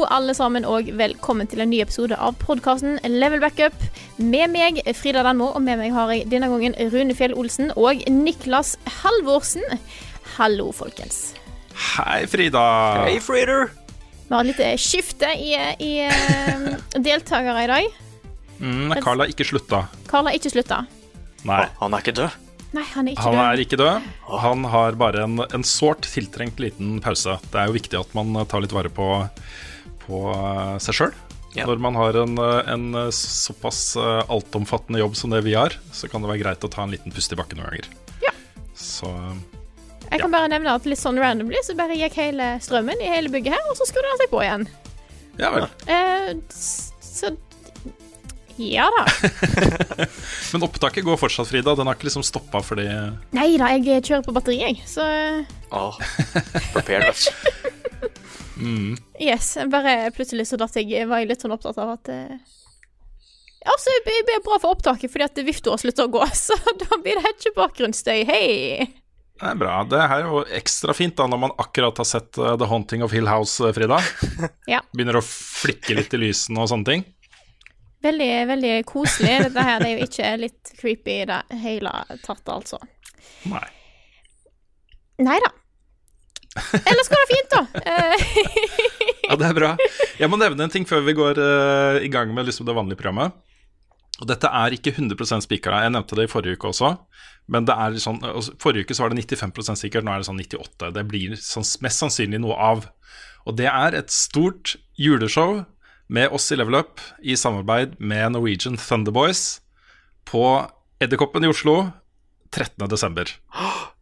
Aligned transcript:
Hallo, 0.00 0.16
alle 0.16 0.32
sammen, 0.32 0.64
og 0.64 0.86
velkommen 0.96 1.44
til 1.50 1.60
en 1.60 1.68
ny 1.68 1.82
episode 1.82 2.16
av 2.16 2.38
podkasten 2.40 2.94
Level 3.04 3.42
Backup. 3.42 3.74
Med 4.16 4.48
meg 4.48 4.78
Frida 4.96 5.20
Danmo, 5.26 5.50
og 5.52 5.60
med 5.60 5.76
meg 5.76 5.92
har 5.92 6.08
jeg 6.14 6.24
denne 6.32 6.48
gangen 6.48 6.72
Rune 6.94 7.12
Fjell 7.18 7.34
Olsen 7.36 7.68
og 7.76 8.00
Niklas 8.08 8.78
Halvorsen. 9.02 9.60
Hallo, 10.38 10.70
folkens. 10.72 11.34
Hei, 11.98 12.22
Frida. 12.32 12.62
Hei, 13.02 13.18
Freeder. 13.20 13.74
Vi 14.24 14.32
har 14.32 14.40
et 14.40 14.54
lite 14.54 14.70
skifte 14.80 15.34
i, 15.36 15.52
i 15.84 15.92
eh, 16.06 16.64
deltakere 16.96 17.66
i 17.66 17.70
dag. 17.74 18.00
Mm, 18.56 18.96
Carl 19.04 19.26
har 19.26 19.34
ikke 19.36 19.50
slutta. 19.52 19.82
Carl 20.08 20.30
har 20.30 20.40
ikke 20.40 20.54
slutta. 20.56 20.86
Nei, 21.44 21.66
Han 21.82 21.92
er 21.92 22.06
ikke 22.06 22.16
død. 22.22 22.40
Nei, 22.70 22.86
han 22.94 23.04
er 23.04 23.18
ikke 23.18 23.28
han 23.28 23.36
død. 23.36 23.44
er 23.50 23.64
ikke 23.66 23.82
død. 23.84 24.10
Han 24.48 24.64
har 24.72 24.96
bare 24.96 25.26
en, 25.28 25.40
en 25.44 25.66
sårt 25.76 26.08
tiltrengt 26.08 26.62
liten 26.62 27.02
pause. 27.04 27.36
Det 27.52 27.60
er 27.60 27.68
jo 27.68 27.76
viktig 27.76 28.00
at 28.00 28.16
man 28.16 28.32
tar 28.48 28.64
litt 28.64 28.72
vare 28.72 28.88
på, 28.94 29.10
på 30.10 30.24
eh, 30.34 30.76
seg 30.82 30.98
sjøl. 30.98 31.14
Ja. 31.56 31.64
Når 31.66 31.80
man 31.82 31.96
har 31.98 32.14
en, 32.20 32.36
eh, 32.38 32.68
en 32.70 32.84
såpass 33.14 33.96
eh, 33.98 34.20
altomfattende 34.30 35.00
jobb 35.02 35.16
som 35.18 35.32
det 35.34 35.40
vi 35.46 35.56
har, 35.58 35.74
så 35.94 36.06
kan 36.10 36.22
det 36.22 36.30
være 36.30 36.44
greit 36.44 36.66
å 36.66 36.70
ta 36.70 36.84
en 36.86 36.92
liten 36.94 37.14
pust 37.14 37.32
i 37.34 37.38
bakken 37.38 37.58
noen 37.58 37.72
ganger. 37.72 37.88
Ja. 38.22 38.30
Så 38.78 39.10
Jeg 40.10 40.22
kan 40.22 40.30
bare 40.34 40.50
nevne 40.50 40.74
at 40.78 40.86
litt 40.90 40.98
sånn 41.00 41.18
randomly 41.22 41.58
så 41.66 41.74
bare 41.78 41.98
gikk 41.98 42.16
hele 42.18 42.52
strømmen 42.62 43.02
i 43.02 43.10
hele 43.10 43.30
bygget 43.34 43.54
her, 43.56 43.66
og 43.70 43.78
så 43.78 43.86
skrudde 43.88 44.10
den 44.12 44.22
seg 44.22 44.30
på 44.32 44.42
igjen. 44.46 44.66
ja 45.42 45.50
vel. 45.54 45.66
Eh, 45.90 46.34
så 46.54 47.34
Ja 48.60 48.86
da. 48.92 49.04
Men 50.52 50.66
opptaket 50.66 51.06
går 51.06 51.16
fortsatt, 51.16 51.48
Frida. 51.48 51.72
Den 51.78 51.88
har 51.88 51.96
ikke 51.96 52.10
liksom 52.10 52.26
stoppa 52.26 52.60
fordi 52.62 52.84
Nei 53.34 53.54
da, 53.58 53.70
jeg 53.78 54.02
kjører 54.04 54.26
på 54.26 54.34
batteri, 54.36 54.58
jeg. 54.60 54.82
Så 54.90 55.06
Åh, 55.70 56.00
prepared, 56.74 57.14
du. 58.60 58.96
yes. 59.20 59.56
Bare 59.72 60.10
plutselig 60.16 60.46
så 60.50 60.58
datt 60.60 60.76
jeg 60.80 61.08
var 61.08 61.22
jeg 61.22 61.32
litt 61.32 61.44
sånn 61.44 61.54
opptatt 61.56 61.78
av 61.80 61.94
at 61.96 62.10
eh, 62.12 62.38
Ja, 63.64 63.74
så 63.76 63.92
det 63.92 64.04
blir 64.06 64.40
bra 64.46 64.58
for 64.60 64.76
opptaket 64.76 65.12
fordi 65.12 65.26
at 65.26 65.42
vifta 65.44 65.76
slutter 65.80 66.08
å 66.08 66.14
gå, 66.14 66.24
så 66.46 66.56
da 66.80 67.00
blir 67.02 67.20
det 67.20 67.34
ikke 67.36 67.56
bakgrunnsstøy. 67.58 68.24
Hei! 68.28 68.48
Det 69.40 69.48
er 69.48 69.56
bra. 69.56 69.78
Det 69.88 70.00
her 70.04 70.18
er 70.20 70.26
jo 70.28 70.42
ekstra 70.52 70.92
fint 70.92 71.16
da 71.16 71.24
når 71.30 71.38
man 71.46 71.52
akkurat 71.62 71.96
har 71.96 72.08
sett 72.08 72.36
eh, 72.36 72.56
The 72.60 72.68
Haunting 72.68 73.04
of 73.06 73.14
Hill 73.16 73.28
House, 73.30 73.56
eh, 73.64 73.72
Frida. 73.76 74.00
Ja. 74.68 74.82
Begynner 74.92 75.16
å 75.20 75.24
flikke 75.24 75.96
litt 75.96 76.12
i 76.14 76.20
lysene 76.20 76.60
og 76.60 76.68
sånne 76.72 76.88
ting. 76.90 77.06
Veldig, 78.04 78.28
veldig 78.48 78.74
koselig. 78.88 79.32
Dette 79.46 79.64
her 79.64 79.80
det 79.80 79.88
er 79.88 79.98
jo 79.98 80.08
ikke 80.08 80.28
litt 80.40 80.72
creepy 80.80 81.16
i 81.22 81.28
det 81.28 81.40
hele 81.64 81.92
tatt, 82.24 82.44
altså. 82.52 82.78
Nei. 83.48 83.64
Nei 85.20 85.36
da. 85.44 85.50
Ellers 86.80 87.10
går 87.12 87.20
det 87.24 87.28
fint, 87.30 87.56
da. 87.56 87.62
Eh, 89.40 89.44
det 89.44 89.50
er 89.50 89.56
bra. 89.56 89.70
Jeg 90.20 90.30
må 90.30 90.38
nevne 90.40 90.66
en 90.66 90.72
ting 90.72 90.86
før 90.88 91.04
vi 91.06 91.16
går 91.16 91.40
uh, 91.40 92.00
i 92.02 92.10
gang 92.12 92.32
med 92.34 92.48
liksom 92.48 92.68
det 92.68 92.76
vanlige 92.76 93.00
programmet. 93.00 93.32
Og 94.20 94.28
dette 94.28 94.48
er 94.52 94.76
ikke 94.76 94.92
100% 94.92 95.46
spikra. 95.46 95.80
Jeg 95.84 95.94
nevnte 95.94 96.16
det 96.18 96.28
i 96.28 96.30
forrige 96.30 96.58
uke 96.58 96.68
også. 96.68 96.92
Men 97.50 97.64
det 97.66 97.74
er 97.74 97.96
sånn, 98.02 98.20
altså, 98.20 98.52
forrige 98.60 98.84
uke 98.84 98.96
så 98.96 99.06
var 99.06 99.14
det 99.14 99.24
95% 99.24 99.80
sikkert, 99.80 100.04
nå 100.04 100.12
er 100.12 100.20
det 100.20 100.28
sånn 100.28 100.42
98 100.42 100.90
Det 100.94 101.04
blir 101.08 101.38
sånn, 101.40 101.64
mest 101.82 102.04
sannsynlig 102.04 102.42
noe 102.44 102.58
av. 102.60 102.84
Og 103.48 103.56
det 103.56 103.70
er 103.70 103.96
et 103.96 104.12
stort 104.12 104.76
juleshow 105.00 105.62
med 106.12 106.34
oss 106.36 106.50
i 106.52 106.58
Level 106.58 106.76
Up 106.82 107.00
i 107.22 107.38
samarbeid 107.38 107.96
med 107.98 108.34
Norwegian 108.34 108.76
Thunderboys 108.78 109.62
på 110.28 110.44
Edderkoppen 111.00 111.46
i 111.46 111.50
Oslo 111.50 111.78
13.12. 112.50 113.34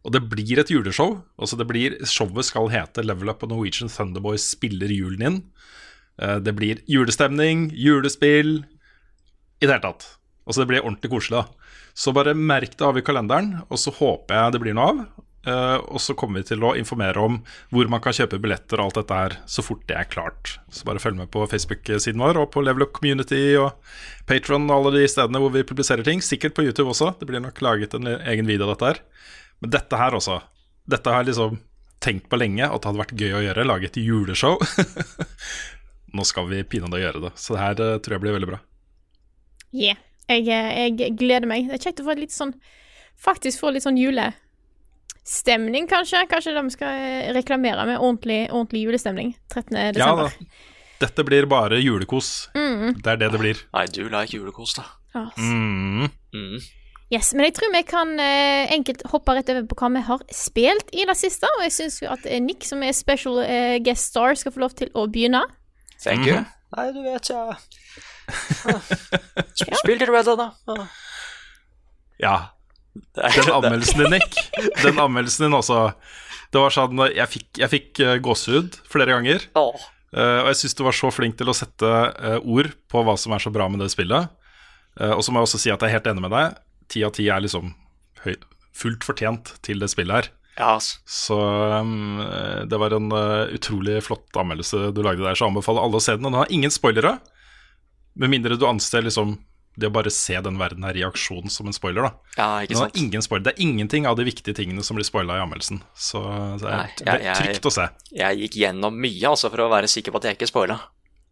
Og 0.05 0.13
det 0.15 0.21
blir 0.31 0.59
et 0.61 0.71
juleshow. 0.71 1.19
Altså 1.37 1.57
det 1.59 1.67
blir, 1.69 1.97
showet 2.09 2.47
skal 2.47 2.69
hete 2.73 3.03
Level 3.05 3.29
Up 3.29 3.43
Norwegian 3.45 3.91
Thunderboys 3.93 4.47
spiller 4.55 4.89
julen 4.93 5.25
inn. 5.27 5.39
Eh, 6.21 6.39
Det 6.39 6.55
blir 6.57 6.81
julestemning, 6.89 7.69
julespill 7.75 8.63
I 9.61 9.67
det 9.67 9.73
hele 9.75 9.83
tatt. 9.85 10.07
Altså 10.47 10.63
det 10.63 10.69
blir 10.71 10.81
ordentlig 10.85 11.11
koselig, 11.11 11.43
da. 11.43 11.73
Så 11.93 12.13
bare 12.15 12.33
merk 12.33 12.77
det 12.77 12.85
av 12.87 12.97
i 12.97 13.03
kalenderen, 13.05 13.61
og 13.69 13.77
så 13.77 13.91
håper 13.93 14.33
jeg 14.39 14.53
det 14.55 14.61
blir 14.63 14.73
noe 14.77 14.89
av. 14.93 15.01
Eh, 15.47 15.77
og 15.87 16.01
så 16.03 16.13
kommer 16.19 16.41
vi 16.41 16.49
til 16.49 16.63
å 16.67 16.73
informere 16.75 17.21
om 17.23 17.37
hvor 17.71 17.87
man 17.91 18.01
kan 18.03 18.15
kjøpe 18.15 18.41
billetter 18.43 18.81
og 18.81 18.89
alt 18.89 18.97
dette 18.99 19.19
her 19.21 19.35
så 19.47 19.63
fort 19.63 19.85
det 19.87 19.95
er 19.95 20.09
klart. 20.11 20.57
Så 20.67 20.87
bare 20.87 21.01
følg 21.03 21.19
med 21.21 21.31
på 21.31 21.45
Facebook-siden 21.47 22.19
vår 22.19 22.41
og 22.41 22.51
på 22.55 22.63
Level 22.65 22.83
Up 22.87 22.93
Community 22.97 23.55
og 23.59 23.77
Patron 24.29 24.67
og 24.67 24.75
alle 24.75 24.97
de 24.97 25.07
stedene 25.11 25.41
hvor 25.41 25.53
vi 25.55 25.65
publiserer 25.67 26.03
ting. 26.07 26.23
Sikkert 26.25 26.57
på 26.57 26.67
YouTube 26.67 26.91
også. 26.91 27.13
Det 27.19 27.29
blir 27.29 27.43
nok 27.43 27.61
laget 27.63 27.95
en 27.95 28.11
egen 28.17 28.49
video 28.49 28.67
av 28.67 28.75
dette 28.75 28.91
her. 28.91 29.03
Men 29.63 29.75
dette 29.75 30.01
her 30.01 30.17
også. 30.19 30.41
Dette 30.89 31.13
har 31.13 31.23
jeg 31.23 31.31
liksom 31.31 31.59
tenkt 32.03 32.29
på 32.31 32.39
lenge 32.39 32.67
at 32.67 32.81
det 32.81 32.89
hadde 32.89 33.03
vært 33.03 33.19
gøy 33.19 33.37
å 33.37 33.43
gjøre. 33.47 33.67
Lage 33.67 33.89
et 33.89 33.99
juleshow. 34.01 34.59
Nå 36.15 36.25
skal 36.25 36.47
vi 36.49 36.65
pinadø 36.67 36.99
gjøre 36.99 37.23
det. 37.27 37.33
Så 37.39 37.55
det 37.55 37.63
her 37.63 37.81
eh, 37.85 37.97
tror 38.03 38.17
jeg 38.17 38.25
blir 38.25 38.35
veldig 38.35 38.49
bra. 38.49 38.59
Yeah. 39.69 39.99
Jeg, 40.29 40.45
eh, 40.53 40.89
jeg 40.93 41.15
gleder 41.17 41.49
meg. 41.49 41.69
Det 41.69 41.79
er 41.79 41.87
kjekt 41.89 42.03
å 42.03 42.09
få 42.09 42.17
litt 42.19 42.35
sånn 42.35 42.55
Faktisk 43.19 43.59
få 43.59 43.73
litt 43.75 43.83
sånn 43.83 43.97
julestemning, 45.29 45.87
kanskje. 45.89 46.23
Kanskje 46.29 46.53
de 46.55 46.69
skal 46.73 46.87
eh, 46.87 47.33
reklamere 47.35 47.85
med 47.85 47.99
ordentlig, 47.99 48.49
ordentlig 48.51 48.81
julestemning 48.87 49.35
13. 49.53 49.77
Ja 49.77 49.91
desember. 49.93 50.23
da. 50.23 50.45
Dette 50.99 51.23
blir 51.23 51.45
bare 51.47 51.77
julekos. 51.79 52.49
Det 52.53 53.07
er 53.07 53.15
det 53.21 53.29
det 53.31 53.39
blir. 53.39 53.55
I 53.73 53.85
do 53.87 54.09
like 54.09 54.35
julekos, 54.35 54.73
da. 54.75 54.83
Altså. 55.15 55.39
Mm. 55.41 56.09
Mm. 56.33 56.59
Yes, 57.11 57.31
men 57.33 57.45
jeg 57.47 57.53
tror 57.57 57.71
vi 57.73 57.81
kan 57.87 58.11
eh, 58.19 58.71
enkelt 58.75 59.01
hoppe 59.09 59.33
rett 59.33 59.49
over 59.49 59.63
på 59.71 59.75
hva 59.79 59.89
vi 59.95 60.01
har 60.05 60.19
spilt 60.31 60.91
i 60.93 61.05
det 61.07 61.15
siste. 61.17 61.47
Og 61.57 61.63
jeg 61.63 61.71
syns 61.71 62.01
at 62.03 62.25
eh, 62.27 62.39
Nick, 62.43 62.65
som 62.67 62.83
er 62.83 62.91
special 62.93 63.39
eh, 63.45 63.79
guest 63.81 64.11
star, 64.11 64.35
skal 64.37 64.51
få 64.53 64.59
lov 64.65 64.75
til 64.77 64.91
å 64.93 65.07
begynne. 65.07 65.41
Thank 66.03 66.27
you. 66.27 66.43
Nei, 66.75 66.91
du 66.93 66.99
vet, 67.01 67.29
ja. 67.31 67.55
Sp- 69.57 69.73
Spill 69.81 69.99
til 70.03 70.11
Red 70.13 70.27
Dead, 70.29 70.37
da. 70.37 70.85
Ja. 72.21 72.35
Den 73.15 73.53
anmeldelsen 73.53 74.03
din, 74.03 74.17
Nick. 74.17 74.35
Den 74.83 74.99
anmeldelsen 74.99 75.47
din 75.47 75.57
også. 75.57 75.89
Det 76.49 76.61
var 76.61 76.73
sånn 76.73 77.01
Jeg 77.13 77.29
fikk, 77.29 77.49
jeg 77.61 77.71
fikk 77.71 78.01
eh, 78.03 78.17
gåsehud 78.23 78.79
flere 78.89 79.13
ganger. 79.13 79.45
Oh. 79.59 79.77
Uh, 80.09 80.41
og 80.41 80.49
jeg 80.49 80.63
syns 80.63 80.77
du 80.77 80.81
var 80.87 80.95
så 80.97 81.11
flink 81.13 81.37
til 81.37 81.51
å 81.51 81.53
sette 81.53 81.85
uh, 81.85 82.39
ord 82.41 82.71
på 82.89 83.03
hva 83.05 83.13
som 83.19 83.35
er 83.35 83.43
så 83.43 83.51
bra 83.53 83.67
med 83.69 83.83
det 83.83 83.91
spillet. 83.93 84.31
Uh, 84.97 85.13
og 85.13 85.21
så 85.21 85.31
må 85.31 85.39
jeg 85.39 85.49
også 85.49 85.61
si 85.61 85.73
at 85.73 85.83
jeg 85.85 85.91
er 85.91 85.99
helt 85.99 86.09
enig 86.09 86.23
med 86.25 86.33
deg. 86.33 86.57
Ti 86.89 87.05
av 87.05 87.13
ti 87.13 87.27
er 87.29 87.43
liksom 87.45 87.75
høy, 88.23 88.33
fullt 88.73 89.05
fortjent 89.05 89.53
til 89.65 89.83
det 89.83 89.91
spillet 89.93 90.17
her. 90.17 90.31
Ja, 90.57 90.73
ass. 90.79 90.95
Så 91.07 91.37
um, 91.37 92.19
det 92.67 92.79
var 92.81 92.91
en 92.97 93.13
utrolig 93.55 94.01
flott 94.03 94.35
anmeldelse 94.35 94.89
du 94.91 95.03
lagde 95.05 95.23
der, 95.23 95.37
så 95.37 95.45
jeg 95.45 95.53
anbefaler 95.53 95.85
alle 95.85 96.01
å 96.01 96.03
se 96.03 96.17
den. 96.17 96.25
Og 96.25 96.33
den 96.33 96.41
har 96.41 96.51
ingen 96.51 96.73
spoilere, 96.73 97.13
med 98.19 98.33
mindre 98.33 98.57
du 98.59 98.65
anser 98.67 99.05
liksom 99.05 99.37
det 99.79 99.87
å 99.89 99.93
bare 99.95 100.11
se 100.13 100.35
den 100.45 100.57
verden 100.59 100.83
her 100.87 100.97
i 100.99 101.03
aksjon 101.07 101.49
som 101.53 101.67
en 101.69 101.75
spoiler, 101.75 102.05
da. 102.09 102.11
Ja, 102.37 102.47
ikke 102.65 102.75
sant? 102.77 102.93
Det 102.93 102.99
sant? 102.99 103.01
ingen 103.05 103.23
spoiler. 103.25 103.43
Det 103.47 103.53
er 103.55 103.63
ingenting 103.65 104.05
av 104.09 104.17
de 104.19 104.25
viktige 104.27 104.55
tingene 104.57 104.83
som 104.85 104.99
blir 104.99 105.07
spoila 105.07 105.37
i 105.39 105.43
anmeldelsen. 105.43 105.81
Så 105.95 106.21
det 106.59 106.67
er, 106.69 106.77
Nei, 106.83 106.93
det 106.97 107.05
jeg- 107.07 107.19
er 107.19 107.25
jeg- 107.29 107.43
trygt 107.55 107.69
å 107.69 107.71
se. 107.75 107.87
Jeg 108.19 108.39
gikk 108.43 108.57
gjennom 108.63 108.99
mye, 108.99 109.25
altså, 109.31 109.49
for 109.53 109.63
å 109.65 109.69
være 109.71 109.87
sikker 109.91 110.11
på 110.11 110.17
at 110.21 110.23
jeg 110.29 110.37
ikke 110.39 110.51
spoila. 110.51 110.79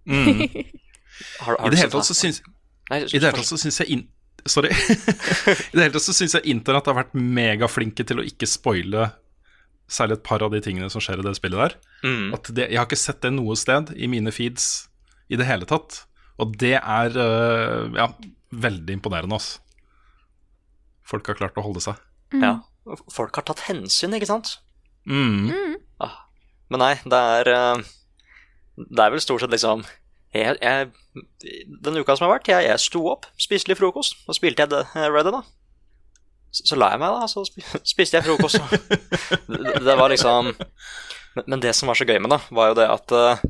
Mm. 0.08 0.46
Har, 1.44 1.58
I 1.66 1.70
det 1.74 1.80
hele 1.82 1.92
tatt 1.92 2.06
så 2.08 2.16
syns 2.16 2.42
Nei, 2.90 3.00
I 3.04 3.08
det 3.20 3.24
hele 3.26 3.34
tatt 3.36 3.50
så 3.50 3.58
syns 3.60 3.80
jeg 3.82 3.90
in 3.98 4.08
Sorry. 4.48 4.70
I 4.72 5.76
det 5.76 5.82
hele 5.82 5.92
tatt 5.98 6.06
så 6.06 6.14
syns 6.16 6.36
jeg 6.38 6.46
internett 6.54 6.86
har 6.88 6.96
vært 6.96 7.16
megaflinke 7.18 8.06
til 8.08 8.22
å 8.22 8.24
ikke 8.24 8.48
spoile 8.48 9.10
særlig 9.92 10.18
et 10.20 10.24
par 10.28 10.44
av 10.46 10.52
de 10.54 10.60
tingene 10.64 10.88
som 10.92 11.02
skjer 11.04 11.20
i 11.20 11.26
det 11.26 11.34
spillet 11.40 11.60
der. 11.60 11.76
Mm. 12.06 12.32
Det, 12.52 12.68
jeg 12.70 12.78
har 12.80 12.86
ikke 12.88 13.00
sett 13.00 13.20
det 13.24 13.32
noe 13.36 13.56
sted 13.60 13.92
i 13.96 14.08
mine 14.12 14.32
feeds 14.36 14.88
i 15.32 15.36
det 15.40 15.48
hele 15.50 15.68
tatt. 15.68 16.02
Og 16.40 16.54
det 16.62 16.76
er 16.78 17.16
uh, 17.18 17.88
ja, 17.98 18.08
veldig 18.52 18.96
imponerende, 18.98 19.38
altså. 19.38 19.60
Folk 21.08 21.28
har 21.32 21.38
klart 21.40 21.58
å 21.60 21.64
holde 21.64 21.82
seg. 21.84 22.00
Ja. 22.36 22.58
Folk 23.12 23.36
har 23.40 23.46
tatt 23.48 23.66
hensyn, 23.68 24.16
ikke 24.16 24.28
sant? 24.30 24.58
Mm. 25.08 25.78
Ah, 26.04 26.18
Men 26.72 26.82
nei, 26.84 26.94
det 27.08 27.16
er 27.16 27.48
eh, 27.48 27.84
Det 28.76 29.00
er 29.00 29.14
vel 29.14 29.22
stort 29.24 29.40
sett 29.40 29.54
liksom 29.54 29.86
jeg, 30.36 30.58
jeg, 30.60 30.90
Den 31.80 31.96
uka 32.02 32.18
som 32.18 32.28
har 32.28 32.34
vært, 32.36 32.50
jeg, 32.52 32.66
jeg 32.68 32.82
sto 32.84 33.06
opp, 33.08 33.24
spiste 33.40 33.72
litt 33.72 33.80
frokost, 33.80 34.18
og 34.28 34.36
spilte 34.36 34.66
jeg 34.66 34.74
det- 34.74 34.84
eh, 35.00 35.32
da. 35.32 35.42
Så, 36.52 36.66
så 36.74 36.80
la 36.80 36.92
jeg 36.92 37.00
meg, 37.04 37.16
da, 37.16 37.28
så 37.32 37.46
spiste 37.94 38.20
jeg 38.20 38.28
frokost. 38.28 38.60
det, 39.48 39.80
det 39.88 39.96
var 40.00 40.12
liksom 40.12 40.52
men, 41.38 41.44
men 41.48 41.64
det 41.64 41.74
som 41.76 41.88
var 41.88 41.96
så 42.00 42.08
gøy 42.08 42.20
med 42.24 42.32
det, 42.36 42.42
var 42.52 42.72
jo 42.74 42.78
det 42.82 42.88
at 42.92 43.16
eh, 43.16 43.48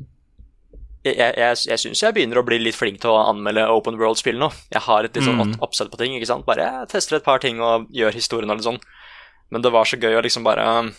jeg, 1.15 1.33
jeg, 1.37 1.57
jeg 1.69 1.79
syns 1.79 2.01
jeg 2.03 2.13
begynner 2.15 2.39
å 2.41 2.45
bli 2.45 2.57
litt 2.59 2.75
flink 2.75 2.99
til 3.01 3.11
å 3.13 3.21
anmelde 3.29 3.63
open 3.71 3.97
world-spill 3.99 4.37
nå. 4.41 4.49
Jeg 4.73 4.81
har 4.87 5.03
et 5.07 5.15
litt 5.15 5.23
sånn 5.27 5.37
Mm. 5.39 5.55
oppsett 5.61 5.89
på 5.91 5.97
ting. 5.97 6.13
ikke 6.17 6.27
sant? 6.27 6.45
Bare 6.45 6.65
jeg 6.65 6.87
tester 6.89 7.15
et 7.17 7.23
par 7.23 7.39
ting 7.39 7.59
og 7.61 7.87
gjør 7.93 8.11
historien 8.13 8.49
og 8.51 8.57
litt 8.57 8.65
sånn. 8.67 8.79
Men 9.51 9.61
det 9.61 9.71
var 9.71 9.85
så 9.85 9.95
gøy 9.99 10.17
å 10.17 10.23
liksom 10.25 10.43
bare 10.43 10.91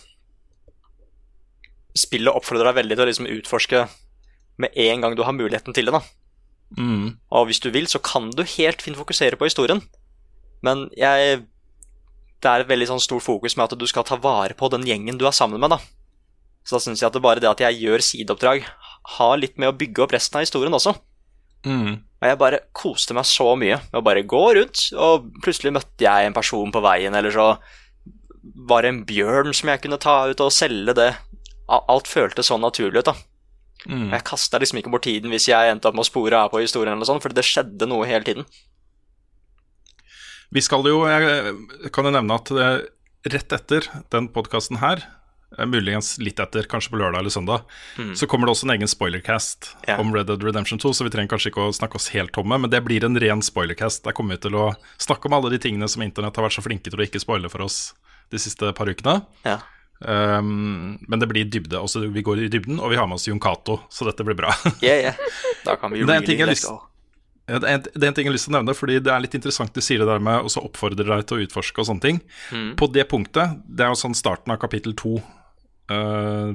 Spillet 1.97 2.31
oppfordrer 2.37 2.69
deg 2.69 2.77
veldig 2.83 2.95
til 2.95 3.03
å 3.03 3.09
liksom 3.09 3.27
utforske 3.33 3.79
med 4.61 4.75
en 4.77 5.01
gang 5.01 5.15
du 5.17 5.23
har 5.25 5.33
muligheten 5.35 5.73
til 5.75 5.89
det. 5.89 5.93
da. 5.97 6.01
Mm. 6.77 7.17
Og 7.33 7.47
hvis 7.49 7.59
du 7.63 7.69
vil, 7.73 7.87
så 7.89 7.99
kan 7.99 8.29
du 8.31 8.43
helt 8.43 8.81
fint 8.81 8.97
fokusere 8.99 9.35
på 9.39 9.47
historien. 9.49 9.81
Men 10.61 10.89
jeg 10.97 11.45
Det 12.41 12.47
er 12.47 12.61
et 12.61 12.69
veldig 12.69 12.87
sånn 12.87 13.01
stort 13.03 13.23
fokus 13.25 13.57
med 13.57 13.65
at 13.67 13.77
du 13.77 13.85
skal 13.87 14.03
ta 14.07 14.15
vare 14.15 14.53
på 14.55 14.69
den 14.71 14.85
gjengen 14.87 15.17
du 15.19 15.25
er 15.27 15.31
sammen 15.35 15.59
med, 15.59 15.71
da. 15.71 15.77
Så 16.63 16.77
da 16.77 16.79
syns 16.79 17.01
jeg 17.01 17.07
at 17.07 17.11
det 17.13 17.21
bare 17.21 17.41
det 17.41 17.49
at 17.49 17.59
jeg 17.59 17.81
gjør 17.83 17.99
sideoppdrag, 17.99 18.63
har 19.17 19.39
litt 19.41 19.57
med 19.59 19.71
å 19.71 19.77
bygge 19.77 20.03
opp 20.05 20.13
resten 20.15 20.39
av 20.39 20.45
historien 20.45 20.75
også. 20.75 20.93
Mm. 21.67 21.99
Og 22.19 22.27
jeg 22.27 22.39
bare 22.39 22.61
koste 22.75 23.15
meg 23.15 23.27
så 23.27 23.53
mye 23.59 23.79
med 23.81 23.99
å 23.99 24.05
bare 24.05 24.25
gå 24.27 24.43
rundt, 24.57 24.89
og 24.95 25.29
plutselig 25.43 25.73
møtte 25.75 26.05
jeg 26.05 26.27
en 26.27 26.35
person 26.35 26.71
på 26.73 26.83
veien, 26.83 27.15
eller 27.15 27.33
så 27.35 27.49
var 28.69 28.83
det 28.83 28.93
en 28.93 29.03
bjørn 29.07 29.53
som 29.55 29.71
jeg 29.71 29.83
kunne 29.83 29.99
ta 30.01 30.21
ut 30.29 30.43
og 30.43 30.53
selge 30.55 30.95
det. 30.97 31.11
Alt 31.69 32.09
føltes 32.09 32.49
så 32.49 32.57
naturlig 32.59 33.03
ut, 33.03 33.11
da. 33.11 33.15
Mm. 33.87 34.09
Jeg 34.11 34.25
kasta 34.27 34.59
liksom 34.59 34.81
ikke 34.81 34.91
bort 34.91 35.05
tiden 35.07 35.31
hvis 35.31 35.47
jeg 35.47 35.71
endte 35.71 35.87
opp 35.87 35.95
med 35.95 36.03
å 36.03 36.09
spore 36.09 36.39
av 36.39 36.51
på 36.51 36.63
historien, 36.63 36.97
eller 36.97 37.07
sånn, 37.07 37.21
for 37.23 37.35
det 37.35 37.47
skjedde 37.47 37.87
noe 37.87 38.07
hele 38.09 38.27
tiden. 38.27 38.47
Vi 40.49 40.63
skal 40.65 40.83
jo, 40.89 41.03
jeg 41.05 41.91
kan 41.93 42.07
jo 42.07 42.13
nevne 42.15 42.39
at 42.39 42.49
eh, 42.51 42.81
rett 43.29 43.53
etter 43.55 43.85
den 44.11 44.31
podkasten 44.33 44.81
her, 44.81 45.03
muligens 45.57 46.17
litt 46.21 46.39
etter, 46.39 46.63
kanskje 46.69 46.91
på 46.93 46.99
lørdag 47.01 47.19
eller 47.23 47.33
søndag, 47.33 47.63
så 48.15 48.27
kommer 48.29 48.45
det 48.47 48.53
også 48.53 48.67
en 48.69 48.75
egen 48.77 48.87
spoilercast 48.91 49.71
Mm. 49.79 49.87
Ja. 49.87 49.97
om 49.99 50.13
Red 50.13 50.27
Dead 50.29 50.43
Redemption 50.43 50.79
2, 50.79 50.91
så 50.93 51.03
vi 51.03 51.09
trenger 51.09 51.31
kanskje 51.33 51.49
ikke 51.51 51.65
å 51.65 51.73
snakke 51.73 51.95
oss 51.97 52.09
helt 52.13 52.31
tomme, 52.35 52.59
men 52.61 52.69
det 52.69 52.83
blir 52.85 53.03
en 53.03 53.17
ren 53.19 53.41
spoilercast. 53.41 54.03
Der 54.05 54.11
kommer 54.13 54.37
vi 54.37 54.43
til 54.45 54.55
å 54.55 54.75
snakke 55.01 55.25
om 55.25 55.33
alle 55.33 55.49
de 55.49 55.57
tingene 55.59 55.89
som 55.89 56.01
internett 56.05 56.35
har 56.37 56.45
vært 56.45 56.53
så 56.59 56.61
flinke 56.63 56.91
til 56.91 56.99
å 57.01 57.05
ikke 57.07 57.19
spoile 57.23 57.49
for 57.49 57.61
oss 57.65 57.93
de 58.29 58.37
siste 58.37 58.69
par 58.77 58.85
ukene. 58.91 59.23
Ja. 59.43 59.57
Um, 59.99 60.97
men 61.09 61.19
det 61.19 61.27
blir 61.27 61.43
dybde. 61.49 61.75
Også 61.81 62.05
vi 62.13 62.21
går 62.23 62.45
i 62.45 62.47
dybden, 62.51 62.77
og 62.79 62.91
vi 62.93 62.95
har 62.95 63.07
med 63.09 63.17
oss 63.17 63.25
Jon 63.27 63.39
Cato, 63.41 63.81
så 63.89 64.05
dette 64.07 64.23
blir 64.23 64.37
bra. 64.37 64.53
Yeah, 64.85 65.01
yeah. 65.09 65.17
Da 65.65 65.75
kan 65.75 65.91
vi 65.91 66.03
Det 66.05 66.13
er 66.13 66.21
en 66.21 66.25
ting 66.29 66.39
really 66.39 66.55
Det 67.49 67.57
er, 67.57 67.65
en, 67.73 67.81
det 67.83 68.03
er 68.03 68.07
en 68.07 68.13
ting 68.13 68.27
jeg 68.27 68.29
har 68.29 68.35
lyst 68.37 68.45
til 68.47 68.53
å 68.53 68.59
nevne, 68.61 68.75
fordi 68.77 68.99
det 69.01 69.09
er 69.11 69.19
litt 69.25 69.33
interessant 69.35 69.73
du 69.73 69.81
sier 69.81 69.97
det 69.99 70.07
der 70.07 70.21
med 70.21 70.45
å 70.45 70.51
oppfordre 70.61 71.03
deg 71.03 71.25
til 71.27 71.39
å 71.39 71.43
utforske 71.47 71.81
og 71.81 71.87
sånne 71.89 72.03
ting. 72.05 72.19
På 72.77 72.85
det 72.93 73.07
punktet, 73.09 73.57
det 73.65 73.87
er 73.87 73.89
jo 73.89 73.97
sånn 73.97 74.13
starten 74.15 74.53
av 74.53 74.59
kapittel 74.61 74.93
to, 74.93 75.15
eh, 75.89 76.53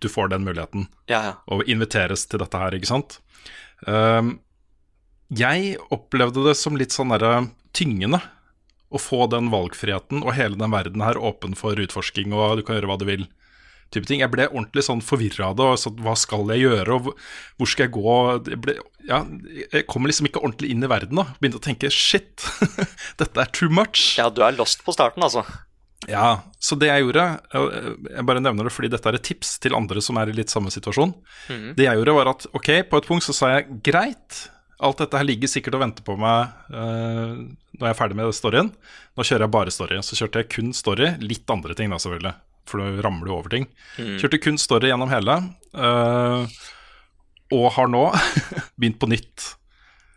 du 0.00 0.08
får 0.08 0.30
den 0.32 0.44
muligheten 0.46 0.86
Ja, 1.10 1.20
ja. 1.26 1.32
og 1.52 1.66
inviteres 1.68 2.26
til 2.30 2.40
dette 2.40 2.56
her, 2.60 2.72
ikke 2.76 2.88
sant? 2.88 3.18
Uh, 3.86 4.36
jeg 5.30 5.76
opplevde 5.94 6.42
det 6.48 6.56
som 6.58 6.76
litt 6.80 6.92
sånn 6.96 7.12
derre 7.14 7.46
tyngende 7.76 8.18
å 8.90 8.98
få 8.98 9.26
den 9.30 9.52
valgfriheten 9.52 10.24
og 10.24 10.32
hele 10.34 10.56
den 10.58 10.72
verden 10.72 11.04
her 11.04 11.20
åpen 11.20 11.52
for 11.54 11.78
utforsking, 11.78 12.32
og 12.34 12.58
du 12.58 12.64
kan 12.66 12.74
gjøre 12.80 12.88
hva 12.90 12.96
du 12.98 13.06
vil. 13.06 13.28
Type 13.94 14.06
ting. 14.06 14.20
Jeg 14.22 14.30
ble 14.30 14.48
ordentlig 14.50 14.84
sånn 14.86 15.00
forvirra 15.02 15.48
av 15.50 15.56
det. 15.58 15.64
og 15.66 15.78
sånn, 15.82 15.96
Hva 16.02 16.12
skal 16.18 16.44
jeg 16.54 16.64
gjøre, 16.64 16.94
og 16.96 17.08
hvor 17.58 17.70
skal 17.70 17.86
jeg 17.88 17.94
gå? 17.96 18.12
Jeg, 18.50 18.58
ble, 18.62 18.74
ja, 19.08 19.20
jeg 19.74 19.86
kom 19.90 20.06
liksom 20.06 20.28
ikke 20.30 20.42
ordentlig 20.42 20.70
inn 20.74 20.82
i 20.86 20.90
verden. 20.90 21.18
da 21.18 21.24
Begynte 21.42 21.58
å 21.58 21.64
tenke 21.64 21.90
shit, 21.94 22.42
dette 23.20 23.42
er 23.44 23.50
too 23.54 23.70
much. 23.70 24.16
ja, 24.18 24.28
du 24.30 24.42
er 24.46 24.54
lost 24.58 24.82
på 24.86 24.94
starten, 24.94 25.22
altså. 25.26 25.42
Ja, 26.08 26.40
så 26.56 26.78
det 26.80 26.88
jeg 26.88 27.02
gjorde 27.04 27.24
Jeg 27.52 28.24
bare 28.24 28.40
nevner 28.40 28.64
det 28.64 28.72
fordi 28.72 28.88
dette 28.88 29.10
er 29.10 29.18
et 29.18 29.24
tips 29.26 29.58
til 29.60 29.74
andre 29.76 30.00
som 30.00 30.16
er 30.16 30.30
i 30.30 30.36
litt 30.38 30.48
samme 30.52 30.72
situasjon. 30.72 31.12
Det 31.76 31.84
jeg 31.84 32.00
gjorde, 32.00 32.14
var 32.16 32.30
at 32.32 32.46
ok, 32.56 32.70
på 32.88 33.00
et 33.02 33.08
punkt 33.10 33.26
så 33.26 33.34
sa 33.36 33.50
jeg 33.52 33.80
greit, 33.84 34.38
alt 34.80 35.02
dette 35.02 35.20
her 35.20 35.28
ligger 35.28 35.50
sikkert 35.52 35.76
og 35.76 35.84
venter 35.84 36.06
på 36.06 36.16
meg 36.16 36.54
uh, 36.72 37.36
når 37.76 37.84
jeg 37.84 37.92
er 37.92 37.98
ferdig 37.98 38.16
med 38.16 38.32
storyen. 38.36 38.72
Nå 39.16 39.26
kjører 39.26 39.44
jeg 39.44 39.54
bare 39.58 39.74
story. 39.74 40.00
Så 40.04 40.16
kjørte 40.16 40.40
jeg 40.40 40.50
kun 40.52 40.72
story. 40.76 41.12
Litt 41.20 41.52
andre 41.52 41.76
ting, 41.76 41.92
da, 41.92 42.00
selvfølgelig. 42.00 42.32
For 42.68 42.80
da 42.80 43.04
ramler 43.04 43.28
du 43.28 43.34
over 43.36 43.52
ting. 43.52 43.68
Kjørte 44.20 44.40
kun 44.40 44.60
story 44.60 44.88
gjennom 44.90 45.12
hele. 45.12 45.36
uh, 45.76 46.48
og 47.50 47.66
har 47.76 47.90
nå 47.90 48.04
begynt 48.78 49.00
på 49.00 49.08
nytt. 49.10 49.52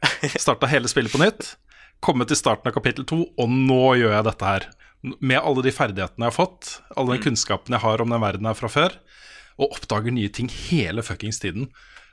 Starta 0.43 0.69
hele 0.71 0.91
spillet 0.91 1.13
på 1.13 1.21
nytt. 1.21 1.55
Kommet 2.03 2.29
til 2.29 2.39
starten 2.39 2.69
av 2.69 2.75
kapittel 2.75 3.07
to, 3.07 3.23
og 3.39 3.51
nå 3.51 3.95
gjør 3.99 4.15
jeg 4.17 4.27
dette 4.27 4.49
her. 4.49 4.67
Med 5.03 5.39
alle 5.41 5.63
de 5.65 5.71
ferdighetene 5.75 6.25
jeg 6.27 6.31
har 6.31 6.37
fått, 6.37 6.77
all 6.95 7.09
den 7.11 7.19
kunnskapen 7.23 7.75
jeg 7.75 7.83
har 7.83 8.01
om 8.01 8.09
den 8.13 8.21
verden 8.23 8.47
her 8.47 8.55
fra 8.55 8.69
før, 8.71 8.93
og 9.59 9.73
oppdager 9.75 10.13
nye 10.15 10.31
ting 10.31 10.47
hele 10.47 11.03
fuckings 11.03 11.41
tiden. 11.43 11.67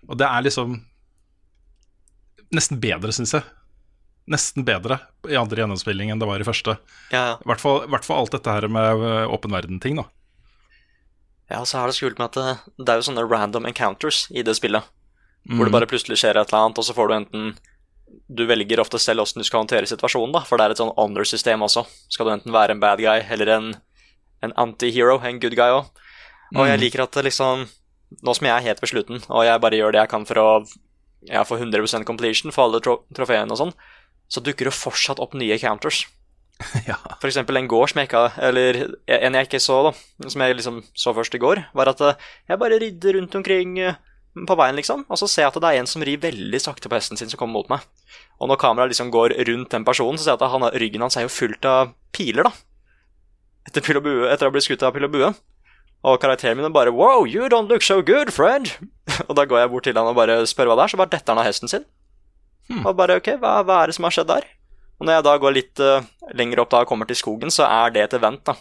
Og 0.09 0.19
det 0.19 0.27
er 0.27 0.43
liksom 0.43 0.81
nesten 2.51 2.81
bedre, 2.83 3.13
syns 3.15 3.35
jeg. 3.37 3.47
Nesten 4.31 4.67
bedre 4.67 4.99
i 5.31 5.39
andre 5.39 5.63
gjennomspilling 5.63 6.11
enn 6.13 6.21
det 6.23 6.29
var 6.29 6.43
i 6.43 6.47
første. 6.47 6.77
Ja, 7.15 7.23
ja. 7.33 7.37
I 7.41 7.49
hvert 7.51 7.63
fall, 7.63 7.85
hvert 7.91 8.07
fall 8.07 8.25
alt 8.25 8.35
dette 8.35 8.55
her 8.57 8.67
med 8.71 9.05
øh, 9.07 9.33
åpen 9.35 9.55
verden-ting, 9.55 9.99
da. 10.03 10.07
Ja, 11.51 11.65
så 11.67 11.81
er 11.81 11.91
det 11.91 11.97
så 11.97 12.07
kult 12.09 12.21
med 12.21 12.29
at 12.31 12.37
det, 12.39 12.85
det 12.85 12.93
er 12.93 13.01
jo 13.01 13.07
sånne 13.09 13.25
random 13.27 13.67
encounters 13.71 14.25
i 14.31 14.45
det 14.47 14.55
spillet. 14.59 14.87
Hvor 15.49 15.65
Mm. 15.65 15.71
det 15.71 15.73
bare 15.73 15.89
plutselig 15.89 16.19
skjer 16.21 16.37
et 16.37 16.51
eller 16.53 16.67
annet, 16.67 16.79
og 16.79 16.85
så 16.85 16.95
får 16.95 17.09
du 17.09 17.15
enten 17.17 17.47
Du 18.31 18.45
velger 18.47 18.83
ofte 18.83 18.99
selv 19.03 19.25
åssen 19.25 19.43
du 19.43 19.47
skal 19.47 19.63
håndtere 19.63 19.89
situasjonen, 19.91 20.33
da, 20.35 20.43
for 20.47 20.59
det 20.59 20.67
er 20.67 20.75
et 20.75 20.81
sånn 20.81 20.95
honor-system 20.97 21.63
også. 21.67 21.85
Skal 22.11 22.27
du 22.27 22.35
enten 22.35 22.55
være 22.55 22.77
en 22.77 22.83
bad 22.83 23.03
guy 23.03 23.25
eller 23.31 23.55
en, 23.57 23.73
en 24.47 24.55
anti-hero, 24.65 25.19
en 25.27 25.41
good 25.43 25.57
guy 25.59 25.75
òg. 25.81 25.91
Og 26.57 26.67
jeg 26.67 26.83
liker 26.83 27.05
at 27.07 27.21
liksom 27.23 27.69
Nå 28.27 28.33
som 28.35 28.47
jeg 28.49 28.51
er 28.51 28.65
helt 28.65 28.81
ved 28.83 28.91
slutten, 28.91 29.21
og 29.31 29.45
jeg 29.47 29.61
bare 29.63 29.77
gjør 29.79 29.93
det 29.95 30.01
jeg 30.01 30.11
kan 30.11 30.25
for 30.27 30.39
å 30.43 30.47
ja, 31.29 31.45
få 31.47 31.61
100% 31.61 32.03
completion 32.09 32.51
for 32.51 32.67
alle 32.67 32.81
tro 32.83 32.97
trofeene 33.15 33.55
og 33.55 33.61
sånn, 33.61 33.71
så 34.27 34.43
dukker 34.43 34.67
det 34.67 34.75
fortsatt 34.75 35.21
opp 35.23 35.37
nye 35.39 35.59
counters. 35.63 36.09
ja. 36.91 36.97
For 37.21 37.29
eksempel 37.31 37.57
en 37.57 37.69
gård 37.71 37.89
som 37.93 38.03
jeg 38.03 38.11
ikke 38.11 38.25
Eller 38.45 38.79
en 39.07 39.37
jeg 39.39 39.47
ikke 39.47 39.63
så, 39.65 39.79
da, 39.87 39.93
som 40.27 40.43
jeg 40.45 40.59
liksom 40.59 40.83
så 40.93 41.15
først 41.17 41.39
i 41.39 41.41
går, 41.41 41.63
var 41.77 41.89
at 41.95 42.03
eh, 42.05 42.27
jeg 42.51 42.61
bare 42.61 42.81
ridder 42.83 43.17
rundt 43.17 43.39
omkring 43.39 43.79
eh, 43.81 43.97
på 44.31 44.57
veien, 44.59 44.77
liksom, 44.79 45.03
og 45.11 45.19
så 45.19 45.27
ser 45.27 45.45
jeg 45.45 45.51
at 45.51 45.61
det 45.63 45.71
er 45.71 45.81
en 45.81 45.89
som 45.91 46.03
rir 46.07 46.21
veldig 46.23 46.61
sakte 46.63 46.91
på 46.91 46.95
hesten 46.95 47.19
sin, 47.19 47.31
som 47.33 47.41
kommer 47.41 47.59
mot 47.59 47.71
meg. 47.73 47.87
Og 48.39 48.51
når 48.51 48.61
kameraet 48.63 48.93
liksom 48.93 49.11
går 49.11 49.35
rundt 49.49 49.75
den 49.75 49.87
personen, 49.87 50.19
så 50.19 50.27
ser 50.27 50.37
jeg 50.37 50.43
at 50.43 50.53
han, 50.53 50.67
ryggen 50.83 51.03
hans 51.03 51.19
er 51.19 51.27
jo 51.27 51.33
fullt 51.35 51.67
av 51.67 51.95
piler, 52.15 52.47
da. 52.47 52.53
Etter, 53.69 53.83
pil 53.85 53.99
og 53.99 54.07
bue, 54.07 54.29
etter 54.31 54.49
å 54.49 54.55
blitt 54.55 54.69
skutt 54.69 54.85
av 54.87 54.95
pil 54.95 55.09
og 55.09 55.13
bue. 55.13 55.33
Og 56.07 56.17
karakteren 56.23 56.57
min 56.57 56.65
er 56.65 56.73
bare 56.73 56.95
Wow, 56.97 57.27
you 57.29 57.51
don't 57.53 57.69
look 57.69 57.85
so 57.85 58.01
good, 58.07 58.33
friend. 58.33 58.71
og 59.29 59.35
da 59.37 59.45
går 59.45 59.65
jeg 59.65 59.73
bort 59.75 59.89
til 59.89 59.99
han 59.99 60.09
og 60.09 60.17
bare 60.17 60.39
spør 60.49 60.71
hva 60.71 60.79
det 60.79 60.87
er, 60.87 60.95
så 60.95 61.01
bare 61.03 61.13
detter 61.13 61.35
han 61.35 61.43
av 61.43 61.51
hesten 61.51 61.73
sin. 61.73 61.85
Og 62.85 62.95
bare 62.97 63.19
ok, 63.19 63.35
hva, 63.43 63.59
hva 63.67 63.83
er 63.83 63.91
det 63.91 63.99
som 63.99 64.07
har 64.07 64.15
skjedd 64.15 64.31
der? 64.31 64.47
Og 65.01 65.09
når 65.09 65.17
jeg 65.17 65.27
da 65.27 65.37
går 65.43 65.57
litt 65.57 65.83
uh, 65.83 66.07
lenger 66.39 66.63
opp 66.63 66.71
da 66.73 66.85
og 66.85 66.91
kommer 66.91 67.09
til 67.09 67.19
skogen, 67.19 67.53
så 67.53 67.67
er 67.67 67.93
det 67.95 68.07
et 68.07 68.17
event, 68.21 68.43
da. 68.47 68.55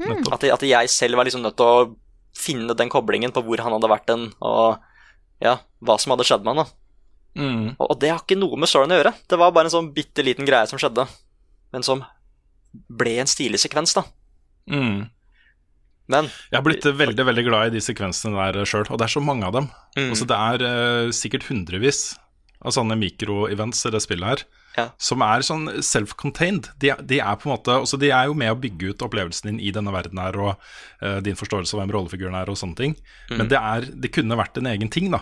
Hmm. 0.00 0.22
At, 0.34 0.44
at 0.44 0.64
jeg 0.66 0.90
selv 0.90 1.18
var 1.18 1.28
liksom 1.28 1.44
nødt 1.44 1.56
til 1.58 1.68
å 1.68 1.90
finne 2.36 2.76
den 2.78 2.90
koblingen 2.92 3.34
på 3.34 3.42
hvor 3.44 3.60
han 3.62 3.74
hadde 3.76 3.90
vært 3.92 4.08
den, 4.08 4.30
og 4.40 4.80
ja, 5.42 5.58
hva 5.84 5.98
som 6.00 6.14
hadde 6.14 6.26
skjedd 6.28 6.46
med 6.46 6.56
han. 6.56 6.64
da. 6.64 6.78
Mm. 7.42 7.66
Og, 7.78 7.86
og 7.88 7.96
det 8.00 8.12
har 8.12 8.20
ikke 8.22 8.38
noe 8.38 8.58
med 8.60 8.70
storyen 8.70 8.92
å 8.92 9.00
gjøre. 9.00 9.14
Det 9.28 9.38
var 9.40 9.54
bare 9.56 9.70
en 9.70 9.74
sånn 9.74 9.92
bitte 9.96 10.24
liten 10.24 10.48
greie 10.48 10.68
som 10.68 10.80
skjedde, 10.80 11.06
men 11.72 11.86
som 11.86 12.04
ble 12.72 13.18
en 13.20 13.30
stilig 13.30 13.60
sekvens, 13.62 13.94
da. 13.96 14.04
Mm. 14.70 15.10
Men 16.12 16.28
Jeg 16.50 16.58
har 16.58 16.64
blitt 16.66 16.84
veldig 16.84 17.24
veldig 17.24 17.44
glad 17.46 17.70
i 17.70 17.76
de 17.76 17.82
sekvensene 17.84 18.36
der 18.36 18.66
sjøl, 18.68 18.86
og 18.90 18.98
det 19.00 19.06
er 19.06 19.14
så 19.14 19.22
mange 19.24 19.46
av 19.48 19.54
dem. 19.56 19.68
Mm. 19.96 20.08
Altså, 20.10 20.28
det 20.28 20.38
er 20.38 20.64
uh, 20.66 21.12
sikkert 21.14 21.46
hundrevis 21.48 22.02
av 22.62 22.74
sånne 22.76 22.98
mikroevents 22.98 23.86
i 23.88 23.92
det 23.94 24.02
spillet 24.04 24.28
her, 24.28 24.44
Ja. 24.72 24.86
som 24.96 25.20
er 25.20 25.44
sånn 25.44 25.66
self-contained. 25.84 26.70
De, 26.80 26.94
de 27.04 27.18
er 27.20 27.36
på 27.36 27.44
en 27.44 27.52
måte 27.52 27.74
altså 27.82 27.98
De 28.00 28.08
er 28.08 28.30
jo 28.30 28.36
med 28.38 28.54
å 28.54 28.56
bygge 28.56 28.94
ut 28.94 29.04
opplevelsen 29.04 29.50
din 29.50 29.60
i 29.60 29.72
denne 29.74 29.92
verden 29.92 30.20
her, 30.22 30.38
og 30.40 30.52
uh, 31.04 31.18
din 31.24 31.36
forståelse 31.36 31.76
av 31.76 31.82
hvem 31.82 31.92
rollefiguren 31.92 32.38
er, 32.38 32.48
og 32.48 32.56
sånne 32.56 32.78
ting. 32.78 32.96
Mm. 33.28 33.36
Men 33.36 33.50
det, 33.52 33.60
er, 33.60 33.88
det 34.04 34.12
kunne 34.16 34.38
vært 34.40 34.56
en 34.60 34.70
egen 34.72 34.92
ting, 34.92 35.10
da. 35.12 35.20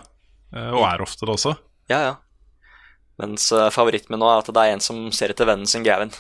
Uh, 0.54 0.70
og 0.78 0.84
er 0.86 1.02
ofte 1.02 1.26
det 1.26 1.38
også. 1.38 1.56
ja, 1.92 2.02
ja. 2.10 2.18
Mens 3.20 3.50
uh, 3.52 3.66
favoritten 3.68 4.14
min 4.14 4.22
nå 4.22 4.28
er 4.32 4.38
at 4.40 4.46
det 4.48 4.62
er 4.62 4.72
en 4.72 4.80
som 4.80 5.00
ser 5.12 5.34
etter 5.34 5.44
vennen 5.44 5.68
sin 5.68 5.84
Gavin. 5.84 6.14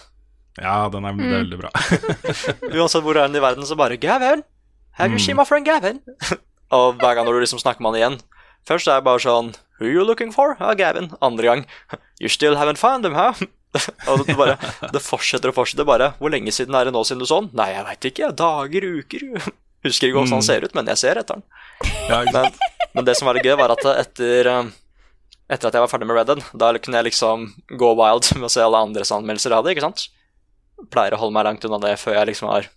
Ja, 0.60 0.90
den 0.92 1.06
er 1.08 1.16
veldig 1.16 1.60
bra. 1.62 1.70
Uansett 2.76 3.04
hvor 3.04 3.16
du 3.16 3.22
er 3.22 3.30
i 3.30 3.42
verden, 3.42 3.66
så 3.66 3.78
bare 3.78 3.96
Gavin! 4.00 4.44
Have 4.98 5.14
you 5.14 5.22
seen 5.22 5.38
my 5.38 5.46
friend 5.48 5.64
Gavin? 5.64 6.02
og 6.76 7.00
hver 7.00 7.16
gang 7.16 7.24
når 7.26 7.38
du 7.38 7.44
liksom 7.46 7.62
snakker 7.62 7.82
med 7.82 7.94
han 7.94 8.00
igjen 8.00 8.20
Først 8.68 8.90
er 8.90 9.00
det 9.00 9.06
bare 9.06 9.22
sånn 9.22 9.54
Who 9.80 9.88
are 9.88 9.94
you 9.94 10.04
looking 10.04 10.32
for? 10.32 10.56
Ja, 10.60 10.74
Gavin. 10.76 11.10
Andre 11.20 11.46
gang 11.46 11.64
You 12.20 12.28
still 12.28 12.56
haven't 12.56 12.76
found 12.76 13.06
him, 13.06 13.14
huh? 13.16 13.32
og 14.10 14.26
det, 14.26 14.34
bare, 14.36 14.56
det 14.92 15.00
fortsetter 15.00 15.52
og 15.52 15.56
fortsetter 15.56 15.86
bare. 15.88 16.12
Hvor 16.18 16.32
lenge 16.32 16.52
siden 16.52 16.74
er 16.74 16.88
det 16.88 16.94
nå 16.94 17.04
siden 17.06 17.22
du 17.22 17.26
så 17.28 17.40
han? 17.40 17.48
Nei, 17.56 17.70
jeg 17.72 17.86
veit 17.86 18.08
ikke. 18.10 18.30
Dager, 18.36 18.86
uker. 19.00 19.26
Husker 19.86 20.10
ikke 20.10 20.18
hvordan 20.18 20.36
han 20.36 20.44
ser 20.44 20.66
ut, 20.66 20.74
men 20.76 20.90
jeg 20.92 21.00
ser 21.00 21.20
etter. 21.22 21.40
Ja. 22.10 22.20
Men, 22.28 22.50
men 22.92 23.06
det 23.06 23.16
som 23.16 23.30
var 23.30 23.38
det 23.38 23.46
gøy, 23.46 23.54
var 23.56 23.72
at 23.72 23.86
etter, 23.94 24.50
eh, 24.50 24.72
etter 25.48 25.70
at 25.70 25.78
jeg 25.78 25.84
var 25.86 25.92
ferdig 25.92 26.10
med 26.10 26.18
Red 26.18 26.28
Dead, 26.28 26.42
da 26.60 26.72
kunne 26.76 27.00
jeg 27.00 27.08
liksom 27.08 27.46
gå 27.80 27.94
wild 28.02 28.28
med 28.40 28.50
å 28.50 28.52
se 28.52 28.66
alle 28.66 28.82
andres 28.84 29.14
anmeldelser 29.16 29.56
av 29.56 29.64
det, 29.64 29.76
ikke 29.76 29.86
sant? 29.86 30.10
Pleier 30.92 31.16
å 31.16 31.22
holde 31.22 31.38
meg 31.38 31.48
langt 31.48 31.64
unna 31.64 31.80
det 31.80 31.94
før 32.02 32.18
jeg 32.18 32.32
liksom 32.34 32.52
har 32.52 32.68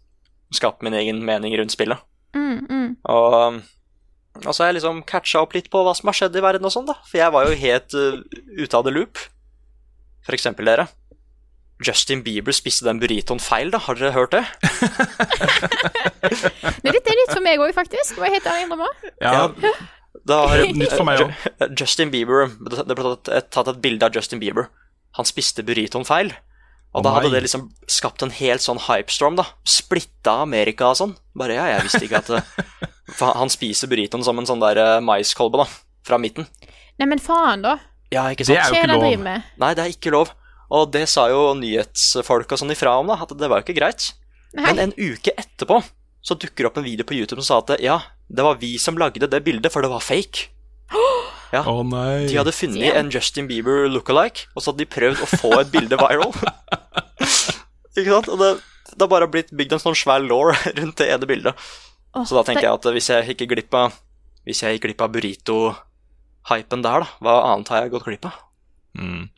skapt 0.54 0.86
min 0.86 0.96
egen 0.96 1.20
mening 1.26 1.58
rundt 1.60 1.74
spillet. 1.74 2.00
Mm, 2.38 2.64
mm. 2.70 2.90
Og, 3.12 3.60
og 4.42 4.50
så 4.50 4.64
har 4.64 4.72
jeg 4.72 4.80
liksom 4.80 5.04
catcha 5.10 5.44
opp 5.44 5.54
litt 5.54 5.70
på 5.72 5.84
hva 5.86 5.94
som 5.98 6.10
har 6.10 6.18
skjedd 6.18 6.36
i 6.40 6.44
verden 6.44 6.66
og 6.66 6.74
sånn, 6.74 6.88
da. 6.90 6.98
For 7.06 7.22
jeg 7.22 7.34
var 7.36 7.48
jo 7.48 7.58
helt 7.60 7.96
uh, 7.96 8.20
ute 8.58 8.80
av 8.80 8.86
the 8.88 8.94
loop. 8.94 9.22
For 10.26 10.36
eksempel 10.36 10.68
dere. 10.68 10.88
Justin 11.84 12.24
Bieber 12.26 12.56
spiste 12.56 12.88
den 12.88 13.00
burritoen 13.02 13.42
feil, 13.44 13.72
da. 13.74 13.82
Har 13.86 14.00
dere 14.00 14.14
hørt 14.16 14.34
det? 14.34 14.44
Men 16.84 16.96
dette 16.96 17.12
er 17.12 17.20
nytt 17.20 17.34
for 17.34 17.44
meg 17.46 17.62
òg, 17.62 17.74
faktisk. 17.76 18.18
Må 18.18 18.28
jeg 18.30 18.40
helt 18.40 18.50
ærlig 18.50 18.68
innrømme. 18.68 18.90
Ja, 19.22 19.50
Da 20.30 20.38
har, 20.48 20.62
Nytt 20.72 20.96
for 20.96 21.06
meg 21.08 21.20
òg. 21.20 21.34
Justin 21.76 22.12
Bieber 22.14 22.46
Det 22.48 22.96
ble 22.96 23.04
tatt 23.04 23.32
et, 23.34 23.50
tatt 23.52 23.70
et 23.74 23.82
bilde 23.84 24.08
av 24.08 24.16
Justin 24.16 24.40
Bieber. 24.40 24.70
Han 25.20 25.28
spiste 25.28 25.66
burritoen 25.68 26.08
feil. 26.08 26.32
Og 26.94 27.02
oh 27.02 27.06
da 27.06 27.16
hadde 27.16 27.32
nei. 27.32 27.38
det 27.40 27.48
liksom 27.48 27.68
skapt 27.90 28.22
en 28.24 28.34
helt 28.38 28.64
sånn 28.64 28.82
hypestorm, 28.86 29.38
da. 29.38 29.48
Splitta 29.68 30.40
Amerika 30.46 30.92
og 30.94 31.00
sånn. 31.00 31.16
Bare 31.38 31.58
ja, 31.58 31.66
jeg 31.74 31.88
visste 31.88 32.06
ikke 32.06 32.22
at 32.22 32.30
det, 32.30 32.44
For 33.12 33.36
han 33.36 33.52
spiser 33.52 33.90
burritoen 33.92 34.24
som 34.24 34.38
en 34.40 34.48
sånn 34.48 34.64
der 34.64 34.80
eh, 34.80 35.00
maiskolbe, 35.04 35.64
da. 35.64 35.68
Fra 36.08 36.20
midten. 36.20 36.48
Nei, 37.00 37.08
men 37.10 37.22
faen, 37.24 37.64
da. 37.66 37.78
Ja, 38.14 38.28
ikke 38.32 38.46
Det 38.46 38.58
er 38.60 38.70
jo 38.70 38.80
ikke 38.80 38.94
lov. 38.94 39.28
Nei, 39.64 39.74
det 39.76 39.84
er 39.84 39.92
ikke 39.92 40.14
lov. 40.14 40.34
Og 40.74 40.90
det 40.94 41.06
sa 41.12 41.28
jo 41.32 41.52
nyhetsfolk 41.58 42.54
og 42.54 42.62
sånn 42.62 42.74
ifra 42.74 42.96
om, 43.02 43.12
da, 43.12 43.20
at 43.24 43.34
det 43.38 43.50
var 43.50 43.62
jo 43.62 43.68
ikke 43.68 43.78
greit. 43.78 44.12
Nei. 44.54 44.66
Men 44.68 44.82
en 44.88 44.96
uke 44.98 45.34
etterpå 45.36 45.82
så 46.24 46.38
dukker 46.40 46.64
det 46.64 46.70
opp 46.70 46.80
en 46.80 46.86
video 46.86 47.06
på 47.08 47.18
YouTube 47.18 47.42
som 47.44 47.48
sa 47.48 47.62
at 47.64 47.84
ja, 47.84 47.98
det 48.32 48.46
var 48.46 48.60
vi 48.62 48.76
som 48.80 48.98
lagde 49.00 49.28
det 49.28 49.42
bildet, 49.46 49.74
for 49.74 49.84
det 49.84 49.92
var 49.92 50.04
fake. 50.04 50.50
Ja. 51.54 51.62
Å 51.70 51.84
nei. 51.86 52.26
De 52.26 52.38
hadde 52.40 52.54
funnet 52.56 52.96
en 52.98 53.12
Justin 53.14 53.50
Bieber 53.50 53.86
lookalike, 53.92 54.48
og 54.56 54.64
så 54.64 54.72
hadde 54.72 54.86
de 54.86 54.90
prøvd 54.90 55.22
å 55.22 55.30
få 55.30 55.52
et 55.60 55.74
bilde 55.74 56.00
viral. 56.02 56.32
ikke 57.98 58.10
sant? 58.10 58.32
Og 58.34 58.40
det, 58.42 58.54
det 58.94 59.02
har 59.04 59.12
bare 59.12 59.30
blitt 59.30 59.52
bygd 59.54 59.78
en 59.78 59.84
sånn 59.84 59.98
svær 59.98 60.24
law 60.24 60.50
rundt 60.80 60.98
det 61.02 61.12
ene 61.14 61.30
bildet. 61.30 61.68
Åh, 62.16 62.24
Så 62.26 62.36
da 62.38 62.44
tenker 62.44 62.62
det- 62.62 62.70
jeg 62.70 62.74
at 62.74 62.94
hvis 62.94 63.10
jeg 63.10 63.28
gikk 63.38 63.50
glipp 63.56 63.74
av 63.74 63.94
Hvis 64.46 64.60
jeg 64.62 64.76
gikk 64.80 64.84
glipp 64.90 65.02
av 65.02 65.12
burrito-hypen 65.14 66.82
der, 66.84 67.00
da, 67.06 67.08
hva 67.22 67.36
annet 67.54 67.70
har 67.72 67.82
jeg 67.86 67.92
gått 67.94 68.04
glipp 68.10 68.26
av? 68.28 68.34
Mm. 69.00 69.30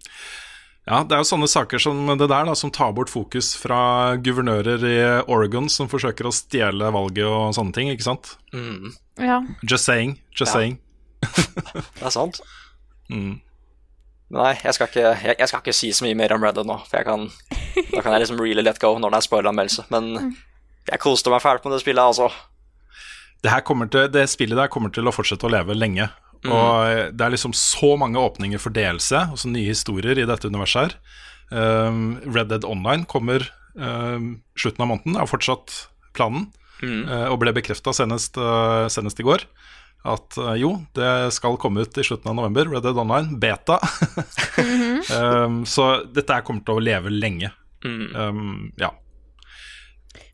Ja, 0.88 1.04
det 1.04 1.14
er 1.14 1.22
jo 1.24 1.28
sånne 1.30 1.48
saker 1.50 1.80
som 1.82 2.06
det 2.18 2.28
der, 2.30 2.46
da, 2.46 2.54
som 2.58 2.72
tar 2.72 2.92
bort 2.94 3.10
fokus 3.10 3.56
fra 3.58 4.16
guvernører 4.18 4.84
i 4.86 4.98
Oregon 5.32 5.70
som 5.70 5.88
forsøker 5.90 6.26
å 6.30 6.34
stjele 6.34 6.92
valget 6.94 7.26
og 7.26 7.54
sånne 7.58 7.74
ting, 7.74 7.90
ikke 7.94 8.04
sant? 8.06 8.36
Mm, 8.54 8.92
Ja. 9.18 9.40
Just 9.64 9.86
saying, 9.86 10.20
just 10.36 10.54
Ja. 10.54 10.60
saying. 10.60 10.80
det 11.74 12.04
er 12.06 12.10
sant. 12.10 12.42
Mm. 13.10 13.40
Nei, 14.32 14.54
jeg 14.64 14.74
skal, 14.74 14.88
ikke, 14.88 15.24
jeg, 15.24 15.36
jeg 15.40 15.48
skal 15.48 15.62
ikke 15.62 15.74
si 15.74 15.90
så 15.94 16.04
mye 16.06 16.16
mer 16.18 16.34
om 16.34 16.42
Reddit 16.44 16.66
nå, 16.66 16.80
for 16.90 16.98
jeg 16.98 17.06
kan, 17.06 17.30
da 17.94 18.02
kan 18.02 18.12
jeg 18.14 18.22
liksom 18.26 18.40
really 18.42 18.62
let 18.66 18.80
go 18.82 18.98
når 18.98 19.12
det 19.14 19.18
er 19.22 19.28
spoileranmeldelse. 19.30 19.86
Men 19.94 20.36
jeg 20.90 21.00
koste 21.00 21.30
meg 21.30 21.42
fælt 21.46 21.64
med 21.66 21.74
det 21.78 21.82
spillet, 21.86 22.02
altså. 22.04 22.30
Det, 23.46 23.54
her 23.54 23.62
til, 23.64 24.08
det 24.10 24.26
spillet 24.32 24.58
der 24.58 24.72
kommer 24.74 24.90
til 24.94 25.06
å 25.06 25.14
fortsette 25.14 25.46
å 25.46 25.54
leve 25.54 25.78
lenge. 25.78 26.10
Og 26.46 27.14
det 27.16 27.26
er 27.26 27.34
liksom 27.34 27.54
så 27.58 27.96
mange 28.00 28.22
åpninger 28.22 28.62
for 28.62 28.74
delelse, 28.76 29.24
altså 29.34 29.50
nye 29.52 29.72
historier 29.72 30.20
i 30.20 30.28
dette 30.30 30.50
universet 30.52 30.82
her. 30.86 30.98
Um, 31.50 32.18
Red 32.26 32.50
Dead 32.50 32.66
Online 32.66 33.06
kommer 33.06 33.46
um, 33.76 34.40
slutten 34.58 34.86
av 34.86 34.92
måneden, 34.92 35.18
er 35.20 35.30
fortsatt 35.30 35.74
planen. 36.18 36.50
uh, 37.08 37.30
og 37.32 37.40
ble 37.42 37.54
bekrefta 37.56 37.94
senest, 37.96 38.38
uh, 38.38 38.86
senest 38.92 39.22
i 39.22 39.26
går. 39.26 39.46
At 40.06 40.38
uh, 40.38 40.54
jo, 40.60 40.76
det 40.98 41.32
skal 41.34 41.58
komme 41.62 41.86
ut 41.86 41.98
i 41.98 42.06
slutten 42.06 42.30
av 42.30 42.38
november. 42.38 42.70
Red 42.74 42.86
Dead 42.86 43.00
Online, 43.02 43.40
beta. 43.42 43.80
um, 45.22 45.64
så 45.70 45.90
dette 46.14 46.36
her 46.36 46.46
kommer 46.46 46.66
til 46.66 46.78
å 46.78 46.84
leve 46.84 47.14
lenge. 47.14 47.54
Mm. 47.86 48.06
Um, 48.14 48.72
ja. 48.82 48.92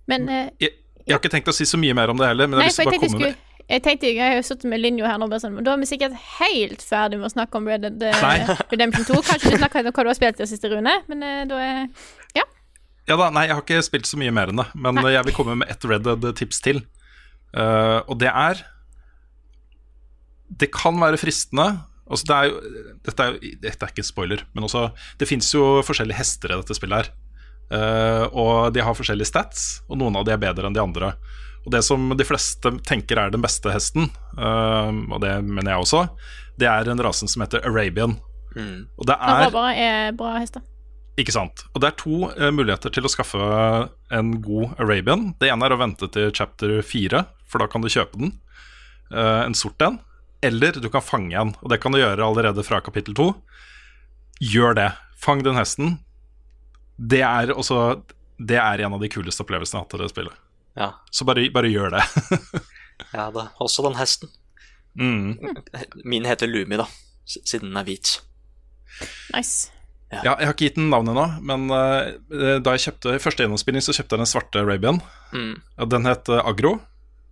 Men 0.09 0.27
Jeg, 0.59 0.80
jeg 1.05 1.15
har 1.15 1.21
ikke 1.21 1.33
tenkt 1.33 1.49
å 1.51 1.55
si 1.55 1.67
så 1.67 1.79
mye 1.81 1.95
mer 1.97 2.11
om 2.13 2.19
det 2.19 2.29
heller, 2.29 2.49
men 2.49 2.61
Nei, 2.61 2.67
jeg 2.67 2.71
har 2.71 2.75
lyst 2.75 2.81
til 2.81 2.87
å 2.87 2.91
bare 2.91 2.99
jeg 2.99 3.09
komme 3.09 3.31
med 3.31 3.47
jeg 3.71 3.83
tenkte 3.85 4.09
jeg 4.09 4.19
har 4.19 4.33
jo 4.35 4.43
sittet 4.43 4.67
med 4.71 4.81
Linjo 4.81 5.07
her 5.07 5.19
nå, 5.21 5.27
sånn, 5.39 5.53
men 5.55 5.65
da 5.65 5.75
er 5.75 5.81
vi 5.81 5.87
sikkert 5.87 6.15
helt 6.39 6.81
ferdig 6.83 7.19
med 7.21 7.29
å 7.29 7.31
snakke 7.31 7.59
om 7.59 7.69
Red 7.69 7.85
Dead 7.85 8.07
eh, 8.09 8.23
Nei. 8.25 8.55
Redemption 8.73 9.05
2. 9.07 9.19
Kanskje 9.29 9.53
du 9.53 9.61
snakker 9.61 9.85
om 9.85 9.95
hva 9.95 10.03
du 10.03 10.09
har 10.11 10.17
spilt 10.17 10.41
i 10.41 10.43
det 10.43 10.49
siste, 10.51 10.71
Rune, 10.71 10.97
men 11.11 11.23
eh, 11.27 11.43
da 11.49 11.59
er 11.63 11.77
Ja 12.35 12.43
Ja 13.09 13.17
da, 13.19 13.29
nei, 13.33 13.45
jeg 13.47 13.55
har 13.55 13.63
ikke 13.63 13.85
spilt 13.85 14.09
så 14.09 14.19
mye 14.19 14.33
mer 14.35 14.51
enn 14.51 14.59
det, 14.59 14.67
men 14.75 14.99
jeg 15.07 15.23
vil 15.29 15.37
komme 15.37 15.55
med 15.61 15.71
ett 15.71 15.87
Red 15.87 16.03
Dead-tips 16.07 16.59
til. 16.65 16.83
Uh, 17.51 17.99
og 18.07 18.15
det 18.21 18.29
er 18.31 18.61
Det 20.47 20.69
kan 20.71 20.95
være 21.01 21.19
fristende 21.19 21.65
altså 22.11 22.27
det 22.29 22.35
er 22.37 22.45
jo, 22.47 22.85
dette, 23.03 23.23
er 23.25 23.33
jo, 23.35 23.49
dette 23.63 23.87
er 23.87 23.91
ikke 23.91 24.07
spoiler, 24.07 24.45
men 24.55 24.67
også 24.67 24.89
Det 25.19 25.27
fins 25.27 25.47
jo 25.55 25.81
forskjellige 25.83 26.19
hester 26.19 26.51
i 26.51 26.59
dette 26.59 26.75
spillet 26.75 27.05
her. 27.05 27.11
Eh, 27.71 28.23
og 28.31 28.73
de 28.75 28.83
har 28.83 28.97
forskjellige 28.97 29.29
stats, 29.31 29.69
og 29.87 30.01
noen 30.01 30.17
av 30.19 30.27
de 30.27 30.33
er 30.35 30.41
bedre 30.41 30.67
enn 30.67 30.75
de 30.75 30.83
andre. 30.83 31.13
Og 31.61 31.71
det 31.75 31.83
som 31.85 32.09
de 32.17 32.25
fleste 32.25 32.73
tenker 32.87 33.19
er 33.21 33.31
den 33.33 33.43
beste 33.43 33.69
hesten, 33.69 34.09
uh, 34.39 34.89
og 34.89 35.19
det 35.21 35.35
mener 35.45 35.75
jeg 35.75 35.83
også, 35.83 35.99
det 36.57 36.65
er 36.65 36.89
en 36.89 37.03
rasen 37.05 37.29
som 37.29 37.43
heter 37.45 37.61
Arabian. 37.69 38.15
Mm. 38.55 38.89
Og 38.97 39.05
det 39.05 39.15
er 39.15 39.53
bare 39.53 39.75
er 39.77 40.15
bra 40.17 40.33
hester. 40.39 40.63
ikke 41.21 41.35
sant. 41.35 41.61
Og 41.75 41.83
det 41.83 41.91
er 41.91 41.99
to 42.01 42.31
uh, 42.33 42.49
muligheter 42.49 42.89
til 42.89 43.05
å 43.05 43.11
skaffe 43.13 43.37
en 44.09 44.33
god 44.41 44.73
Arabian. 44.81 45.35
Det 45.37 45.51
ene 45.53 45.69
er 45.69 45.77
å 45.77 45.79
vente 45.83 46.09
til 46.09 46.33
chapter 46.33 46.79
4, 46.81 47.21
for 47.45 47.61
da 47.61 47.69
kan 47.69 47.85
du 47.85 47.91
kjøpe 47.93 48.17
den. 48.17 48.33
Eh, 49.11 49.41
en 49.45 49.55
sort 49.55 49.81
en. 49.81 49.99
Eller 50.41 50.71
du 50.71 50.89
kan 50.89 51.03
fange 51.03 51.37
en, 51.37 51.53
og 51.61 51.69
det 51.69 51.81
kan 51.83 51.93
du 51.93 51.99
gjøre 51.99 52.25
allerede 52.25 52.63
fra 52.65 52.79
kapittel 52.81 53.15
2. 53.17 53.27
Gjør 54.53 54.77
det. 54.77 54.89
Fang 55.21 55.43
den 55.45 55.59
hesten. 55.59 55.99
Det 56.97 57.21
er 57.23 57.51
også 57.55 58.01
Det 58.41 58.57
er 58.57 58.81
en 58.85 58.93
av 58.93 58.99
de 59.01 59.09
kuleste 59.09 59.43
opplevelsene 59.43 59.77
jeg 59.79 59.81
har 59.81 59.85
hatt 59.85 59.93
av 59.93 59.99
det 60.01 60.09
spillet. 60.11 60.33
Ja. 60.77 60.87
Så 61.11 61.25
bare, 61.27 61.43
bare 61.53 61.69
gjør 61.69 61.91
det. 61.93 62.03
ja, 63.13 63.27
er 63.29 63.49
også 63.61 63.83
den 63.85 63.97
hesten. 63.99 64.29
mm. 64.95 65.37
Min 66.05 66.25
heter 66.25 66.47
Lumi, 66.49 66.77
da, 66.79 66.85
siden 67.25 67.69
den 67.69 67.77
er 67.77 67.85
hvit. 67.85 68.15
Nice. 69.35 69.69
Ja, 70.11 70.33
jeg 70.35 70.47
har 70.49 70.51
ikke 70.55 70.65
gitt 70.67 70.75
den 70.75 70.89
navn 70.91 71.07
ennå, 71.07 71.23
men 71.47 71.69
uh, 71.71 72.57
da 72.59 72.73
jeg 72.75 72.83
kjøpte 72.87 73.13
første 73.23 73.45
gjennomspilling, 73.45 73.83
så 73.85 73.93
kjøpte 73.95 74.17
jeg 74.17 74.23
den 74.25 74.27
svarte 74.33 74.59
Arabian. 74.65 74.99
Mm. 75.31 75.53
Den 75.93 76.09
het 76.09 76.27
eh, 76.33 76.41
Agro. 76.43 76.73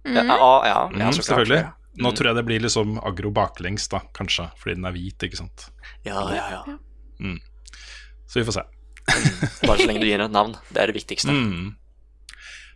Ja, 0.07 0.23
ja, 0.23 0.37
ja, 0.39 0.77
ja, 0.95 1.09
Mm, 1.09 1.17
selvfølgelig. 1.17 1.59
Ja. 1.65 1.73
Nå 1.99 2.09
Mm. 2.13 2.15
tror 2.15 2.27
jeg 2.29 2.35
det 2.37 2.45
blir 2.47 2.61
liksom 2.63 2.93
agro 3.03 3.29
baklengs, 3.35 3.89
da, 3.91 3.99
kanskje, 4.15 4.45
fordi 4.61 4.75
den 4.77 4.85
er 4.87 4.93
hvit, 4.95 5.19
ikke 5.27 5.35
sant. 5.41 5.65
Ja, 6.05 6.21
ja, 6.31 6.45
ja. 6.63 7.33
Så 8.29 8.39
vi 8.39 8.45
får 8.47 8.55
se. 8.55 8.63
Bare 9.65 9.77
så 9.79 9.87
lenge 9.89 10.01
du 10.03 10.07
gir 10.09 10.17
den 10.21 10.27
et 10.29 10.35
navn. 10.35 10.55
Det 10.73 10.81
er 10.83 10.91
det 10.91 10.97
viktigste. 10.99 11.33
Mm. 11.33 11.75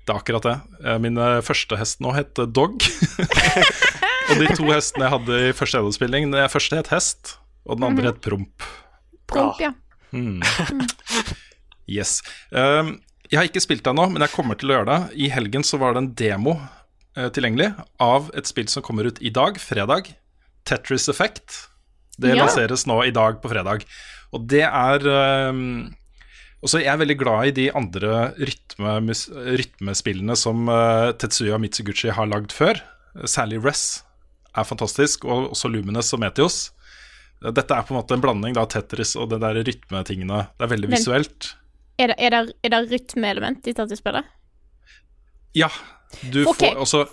Det 0.04 0.12
er 0.12 0.20
akkurat 0.20 0.44
det. 0.48 0.56
Eh, 0.84 0.98
Min 1.00 1.18
eh, 1.18 1.40
første 1.46 1.78
hest 1.80 2.02
nå 2.04 2.12
het 2.16 2.36
Dog. 2.52 2.84
og 4.30 4.36
de 4.42 4.50
to 4.58 4.68
hestene 4.72 5.06
jeg 5.08 5.14
hadde 5.16 5.40
i 5.50 5.54
første 5.56 5.78
gjennomspilling 5.80 6.30
Den 6.34 6.50
første 6.52 6.80
het 6.80 6.90
Hest, 6.92 7.36
og 7.68 7.80
den 7.80 7.88
andre 7.92 8.10
het 8.12 8.22
Promp. 8.24 8.66
Promp, 9.32 9.60
ja. 9.64 9.72
Mm. 10.12 10.42
Yes. 11.90 12.22
Um, 12.52 12.98
jeg 13.32 13.40
har 13.40 13.48
ikke 13.50 13.64
spilt 13.64 13.84
det 13.86 13.92
ennå, 13.94 14.06
men 14.14 14.24
jeg 14.24 14.34
kommer 14.36 14.58
til 14.60 14.72
å 14.72 14.78
gjøre 14.78 14.90
det. 14.92 15.00
I 15.26 15.30
helgen 15.34 15.66
så 15.66 15.80
var 15.82 15.96
det 15.96 16.04
en 16.04 16.12
demo 16.20 16.54
uh, 16.60 17.30
tilgjengelig 17.34 17.72
av 18.04 18.30
et 18.38 18.48
spill 18.50 18.70
som 18.72 18.86
kommer 18.86 19.10
ut 19.10 19.20
i 19.26 19.32
dag, 19.34 19.58
fredag. 19.62 20.12
Tetris 20.70 21.10
Effect. 21.12 21.64
Det 22.22 22.36
Ja. 22.36 22.44
lanseres 22.44 22.86
nå 22.88 23.00
i 23.08 23.12
dag 23.16 23.40
på 23.42 23.50
fredag. 23.52 23.84
Og 24.34 24.46
det 24.52 24.64
er 24.68 25.08
um, 25.50 25.90
også 26.64 26.72
så 26.78 26.80
er 26.80 26.86
jeg 26.88 27.00
veldig 27.04 27.18
glad 27.20 27.48
i 27.50 27.52
de 27.58 27.66
andre 27.76 28.12
rytme, 28.40 28.94
rytmespillene 29.60 30.36
som 30.40 30.68
eh, 30.72 31.12
Tetsuya 31.20 31.58
Mitsuguchi 31.60 32.14
har 32.16 32.30
lagd 32.32 32.56
før. 32.56 32.80
Særlig 33.28 33.60
Ress 33.66 34.04
er 34.56 34.64
fantastisk, 34.66 35.26
og 35.26 35.52
også 35.54 35.70
Luminous 35.70 36.14
og 36.16 36.22
Meteos. 36.24 36.72
Dette 37.44 37.76
er 37.76 37.84
på 37.84 37.92
en 37.94 38.00
måte 38.00 38.16
en 38.16 38.22
blanding 38.24 38.56
av 38.58 38.70
Tetris 38.72 39.16
og 39.20 39.28
det 39.34 39.42
der 39.44 39.60
rytmetingene. 39.68 40.46
Det 40.56 40.64
er 40.64 40.72
veldig 40.72 40.90
Men- 40.90 40.98
visuelt. 40.98 41.50
Er 42.00 42.08
det, 42.08 42.16
er 42.18 42.30
det, 42.34 42.54
er 42.64 42.70
det 42.74 42.80
rytmeelement 42.90 43.68
i 43.68 43.74
dette 43.78 43.98
spillet? 44.00 44.26
Ja, 45.54 45.68
du 46.32 46.46
Ok. 46.50 46.64
får 46.64 46.80
også 46.82 47.04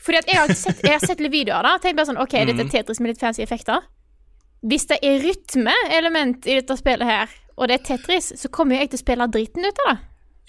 Fordi 0.00 0.22
jeg 0.26 0.38
har 0.38 0.54
sett, 0.56 0.80
jeg 0.82 0.94
har 0.96 1.02
sett 1.04 1.20
litt 1.20 1.32
videoer 1.34 1.62
da 1.66 1.74
Tenk 1.82 1.98
bare 1.98 2.08
sånn, 2.08 2.20
ok, 2.22 2.38
dette 2.48 2.64
er 2.64 2.70
Tetris 2.72 3.00
med 3.00 3.12
litt 3.12 3.20
fancy 3.20 3.42
effekter 3.44 3.82
Hvis 4.64 4.86
det 4.88 4.96
er 5.04 5.20
rytmeelement 5.20 6.46
i 6.48 6.56
dette 6.62 6.76
spillet 6.80 7.04
her 7.04 7.28
Og 7.60 7.68
det 7.68 7.76
er 7.76 7.84
Tetris, 7.90 8.32
så 8.40 8.48
kommer 8.52 8.76
jo 8.76 8.84
jeg 8.84 8.92
til 8.94 9.00
å 9.00 9.02
spille 9.04 9.26
dritten 9.28 9.66
ut 9.68 9.82
av 9.84 9.90
det 9.92 9.98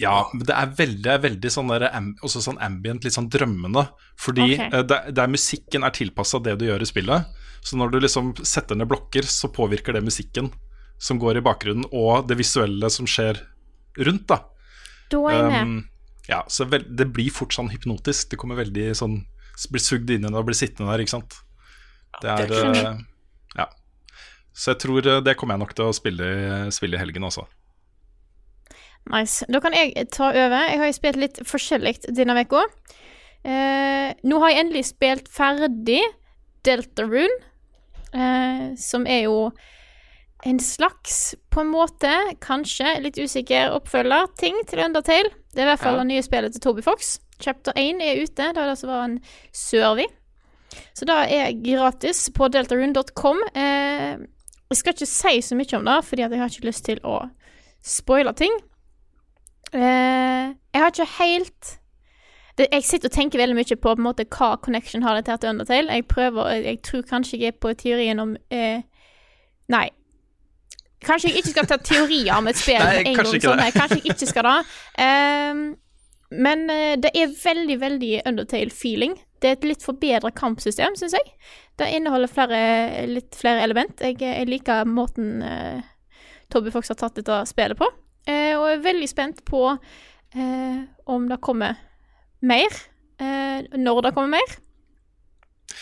Ja, 0.01 0.15
men 0.33 0.45
det 0.47 0.55
er 0.55 0.69
veldig, 0.77 1.15
veldig 1.27 1.49
sånn, 1.53 1.69
der, 1.69 1.83
også 2.25 2.41
sånn 2.41 2.57
ambient, 2.63 3.03
litt 3.05 3.13
sånn 3.13 3.27
drømmende. 3.29 3.83
Fordi 4.17 4.47
Ok. 4.55 4.61
eh, 4.63 4.83
det, 4.87 4.99
det 5.13 5.21
er 5.21 5.29
musikken 5.29 5.83
er 5.85 5.93
tilpassa 5.93 6.39
det 6.41 6.55
du 6.57 6.65
gjør 6.65 6.81
i 6.81 6.89
spillet. 6.89 7.27
Så 7.61 7.77
når 7.77 7.91
du 7.91 7.99
liksom 7.99 8.31
setter 8.41 8.79
ned 8.79 8.89
blokker, 8.89 9.27
så 9.29 9.51
påvirker 9.53 9.93
det 9.93 10.01
musikken 10.07 10.49
som 10.97 11.19
går 11.21 11.37
i 11.37 11.45
bakgrunnen, 11.45 11.85
og 11.93 12.25
det 12.29 12.39
visuelle 12.39 12.89
som 12.89 13.05
skjer 13.09 13.43
rundt, 14.07 14.25
da. 14.31 14.39
Da 15.11 15.21
er 15.27 15.37
jeg 15.37 15.51
med 15.51 15.61
Um, 15.67 15.77
Ja, 16.29 16.43
så 16.47 16.65
vel, 16.69 16.85
det 16.87 17.11
blir 17.13 17.29
fort 17.33 17.53
sånn 17.53 17.69
hypnotisk. 17.73 18.31
Det 18.31 18.39
kommer 18.39 18.55
veldig 18.55 18.91
sånn 18.95 19.25
Blir 19.69 19.81
sugd 19.83 20.09
inn 20.09 20.23
i 20.23 20.29
det 20.31 20.37
og 20.39 20.47
blir 20.47 20.57
sittende 20.57 20.89
der, 20.89 21.03
ikke 21.03 21.13
sant. 21.19 21.35
Det 22.23 22.31
er. 22.31 23.01
Så 24.53 24.73
jeg 24.73 24.81
tror 24.83 25.07
eh, 25.07 25.21
det 25.23 25.37
kommer 25.39 25.55
jeg 25.55 25.63
nok 25.63 25.73
til 25.77 25.85
å 25.89 25.95
spille, 25.95 26.27
spille 26.75 26.97
i 26.97 27.01
helgen 27.01 27.23
også. 27.27 27.45
Nice. 29.11 29.45
Da 29.49 29.59
kan 29.63 29.73
jeg 29.73 29.95
ta 30.13 30.29
over. 30.29 30.57
Jeg 30.69 30.77
har 30.81 30.89
jo 30.91 30.97
spilt 30.97 31.17
litt 31.21 31.39
forskjellig 31.47 31.95
denne 32.13 32.35
uka. 32.45 32.65
Eh, 33.41 34.11
nå 34.27 34.41
har 34.43 34.51
jeg 34.53 34.59
endelig 34.65 34.83
spilt 34.91 35.31
ferdig 35.33 36.01
Deltarune, 36.67 37.39
eh, 38.13 38.67
som 38.77 39.07
er 39.09 39.23
jo 39.25 39.47
en 40.45 40.59
slags, 40.61 41.33
på 41.53 41.61
en 41.63 41.71
måte, 41.73 42.11
kanskje 42.41 42.95
litt 43.01 43.17
usikker 43.17 43.73
oppfølger, 43.75 44.29
ting 44.37 44.57
til 44.69 44.83
Undertale. 44.85 45.29
Det 45.53 45.61
er 45.61 45.67
i 45.67 45.69
hvert 45.71 45.81
fall 45.81 45.97
Ja. 45.97 46.03
det 46.03 46.07
nye 46.13 46.23
spillet 46.25 46.53
til 46.53 46.61
Toby 46.61 46.81
Fox. 46.85 47.19
Chapter 47.41 47.73
1 47.75 48.01
er 48.01 48.21
ute. 48.21 48.53
Det 48.53 48.55
var 48.55 48.69
det 48.69 48.77
som 48.77 48.89
var 48.89 49.03
en 49.05 49.19
survey. 49.51 50.05
Så 50.93 51.05
det 51.05 51.15
er 51.33 51.51
gratis 51.61 52.29
på 52.29 52.47
deltarune.com. 52.49 53.41
Eh, 53.55 54.17
jeg 54.71 54.79
skal 54.79 54.95
ikke 54.95 55.09
si 55.09 55.41
så 55.43 55.57
mye 55.59 55.77
om 55.77 55.87
det, 55.87 55.99
fordi 56.07 56.23
jeg 56.23 56.39
har 56.39 56.51
ikke 56.51 56.67
lyst 56.69 56.85
til 56.87 56.99
å 57.03 57.17
spoile 57.83 58.33
ting. 58.37 58.53
Uh, 59.73 60.51
jeg 60.51 60.83
har 60.83 60.91
ikke 60.91 61.07
helt 61.19 61.77
det, 62.57 62.65
Jeg 62.71 62.83
sitter 62.83 63.07
og 63.07 63.13
tenker 63.15 63.39
veldig 63.39 63.55
mye 63.55 63.75
på, 63.75 63.93
på 63.95 64.03
måte, 64.03 64.25
hva 64.27 64.57
connection 64.59 65.03
har 65.03 65.15
det 65.15 65.25
til 65.25 65.37
til 65.39 65.49
Undertale. 65.49 65.93
Jeg 65.93 66.07
prøver, 66.07 66.49
jeg, 66.51 66.81
tror 66.83 67.01
kanskje 67.07 67.39
jeg 67.39 67.47
er 67.53 67.59
på 67.61 67.73
teorien 67.73 68.19
om 68.19 68.35
uh, 68.35 68.81
Nei. 69.71 69.87
Kanskje 71.05 71.29
jeg 71.29 71.37
ikke 71.37 71.53
skal 71.55 71.67
ta 71.67 71.77
teorier 71.77 72.35
om 72.35 72.47
et 72.47 72.59
spill 72.61 72.83
Nei, 72.83 73.05
en 73.05 73.15
gang 73.15 73.31
sånn. 73.31 73.61
Nei, 73.61 73.71
kanskje 73.71 74.01
jeg 74.01 74.13
ikke 74.15 74.29
skal 74.29 74.47
det. 74.47 74.57
Ehm, 75.05 75.63
men 76.31 76.69
eh, 76.69 76.95
det 77.01 77.11
er 77.17 77.31
veldig, 77.43 77.77
veldig 77.81 78.11
Undertale-feeling. 78.29 79.15
Det 79.41 79.49
er 79.49 79.57
et 79.57 79.65
litt 79.65 79.83
forbedra 79.83 80.29
kampsystem, 80.35 80.95
syns 80.99 81.15
jeg. 81.17 81.33
Det 81.79 81.87
inneholder 81.95 82.29
flere, 82.29 82.61
litt 83.09 83.35
flere 83.37 83.63
element. 83.65 84.03
Jeg, 84.03 84.19
jeg 84.21 84.49
liker 84.49 84.87
måten 84.89 85.41
eh, 85.45 85.85
Toby 86.51 86.73
Fox 86.73 86.91
har 86.91 86.99
tatt 86.99 87.17
dette 87.19 87.43
spillet 87.49 87.79
på. 87.79 87.87
Eh, 88.29 88.53
og 88.57 88.67
er 88.69 88.83
veldig 88.83 89.07
spent 89.09 89.45
på 89.47 89.63
eh, 89.71 90.81
om 91.09 91.29
det 91.29 91.39
kommer 91.41 91.79
mer. 92.45 92.81
Eh, 93.21 93.63
når 93.77 94.07
det 94.07 94.13
kommer 94.17 94.37
mer. 94.37 94.59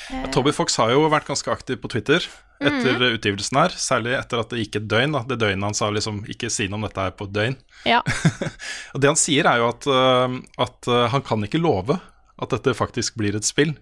Ja, 0.10 0.28
Toby 0.34 0.54
Fox 0.56 0.78
har 0.80 0.94
jo 0.94 1.08
vært 1.12 1.28
ganske 1.28 1.52
aktiv 1.52 1.80
på 1.82 1.90
Twitter 1.92 2.24
etter 2.60 2.98
mm. 2.98 3.06
utgivelsen 3.18 3.60
her. 3.62 3.76
Særlig 3.80 4.16
etter 4.18 4.42
at 4.42 4.52
det 4.52 4.64
gikk 4.64 4.80
et 4.82 4.88
døgn. 4.92 5.16
Da. 5.16 5.24
Det 5.28 5.40
døgnet 5.42 5.70
han 5.70 5.78
sa 5.78 5.90
liksom 5.94 6.24
'ikke 6.28 6.52
si 6.54 6.68
noe 6.68 6.82
om 6.82 6.88
dette 6.88 7.06
her 7.06 7.16
på 7.16 7.28
et 7.30 7.36
døgn'. 7.36 7.60
Ja. 7.88 8.02
Og 8.94 9.02
det 9.02 9.12
han 9.12 9.20
sier, 9.20 9.48
er 9.50 9.62
jo 9.62 9.70
at, 9.72 9.88
øh, 9.88 10.40
at 10.66 10.90
øh, 10.92 11.06
han 11.14 11.26
kan 11.26 11.46
ikke 11.46 11.62
love 11.62 12.00
at 12.40 12.56
dette 12.56 12.76
faktisk 12.76 13.18
blir 13.20 13.36
et 13.36 13.48
spill. 13.48 13.76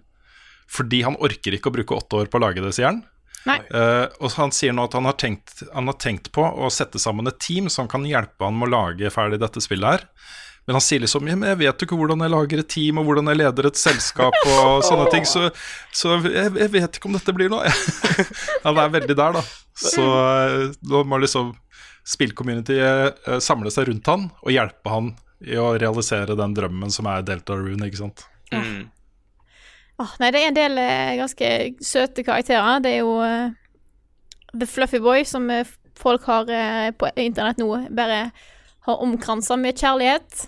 Fordi 0.68 1.02
han 1.06 1.16
orker 1.24 1.56
ikke 1.56 1.70
å 1.70 1.76
bruke 1.78 1.96
åtte 1.96 2.22
år 2.22 2.28
på 2.30 2.40
å 2.40 2.44
lage 2.44 2.64
det, 2.64 2.74
sier 2.76 2.90
han. 2.90 3.02
Nei. 3.48 3.60
Eh, 3.72 4.04
og 4.20 4.34
han 4.36 4.52
sier 4.52 4.74
nå 4.74 4.84
at 4.88 4.96
han 4.98 5.06
har, 5.08 5.16
tenkt, 5.20 5.62
han 5.72 5.88
har 5.88 5.96
tenkt 6.00 6.32
på 6.34 6.42
å 6.44 6.68
sette 6.74 7.00
sammen 7.00 7.30
et 7.30 7.38
team 7.40 7.70
som 7.72 7.88
kan 7.88 8.04
hjelpe 8.04 8.44
han 8.44 8.58
med 8.58 8.68
å 8.68 8.74
lage 8.74 9.12
ferdig 9.14 9.40
dette 9.40 9.62
spillet 9.64 9.98
her. 9.98 10.06
Men 10.68 10.76
han 10.76 10.84
sier 10.84 11.00
liksom 11.00 11.24
'Jeg 11.24 11.56
vet 11.56 11.80
jo 11.80 11.86
ikke 11.86 11.96
hvordan 11.96 12.20
jeg 12.20 12.30
lager 12.34 12.60
et 12.60 12.68
team, 12.68 12.98
og 13.00 13.06
hvordan 13.08 13.30
jeg 13.30 13.38
leder 13.40 13.66
et 13.70 13.78
selskap', 13.80 14.36
og 14.52 14.82
sånne 14.84 15.06
ting, 15.14 15.24
så, 15.24 15.48
så 15.96 16.18
jeg, 16.26 16.52
jeg 16.60 16.72
vet 16.74 16.98
ikke 16.98 17.08
om 17.08 17.16
dette 17.16 17.32
blir 17.32 17.48
noe. 17.48 17.70
han 18.66 18.76
er 18.76 18.92
veldig 18.92 19.16
der, 19.16 19.38
da. 19.38 19.44
Så 19.72 20.04
eh, 20.04 20.66
nå 20.90 21.00
må 21.08 21.22
liksom 21.22 21.54
spillcommunityet 22.04 23.24
eh, 23.24 23.40
samle 23.40 23.72
seg 23.72 23.88
rundt 23.88 24.12
han 24.12 24.28
og 24.42 24.52
hjelpe 24.52 24.92
han 24.92 25.14
i 25.40 25.56
å 25.56 25.70
realisere 25.78 26.36
den 26.36 26.52
drømmen 26.56 26.92
som 26.92 27.08
er 27.08 27.24
Delta 27.24 27.56
Rune, 27.56 27.88
ikke 27.88 28.02
sant. 28.02 28.26
Mm. 28.52 28.90
Åh, 29.98 30.12
nei, 30.22 30.30
det 30.30 30.40
er 30.40 30.52
en 30.52 30.58
del 30.58 30.78
eh, 30.78 31.16
ganske 31.18 31.48
søte 31.82 32.22
karakterer. 32.26 32.82
Det 32.84 32.92
er 32.94 33.00
jo 33.02 33.16
eh, 33.26 33.56
The 34.54 34.68
Fluffy 34.70 35.00
Boy, 35.02 35.24
som 35.26 35.48
eh, 35.50 35.66
folk 35.98 36.28
har 36.30 36.50
eh, 36.54 36.92
på 36.94 37.10
internett 37.18 37.58
nå 37.58 37.72
bare 37.90 38.28
har 38.86 39.02
omkransa 39.04 39.58
med 39.58 39.78
kjærlighet. 39.78 40.46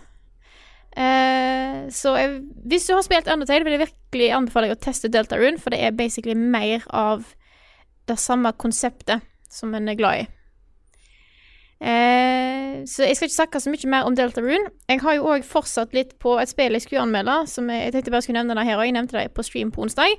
Eh, 0.97 1.87
så 1.95 2.15
jeg, 2.19 2.39
hvis 2.71 2.87
du 2.87 2.95
har 2.95 3.05
spilt 3.07 3.31
Undertale, 3.31 3.67
vil 3.67 3.77
jeg 3.77 3.89
virkelig 3.89 4.31
anbefale 4.37 4.71
deg 4.71 4.79
å 4.79 4.85
teste 4.87 5.11
Deltarune, 5.13 5.59
for 5.59 5.75
det 5.75 5.83
er 5.83 5.99
basically 5.99 6.39
mer 6.39 6.87
av 6.87 7.27
det 8.11 8.19
samme 8.19 8.53
konseptet 8.59 9.27
som 9.51 9.75
en 9.75 9.91
er 9.91 9.99
glad 9.99 10.23
i. 10.23 10.29
Eh, 11.81 12.83
så 12.85 13.07
jeg 13.07 13.17
skal 13.17 13.29
ikke 13.31 13.37
snakke 13.37 13.61
så 13.65 13.73
mye 13.73 13.93
mer 13.93 14.09
om 14.09 14.17
Deltarune. 14.17 14.73
Jeg 14.89 15.01
har 15.01 15.17
jo 15.17 15.31
òg 15.33 15.47
fortsatt 15.49 15.95
litt 15.97 16.19
på 16.21 16.37
et 16.41 16.53
spill 16.53 16.77
jeg 16.77 16.85
skulle 16.85 17.05
anmelde, 17.07 17.39
som 17.49 17.71
jeg, 17.73 17.89
jeg 17.89 17.97
tenkte 17.97 18.15
bare 18.15 18.27
skulle 18.27 18.43
nevne 18.43 18.59
det 18.59 18.67
her 18.69 18.81
òg. 18.81 18.89
Jeg 18.89 18.97
nevnte 18.99 19.17
det 19.17 19.31
på 19.37 19.47
stream 19.47 19.73
på 19.73 19.87
onsdag. 19.87 20.19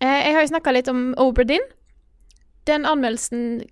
Eh, 0.00 0.20
jeg 0.28 0.36
har 0.36 0.46
jo 0.46 0.52
snakka 0.52 0.74
litt 0.76 0.90
om 0.92 1.10
Oberdin. 1.18 1.64
Den 2.70 2.86
anmeldelsen 2.86 3.64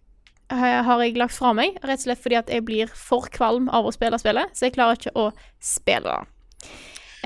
har 0.51 1.03
jeg 1.03 1.17
lagt 1.19 1.35
fra 1.35 1.53
meg, 1.57 1.75
rett 1.83 2.01
og 2.01 2.07
slett 2.07 2.23
fordi 2.23 2.39
at 2.39 2.51
jeg 2.53 2.65
blir 2.67 2.91
for 2.95 3.27
kvalm 3.35 3.67
av 3.75 3.87
å 3.87 3.95
spille 3.95 4.19
spillet, 4.19 4.53
så 4.55 4.69
jeg 4.69 4.77
klarer 4.77 4.99
ikke 4.99 5.15
å 5.19 5.31
spille 5.63 6.07
det. 6.07 6.36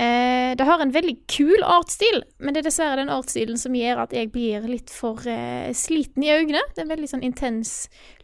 Eh, 0.01 0.55
det 0.57 0.65
har 0.65 0.81
en 0.81 0.93
veldig 0.93 1.13
kul 1.29 1.61
artsstil, 1.61 2.23
men 2.41 2.55
det 2.55 2.63
er 2.63 2.69
dessverre 2.71 2.97
den 2.97 3.11
artsstilen 3.13 3.59
som 3.59 3.75
gjør 3.77 4.05
at 4.05 4.15
jeg 4.15 4.31
blir 4.33 4.65
litt 4.65 4.89
for 4.93 5.21
eh, 5.29 5.69
sliten 5.77 6.25
i 6.25 6.31
øynene. 6.33 6.63
Det 6.71 6.81
er 6.81 6.87
en 6.87 6.93
veldig 6.95 7.09
sånn 7.11 7.25
intens, 7.27 7.75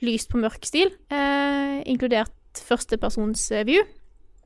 lyst 0.01 0.31
på 0.31 0.41
mørk 0.41 0.65
stil, 0.65 0.89
eh, 1.13 1.77
inkludert 1.85 2.33
førstepersons 2.65 3.51
eh. 3.53 3.75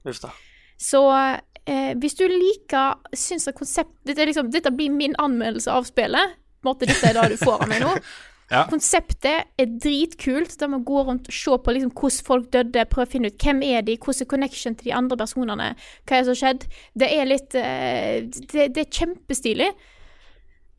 Uff 0.03 0.19
da. 0.19 0.33
Så 0.81 1.01
eh, 1.13 1.93
hvis 2.01 2.17
du 2.17 2.25
liker 2.25 2.97
Syns 3.15 3.47
at 3.47 3.55
konsept 3.55 3.93
dette, 4.07 4.25
liksom, 4.27 4.49
dette 4.51 4.73
blir 4.73 4.91
min 4.91 5.15
anmeldelse 5.21 5.71
av 5.71 5.87
spillet. 5.87 6.35
På 6.61 6.67
en 6.67 6.73
måte, 6.73 6.89
dette 6.89 7.07
er 7.07 7.17
det 7.17 7.37
du 7.37 7.45
får 7.45 7.63
av 7.63 7.71
meg 7.71 7.85
nå. 7.85 7.95
Ja. 8.51 8.65
Konseptet 8.67 9.47
er 9.57 9.75
dritkult. 9.81 10.57
Der 10.59 10.67
man 10.67 10.83
går 10.83 11.07
rundt 11.07 11.29
og 11.31 11.35
ser 11.35 11.61
på 11.63 11.71
liksom 11.71 11.93
hvordan 11.95 12.25
folk 12.27 12.49
døde, 12.53 12.85
prøver 12.91 13.07
å 13.07 13.11
finne 13.13 13.31
ut 13.31 13.45
hvem 13.45 13.63
er 13.63 13.85
de, 13.87 13.95
hvordan 13.95 14.25
er 14.25 14.31
connection 14.33 14.75
til 14.75 14.89
de 14.89 14.95
andre 14.97 15.17
personene, 15.23 15.69
hva 16.03 16.17
er 16.17 16.25
det 16.25 16.27
som 16.27 16.33
har 16.35 16.41
skjedd. 16.41 16.67
Det 16.99 17.11
er 17.15 17.29
litt 17.29 17.55
eh, 17.55 18.27
det, 18.51 18.67
det 18.75 18.85
er 18.85 18.91
kjempestilig. 18.99 19.71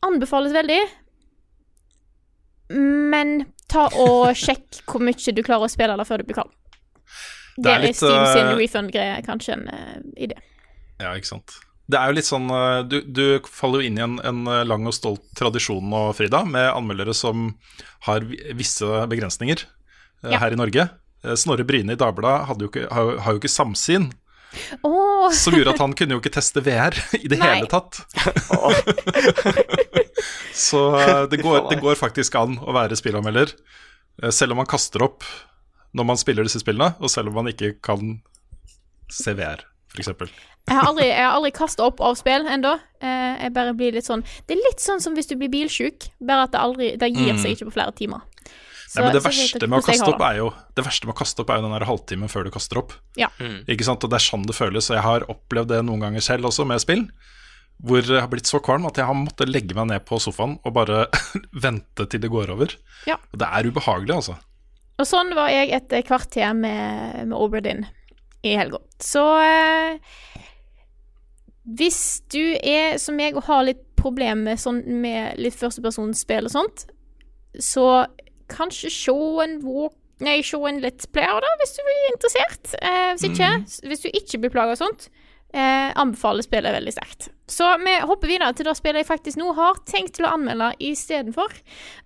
Anbefales 0.04 0.52
veldig. 0.56 0.80
Men 3.12 3.38
ta 3.72 3.88
og 4.04 4.32
sjekk 4.44 4.85
hvor 4.85 5.04
mye 5.04 5.37
du 5.37 5.42
klarer 5.44 5.68
å 5.68 5.72
spille 5.72 5.96
det 5.96 6.08
før 6.08 6.20
du 6.20 6.28
blir 6.28 6.42
kald. 6.42 6.54
Det 7.56 7.68
er 7.68 7.68
Der 7.68 7.74
er 7.74 7.85
litt, 7.85 7.98
Steam 8.00 8.22
sin 8.32 8.46
eh, 8.48 8.56
refund-greie 8.56 9.20
kanskje 9.26 9.58
en 9.58 9.66
uh, 9.68 9.98
idé. 10.16 10.38
Ja, 11.02 11.12
ikke 11.12 11.35
sant. 11.35 11.58
Det 11.90 11.99
er 11.99 12.11
jo 12.12 12.16
litt 12.16 12.29
sånn 12.29 12.47
eh, 12.55 12.81
Du, 12.88 13.01
du 13.03 13.25
faller 13.51 13.83
jo 13.83 13.88
inn 13.90 13.99
i 13.99 14.05
en, 14.05 14.18
en 14.25 14.45
eh, 14.47 14.62
lang 14.68 14.87
og 14.87 14.95
stolt 14.97 15.25
tradisjon 15.38 15.83
nå, 15.90 16.05
Frida, 16.16 16.45
med 16.47 16.68
anmeldere 16.73 17.14
som 17.16 17.49
har 18.07 18.25
visse 18.55 18.87
begrensninger 19.11 19.64
eh, 19.66 20.33
Ja. 20.33 20.38
her 20.45 20.55
i 20.55 20.59
Norge. 20.61 20.88
Snorre 21.38 21.64
Bryne 21.66 21.95
i 21.95 21.99
Dagbladet 21.99 22.47
har, 22.49 23.16
har 23.23 23.37
jo 23.37 23.40
ikke 23.42 23.51
samsyn, 23.53 24.11
Oh. 24.85 25.31
som 25.33 25.55
gjorde 25.57 25.73
at 25.73 25.79
han 25.81 25.95
kunne 25.97 26.12
jo 26.12 26.21
ikke 26.21 26.35
teste 26.35 26.61
VR 26.61 26.92
i 27.16 27.25
det 27.31 27.38
Nei. 27.40 27.55
hele 27.55 27.71
tatt. 27.73 28.03
Så 30.53 30.83
det 31.33 31.38
går, 31.40 31.71
det 31.71 31.79
går 31.81 31.97
faktisk 31.97 32.37
an 32.37 32.59
å 32.61 32.75
være 32.77 32.99
spillanmelder, 32.99 33.55
selv 34.29 34.53
om 34.53 34.61
man 34.61 34.68
kaster 34.68 35.01
opp 35.07 35.25
når 35.97 36.05
man 36.11 36.21
spiller 36.21 36.45
disse 36.45 36.61
spillene, 36.61 36.92
og 37.01 37.09
selv 37.12 37.33
om 37.33 37.38
man 37.40 37.49
ikke 37.49 37.73
kan 37.85 38.18
se 39.12 39.33
VR, 39.37 39.64
f.eks. 39.97 40.12
Jeg 40.68 40.77
har 40.79 40.87
aldri, 40.88 41.07
jeg 41.09 41.18
har 41.27 41.35
aldri 41.37 41.51
kasta 41.53 41.85
opp 41.85 42.01
av 42.01 42.14
spill 42.16 42.46
ennå. 42.46 42.77
Eh, 43.03 43.33
jeg 43.42 43.53
bare 43.53 43.72
blir 43.75 43.92
litt 43.96 44.07
sånn 44.07 44.22
Det 44.46 44.55
er 44.55 44.61
litt 44.62 44.79
sånn 44.81 45.01
som 45.03 45.14
hvis 45.16 45.27
du 45.27 45.35
blir 45.37 45.51
bilsjuk, 45.51 46.07
bare 46.22 46.44
at 46.46 46.53
det 46.53 46.61
aldri 46.62 46.90
Det 46.96 47.09
gir 47.12 47.35
seg 47.42 47.57
ikke 47.57 47.66
på 47.70 47.75
flere 47.79 47.92
timer. 47.98 48.20
Så- 48.88 49.01
Mm. 49.01 49.03
Nei, 49.03 49.03
men 49.05 49.12
det 49.14 49.22
så 49.22 49.29
verste 49.29 49.59
dere 49.59 49.68
med 49.70 49.81
å 49.83 49.87
kaste 49.87 50.09
opp 50.12 50.20
er 50.20 50.37
jo 50.37 50.55
Det 50.77 50.85
verste 50.85 51.07
med 51.07 51.14
å 51.14 51.18
kaste 51.18 51.40
opp 51.40 51.51
er 51.51 51.57
jo 51.57 51.62
den 51.62 51.79
der 51.79 51.87
halvtimen 51.87 52.29
før 52.31 52.44
du 52.44 52.51
kaster 52.51 52.77
opp. 52.79 52.92
Ja. 53.16 53.29
Ikke 53.40 53.85
sant? 53.85 54.05
Og 54.05 54.11
det 54.11 54.16
er 54.20 54.27
sånn 54.31 54.44
det 54.46 54.55
føles. 54.55 54.90
Og 54.90 54.96
jeg 54.96 55.03
har 55.03 55.20
opplevd 55.33 55.68
det 55.68 55.85
noen 55.85 56.01
ganger 56.01 56.20
selv 56.20 56.44
også 56.44 56.66
med 56.66 56.79
spill. 56.81 57.09
Hvor 57.83 58.03
jeg 58.05 58.20
har 58.20 58.29
blitt 58.29 58.44
så 58.46 58.61
kvalm 58.62 58.87
at 58.87 58.94
jeg 59.01 59.07
har 59.07 59.14
måttet 59.14 59.48
legge 59.48 59.75
meg 59.75 59.87
ned 59.88 60.05
på 60.05 60.20
sofaen 60.20 60.59
og 60.64 60.75
bare 60.75 61.07
vente 61.64 62.07
til 62.09 62.20
det 62.20 62.31
går 62.31 62.51
over. 62.53 62.68
Ja. 63.09 63.16
Og 63.33 63.38
det 63.40 63.48
er 63.48 63.64
ubehagelig, 63.72 64.14
altså. 64.14 64.37
Og 65.01 65.07
sånn 65.09 65.35
var 65.35 65.48
jeg 65.48 65.72
et 65.72 65.88
kvarter 66.07 66.55
med, 66.55 67.27
med 67.27 67.33
Oberdin 67.37 67.87
i 68.44 68.55
helga. 68.57 68.79
Så 69.01 69.25
eh, 69.40 69.98
hvis 71.62 72.22
du 72.33 72.42
er 72.59 72.98
som 72.98 73.16
meg 73.18 73.37
og 73.38 73.46
har 73.46 73.66
litt 73.68 73.83
problemer 73.98 74.51
med, 74.51 74.61
sånn, 74.61 74.83
med 75.03 75.38
litt 75.38 75.57
førstepersonsspill 75.59 76.48
og 76.51 76.55
sånt, 76.55 76.87
så 77.61 78.05
kanskje 78.53 78.92
se 78.92 79.18
en 79.44 79.59
walk 79.64 79.98
Nei, 80.22 80.37
se 80.46 80.55
en 80.55 80.77
Let's 80.79 81.09
Player, 81.11 81.42
da, 81.42 81.48
hvis 81.59 81.72
du 81.75 81.81
blir 81.83 82.03
interessert. 82.12 82.75
Eh, 82.79 83.09
hvis 83.16 83.25
ikke, 83.27 83.48
hvis 83.90 84.05
du 84.05 84.09
ikke 84.12 84.38
blir 84.38 84.53
plaga 84.55 84.77
av 84.77 84.79
sånt, 84.79 85.09
eh, 85.51 85.88
anbefaler 85.98 86.46
spillet 86.46 86.77
veldig 86.77 86.92
sterkt. 86.94 87.29
Så 87.51 87.66
vi 87.83 87.96
hopper 88.07 88.31
videre 88.31 88.53
til 88.55 88.68
det 88.68 88.77
spillet 88.79 89.03
jeg 89.03 89.09
faktisk 89.11 89.40
nå 89.40 89.51
har 89.59 89.81
tenkt 89.88 90.14
til 90.16 90.29
å 90.29 90.33
anmelde 90.37 90.72
istedenfor. 90.79 91.53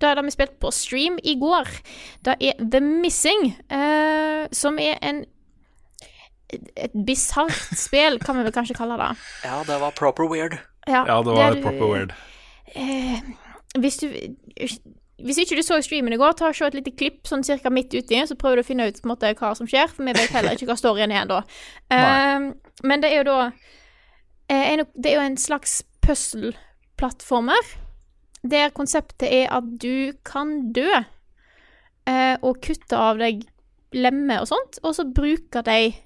Da 0.01 0.11
er 0.11 0.19
det 0.19 0.27
vi 0.31 0.35
spilte 0.35 0.59
på 0.65 0.73
stream 0.73 1.21
i 1.23 1.37
går. 1.39 1.69
Det 2.25 2.39
er 2.41 2.57
The 2.63 2.81
Missing, 2.81 3.51
eh, 3.69 4.49
som 4.51 4.81
er 4.81 4.97
en 5.03 5.27
et 6.53 6.95
bisart 7.07 7.55
spill, 7.75 8.19
kan 8.23 8.39
vi 8.39 8.47
vel 8.47 8.55
kanskje 8.55 8.77
kalle 8.79 8.99
det. 9.01 9.11
Ja, 9.45 9.63
det 9.67 9.81
var 9.83 9.95
proper 9.99 10.29
weird. 10.31 10.59
Ja, 10.87 11.03
det 11.07 11.33
var 11.35 11.55
der 11.55 11.63
proper 11.63 11.93
weird. 11.93 12.15
Eh, 12.75 13.21
hvis 13.81 13.97
du 14.03 14.11
Hvis 15.17 15.39
ikke 15.41 15.57
du 15.57 15.63
så 15.65 15.79
streamen 15.81 16.13
i 16.13 16.19
går, 16.21 16.35
ta 16.37 16.51
og 16.51 16.55
se 16.55 16.67
et 16.67 16.75
lite 16.77 16.93
klipp 16.93 17.25
sånn 17.25 17.41
cirka 17.47 17.71
midt 17.73 17.95
uti, 17.95 18.19
så 18.29 18.35
prøver 18.37 18.61
du 18.61 18.63
å 18.67 18.67
finne 18.69 18.85
ut 18.85 18.99
på 19.01 19.09
en 19.09 19.13
måte, 19.15 19.31
hva 19.39 19.55
som 19.57 19.65
skjer, 19.65 19.89
for 19.89 20.05
vi 20.05 20.13
vet 20.13 20.35
heller 20.35 20.53
ikke 20.53 20.69
hva 20.69 20.77
storyen 20.77 21.15
er 21.15 21.23
ennå. 21.23 21.39
Eh, 21.89 22.51
men 22.85 23.01
det 23.01 23.11
er 23.11 23.23
jo 23.23 23.27
da 23.31 23.39
eh, 24.53 24.75
en, 24.75 24.85
Det 24.93 25.11
er 25.11 25.17
jo 25.17 25.25
en 25.25 25.39
slags 25.41 25.79
puzzle-plattformer, 26.05 27.73
der 28.45 28.69
konseptet 28.77 29.33
er 29.33 29.49
at 29.57 29.65
du 29.81 30.13
kan 30.23 30.75
dø 30.77 30.91
eh, 30.93 32.37
og 32.43 32.61
kutte 32.61 33.01
av 33.01 33.17
deg 33.19 33.47
lemmer 33.97 34.45
og 34.45 34.51
sånt, 34.53 34.81
og 34.85 34.95
så 34.99 35.07
bruker 35.09 35.65
dem 35.65 35.97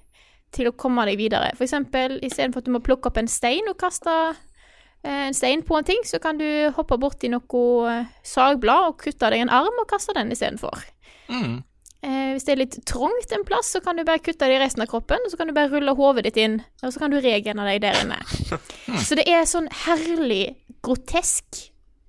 til 0.51 0.69
å 0.69 0.75
komme 0.77 1.05
deg 1.07 1.19
videre. 1.19 1.51
Eksempel, 1.55 2.19
istedenfor 2.25 2.63
at 2.63 2.69
du 2.69 2.75
må 2.75 2.83
plukke 2.83 3.11
opp 3.11 3.19
en 3.21 3.29
stein 3.31 3.69
og 3.71 3.79
kaste 3.79 4.13
eh, 4.29 5.27
en 5.27 5.37
stein 5.37 5.63
på 5.67 5.77
en 5.77 5.87
ting, 5.87 6.01
så 6.07 6.19
kan 6.23 6.39
du 6.41 6.47
hoppe 6.75 6.99
borti 7.01 7.31
noe 7.31 7.65
eh, 7.91 8.13
sagblad 8.27 8.91
og 8.91 8.97
kutte 9.01 9.31
deg 9.33 9.45
en 9.45 9.53
arm 9.61 9.83
og 9.83 9.89
kaste 9.89 10.15
den 10.17 10.33
istedenfor. 10.35 10.83
Mm. 11.31 11.61
Eh, 12.01 12.31
hvis 12.33 12.47
det 12.47 12.53
er 12.55 12.61
litt 12.63 12.79
trangt 12.89 13.33
en 13.35 13.45
plass, 13.45 13.69
så 13.75 13.81
kan 13.85 13.99
du 13.99 14.03
bare 14.07 14.23
kutte 14.23 14.47
det 14.49 14.57
i 14.57 14.61
resten 14.61 14.81
av 14.81 14.89
kroppen, 14.89 15.21
og 15.21 15.33
så 15.33 15.37
kan 15.37 15.51
du 15.51 15.53
bare 15.53 15.69
rulle 15.69 15.93
hodet 15.97 16.25
ditt 16.27 16.39
inn, 16.41 16.61
og 16.81 16.93
så 16.93 17.03
kan 17.03 17.13
du 17.13 17.19
regene 17.21 17.67
deg 17.67 17.83
der 17.83 17.99
inne. 18.01 18.17
Så 19.05 19.15
det 19.15 19.27
er 19.29 19.45
sånn 19.47 19.69
herlig 19.85 20.57
grotesk 20.83 21.61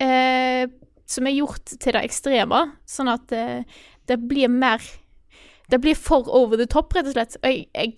eh, 0.03 0.65
som 1.13 1.29
er 1.29 1.37
gjort 1.37 1.75
til 1.77 1.95
det 1.95 2.03
ekstreme, 2.09 2.63
sånn 2.89 3.11
at 3.13 3.35
eh, 3.37 3.69
det 4.09 4.19
blir 4.29 4.51
mer 4.51 4.83
Det 5.71 5.79
blir 5.81 5.95
for 5.97 6.27
over 6.29 6.59
the 6.61 6.67
top, 6.69 6.93
rett 6.93 7.07
og 7.07 7.15
slett. 7.15 7.37
Og 7.41 7.49
jeg, 7.49 7.63
jeg 7.73 7.95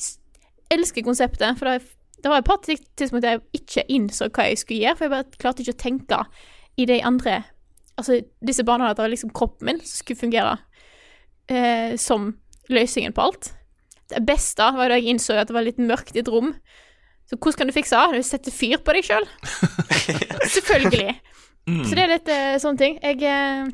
elsker 0.73 1.05
konseptet, 1.07 1.59
for 1.59 1.69
det, 1.69 2.29
var 2.29 2.41
et 2.41 2.49
par 2.49 2.61
tidspunkt 2.65 3.25
der 3.25 3.37
jeg 3.37 3.61
ikke 3.61 3.85
innså 3.93 4.31
hva 4.31 4.49
jeg 4.49 4.61
skulle 4.63 4.81
gjøre, 4.85 4.97
for 4.97 5.07
jeg 5.07 5.15
bare 5.15 5.43
klarte 5.43 5.65
ikke 5.65 5.77
å 5.77 5.83
tenke 5.85 6.23
i 6.81 6.89
de 6.91 7.03
andre 7.07 7.43
Altså 7.95 8.17
disse 8.43 8.65
banene 8.67 8.89
at 8.91 8.99
det 8.99 9.05
var 9.05 9.11
liksom 9.13 9.31
kroppen 9.31 9.69
min 9.69 9.77
som 9.79 10.01
skulle 10.01 10.19
fungere 10.19 10.57
eh, 11.47 11.93
som 11.95 12.33
løsningen 12.67 13.15
på 13.15 13.23
alt. 13.23 13.53
Det 14.11 14.19
beste 14.27 14.67
var 14.75 14.91
da 14.91 14.97
jeg 14.99 15.13
innså 15.13 15.37
at 15.39 15.47
det 15.47 15.55
var 15.55 15.63
litt 15.63 15.79
mørkt 15.79 16.19
i 16.19 16.25
et 16.25 16.31
rom. 16.33 16.57
Så 17.31 17.39
hvordan 17.39 17.61
kan 17.61 17.71
du 17.71 17.77
fikse 17.77 17.95
det? 17.95 18.19
Du 18.19 18.27
setter 18.27 18.51
fyr 18.51 18.83
på 18.83 18.97
deg 18.97 19.07
sjøl. 19.07 19.29
Selvfølgelig. 20.57 21.15
Så 21.65 21.95
det 21.95 22.03
er 22.03 22.13
litt 22.17 22.33
eh, 22.35 22.57
sånne 22.61 22.83
ting. 22.83 22.99
Jeg 22.99 23.23
eh, 23.31 23.71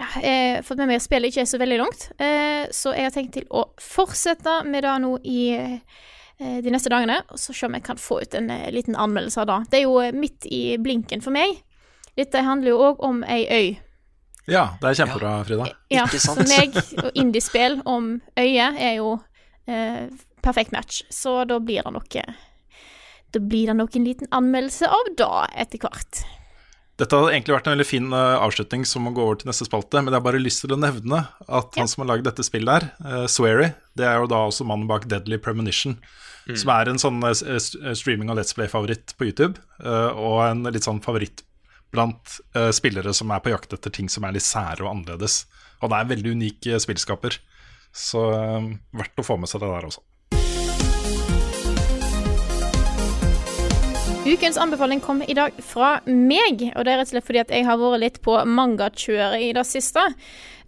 har 0.00 0.62
fått 0.66 0.80
med 0.80 0.90
meg 0.90 1.00
at 1.00 1.04
spillet 1.04 1.32
ikke 1.32 1.44
er 1.44 1.50
så 1.50 1.60
veldig 1.60 1.78
langt, 1.80 2.06
eh, 2.18 2.64
så 2.74 2.94
jeg 2.96 3.08
har 3.08 3.14
tenkt 3.14 3.34
til 3.38 3.46
å 3.50 3.66
fortsette 3.80 4.60
med 4.68 4.84
det 4.86 4.94
nå 5.04 5.12
i 5.24 5.42
eh, 5.56 6.58
de 6.64 6.72
neste 6.72 6.92
dagene, 6.92 7.20
og 7.28 7.40
så 7.40 7.54
se 7.56 7.68
om 7.68 7.76
jeg 7.76 7.86
kan 7.86 8.00
få 8.00 8.22
ut 8.22 8.36
en 8.38 8.50
eh, 8.54 8.70
liten 8.74 8.96
anmeldelse 8.96 9.42
av 9.42 9.50
det. 9.50 9.60
Det 9.70 9.80
er 9.80 9.86
jo 9.86 10.00
eh, 10.02 10.16
midt 10.16 10.48
i 10.48 10.62
blinken 10.80 11.24
for 11.24 11.36
meg. 11.36 11.60
Dette 12.18 12.42
handler 12.44 12.74
jo 12.74 12.82
òg 12.90 13.06
om 13.06 13.22
ei 13.28 13.44
øy. 13.46 13.68
Ja, 14.50 14.70
det 14.80 14.90
er 14.90 14.98
kjempebra, 15.02 15.34
Frida. 15.46 15.68
Ja, 15.92 16.06
Ikke 16.08 16.20
så 16.22 16.34
meg 16.40 16.74
og 17.04 17.10
indiespill 17.14 17.80
om 17.88 18.16
øyet 18.40 18.80
er 18.80 18.96
jo 18.98 19.14
eh, 19.70 20.08
perfekt 20.42 20.72
match, 20.74 21.04
så 21.12 21.44
da 21.48 21.60
blir 21.62 21.84
det 21.84 21.92
noe 21.94 22.24
Da 23.30 23.38
blir 23.40 23.70
det 23.70 23.76
nok 23.78 23.96
en 23.96 24.04
liten 24.08 24.30
anmeldelse 24.34 24.88
av 24.90 25.12
det 25.16 25.32
etter 25.62 25.84
hvert. 25.84 26.24
Dette 27.00 27.16
hadde 27.16 27.32
egentlig 27.32 27.54
vært 27.54 27.68
en 27.70 27.74
veldig 27.78 27.88
fin 27.88 28.08
eh, 28.12 28.38
avslutning 28.44 28.82
som 28.88 29.06
å 29.08 29.12
gå 29.16 29.24
over 29.24 29.40
til 29.40 29.48
neste 29.48 29.64
spalte, 29.64 30.02
men 30.02 30.12
jeg 30.12 30.20
har 30.20 30.26
bare 30.26 30.42
lyst 30.42 30.60
til 30.66 30.74
å 30.74 30.80
nevne 30.80 31.22
at 31.48 31.78
han 31.80 31.88
som 31.88 32.04
har 32.04 32.10
lagd 32.12 32.26
dette 32.28 32.44
spillet 32.44 32.74
her, 32.76 32.90
uh, 33.06 33.24
Swery, 33.30 33.70
det 33.96 34.04
er 34.04 34.20
jo 34.20 34.28
da 34.28 34.42
også 34.50 34.66
mannen 34.68 34.90
bak 34.90 35.06
Deadly 35.08 35.38
Premonition, 35.40 35.96
som 36.58 36.72
er 36.74 36.90
en 36.90 37.00
sånn 37.00 37.22
eh, 37.24 37.36
eh, 37.54 37.94
streaming- 37.96 38.32
og 38.32 38.38
Let's 38.38 38.56
Play-favoritt 38.56 39.14
på 39.16 39.28
YouTube, 39.28 39.60
eh, 39.80 40.10
og 40.18 40.42
en 40.44 40.66
litt 40.72 40.86
sånn 40.86 41.02
favoritt 41.04 41.44
blant 41.94 42.36
eh, 42.54 42.70
spillere 42.74 43.14
som 43.16 43.30
er 43.34 43.42
på 43.44 43.52
jakt 43.52 43.74
etter 43.76 43.92
ting 43.94 44.08
som 44.12 44.26
er 44.26 44.36
litt 44.36 44.46
sære 44.46 44.84
og 44.84 44.92
annerledes. 44.92 45.44
Og 45.80 45.90
det 45.90 45.96
er 45.96 46.06
en 46.06 46.12
veldig 46.12 46.36
unik 46.36 46.70
eh, 46.70 46.82
spillskaper, 46.82 47.40
så 47.96 48.26
eh, 48.36 48.70
verdt 49.00 49.22
å 49.22 49.26
få 49.26 49.38
med 49.40 49.50
seg 49.50 49.64
det 49.64 49.72
der 49.72 49.88
også. 49.90 50.04
Ukens 54.26 54.58
anbefaling 54.60 55.00
kom 55.00 55.22
i 55.22 55.34
dag 55.34 55.54
fra 55.64 55.94
meg, 56.06 56.60
og 56.76 56.84
det 56.84 56.92
er 56.92 57.00
rett 57.00 57.08
og 57.08 57.12
slett 57.14 57.26
fordi 57.26 57.40
at 57.40 57.52
jeg 57.54 57.64
har 57.66 57.78
vært 57.80 58.02
litt 58.02 58.18
på 58.24 58.34
mangakjøret 58.46 59.40
i 59.42 59.48
det 59.56 59.64
siste. 59.66 60.02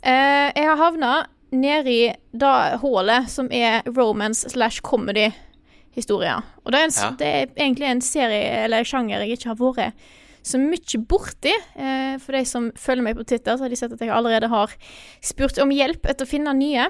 Eh, 0.03 0.49
jeg 0.57 0.67
har 0.71 0.81
havna 0.81 1.13
nedi 1.53 1.99
det 2.33 2.55
hullet 2.83 3.29
som 3.31 3.51
er 3.53 3.85
romance 3.93 4.49
slash 4.55 4.81
comedy-historier. 4.87 6.41
Og 6.65 6.73
det 6.73 6.81
er, 6.81 6.89
en, 6.89 6.97
Ja. 6.97 7.11
det 7.21 7.29
er 7.29 7.53
egentlig 7.67 7.91
en 7.91 8.01
serie 8.01 8.65
eller 8.65 8.89
sjanger 8.89 9.21
jeg 9.21 9.37
ikke 9.37 9.53
har 9.53 9.61
vært 9.61 10.09
så 10.43 10.59
mye 10.59 11.03
borti. 11.07 11.53
Eh, 11.77 12.17
for 12.19 12.33
de 12.33 12.45
som 12.49 12.73
følger 12.73 13.05
meg 13.05 13.17
på 13.21 13.27
Twitter, 13.29 13.55
så 13.57 13.63
har 13.69 13.69
de 13.69 13.77
sett 13.77 13.93
at 13.93 14.01
jeg 14.01 14.11
allerede 14.11 14.49
har 14.49 14.73
spurt 15.21 15.61
om 15.63 15.71
hjelp 15.71 16.09
etter 16.09 16.25
å 16.25 16.33
finne 16.33 16.57
nye. 16.57 16.89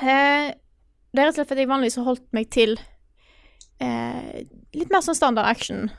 Eh, 0.00 0.48
det 1.12 1.20
er 1.20 1.28
rett 1.28 1.36
og 1.36 1.42
slett 1.42 1.52
fordi 1.52 1.66
jeg 1.68 1.68
vanligvis 1.76 2.00
har 2.00 2.08
holdt 2.08 2.26
meg 2.32 2.48
til 2.50 2.78
eh, 3.84 4.42
litt 4.76 4.92
mer 4.92 5.04
sånn 5.04 5.18
standard 5.18 5.48
action. 5.48 5.90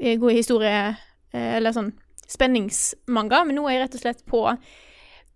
God 0.00 0.22
Gode 0.22 0.36
historie, 0.38 0.96
eh, 1.32 1.56
eller 1.56 1.74
sånn 1.76 1.92
spenningsmanga. 2.30 3.44
Men 3.46 3.58
nå 3.58 3.66
er 3.68 3.76
jeg 3.76 3.82
rett 3.84 3.98
og 3.98 4.04
slett 4.04 4.24
på 4.28 4.44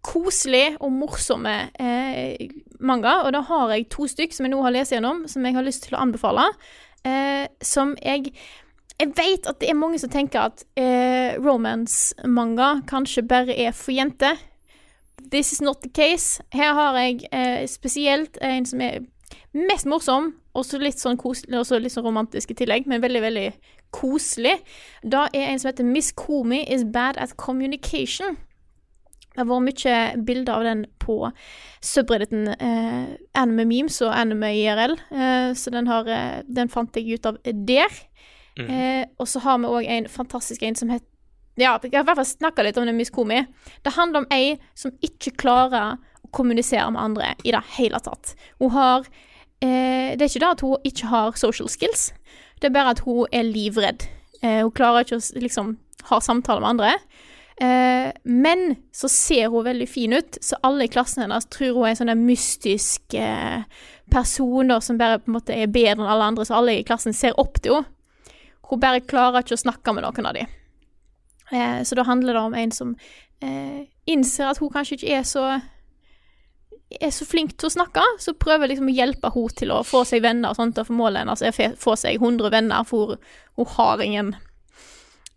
koselig 0.04 0.76
og 0.84 0.92
morsomme 0.92 1.54
eh, 1.80 2.48
manga. 2.80 3.22
Og 3.24 3.32
da 3.36 3.44
har 3.48 3.72
jeg 3.74 3.88
to 3.92 4.08
stykk 4.10 4.36
som 4.36 4.46
jeg 4.46 4.54
nå 4.54 4.62
har 4.64 4.74
lest 4.74 4.94
gjennom, 4.94 5.24
som 5.30 5.44
jeg 5.44 5.56
har 5.56 5.66
lyst 5.66 5.86
til 5.86 5.96
å 5.96 6.02
anbefale. 6.04 6.50
Eh, 7.04 7.46
som 7.62 7.96
jeg 8.02 8.34
Jeg 8.94 9.10
vet 9.16 9.46
at 9.50 9.58
det 9.58 9.68
er 9.68 9.74
mange 9.74 9.98
som 9.98 10.08
tenker 10.08 10.38
at 10.38 10.62
eh, 10.78 11.34
romance-manga 11.42 12.84
kanskje 12.86 13.24
bare 13.26 13.50
er 13.58 13.72
for 13.74 13.90
jenter. 13.90 14.38
This 15.32 15.50
is 15.52 15.60
not 15.60 15.82
the 15.82 15.90
case. 15.90 16.40
Her 16.52 16.74
har 16.74 16.98
jeg 17.00 17.26
eh, 17.32 17.66
spesielt 17.66 18.38
en 18.40 18.64
som 18.64 18.80
er 18.80 19.00
mest 19.50 19.90
morsom, 19.90 20.36
og 20.54 20.64
så 20.66 20.78
litt 20.78 21.00
sånn 21.02 21.18
koselig, 21.18 21.58
også 21.58 21.80
litt 21.82 21.94
sånn 21.94 22.06
romantisk 22.06 22.52
i 22.54 22.58
tillegg, 22.58 22.88
men 22.90 23.02
veldig, 23.02 23.22
veldig 23.24 23.46
koselig. 23.94 24.56
Da 25.02 25.26
er 25.34 25.50
en 25.50 25.60
som 25.60 25.70
heter 25.72 25.86
Miss 25.88 26.12
Komi 26.14 26.62
is 26.70 26.84
bad 26.86 27.18
at 27.18 27.36
communication. 27.40 28.36
Det 29.34 29.42
har 29.42 29.48
vært 29.50 29.66
mye 29.66 30.24
bilder 30.28 30.54
av 30.54 30.66
den 30.68 30.84
på 31.02 31.16
subredditen 31.82 32.52
eh, 32.54 33.16
Anime 33.34 33.66
Memes 33.66 33.98
og 34.06 34.14
Anime 34.14 34.52
IRL, 34.60 34.94
eh, 35.10 35.48
så 35.58 35.74
den, 35.74 35.90
har, 35.90 36.06
eh, 36.06 36.44
den 36.46 36.70
fant 36.70 36.94
jeg 36.94 37.18
ut 37.18 37.26
av 37.26 37.40
der. 37.42 37.98
Eh, 38.54 39.02
og 39.18 39.26
så 39.26 39.42
har 39.42 39.58
vi 39.58 39.66
òg 39.66 39.88
en 39.90 40.06
fantastisk 40.06 40.62
en 40.62 40.78
som 40.78 40.92
heter 40.94 41.10
Ja, 41.58 41.76
jeg 41.82 41.92
har 41.94 42.02
i 42.02 42.06
hvert 42.06 42.18
fall 42.18 42.26
snakka 42.26 42.62
litt 42.66 42.78
om 42.78 42.86
den 42.86 42.96
Miss 42.98 43.12
Komi. 43.14 43.44
Det 43.82 43.94
handler 43.94 44.22
om 44.22 44.30
ei 44.34 44.56
som 44.74 44.94
ikke 45.06 45.36
klarer 45.38 46.00
å 46.22 46.30
kommunisere 46.34 46.88
med 46.90 47.02
andre 47.02 47.28
i 47.46 47.52
det 47.54 47.62
hele 47.76 48.00
tatt. 48.02 48.32
Hun 48.58 48.72
har 48.74 49.06
eh, 49.64 50.12
Det 50.14 50.22
er 50.22 50.30
ikke 50.30 50.44
det 50.44 50.52
at 50.52 50.64
hun 50.64 50.90
ikke 50.90 51.10
har 51.10 51.38
social 51.40 51.70
skills, 51.72 52.12
det 52.60 52.68
er 52.68 52.76
bare 52.76 52.94
at 52.94 53.04
hun 53.06 53.26
er 53.32 53.46
livredd. 53.48 54.06
Eh, 54.42 54.60
hun 54.62 54.74
klarer 54.76 55.04
ikke 55.04 55.20
å 55.20 55.40
liksom 55.40 55.76
ha 56.10 56.20
samtaler 56.20 56.60
med 56.60 56.74
andre. 56.74 56.92
Eh, 57.56 58.10
men 58.24 58.76
så 58.92 59.08
ser 59.08 59.48
hun 59.48 59.64
veldig 59.64 59.88
fin 59.88 60.12
ut, 60.12 60.38
så 60.42 60.58
alle 60.66 60.88
i 60.88 60.90
klassen 60.90 61.22
hennes 61.22 61.46
tror 61.46 61.76
hun 61.76 61.84
er 61.86 61.94
en 61.94 62.00
sånn 62.02 62.24
mystisk 62.26 63.14
eh, 63.14 63.62
person 64.10 64.72
da, 64.72 64.80
som 64.82 64.98
bare 64.98 65.20
på 65.22 65.30
en 65.30 65.38
måte 65.38 65.54
er 65.54 65.70
bedre 65.70 66.02
enn 66.02 66.10
alle 66.10 66.30
andre, 66.32 66.46
så 66.46 66.58
alle 66.58 66.80
i 66.80 66.86
klassen 66.86 67.14
ser 67.16 67.38
opp 67.40 67.60
til 67.62 67.78
henne. 67.78 67.90
Hun 68.64 68.80
bare 68.80 69.04
klarer 69.04 69.44
ikke 69.44 69.58
å 69.58 69.60
snakke 69.60 69.92
med 69.92 70.06
noen 70.06 70.26
av 70.26 70.36
dem. 70.38 70.52
Eh, 71.52 71.80
så 71.84 71.98
da 71.98 72.06
handler 72.08 72.32
det 72.32 72.42
om 72.42 72.54
en 72.56 72.70
som 72.72 72.94
eh, 73.44 73.84
innser 74.08 74.48
at 74.48 74.58
hun 74.58 74.72
kanskje 74.72 74.96
ikke 74.96 75.18
er 75.18 75.26
så 75.28 75.44
er 77.00 77.12
så 77.14 77.26
flink 77.26 77.56
til 77.58 77.68
å 77.68 77.74
snakke, 77.74 78.02
så 78.20 78.34
prøver 78.38 78.66
jeg 78.66 78.74
liksom 78.74 78.90
å 78.90 78.96
hjelpe 78.96 79.30
henne 79.34 79.58
til 79.58 79.72
å 79.74 79.82
få 79.86 80.04
seg 80.08 80.24
venner 80.24 80.52
og 80.52 80.58
sånt, 80.58 80.78
og 80.78 80.88
for 80.88 80.98
målet 80.98 81.24
hennes 81.24 81.42
er 81.42 81.54
å 81.54 81.70
få 81.80 81.96
seg 81.98 82.20
100 82.20 82.52
venner, 82.54 82.84
for 82.88 83.16
hun, 83.56 83.70
har 83.76 84.02
ingen. 84.04 84.34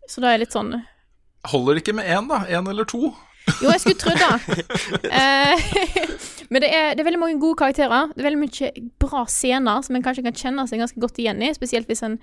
Så 0.07 0.21
da 0.21 0.31
er 0.31 0.37
det 0.37 0.47
litt 0.47 0.55
sånn 0.55 0.77
Holder 1.47 1.77
det 1.77 1.83
ikke 1.83 1.95
med 1.95 2.09
én, 2.11 2.27
da? 2.27 2.41
Én 2.51 2.67
eller 2.67 2.87
to? 2.89 3.13
Jo, 3.61 3.69
jeg 3.71 3.79
skulle 3.79 3.99
trodd 4.01 4.19
det. 4.19 4.65
Eh, 5.17 5.67
men 6.51 6.63
det 6.63 6.69
er, 6.73 6.93
det 6.95 7.01
er 7.01 7.07
veldig 7.07 7.21
mange 7.21 7.39
gode 7.39 7.59
karakterer. 7.61 8.11
Det 8.11 8.19
er 8.19 8.27
veldig 8.27 8.41
mye 8.41 8.71
bra 8.99 9.23
scener 9.31 9.85
som 9.85 9.95
en 9.95 10.03
kanskje 10.03 10.25
kan 10.25 10.35
kjenne 10.35 10.65
seg 10.67 10.81
ganske 10.83 10.99
godt 10.99 11.21
igjen 11.21 11.39
i, 11.45 11.53
spesielt 11.55 11.87
hvis 11.87 12.03
en 12.03 12.17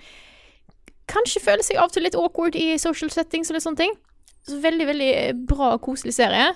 kanskje 1.10 1.42
føler 1.44 1.64
seg 1.64 1.80
av 1.80 1.88
og 1.88 1.94
til 1.94 2.04
litt 2.04 2.18
awkward 2.18 2.58
i 2.58 2.74
social 2.80 3.12
settings 3.12 3.48
og 3.48 3.56
litt 3.56 3.64
sånne 3.64 3.80
ting. 3.80 3.96
Så 4.44 4.60
veldig, 4.60 4.88
veldig 4.90 5.12
bra 5.48 5.72
og 5.78 5.84
koselig 5.86 6.16
serie. 6.18 6.52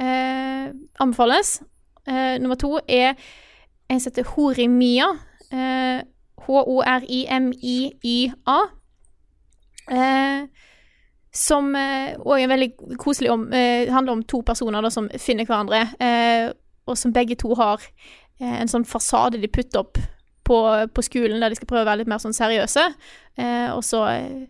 Eh, 0.00 0.72
anbefales. 1.02 1.58
Eh, 2.08 2.38
nummer 2.42 2.56
to 2.60 2.78
er 2.88 3.14
en 3.90 4.00
som 4.00 4.10
heter 4.10 4.30
Horimia. 4.34 5.08
Eh, 5.52 6.00
H-o-r-i-m-i-y-a. 6.46 7.10
Uh, 9.86 10.46
som 11.36 11.68
òg 11.76 12.40
er 12.40 12.48
veldig 12.50 12.96
koselig 12.98 13.30
om 13.30 13.52
eh, 13.54 13.92
handler 13.92 14.12
om 14.16 14.22
to 14.26 14.40
personer 14.46 14.82
da, 14.82 14.90
som 14.90 15.06
finner 15.20 15.46
hverandre, 15.46 15.82
eh, 16.02 16.50
og 16.86 16.98
som 16.98 17.12
begge 17.14 17.36
to 17.38 17.54
har 17.58 17.82
eh, 18.40 18.56
en 18.62 18.70
sånn 18.70 18.86
fasade 18.88 19.38
de 19.42 19.50
putter 19.52 19.82
opp 19.82 19.98
på, 20.46 20.58
på 20.94 21.04
skolen, 21.04 21.40
der 21.42 21.52
de 21.52 21.58
skal 21.58 21.68
prøve 21.70 21.84
å 21.84 21.90
være 21.90 22.02
litt 22.02 22.10
mer 22.10 22.22
sånn 22.22 22.36
seriøse. 22.36 22.84
Eh, 23.38 23.68
og 23.74 23.82
så 23.84 24.04
eh, 24.12 24.46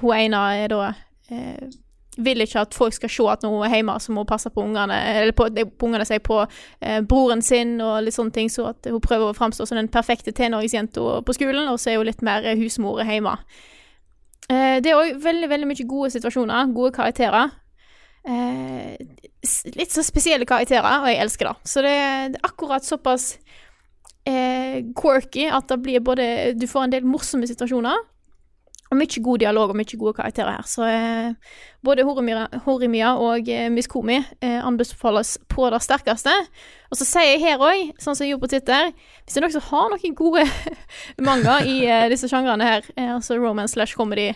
Hun 0.00 0.16
ene 0.16 0.38
er 0.58 0.72
da 0.72 0.86
eh, 1.30 1.68
vil 2.16 2.40
ikke 2.40 2.62
at 2.64 2.74
folk 2.76 2.96
skal 2.96 3.12
se 3.12 3.28
at 3.32 3.44
når 3.44 3.52
hun 3.52 3.66
er 3.66 3.74
hjemme, 3.74 3.96
så 4.00 4.12
må 4.12 4.24
hun 4.24 4.30
passe 4.30 4.50
på 4.52 4.64
ungene, 4.64 4.96
eller 5.20 5.36
på, 5.36 5.48
på 5.52 5.88
ungene 5.88 6.06
seg 6.08 6.22
på 6.26 6.40
eh, 6.44 7.00
broren 7.04 7.42
sin 7.44 7.76
og 7.84 8.00
litt 8.06 8.16
sånne 8.16 8.34
ting, 8.34 8.50
så 8.52 8.70
at 8.72 8.88
hun 8.88 9.02
prøver 9.04 9.30
å 9.30 9.36
framstå 9.36 9.68
som 9.68 9.80
den 9.80 9.92
perfekte 9.92 10.34
tenåringsjenta 10.36 11.20
på 11.26 11.36
skolen, 11.36 11.68
og 11.68 11.80
så 11.82 11.92
er 11.92 12.00
hun 12.00 12.08
litt 12.08 12.24
mer 12.26 12.46
eh, 12.46 12.58
husmor 12.60 13.02
hjemme. 13.04 13.36
Eh, 14.48 14.78
det 14.82 14.92
er 14.92 14.98
òg 14.98 15.22
veldig, 15.22 15.50
veldig 15.52 15.70
mye 15.72 15.88
gode 15.88 16.12
situasjoner, 16.14 16.74
gode 16.76 16.94
karakterer. 16.96 17.54
Eh, 18.26 18.96
litt 19.76 19.94
så 19.94 20.02
spesielle 20.06 20.48
karakterer, 20.48 21.02
og 21.02 21.10
jeg 21.10 21.22
elsker 21.22 21.50
det. 21.50 21.56
Så 21.68 21.84
det, 21.84 21.94
det 22.34 22.40
er 22.40 22.48
akkurat 22.48 22.86
såpass 22.86 23.34
eh, 24.26 24.82
quirky 24.98 25.46
at 25.50 25.68
det 25.70 25.80
blir 25.82 26.04
både 26.04 26.54
Du 26.58 26.66
får 26.70 26.86
en 26.86 26.94
del 26.96 27.06
morsomme 27.06 27.46
situasjoner, 27.48 28.04
og 28.90 28.98
mye 29.00 29.22
god 29.22 29.42
dialog 29.42 29.72
og 29.72 29.78
mye 29.78 29.98
gode 29.98 30.14
karakterer 30.14 30.58
her. 30.58 30.66
Så 30.68 30.84
eh, 30.86 31.56
både 31.84 32.04
Horimia, 32.06 33.12
og 33.18 33.48
eh, 33.50 33.68
Miss 33.72 33.90
Komi 33.90 34.20
eh, 34.20 34.60
anbefales 34.62 35.36
på 35.50 35.70
det 35.74 35.82
sterkeste. 35.82 36.34
Og 36.90 37.00
så 37.00 37.08
sier 37.08 37.32
jeg 37.32 37.42
her 37.42 37.62
òg, 37.62 37.92
sånn 38.02 38.14
som 38.14 38.24
jeg 38.24 38.34
gjorde 38.34 38.46
på 38.46 38.52
Twitter, 38.54 38.90
hvis 39.24 39.34
det 39.34 39.42
er 39.42 39.46
noen 39.46 39.56
som 39.56 39.68
har 39.72 39.92
noen 39.92 40.18
gode 40.18 40.46
manga 41.28 41.60
i 41.66 41.80
eh, 41.84 42.08
disse 42.12 42.30
sjangrene 42.30 42.68
her, 42.68 42.90
eh, 42.96 43.14
altså 43.16 43.38
romance 43.40 43.74
slash 43.74 43.98
comedy 43.98 44.30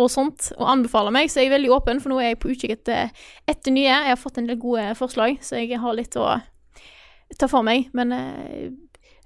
og 0.00 0.08
sånt, 0.10 0.50
og 0.56 0.70
anbefaler 0.72 1.14
meg, 1.14 1.30
så 1.30 1.38
er 1.38 1.46
jeg 1.46 1.54
veldig 1.54 1.74
åpen, 1.76 2.00
for 2.02 2.10
nå 2.10 2.18
er 2.18 2.32
jeg 2.32 2.40
på 2.42 2.50
utkikk 2.50 2.78
etter, 2.78 3.26
etter 3.50 3.74
nye. 3.74 3.90
Jeg 3.92 4.14
har 4.14 4.18
fått 4.18 4.40
en 4.40 4.48
del 4.48 4.58
gode 4.58 4.88
forslag, 4.98 5.36
så 5.44 5.60
jeg 5.60 5.78
har 5.78 5.94
litt 5.94 6.16
å 6.18 6.32
ta 7.38 7.48
for 7.50 7.62
meg. 7.66 7.92
Men 7.96 8.14
eh, 8.16 8.72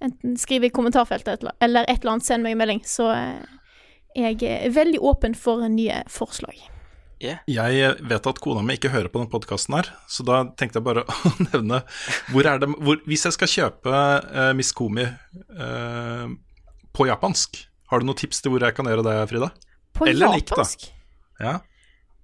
enten 0.04 0.36
skriv 0.40 0.66
i 0.66 0.72
kommentarfeltet 0.74 1.46
eller 1.64 1.86
et 1.86 2.02
eller 2.02 2.16
annet, 2.16 2.26
send 2.26 2.44
meg 2.44 2.56
en 2.56 2.60
melding, 2.64 2.82
så 2.86 3.08
eh, 3.14 3.55
jeg 4.16 4.40
er 4.48 4.72
veldig 4.74 5.02
åpen 5.04 5.36
for 5.38 5.62
nye 5.68 6.00
forslag. 6.10 6.56
Jeg 7.20 7.92
vet 8.04 8.26
at 8.28 8.40
kona 8.44 8.60
mi 8.64 8.74
ikke 8.76 8.90
hører 8.92 9.08
på 9.08 9.22
denne 9.22 9.32
podkasten 9.32 9.78
her, 9.78 9.88
så 10.10 10.24
da 10.26 10.42
tenkte 10.58 10.80
jeg 10.80 10.86
bare 10.88 11.04
å 11.28 11.30
nevne 11.46 11.80
hvor 12.32 12.48
er 12.48 12.60
det, 12.60 12.68
hvor, 12.76 13.00
Hvis 13.08 13.24
jeg 13.24 13.36
skal 13.38 13.52
kjøpe 13.52 14.02
uh, 14.26 14.50
Miss 14.56 14.74
Komi 14.76 15.06
uh, 15.06 16.26
på 16.92 17.08
japansk, 17.08 17.62
har 17.88 18.02
du 18.02 18.08
noen 18.08 18.18
tips 18.20 18.42
til 18.44 18.52
hvor 18.52 18.66
jeg 18.66 18.76
kan 18.76 18.88
gjøre 18.90 19.06
det, 19.06 19.16
Frida? 19.30 19.48
På 19.96 20.08
Eller 20.10 20.36
lik, 20.36 20.50
da. 20.50 20.60
japansk? 20.60 20.88
Ja. 21.40 21.54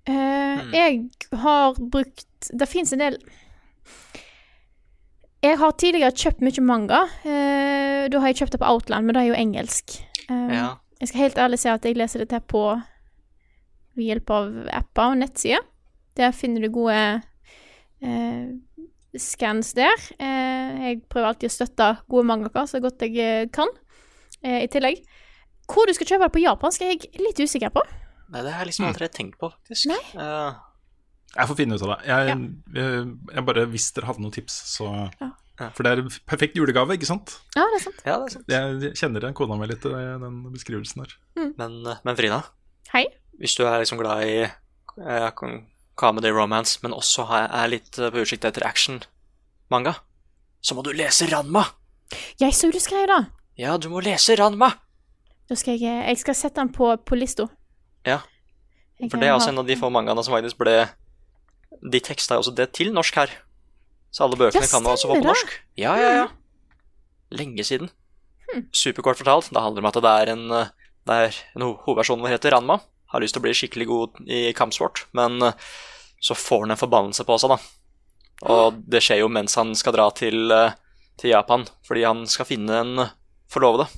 Eh, 0.09 0.63
Jeg 0.75 1.39
har 1.39 1.77
brukt 1.79 2.49
Det 2.51 2.67
fins 2.67 2.91
en 2.93 2.99
del 2.99 3.19
Jeg 5.45 5.61
har 5.61 5.77
tidligere 5.79 6.17
kjøpt 6.17 6.43
mye 6.43 6.65
manga. 6.65 7.05
Eh, 7.23 8.09
da 8.11 8.23
har 8.23 8.33
jeg 8.33 8.41
kjøpt 8.41 8.57
det 8.57 8.61
på 8.63 8.71
Outland, 8.71 9.07
men 9.07 9.15
det 9.15 9.23
er 9.23 9.29
jo 9.31 9.39
engelsk. 9.39 9.97
Ja. 10.29 10.67
Jeg 11.03 11.11
skal 11.11 11.25
helt 11.25 11.39
ærlig 11.43 11.59
si 11.59 11.67
at 11.67 11.87
jeg 11.87 11.99
leser 11.99 12.23
dette 12.23 12.39
på 12.47 12.63
ved 13.97 14.05
hjelp 14.07 14.31
av 14.31 14.51
apper 14.71 15.11
og 15.11 15.17
nettsider. 15.19 15.65
Der 16.15 16.31
finner 16.37 16.63
du 16.63 16.69
gode 16.71 16.95
eh, 18.07 18.53
scans 19.19 19.73
der. 19.75 19.99
Eh, 20.23 20.85
jeg 20.87 21.01
prøver 21.11 21.33
alltid 21.33 21.51
å 21.51 21.57
støtte 21.57 21.89
gode 22.07 22.29
mangaka 22.31 22.69
så 22.71 22.79
godt 22.85 23.03
jeg 23.03 23.19
eh, 23.19 23.49
kan, 23.51 23.73
eh, 24.45 24.63
i 24.63 24.71
tillegg. 24.71 25.03
Hvor 25.67 25.91
du 25.91 25.95
skal 25.97 26.13
kjøpe 26.13 26.29
det 26.29 26.37
på 26.37 26.45
japansk, 26.45 26.85
er 26.87 26.95
jeg 26.95 27.11
litt 27.19 27.43
usikker 27.43 27.75
på. 27.75 27.83
Nei, 28.31 28.45
det 28.47 28.55
har 28.55 28.63
jeg 28.63 28.71
liksom 28.71 28.87
aldri 28.93 29.11
tenkt 29.11 29.41
på, 29.43 29.51
faktisk. 29.51 29.91
Nei. 29.91 30.03
Uh... 30.15 30.69
Jeg 31.33 31.49
får 31.49 31.57
finne 31.57 31.77
ut 31.79 31.83
av 31.83 31.91
det. 31.95 32.01
Jeg, 32.11 32.29
Ja. 32.29 32.35
jeg, 32.77 33.05
jeg 33.33 33.45
bare 33.49 33.63
Hvis 33.73 33.87
dere 33.97 34.09
hadde 34.11 34.21
noen 34.21 34.35
tips, 34.35 34.57
så 34.69 34.91
Ja. 35.17 35.33
For 35.77 35.87
det 35.87 35.93
er 35.93 36.01
en 36.03 36.11
perfekt 36.29 36.57
julegave, 36.59 36.97
ikke 36.97 37.09
sant? 37.09 37.35
Ja, 37.57 37.65
det 37.71 37.79
er 37.79 37.85
sant. 37.85 38.01
ja, 38.07 38.17
det 38.19 38.29
er 38.29 38.35
sant. 38.37 38.53
Jeg 38.53 38.95
kjenner 38.99 39.25
igjen 39.25 39.37
kona 39.39 39.59
mi 39.61 39.69
litt 39.71 39.85
i 39.87 39.93
den 40.23 40.41
beskrivelsen 40.53 41.05
der. 41.05 41.15
Men, 41.59 41.79
eh, 41.87 42.01
men 42.07 42.19
Frida, 42.19 42.41
Hei. 42.93 43.07
hvis 43.39 43.55
du 43.59 43.65
er 43.67 43.83
liksom 43.83 44.01
glad 44.01 44.25
i 44.27 44.39
eh, 44.47 45.29
comedy 45.99 46.33
romance, 46.35 46.79
men 46.83 46.97
også 46.97 47.29
er 47.43 47.71
litt 47.71 47.99
eh, 47.99 48.11
på 48.13 48.25
utsikt 48.25 48.49
etter 48.49 48.67
action-manga, 48.67 49.95
så 50.63 50.75
må 50.79 50.85
du 50.87 50.93
lese 50.97 51.29
Ranma! 51.31 51.67
Jeg 52.41 52.55
så 52.57 52.71
du 52.73 52.81
skrev 52.83 53.07
det. 53.09 53.21
Ja, 53.61 53.77
du 53.81 53.89
må 53.93 54.03
lese 54.05 54.37
Ranma! 54.39 54.73
Da 55.49 55.57
skal 55.59 55.77
jeg, 55.77 56.05
jeg 56.09 56.19
skal 56.21 56.37
sette 56.39 56.61
den 56.61 56.73
på, 56.73 56.91
på 57.05 57.19
lista. 57.19 57.49
Ja, 58.07 58.21
For 59.11 59.19
det 59.21 59.29
er 59.29 59.37
også 59.37 59.51
en 59.53 59.61
av 59.63 59.67
de 59.69 59.77
få 59.79 59.91
mangaene 59.93 60.23
som 60.25 60.35
faktisk 60.35 60.59
ble 60.59 60.89
De 61.93 62.01
teksta 62.03 62.37
jo 62.37 62.43
også 62.45 62.55
det 62.55 62.69
til 62.77 62.93
norsk 62.95 63.17
her. 63.19 63.33
Så 64.13 64.27
alle 64.27 64.37
bøkene 64.37 64.69
kan 64.69 64.83
man 64.85 64.93
også 64.95 65.09
få 65.09 65.17
på 65.19 65.25
norsk. 65.31 65.53
Ja, 65.81 65.95
ja, 65.97 66.11
ja. 66.21 66.27
Lenge 67.33 67.65
siden. 67.65 67.89
Superkort 68.77 69.17
fortalt. 69.23 69.49
Det 69.49 69.63
handler 69.65 69.81
om 69.85 69.89
at 69.89 69.99
det 70.05 70.13
er 70.13 70.33
en, 70.35 70.43
eh, 70.53 70.73
det 71.09 71.15
er 71.27 71.39
en 71.57 71.63
ho- 71.65 71.79
hovedperson 71.87 72.21
som 72.21 72.29
heter 72.29 72.53
Ranma. 72.53 72.81
Har 73.13 73.21
lyst 73.25 73.35
til 73.37 73.41
å 73.41 73.47
bli 73.47 73.55
skikkelig 73.57 73.87
god 73.89 74.21
i 74.29 74.53
kampsport, 74.57 75.07
men 75.17 75.41
eh, 75.43 75.53
så 76.21 76.37
får 76.37 76.67
han 76.67 76.75
en 76.77 76.81
forbannelse 76.81 77.25
på 77.29 77.39
seg, 77.41 77.55
da. 77.57 77.59
Og 78.53 78.79
det 78.91 79.01
skjer 79.05 79.23
jo 79.23 79.29
mens 79.33 79.55
han 79.57 79.73
skal 79.79 79.95
dra 79.97 80.11
til, 80.17 80.51
eh, 80.53 80.75
til 81.21 81.33
Japan, 81.33 81.65
fordi 81.89 82.05
han 82.05 82.27
skal 82.29 82.49
finne 82.49 82.81
en 82.85 83.07
forlovede. 83.53 83.89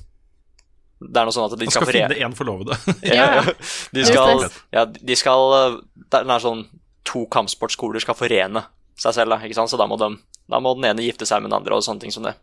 Det 1.05 1.19
er 1.19 1.27
noe 1.27 1.35
sånn 1.35 1.49
at 1.51 1.59
de 1.59 1.67
skal, 1.67 1.83
skal 1.83 1.91
finne 1.91 2.15
én 2.23 2.35
forlovede. 2.37 2.77
ja, 3.03 3.41
ja. 3.41 3.43
De 3.91 4.05
skal, 4.07 4.45
ja, 4.71 4.85
de 4.85 5.15
skal 5.19 5.81
Det 5.91 6.21
er 6.23 6.39
sånn 6.43 6.63
to 7.05 7.25
kampsportskoler 7.31 7.99
skal 8.01 8.15
forene 8.17 8.63
seg 8.99 9.15
selv, 9.17 9.33
da, 9.33 9.39
ikke 9.43 9.57
sant? 9.57 9.71
så 9.71 9.79
da 9.79 9.87
må, 9.89 9.97
de, 9.99 10.13
da 10.51 10.61
må 10.63 10.73
den 10.77 10.87
ene 10.89 11.05
gifte 11.05 11.27
seg 11.27 11.43
med 11.43 11.51
den 11.51 11.59
andre 11.59 11.77
og 11.77 11.83
sånne 11.85 12.05
ting 12.05 12.13
som 12.15 12.25
det. 12.25 12.35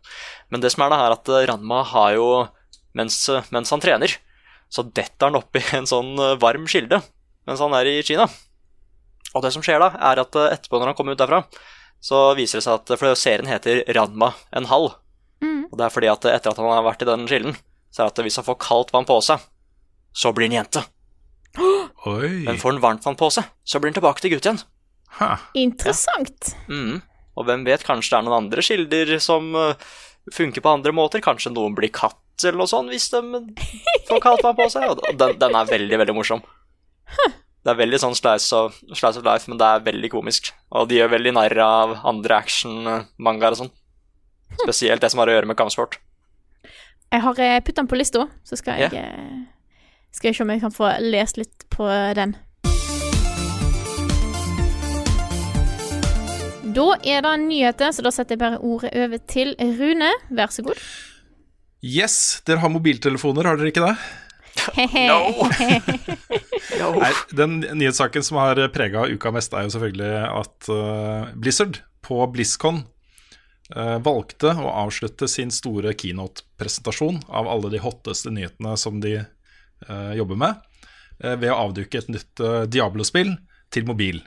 Men 0.53 0.63
det 0.63 0.73
som 0.73 0.85
er 0.85 0.93
da, 0.93 1.01
er 1.05 1.15
at 1.17 1.33
eh, 1.33 1.45
Ranma 1.49 1.81
har 1.93 2.13
jo, 2.17 2.27
mens, 2.97 3.17
eh, 3.33 3.45
mens 3.55 3.73
han 3.73 3.83
trener, 3.83 4.17
så 4.73 4.85
detter 4.85 5.29
han 5.29 5.39
oppi 5.39 5.63
en 5.77 5.89
sånn 5.89 6.15
eh, 6.17 6.39
varm 6.41 6.67
kilde 6.69 7.01
mens 7.43 7.59
han 7.59 7.73
er 7.75 7.89
i 7.91 7.97
Kina. 8.07 8.23
Og 9.33 9.43
det 9.43 9.49
som 9.51 9.63
skjer 9.65 9.81
da, 9.81 9.89
er 10.11 10.21
at 10.21 10.37
etterpå 10.37 10.79
når 10.79 10.93
han 10.93 10.95
kommer 10.95 11.15
ut 11.15 11.19
derfra, 11.19 11.41
så 12.03 12.29
viser 12.37 12.59
det 12.59 12.65
seg 12.65 12.77
at 12.77 12.93
For 12.99 13.17
serien 13.19 13.49
heter 13.49 13.81
Ranma 13.97 14.29
en 14.55 14.69
halv. 14.69 14.93
Mm. 15.43 15.65
Og 15.67 15.75
det 15.79 15.85
er 15.85 15.91
fordi 15.91 16.11
at 16.11 16.27
etter 16.29 16.53
at 16.53 16.59
han 16.61 16.69
har 16.71 16.85
vært 16.85 17.03
i 17.03 17.09
den 17.09 17.25
kilden, 17.27 17.57
så 17.91 18.03
er 18.03 18.07
det 18.07 18.13
at 18.13 18.23
hvis 18.27 18.39
han 18.39 18.47
får 18.47 18.61
kaldt 18.63 18.93
vann 18.95 19.07
på 19.09 19.17
seg, 19.25 19.43
så 20.15 20.31
blir 20.31 20.47
han 20.47 20.61
jente. 20.61 20.85
Oi. 22.13 22.45
Men 22.45 22.61
får 22.61 22.75
han 22.75 22.83
varmt 22.83 23.07
vann 23.07 23.19
på 23.19 23.29
seg, 23.33 23.49
så 23.67 23.81
blir 23.81 23.91
han 23.91 23.99
tilbake 23.99 24.23
til 24.23 24.35
gutt 24.35 24.47
igjen. 24.47 24.63
Ha. 25.19 25.35
Interessant. 25.57 26.53
Mm. 26.67 27.01
Og 27.37 27.47
hvem 27.47 27.63
vet, 27.67 27.85
kanskje 27.85 28.13
det 28.13 28.19
er 28.19 28.25
noen 28.27 28.39
andre 28.45 28.65
kilder 28.65 29.13
som 29.23 29.53
eh, 29.57 29.93
funker 30.33 30.63
på 30.63 30.73
andre 30.73 30.93
måter. 30.95 31.23
Kanskje 31.23 31.53
noen 31.53 31.75
blir 31.77 31.93
katt 31.93 32.19
eller 32.43 32.63
noe 32.63 32.69
sånt 32.69 32.89
hvis 32.89 33.11
de 33.13 33.21
får 34.09 34.21
kalt 34.23 34.43
meg 34.45 34.57
på 34.57 34.67
seg. 34.73 34.89
Og 34.89 35.17
den, 35.19 35.37
den 35.41 35.57
er 35.57 35.69
veldig, 35.69 35.99
veldig 36.01 36.17
morsom. 36.17 36.43
Det 37.63 37.71
er 37.71 37.79
veldig 37.79 37.99
sånn 38.01 38.17
slice 38.17 38.57
of, 38.57 38.79
slice 38.91 39.21
of 39.21 39.23
life, 39.23 39.47
men 39.47 39.59
det 39.61 39.67
er 39.69 39.85
veldig 39.85 40.09
komisk. 40.11 40.51
Og 40.75 40.89
de 40.89 40.97
gjør 40.97 41.13
veldig 41.13 41.31
narr 41.37 41.55
av 41.63 41.93
andre 42.09 42.41
action-mangaer 42.43 43.55
og 43.55 43.61
sånn. 43.61 43.71
Spesielt 44.65 45.01
det 45.01 45.13
som 45.13 45.21
har 45.23 45.31
å 45.31 45.37
gjøre 45.37 45.49
med 45.49 45.57
kampsport. 45.57 45.95
Jeg 47.13 47.21
har 47.23 47.39
putt 47.63 47.77
den 47.77 47.87
på 47.87 47.97
lista, 47.99 48.25
så 48.43 48.57
skal 48.59 48.81
jeg 48.81 48.97
yeah. 48.97 49.43
Skal 50.13 50.29
jeg 50.29 50.37
se 50.37 50.43
om 50.45 50.51
jeg 50.53 50.61
kan 50.61 50.73
få 50.73 50.89
lest 51.01 51.39
litt 51.39 51.65
på 51.73 51.87
den. 52.17 52.35
Da 56.73 56.85
er 57.05 57.21
det 57.21 57.33
nyheter, 57.43 57.91
så 57.93 58.01
da 58.05 58.11
setter 58.13 58.33
jeg 58.33 58.41
bare 58.41 58.61
ordet 58.63 58.93
over 58.97 59.19
til 59.29 59.53
Rune. 59.59 60.09
Vær 60.33 60.53
så 60.53 60.63
god. 60.65 60.79
Yes, 61.83 62.41
dere 62.47 62.63
har 62.63 62.71
mobiltelefoner, 62.71 63.45
har 63.45 63.59
dere 63.59 63.69
ikke 63.73 63.83
det? 63.83 63.95
Nei, 67.03 67.11
den 67.35 67.57
nyhetssaken 67.75 68.23
som 68.23 68.37
har 68.39 68.61
prega 68.73 69.07
uka 69.11 69.33
mest, 69.35 69.53
er 69.53 69.67
jo 69.67 69.73
selvfølgelig 69.75 70.13
at 70.29 70.69
uh, 70.71 71.31
Blizzard 71.35 71.81
på 72.05 72.19
BlizzCon 72.31 72.83
uh, 73.75 73.97
valgte 74.05 74.53
å 74.55 74.69
avslutte 74.85 75.27
sin 75.31 75.51
store 75.53 75.93
keynote-presentasjon 75.97 77.23
av 77.27 77.49
alle 77.51 77.73
de 77.73 77.81
hotteste 77.83 78.31
nyhetene 78.33 78.77
som 78.79 79.01
de 79.03 79.17
uh, 79.19 80.13
jobber 80.15 80.39
med, 80.39 80.53
eh, 81.19 81.35
ved 81.35 81.51
å 81.51 81.59
avduke 81.67 81.99
et 81.99 82.13
nytt 82.13 82.45
Diablo-spill 82.71 83.35
til 83.73 83.89
mobil. 83.89 84.21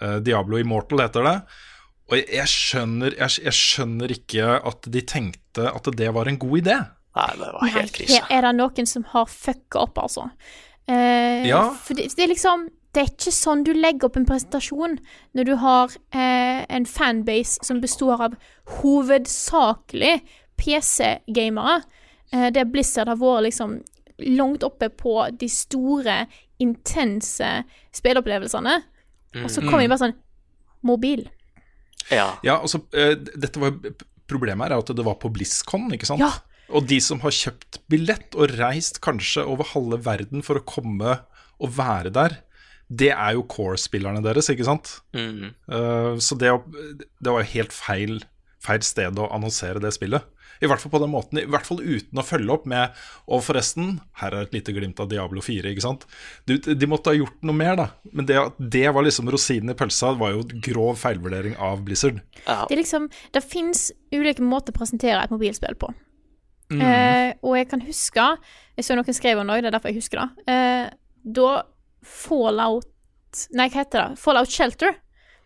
Eh, 0.00 0.18
Diablo 0.24 0.58
Immortal 0.60 1.00
heter 1.06 1.24
det. 1.26 1.36
Og 2.06 2.14
jeg, 2.20 2.28
jeg, 2.36 2.50
skjønner, 2.52 3.16
jeg, 3.18 3.40
jeg 3.48 3.56
skjønner 3.58 4.12
ikke 4.14 4.50
at 4.70 4.86
de 4.94 5.00
tenkte 5.02 5.66
at 5.72 5.88
det 5.98 6.12
var 6.14 6.28
en 6.30 6.38
god 6.38 6.58
idé. 6.60 6.76
Nei, 7.16 7.30
det 7.40 7.48
var 7.56 7.70
helt 7.74 7.94
krise. 7.96 8.20
Her 8.28 8.36
er 8.38 8.46
det 8.46 8.54
noen 8.60 8.86
som 8.86 9.06
har 9.14 9.26
fucka 9.32 9.86
opp, 9.86 9.98
altså. 10.04 10.28
Eh, 10.86 11.46
Ja. 11.48 11.62
For 11.82 11.98
det, 11.98 12.12
det 12.16 12.26
er 12.26 12.34
liksom 12.34 12.68
Det 12.96 13.02
er 13.02 13.10
ikke 13.10 13.32
sånn 13.34 13.62
du 13.66 13.72
legger 13.76 14.06
opp 14.08 14.14
en 14.16 14.24
presentasjon 14.24 14.94
når 15.36 15.44
du 15.44 15.50
har 15.60 15.90
eh, 16.16 16.62
en 16.72 16.86
fanbase 16.88 17.60
som 17.66 17.82
består 17.82 18.22
av 18.24 18.36
hovedsakelig 18.78 20.22
PC-gamere. 20.56 21.82
Eh, 22.32 22.48
der 22.56 22.64
Blizzard 22.64 23.08
har 23.12 23.18
vært 23.20 23.44
liksom 23.50 23.74
langt 24.32 24.64
oppe 24.64 24.88
på 24.88 25.18
de 25.36 25.48
store, 25.52 26.22
intense 26.58 27.50
spilleopplevelsene. 27.92 28.78
Og 29.44 29.52
så 29.52 29.64
kommer 29.64 29.84
de 29.84 29.90
bare 29.92 30.04
sånn 30.06 30.18
Mobil. 30.86 31.24
Ja. 32.12 32.36
Ja, 32.46 32.60
altså, 32.60 32.78
dette 32.92 33.58
var 33.58 33.74
problemet 34.30 34.68
her 34.68 34.76
er 34.76 34.82
at 34.84 34.92
det 34.94 35.06
var 35.06 35.16
på 35.18 35.30
BlizzCon, 35.34 35.88
ikke 35.96 36.06
sant? 36.08 36.22
Ja. 36.22 36.30
Og 36.74 36.86
de 36.90 36.98
som 37.02 37.20
har 37.22 37.34
kjøpt 37.34 37.80
billett 37.90 38.36
og 38.38 38.54
reist 38.58 39.00
kanskje 39.04 39.44
over 39.46 39.68
halve 39.72 40.00
verden 40.06 40.44
for 40.46 40.58
å 40.58 40.66
komme 40.66 41.18
og 41.56 41.72
være 41.76 42.12
der, 42.14 42.40
det 42.86 43.10
er 43.14 43.34
jo 43.34 43.46
core-spillerne 43.50 44.22
deres, 44.22 44.50
ikke 44.52 44.66
sant? 44.66 44.98
Mm. 45.16 45.52
Uh, 45.70 46.14
så 46.22 46.38
det, 46.38 46.52
det 47.18 47.32
var 47.32 47.42
jo 47.42 47.52
helt 47.54 47.74
feil, 47.74 48.20
feil 48.64 48.82
sted 48.86 49.18
å 49.18 49.28
annonsere 49.34 49.80
det 49.82 49.92
spillet. 49.94 50.24
I 50.64 50.68
hvert 50.70 50.80
fall 50.80 50.92
på 50.94 51.00
den 51.02 51.10
måten, 51.12 51.36
i 51.36 51.44
hvert 51.52 51.66
fall 51.68 51.82
uten 51.84 52.16
å 52.16 52.24
følge 52.24 52.54
opp 52.54 52.62
med 52.64 52.94
Og 53.28 53.42
forresten, 53.44 53.98
her 54.22 54.32
er 54.32 54.46
et 54.46 54.54
lite 54.56 54.72
glimt 54.72 54.96
av 55.04 55.10
Diablo 55.10 55.42
4, 55.44 55.68
ikke 55.68 55.84
sant. 55.84 56.06
De, 56.48 56.56
de 56.56 56.88
måtte 56.88 57.12
ha 57.12 57.18
gjort 57.18 57.42
noe 57.44 57.52
mer, 57.58 57.76
da. 57.76 57.86
Men 58.16 58.24
det, 58.30 58.38
det 58.72 58.86
var 58.96 59.04
liksom 59.04 59.28
rosinen 59.28 59.74
i 59.74 59.76
pølsa, 59.76 60.14
det 60.14 60.22
var 60.22 60.32
jo 60.32 60.46
grov 60.64 60.96
feilvurdering 61.02 61.58
av 61.60 61.84
Blizzard. 61.84 62.22
Det 62.46 62.72
er 62.72 62.80
liksom 62.80 63.10
Det 63.36 63.44
fins 63.44 63.90
ulike 64.14 64.40
måter 64.44 64.72
å 64.72 64.78
presentere 64.80 65.20
et 65.26 65.34
mobilspill 65.34 65.76
på. 65.76 65.92
Eh, 66.72 67.36
og 67.46 67.52
jeg 67.54 67.68
kan 67.70 67.82
huske 67.86 68.24
Jeg 68.74 68.82
så 68.82 68.96
noen 68.98 69.14
skrev 69.14 69.38
om 69.38 69.46
det, 69.46 69.60
det 69.62 69.68
er 69.68 69.74
derfor 69.76 69.92
jeg 69.92 70.00
husker 70.00 70.24
det. 70.24 70.50
Eh, 70.50 70.88
da 71.36 71.50
Fallout 72.02 72.88
Nei, 73.52 73.68
hva 73.68 73.82
heter 73.84 74.00
det? 74.06 74.22
Fallout 74.22 74.48
Shelter 74.50 74.96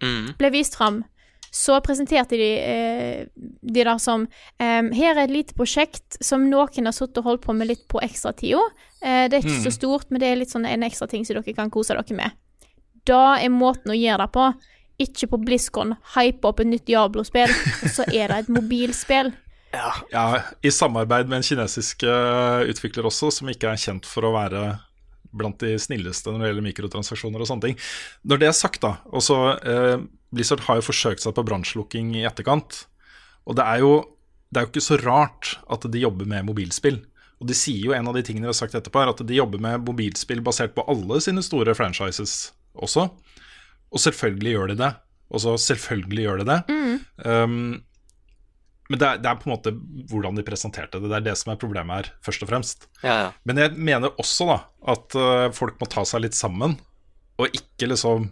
Mm. 0.01 0.31
ble 0.39 0.49
vist 0.55 0.79
fram, 0.79 1.03
så 1.51 1.81
presenterte 1.83 2.39
de 2.39 2.51
eh, 2.63 3.27
de 3.35 3.83
der 3.83 3.99
som 3.99 4.27
eh, 4.63 4.87
Her 4.95 5.17
er 5.17 5.25
et 5.25 5.35
lite 5.35 5.57
prosjekt 5.59 6.21
som 6.23 6.47
noen 6.51 6.87
har 6.87 6.95
sittet 6.95 7.23
og 7.23 7.27
holdt 7.27 7.45
på 7.47 7.55
med 7.57 7.71
litt 7.73 7.87
på 7.91 8.03
ekstratida. 8.05 8.63
Eh, 9.03 9.27
det 9.31 9.41
er 9.41 9.45
ikke 9.45 9.65
så 9.67 9.75
stort, 9.75 10.11
men 10.11 10.23
det 10.23 10.31
er 10.31 10.39
litt 10.39 10.55
sånn 10.55 10.69
en 10.69 10.87
ekstra 10.87 11.11
ting 11.11 11.27
som 11.27 11.39
dere 11.39 11.57
kan 11.57 11.73
kose 11.73 11.97
dere 11.97 12.17
med. 12.17 12.39
Da 13.09 13.41
er 13.41 13.51
måten 13.51 13.91
å 13.91 13.99
gjøre 13.99 14.27
det 14.27 14.35
på. 14.37 14.51
Ikke 15.01 15.31
på 15.33 15.39
BlizzCon, 15.41 15.95
hype 16.15 16.45
opp 16.45 16.61
et 16.61 16.69
nytt 16.69 16.85
Diablo-spill, 16.87 17.49
og 17.51 17.89
så 17.89 18.05
er 18.13 18.29
det 18.29 18.43
et 18.43 18.53
mobilspill. 18.53 19.33
Ja, 20.11 20.41
I 20.67 20.71
samarbeid 20.75 21.29
med 21.31 21.37
en 21.37 21.45
kinesisk 21.47 22.03
eh, 22.03 22.65
utvikler 22.73 23.07
også, 23.07 23.29
som 23.31 23.51
ikke 23.53 23.69
er 23.71 23.79
kjent 23.79 24.09
for 24.09 24.27
å 24.27 24.33
være 24.35 24.65
blant 25.31 25.61
de 25.63 25.77
snilleste 25.79 26.33
når 26.33 26.43
det 26.43 26.49
gjelder 26.51 26.67
mikrotransaksjoner 26.67 27.45
og 27.45 27.47
sånne 27.47 27.69
ting. 27.69 27.77
Når 28.27 28.41
det 28.43 28.49
er 28.49 28.57
sagt, 28.59 28.81
da 28.83 28.97
også, 29.15 29.37
eh, 29.63 30.03
Blizzard 30.35 30.65
har 30.67 30.79
jo 30.79 30.87
forsøkt 30.91 31.25
seg 31.25 31.35
på 31.37 31.45
brannslukking 31.47 32.15
i 32.19 32.27
etterkant. 32.29 32.85
Og 33.49 33.57
det 33.59 33.67
er, 33.67 33.83
jo, 33.83 33.93
det 34.51 34.61
er 34.61 34.67
jo 34.67 34.73
ikke 34.73 34.85
så 34.85 34.99
rart 35.03 35.57
at 35.71 35.87
de 35.91 36.03
jobber 36.03 36.29
med 36.31 36.47
mobilspill. 36.49 37.01
Og 37.41 37.49
de 37.49 37.57
sier 37.57 37.89
jo 37.89 37.95
en 37.97 38.09
av 38.11 38.17
de 38.17 38.23
tingene 38.27 38.47
de 38.47 38.53
har 38.53 38.59
sagt 38.59 38.77
etterpå, 38.77 39.01
er 39.01 39.13
at 39.15 39.23
de 39.27 39.37
jobber 39.37 39.63
med 39.63 39.87
mobilspill 39.87 40.43
basert 40.45 40.75
på 40.77 40.85
alle 40.93 41.21
sine 41.25 41.43
store 41.45 41.75
franchises 41.77 42.53
også. 42.79 43.09
Og 43.91 44.03
selvfølgelig 44.05 44.53
gjør 44.55 44.73
de 44.73 44.81
det. 44.83 44.91
Og 45.31 45.43
så 45.43 45.55
selvfølgelig 45.63 46.27
gjør 46.27 46.43
de 46.43 46.51
det. 46.51 46.61
Um, 47.25 47.81
men 48.91 48.99
det 48.99 49.07
er, 49.07 49.21
det 49.23 49.31
er 49.31 49.39
på 49.39 49.47
en 49.47 49.55
måte 49.55 49.73
hvordan 50.11 50.39
de 50.39 50.45
presenterte 50.47 50.99
det. 50.99 51.09
Det 51.13 51.19
er 51.21 51.27
det 51.29 51.37
som 51.39 51.53
er 51.53 51.61
problemet 51.63 51.95
her, 51.95 52.13
først 52.27 52.43
og 52.43 52.51
fremst. 52.51 52.89
Ja, 53.05 53.15
ja. 53.15 53.29
Men 53.47 53.63
jeg 53.63 53.77
mener 53.79 54.17
også 54.19 54.49
da 54.49 54.57
at 54.91 55.15
øh, 55.15 55.47
folk 55.55 55.77
må 55.79 55.87
ta 55.87 56.03
seg 56.09 56.25
litt 56.25 56.35
sammen, 56.35 56.75
og 57.39 57.55
ikke 57.55 57.87
liksom 57.93 58.27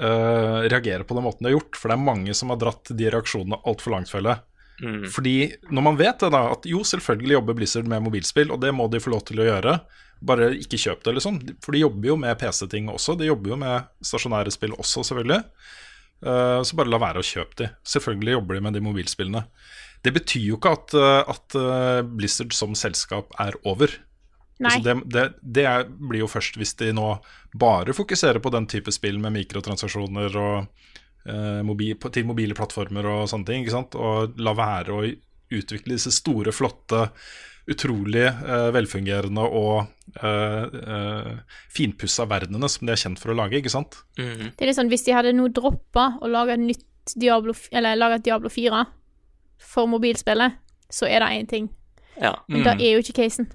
øh, 0.00 0.64
reagere 0.70 1.04
på 1.06 1.16
den 1.16 1.26
måten 1.26 1.44
de 1.44 1.50
har 1.50 1.58
gjort. 1.58 1.78
For 1.78 1.90
det 1.90 1.96
er 1.98 2.08
mange 2.08 2.34
som 2.36 2.52
har 2.52 2.60
dratt 2.60 2.92
de 2.94 3.10
reaksjonene 3.12 3.60
altfor 3.68 3.94
langt, 3.94 4.12
føler. 4.12 4.42
Mm. 4.82 5.04
Fordi 5.12 5.36
når 5.70 5.86
man 5.86 5.98
vet 6.00 6.24
det, 6.24 6.32
da, 6.34 6.46
at 6.54 6.66
jo, 6.68 6.82
selvfølgelig 6.86 7.36
jobber 7.36 7.58
Blizzard 7.58 7.90
med 7.90 8.02
mobilspill, 8.04 8.50
og 8.54 8.60
det 8.64 8.74
må 8.74 8.88
de 8.90 9.02
få 9.02 9.12
lov 9.14 9.24
til 9.28 9.42
å 9.42 9.48
gjøre, 9.48 9.78
bare 10.24 10.50
ikke 10.58 10.80
kjøp 10.80 11.04
det, 11.06 11.16
liksom. 11.18 11.40
For 11.62 11.76
de 11.76 11.84
jobber 11.84 12.10
jo 12.10 12.18
med 12.20 12.38
PC-ting 12.40 12.88
også. 12.92 13.16
De 13.20 13.28
jobber 13.28 13.54
jo 13.54 13.60
med 13.60 13.90
stasjonære 14.04 14.54
spill 14.54 14.76
også, 14.76 15.04
selvfølgelig. 15.06 15.42
Uh, 16.24 16.62
så 16.64 16.78
bare 16.78 16.88
la 16.88 17.00
være 17.02 17.20
å 17.20 17.26
kjøpe 17.26 17.58
de. 17.60 17.68
Selvfølgelig 17.84 18.38
jobber 18.38 18.56
de 18.56 18.64
med 18.64 18.78
de 18.78 18.82
mobilspillene. 18.86 19.44
Det 20.04 20.12
betyr 20.14 20.46
jo 20.50 20.56
ikke 20.58 20.72
at, 20.76 20.94
eh, 21.00 21.30
at 21.32 21.54
Blizzard 22.04 22.52
som 22.52 22.74
selskap 22.76 23.30
er 23.40 23.56
over. 23.64 23.88
Nei. 24.62 24.70
Altså 24.70 24.82
det 24.86 24.94
det, 25.10 25.24
det 25.42 25.64
er, 25.66 25.86
blir 25.88 26.22
jo 26.22 26.30
først 26.30 26.58
hvis 26.60 26.76
de 26.78 26.92
nå 26.94 27.08
bare 27.58 27.94
fokuserer 27.96 28.38
på 28.42 28.52
den 28.54 28.68
type 28.70 28.92
spill 28.94 29.18
med 29.22 29.34
mikrotransaksjoner 29.34 30.36
og 30.38 30.66
eh, 31.26 31.62
mobil, 31.66 31.96
til 32.10 32.28
mobile 32.28 32.54
plattformer 32.54 33.08
og 33.10 33.24
sånne 33.30 33.48
ting. 33.50 33.64
ikke 33.64 33.74
sant? 33.74 33.98
Og 33.98 34.38
la 34.38 34.54
være 34.54 34.94
å 34.94 35.02
utvikle 35.54 35.96
disse 35.96 36.12
store, 36.14 36.54
flotte, 36.54 37.08
utrolig 37.70 38.26
eh, 38.28 38.70
velfungerende 38.76 39.40
og 39.40 39.86
eh, 40.20 40.64
eh, 40.94 41.60
finpussa 41.72 42.26
verdenene 42.28 42.68
som 42.68 42.84
de 42.86 42.92
er 42.92 43.00
kjent 43.00 43.20
for 43.22 43.32
å 43.32 43.38
lage. 43.38 43.58
ikke 43.58 43.72
sant? 43.72 44.02
Mhm. 44.20 44.52
Det 44.54 44.66
er 44.66 44.70
litt 44.70 44.78
sånn, 44.78 44.90
Hvis 44.92 45.06
de 45.06 45.16
hadde 45.16 45.32
nå 45.36 45.48
droppa 45.54 46.18
å 46.20 46.30
lage 46.30 46.58
et 46.58 46.60
nytt 46.60 47.14
Diablo, 47.20 47.52
eller 47.72 47.96
lage 47.96 48.20
et 48.20 48.24
Diablo 48.28 48.48
4 48.48 48.84
for 49.60 49.88
mobilspillet, 49.90 50.60
så 50.92 51.08
er 51.08 51.20
det 51.24 51.32
én 51.40 51.48
ting. 51.48 51.68
ja. 52.20 52.34
Men 52.48 52.62
det 52.64 52.78
er 52.80 52.94
jo 52.94 53.02
ikke 53.02 53.22
casen. 53.24 53.48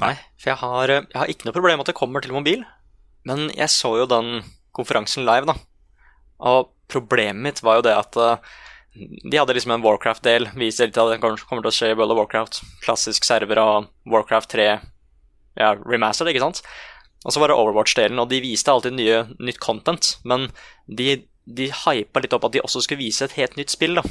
Nei, 0.00 0.14
for 0.40 0.52
jeg 0.52 0.60
har, 0.62 0.92
eh, 0.92 1.06
jeg 1.12 1.20
har 1.20 1.32
ikke 1.32 1.48
noe 1.48 1.56
problem 1.56 1.78
med 1.78 1.86
at 1.86 1.92
det 1.92 1.98
kommer 2.00 2.24
til 2.24 2.36
mobil, 2.36 2.64
men 3.28 3.50
jeg 3.52 3.68
så 3.72 3.94
jo 4.00 4.08
den 4.08 4.42
konferansen 4.76 5.26
live, 5.28 5.48
da. 5.50 5.56
Og 6.50 6.70
problemet 6.90 7.42
mitt 7.44 7.62
var 7.62 7.78
jo 7.78 7.86
det 7.86 7.96
at 7.96 8.16
eh, 8.16 8.52
de 8.96 9.36
hadde 9.36 9.54
liksom 9.54 9.74
en 9.76 9.84
Warcraft-del, 9.84 10.48
viser 10.58 10.88
litt 10.88 10.98
av 10.98 11.12
det 11.12 11.20
kommer 11.22 11.62
til 11.62 11.70
å 11.70 11.74
skje 11.74 11.92
i 11.92 11.98
World 11.98 12.16
of 12.16 12.22
Warcraft. 12.22 12.62
Klassisk 12.82 13.28
server 13.28 13.60
av 13.62 13.90
Warcraft 14.08 14.56
3, 14.56 14.70
ja, 15.60 15.74
remastered, 15.84 16.32
ikke 16.32 16.48
sant? 16.48 16.64
Og 17.26 17.34
så 17.34 17.42
var 17.42 17.52
det 17.52 17.58
Overwatch-delen, 17.60 18.20
og 18.22 18.30
de 18.30 18.40
viste 18.40 18.72
alltid 18.72 18.96
nye, 18.96 19.24
nytt 19.44 19.60
content, 19.60 20.14
men 20.24 20.48
de, 20.88 21.18
de 21.44 21.68
hypa 21.82 22.22
litt 22.24 22.32
opp 22.36 22.46
at 22.48 22.54
de 22.56 22.62
også 22.64 22.80
skulle 22.86 23.02
vise 23.02 23.26
et 23.26 23.36
helt 23.36 23.58
nytt 23.60 23.72
spill, 23.74 23.98
da. 24.00 24.04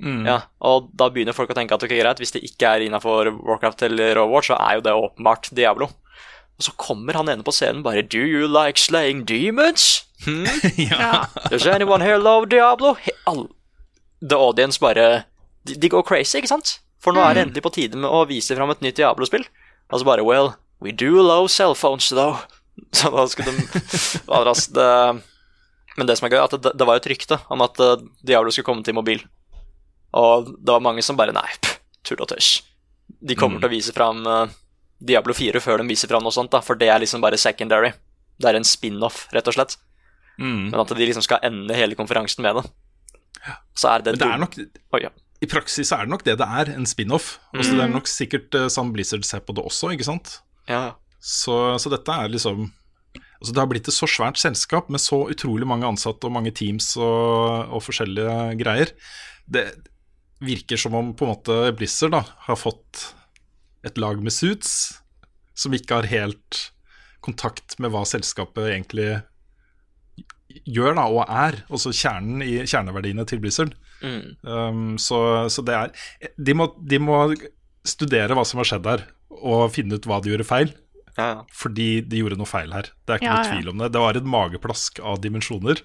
Ja, 0.00 0.40
og 0.60 0.90
da 0.92 1.08
begynner 1.08 1.32
folk 1.36 1.50
å 1.50 1.56
tenke 1.56 1.76
at 1.76 1.84
ok, 1.84 1.94
greit, 1.96 2.18
hvis 2.20 2.34
det 2.34 2.42
ikke 2.44 2.68
er 2.68 2.84
innafor 2.84 3.30
Warcraft 3.32 3.86
eller 3.88 4.20
Overwatch, 4.20 4.50
så 4.52 4.58
er 4.60 4.78
jo 4.78 4.84
det 4.84 4.92
åpenbart 4.92 5.48
Diablo. 5.56 5.88
Og 6.56 6.64
så 6.64 6.72
kommer 6.80 7.16
han 7.16 7.28
ene 7.28 7.44
på 7.44 7.52
scenen 7.52 7.82
bare 7.84 8.04
Do 8.04 8.20
you 8.20 8.48
like 8.48 8.80
slaying 8.80 9.24
demons? 9.28 10.02
Hmm? 10.24 10.46
Does 11.50 11.66
anyone 11.66 12.00
here 12.00 12.16
love 12.16 12.48
Diablo? 12.48 12.94
He 12.94 13.12
all 13.26 13.50
The 14.24 14.34
audience 14.34 14.80
bare 14.80 15.26
de, 15.68 15.74
de 15.76 15.90
går 15.92 16.06
crazy, 16.08 16.38
ikke 16.38 16.48
sant? 16.48 16.78
For 17.04 17.12
nå 17.12 17.20
er 17.20 17.36
det 17.36 17.42
endelig 17.44 17.62
på 17.66 17.72
tide 17.74 18.00
med 18.00 18.08
å 18.08 18.24
vise 18.28 18.56
fram 18.56 18.72
et 18.72 18.80
nytt 18.82 18.96
Diablo-spill. 18.96 19.44
Og 19.92 20.00
så 20.00 20.08
bare 20.08 20.24
Well, 20.24 20.54
we 20.80 20.90
do 20.92 21.20
love 21.20 21.50
cellphones, 21.52 22.08
though. 22.08 22.40
Så 22.96 23.12
da 23.12 23.24
skulle 23.28 23.52
de 23.52 23.62
altså, 24.28 24.72
det, 24.76 25.22
Men 25.96 26.08
det 26.08 26.16
som 26.18 26.26
er 26.26 26.34
gøy, 26.34 26.40
er 26.40 26.48
at 26.48 26.56
det, 26.64 26.72
det 26.76 26.88
var 26.88 27.00
et 27.00 27.08
rykte 27.08 27.38
om 27.52 27.62
at 27.64 27.80
eh, 27.80 28.02
Diablo 28.26 28.52
skulle 28.52 28.68
komme 28.68 28.84
til 28.84 28.96
mobil. 28.96 29.22
Og 30.16 30.52
det 30.56 30.72
var 30.72 30.84
mange 30.84 31.04
som 31.04 31.18
bare 31.18 31.34
Nei, 31.36 31.48
tull 32.06 32.22
og 32.24 32.30
tøys. 32.32 32.60
De 33.20 33.36
kommer 33.38 33.60
til 33.60 33.68
å 33.68 33.74
vise 33.74 33.92
fram 33.94 34.24
eh, 34.26 34.54
Diablo 34.98 35.34
4 35.36 35.60
før 35.62 35.82
de 35.82 35.90
viser 35.90 36.10
fram 36.10 36.24
noe 36.24 36.34
sånt, 36.34 36.52
da, 36.54 36.62
for 36.64 36.78
det 36.78 36.88
er 36.92 37.02
liksom 37.02 37.22
bare 37.24 37.38
secondary. 37.40 37.92
Det 38.40 38.48
er 38.50 38.58
en 38.58 38.66
spin-off, 38.66 39.26
rett 39.34 39.48
og 39.48 39.56
slett. 39.56 39.76
Mm. 40.40 40.70
Men 40.70 40.80
at 40.82 40.92
de 40.92 41.06
liksom 41.08 41.24
skal 41.24 41.44
ende 41.46 41.76
hele 41.76 41.96
konferansen 41.98 42.44
med 42.44 42.60
det. 42.60 42.66
Så 43.76 43.92
er 43.92 44.04
det 44.04 44.16
det 44.20 44.26
er 44.26 44.40
nok 44.40 44.56
Oi, 44.96 45.02
ja. 45.04 45.12
I 45.44 45.48
praksis 45.50 45.92
er 45.92 46.06
det 46.06 46.12
nok 46.14 46.24
det 46.24 46.38
det 46.40 46.46
er, 46.60 46.72
en 46.74 46.88
spin-off. 46.88 47.36
Altså, 47.52 47.72
Mm. 47.72 47.78
Det 47.78 47.84
er 47.84 47.92
nok 47.92 48.08
sikkert 48.08 48.56
uh, 48.56 48.68
Sam 48.72 48.92
Blizzard 48.92 49.24
ser 49.28 49.44
på 49.44 49.54
det 49.56 49.64
også, 49.64 49.92
ikke 49.92 50.08
sant? 50.08 50.40
Ja, 50.68 50.96
Så, 51.20 51.78
så 51.78 51.92
dette 51.92 52.10
er 52.10 52.32
liksom 52.32 52.70
Altså 53.36 53.52
Det 53.52 53.60
har 53.60 53.68
blitt 53.68 53.88
et 53.88 53.94
så 53.94 54.08
svært 54.08 54.38
selskap 54.40 54.88
med 54.88 55.00
så 55.00 55.28
utrolig 55.28 55.66
mange 55.68 55.84
ansatte 55.86 56.24
og 56.24 56.32
mange 56.32 56.50
teams 56.56 56.94
og, 56.96 57.68
og 57.68 57.82
forskjellige 57.84 58.56
greier. 58.56 58.92
Det 59.44 59.66
virker 60.44 60.80
som 60.80 60.94
om 60.98 61.14
på 61.16 61.24
en 61.26 61.32
måte 61.32 61.58
Blizzard 61.78 62.12
da 62.16 62.22
har 62.48 62.58
fått 62.60 63.06
et 63.86 63.98
lag 64.00 64.20
med 64.22 64.34
suits 64.34 64.98
som 65.56 65.74
ikke 65.76 66.02
har 66.02 66.10
helt 66.10 66.66
kontakt 67.24 67.78
med 67.82 67.90
hva 67.94 68.04
selskapet 68.06 68.68
egentlig 68.68 69.08
gjør 70.66 70.96
da, 70.96 71.06
og 71.10 71.24
er. 71.26 71.60
Også 71.72 71.92
kjernen 71.94 72.42
i 72.44 72.58
kjerneverdiene 72.64 73.24
til 73.28 73.40
Blizzard. 73.42 73.74
Mm. 74.02 74.36
Um, 74.44 74.82
så, 75.00 75.18
så 75.52 75.64
det 75.64 75.76
er 75.76 76.34
de 76.36 76.56
må, 76.56 76.68
de 76.80 77.00
må 77.02 77.20
studere 77.86 78.36
hva 78.36 78.44
som 78.46 78.60
har 78.60 78.68
skjedd 78.68 78.88
her, 78.90 79.06
og 79.36 79.72
finne 79.74 79.96
ut 79.96 80.06
hva 80.08 80.20
de 80.22 80.32
gjorde 80.32 80.48
feil. 80.48 80.72
ja, 81.16 81.26
ja. 81.32 81.42
Fordi 81.56 82.02
de 82.04 82.22
gjorde 82.22 82.38
noe 82.40 82.48
feil 82.50 82.72
her. 82.76 82.92
Det 83.04 83.16
er 83.16 83.22
ikke 83.22 83.30
Ja, 83.30 83.40
noe 83.40 83.50
tvil 83.56 83.72
om 83.72 83.82
det. 83.82 83.90
Det 83.94 84.04
var 84.04 84.18
et 84.20 84.30
mageplask 84.36 85.00
av 85.00 85.20
dimensjoner. 85.24 85.82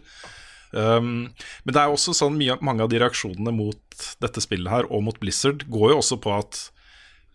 Um, 0.72 1.32
men 1.66 1.76
det 1.76 1.82
er 1.82 1.92
også 1.92 2.16
sånn 2.16 2.38
mye, 2.40 2.56
mange 2.64 2.86
av 2.86 2.92
de 2.92 3.00
reaksjonene 3.02 3.54
mot 3.56 4.06
dette 4.24 4.44
spillet 4.44 4.72
her, 4.72 4.88
og 4.88 5.04
mot 5.08 5.20
Blizzard, 5.20 5.66
går 5.72 5.94
jo 5.94 6.00
også 6.00 6.18
på 6.24 6.34
at 6.36 6.60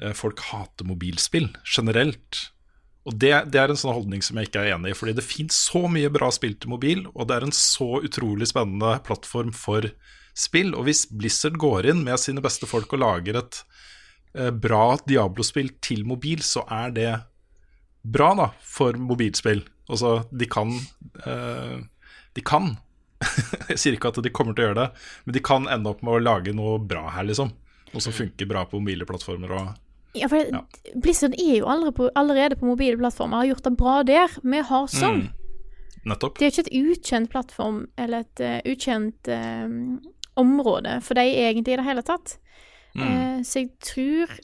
uh, 0.03 0.13
folk 0.17 0.41
hater 0.51 0.89
mobilspill 0.89 1.51
generelt. 1.65 2.47
Og 3.07 3.15
det, 3.23 3.33
det 3.55 3.61
er 3.61 3.71
en 3.71 3.79
sånn 3.79 3.95
holdning 3.95 4.25
som 4.25 4.39
jeg 4.41 4.49
ikke 4.49 4.65
er 4.65 4.75
enig 4.75 4.95
i, 4.95 4.99
fordi 4.99 5.15
det 5.19 5.27
fins 5.27 5.59
så 5.69 5.85
mye 5.93 6.11
bra 6.13 6.31
spill 6.35 6.57
til 6.59 6.73
mobil, 6.73 7.05
og 7.15 7.29
det 7.29 7.37
er 7.37 7.47
en 7.47 7.55
så 7.55 8.01
utrolig 8.03 8.49
spennende 8.51 8.97
plattform 9.07 9.53
for 9.55 9.87
spill. 10.37 10.73
Og 10.75 10.89
hvis 10.89 11.05
Blizzard 11.13 11.61
går 11.61 11.93
inn 11.93 12.03
med 12.07 12.19
sine 12.21 12.43
beste 12.45 12.69
folk 12.69 12.97
og 12.97 13.05
lager 13.05 13.39
et 13.43 13.61
uh, 14.39 14.51
bra 14.51 14.97
Diablo-spill 15.07 15.77
til 15.85 16.03
mobil, 16.09 16.43
så 16.43 16.65
er 16.73 16.97
det 16.97 17.13
bra 18.07 18.33
da, 18.39 18.51
for 18.65 18.99
mobilspill. 18.99 19.63
Altså, 19.87 20.19
de 20.35 20.49
kan 20.51 20.73
uh, 21.27 21.79
De 22.35 22.43
kan 22.45 22.75
Jeg 23.71 23.81
sier 23.81 23.97
ikke 23.97 24.13
at 24.13 24.21
de 24.25 24.33
kommer 24.35 24.57
til 24.57 24.67
å 24.67 24.69
gjøre 24.71 24.83
det, 24.83 25.07
men 25.25 25.37
de 25.37 25.43
kan 25.45 25.69
ende 25.73 25.93
opp 25.93 26.03
med 26.07 26.19
å 26.19 26.23
lage 26.23 26.55
noe 26.57 26.77
bra 26.83 27.07
her, 27.15 27.27
liksom. 27.29 27.53
Noe 27.93 28.03
som 28.03 28.15
funker 28.15 28.49
bra 28.51 28.65
på 28.69 28.81
mobile 28.83 29.07
plattformer 29.09 29.53
og 29.57 29.67
Ja, 30.17 30.29
for 30.33 30.41
Ja. 30.41 30.63
Blizzard 30.95 31.37
er 31.37 31.59
jo 31.59 31.67
allerede 31.69 31.97
på, 31.97 32.11
allerede 32.17 32.57
på 32.57 32.69
mobile 32.69 32.97
plattformer, 33.01 33.43
har 33.43 33.51
gjort 33.53 33.69
det 33.69 33.77
bra 33.77 33.97
der, 34.03 34.39
med 34.43 34.65
Hearthstone. 34.69 35.29
Mm. 35.29 35.47
Nettopp. 36.07 36.39
Det 36.39 36.47
er 36.47 36.53
ikke 36.53 36.67
et 36.69 36.77
ukjent 36.79 37.31
plattform, 37.33 37.81
eller 37.99 38.25
et 38.25 38.43
uh, 38.43 38.59
ukjent 38.71 39.29
eh, 39.29 39.73
område 40.39 41.01
for 41.03 41.19
de 41.19 41.25
egentlig 41.27 41.75
i 41.75 41.81
det 41.81 41.87
hele 41.89 42.05
tatt. 42.07 42.37
Mm. 42.95 43.03
Uh, 43.03 43.39
så 43.43 43.65
jeg 43.65 43.73
tror 43.83 44.37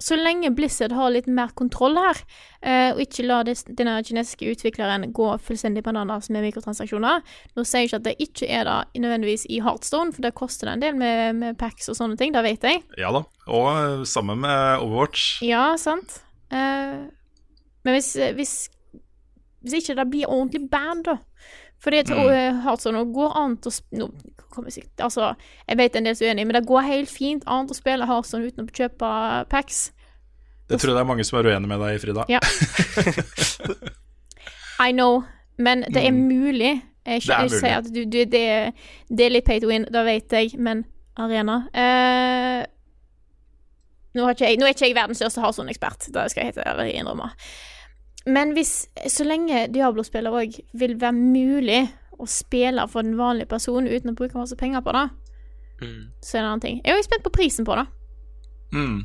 Så 0.00 0.16
lenge 0.16 0.50
Blizzard 0.56 0.94
har 0.96 1.12
litt 1.12 1.28
mer 1.28 1.52
kontroll 1.58 1.98
her, 2.00 2.22
eh, 2.64 2.88
og 2.94 3.02
ikke 3.04 3.26
lar 3.26 3.44
denne 3.44 3.98
kinesiske 4.06 4.48
utvikleren 4.54 5.10
gå 5.16 5.28
fullstendig 5.44 5.84
bananas 5.84 6.30
med 6.32 6.46
mikrotransaksjoner 6.46 7.20
Nå 7.56 7.64
sier 7.68 7.84
jeg 7.84 7.90
ikke 7.90 8.00
at 8.00 8.06
det 8.08 8.14
ikke 8.24 8.48
er 8.48 8.64
det 8.68 9.02
nødvendigvis 9.04 9.44
i 9.52 9.60
Heartstone, 9.64 10.14
for 10.16 10.24
det 10.24 10.32
koster 10.38 10.70
det 10.70 10.78
en 10.78 10.84
del 10.86 10.98
med, 11.00 11.36
med 11.42 11.60
packs 11.60 11.92
og 11.92 11.98
sånne 11.98 12.16
ting, 12.20 12.32
det 12.32 12.44
vet 12.46 12.64
jeg. 12.64 12.82
Ja 13.00 13.12
da. 13.14 13.24
Og 13.50 13.70
eh, 13.74 14.04
sammen 14.08 14.40
med 14.46 14.80
Overwatch. 14.80 15.42
Ja, 15.44 15.74
sant. 15.80 16.22
Eh, 16.50 17.00
men 17.84 17.96
hvis, 17.96 18.14
hvis 18.36 18.54
Hvis 19.60 19.74
ikke 19.76 19.94
det 19.98 20.06
blir 20.08 20.30
ordentlig 20.32 20.70
band, 20.72 21.04
da 21.04 21.18
For 21.80 21.90
det 21.90 22.10
Mm. 22.10 22.18
mm. 22.60 22.76
sånn, 22.78 22.94
nå 22.94 23.04
går 23.14 23.36
an 23.40 23.56
å 23.56 23.70
sp- 23.72 23.96
jeg 24.74 24.84
Altså, 25.00 25.34
jeg 25.68 25.76
vet 25.78 25.96
en 25.96 26.04
del 26.04 26.16
som 26.16 26.26
er 26.26 26.34
uenig, 26.34 26.46
men 26.46 26.54
det 26.58 26.66
går 26.68 26.82
helt 26.84 27.08
fint 27.08 27.44
an 27.46 27.66
å 27.70 27.74
spille 27.74 28.04
Heartstone 28.06 28.46
uten 28.50 28.66
å 28.66 28.72
kjøpe 28.74 29.48
packs. 29.48 29.92
Det 30.68 30.78
tror 30.80 30.90
jeg 30.90 30.96
det 30.98 31.00
er 31.00 31.08
mange 31.08 31.24
som 31.24 31.38
er 31.38 31.48
uenig 31.50 31.68
med 31.70 31.80
deg, 31.80 31.94
i, 31.94 31.98
Frida. 32.02 32.24
Ja. 32.28 32.40
I 34.86 34.92
know, 34.92 35.24
men 35.58 35.84
det 35.92 36.04
er 36.06 36.12
mulig. 36.12 36.82
Jeg, 37.06 37.22
Mm. 37.22 37.26
Det 37.26 37.34
er 37.34 37.40
jeg 37.40 37.50
sier 37.50 37.60
mulig. 37.60 37.76
at 37.76 37.84
du, 37.94 38.04
du, 38.04 38.18
det, 38.24 38.74
det 39.08 39.24
er 39.26 39.30
litt 39.32 39.44
pay 39.46 39.60
to 39.60 39.66
win, 39.70 39.86
det 39.90 40.04
vet 40.04 40.32
jeg, 40.36 40.52
men 40.60 40.84
Arena 41.16 41.56
eh, 41.74 42.66
nå, 44.14 44.26
jeg, 44.38 44.58
nå 44.60 44.66
er 44.68 44.74
ikke 44.74 44.86
jeg 44.90 44.94
verdens 44.98 45.18
største 45.22 45.40
Hearthstone-ekspert, 45.40 46.10
det 46.12 46.26
skal 46.30 46.44
jeg 46.44 46.52
helt 46.52 46.66
ærlig 46.66 46.92
innrømme. 47.00 47.30
Men 48.26 48.52
hvis, 48.56 48.84
så 49.08 49.24
lenge 49.24 49.68
Diablo-spiller 49.72 50.34
òg 50.42 50.58
vil 50.76 50.98
være 51.00 51.16
mulig 51.16 51.80
å 52.20 52.26
spille 52.28 52.84
for 52.92 53.06
den 53.06 53.16
vanlige 53.16 53.48
personen 53.48 53.88
uten 53.88 54.12
å 54.12 54.18
bruke 54.18 54.36
masse 54.36 54.58
penger 54.60 54.84
på 54.84 54.92
det, 54.96 55.08
Mm. 55.80 56.12
så 56.20 56.36
er 56.36 56.40
det 56.40 56.44
en 56.44 56.50
annen 56.50 56.60
ting. 56.60 56.80
Jeg 56.84 56.92
er 56.92 57.00
jo 57.00 57.06
spent 57.06 57.24
på 57.24 57.32
prisen 57.32 57.64
på 57.64 57.76
det. 57.78 57.86
Mm. 58.70 58.98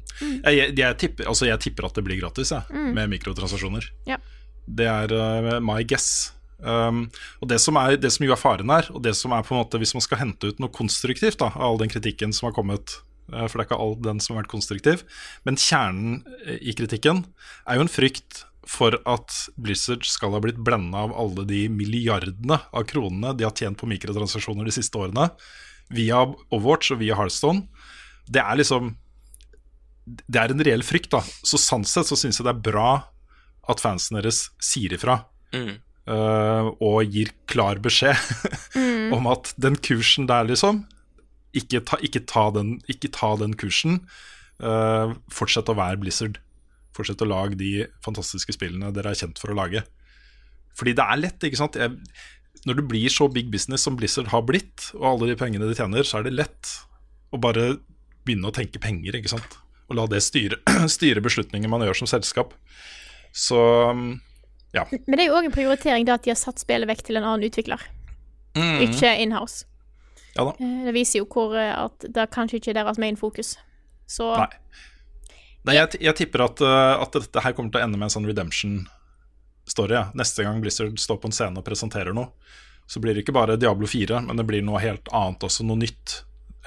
Jeg, 0.44 0.74
jeg, 0.78 0.98
tipper, 1.02 1.28
altså 1.32 1.48
jeg 1.48 1.62
tipper 1.64 1.88
at 1.88 1.98
det 1.98 2.04
blir 2.06 2.20
gratis, 2.20 2.52
jeg, 2.54 2.82
med 2.94 3.10
mikrotransaksjoner. 3.14 3.88
Ja. 4.10 4.20
Det 4.66 4.88
er 4.90 5.14
uh, 5.16 5.56
my 5.64 5.82
guess. 5.88 6.34
Um, 6.60 7.06
og 7.42 7.50
det 7.52 7.60
som, 7.62 7.78
er, 7.82 7.98
det 8.00 8.12
som 8.14 8.26
jo 8.26 8.34
er 8.36 8.40
faren 8.40 8.72
her, 8.72 8.90
og 8.94 9.04
det 9.06 9.16
som 9.18 9.34
er 9.36 9.46
på 9.46 9.56
en 9.56 9.62
måte 9.64 9.82
hvis 9.82 9.96
man 9.98 10.06
skal 10.06 10.22
hente 10.22 10.52
ut 10.52 10.62
noe 10.62 10.74
konstruktivt 10.74 11.40
da, 11.42 11.52
av 11.54 11.66
all 11.68 11.82
den 11.82 11.92
kritikken 11.92 12.34
som 12.36 12.50
har 12.50 12.56
kommet, 12.58 12.98
uh, 13.34 13.46
for 13.48 13.58
det 13.58 13.66
er 13.66 13.70
ikke 13.70 13.82
all 13.82 13.98
den 14.06 14.22
som 14.24 14.36
har 14.36 14.44
vært 14.44 14.54
konstruktiv, 14.54 15.06
men 15.48 15.60
kjernen 15.60 16.22
uh, 16.46 16.58
i 16.60 16.76
kritikken 16.78 17.26
er 17.66 17.80
jo 17.80 17.88
en 17.88 17.92
frykt 17.92 18.46
for 18.70 18.98
at 19.10 19.38
Blizzard 19.62 20.06
skal 20.10 20.34
ha 20.36 20.42
blitt 20.44 20.60
blenda 20.66 21.06
av 21.06 21.14
alle 21.16 21.46
de 21.48 21.66
milliardene 21.70 22.60
av 22.72 22.86
kronene 22.90 23.34
de 23.38 23.46
har 23.48 23.56
tjent 23.56 23.78
på 23.80 23.90
mikrotransaksjoner 23.90 24.68
de 24.68 24.74
siste 24.76 25.00
årene, 25.00 25.30
via 25.94 26.24
Overwatch 26.50 26.96
og 26.96 27.02
via 27.04 27.18
Hearthstone. 27.18 27.68
Det 28.26 28.42
er 28.42 28.58
liksom 28.58 28.96
det 30.06 30.38
er 30.38 30.54
en 30.54 30.64
reell 30.66 30.84
frykt, 30.86 31.12
da. 31.16 31.22
Så 31.46 31.60
sant 31.62 31.90
sett 31.90 32.10
så 32.10 32.18
syns 32.20 32.40
jeg 32.40 32.46
det 32.46 32.54
er 32.54 32.66
bra 32.68 32.90
at 33.72 33.82
fansen 33.82 34.20
deres 34.20 34.50
sier 34.62 34.94
ifra. 34.94 35.24
Mm. 35.56 35.78
Uh, 36.06 36.70
og 36.86 37.10
gir 37.10 37.32
klar 37.50 37.80
beskjed 37.82 38.20
om 39.16 39.26
at 39.32 39.56
den 39.58 39.74
kursen 39.74 40.28
der, 40.30 40.46
liksom 40.46 40.84
Ikke 41.58 41.80
ta, 41.82 41.98
ikke 41.98 42.22
ta, 42.30 42.52
den, 42.54 42.76
ikke 42.92 43.10
ta 43.16 43.32
den 43.42 43.56
kursen. 43.58 44.04
Uh, 44.62 45.16
fortsett 45.34 45.72
å 45.72 45.78
være 45.78 46.02
Blizzard. 46.04 46.38
Fortsett 46.96 47.22
å 47.26 47.28
lage 47.28 47.58
de 47.60 47.72
fantastiske 48.06 48.56
spillene 48.56 48.94
dere 48.96 49.12
er 49.12 49.20
kjent 49.20 49.42
for 49.42 49.52
å 49.52 49.58
lage. 49.58 49.84
Fordi 50.76 50.94
det 50.96 51.04
er 51.06 51.20
lett, 51.22 51.44
ikke 51.48 51.60
sant. 51.60 51.76
Jeg, 51.80 51.92
når 52.66 52.80
du 52.80 52.86
blir 52.90 53.12
så 53.12 53.28
big 53.32 53.52
business 53.52 53.84
som 53.86 53.98
Blizzard 54.00 54.32
har 54.32 54.44
blitt, 54.48 54.90
og 54.96 55.06
alle 55.12 55.30
de 55.32 55.38
pengene 55.40 55.68
de 55.70 55.76
tjener, 55.78 56.08
så 56.08 56.20
er 56.20 56.28
det 56.28 56.36
lett 56.36 56.72
å 57.36 57.40
bare 57.42 57.76
begynne 58.26 58.50
å 58.50 58.56
tenke 58.56 58.82
penger, 58.82 59.20
ikke 59.20 59.36
sant. 59.36 59.60
Og 59.90 60.00
la 60.00 60.08
det 60.10 60.24
styre, 60.26 60.58
styre 60.98 61.22
beslutninger 61.24 61.70
man 61.72 61.84
gjør 61.86 62.00
som 62.02 62.10
selskap. 62.10 62.56
Så 63.36 63.60
ja. 64.76 64.84
Men 65.06 65.16
det 65.20 65.26
er 65.26 65.30
jo 65.30 65.38
òg 65.38 65.48
en 65.48 65.56
prioritering 65.56 66.08
det 66.08 66.16
at 66.16 66.26
de 66.26 66.34
har 66.34 66.40
satt 66.40 66.60
spillet 66.64 66.90
vekk 66.90 67.06
til 67.08 67.20
en 67.20 67.28
annen 67.28 67.48
utvikler, 67.48 67.84
ikke 68.56 69.12
inhouse. 69.24 69.68
Ja 70.36 70.44
da. 70.50 70.56
Eh, 70.60 70.84
Det 70.88 70.94
viser 70.96 71.22
jo 71.22 71.28
hvor 71.32 71.56
eh, 71.56 71.72
at 71.72 72.06
det 72.12 72.26
kanskje 72.34 72.60
ikke 72.60 72.74
er 72.74 72.80
deres 72.82 73.00
main 73.00 73.16
fokus. 73.20 73.54
Så 74.08 74.28
Nei. 74.36 74.50
Nei, 75.66 75.76
jeg, 75.80 75.98
jeg 76.06 76.16
tipper 76.20 76.44
at, 76.46 76.62
uh, 76.62 77.02
at 77.02 77.16
dette 77.18 77.42
her 77.42 77.54
kommer 77.58 77.72
til 77.74 77.82
å 77.82 77.86
ende 77.88 77.98
med 77.98 78.08
en 78.10 78.14
sånn 78.14 78.28
redemption-story. 78.30 79.96
Ja. 79.98 80.04
Neste 80.18 80.46
gang 80.46 80.62
Blizzard 80.62 81.00
står 81.02 81.18
på 81.24 81.30
en 81.32 81.36
scene 81.36 81.58
og 81.62 81.66
presenterer 81.68 82.14
noe, 82.16 82.30
så 82.86 83.02
blir 83.02 83.16
det 83.18 83.24
ikke 83.26 83.34
bare 83.34 83.56
Diablo 83.58 83.88
4, 83.90 84.20
men 84.28 84.38
det 84.38 84.46
blir 84.46 84.62
noe 84.66 84.82
helt 84.84 85.10
annet 85.16 85.42
også, 85.48 85.66
noe 85.66 85.80
nytt. 85.82 86.20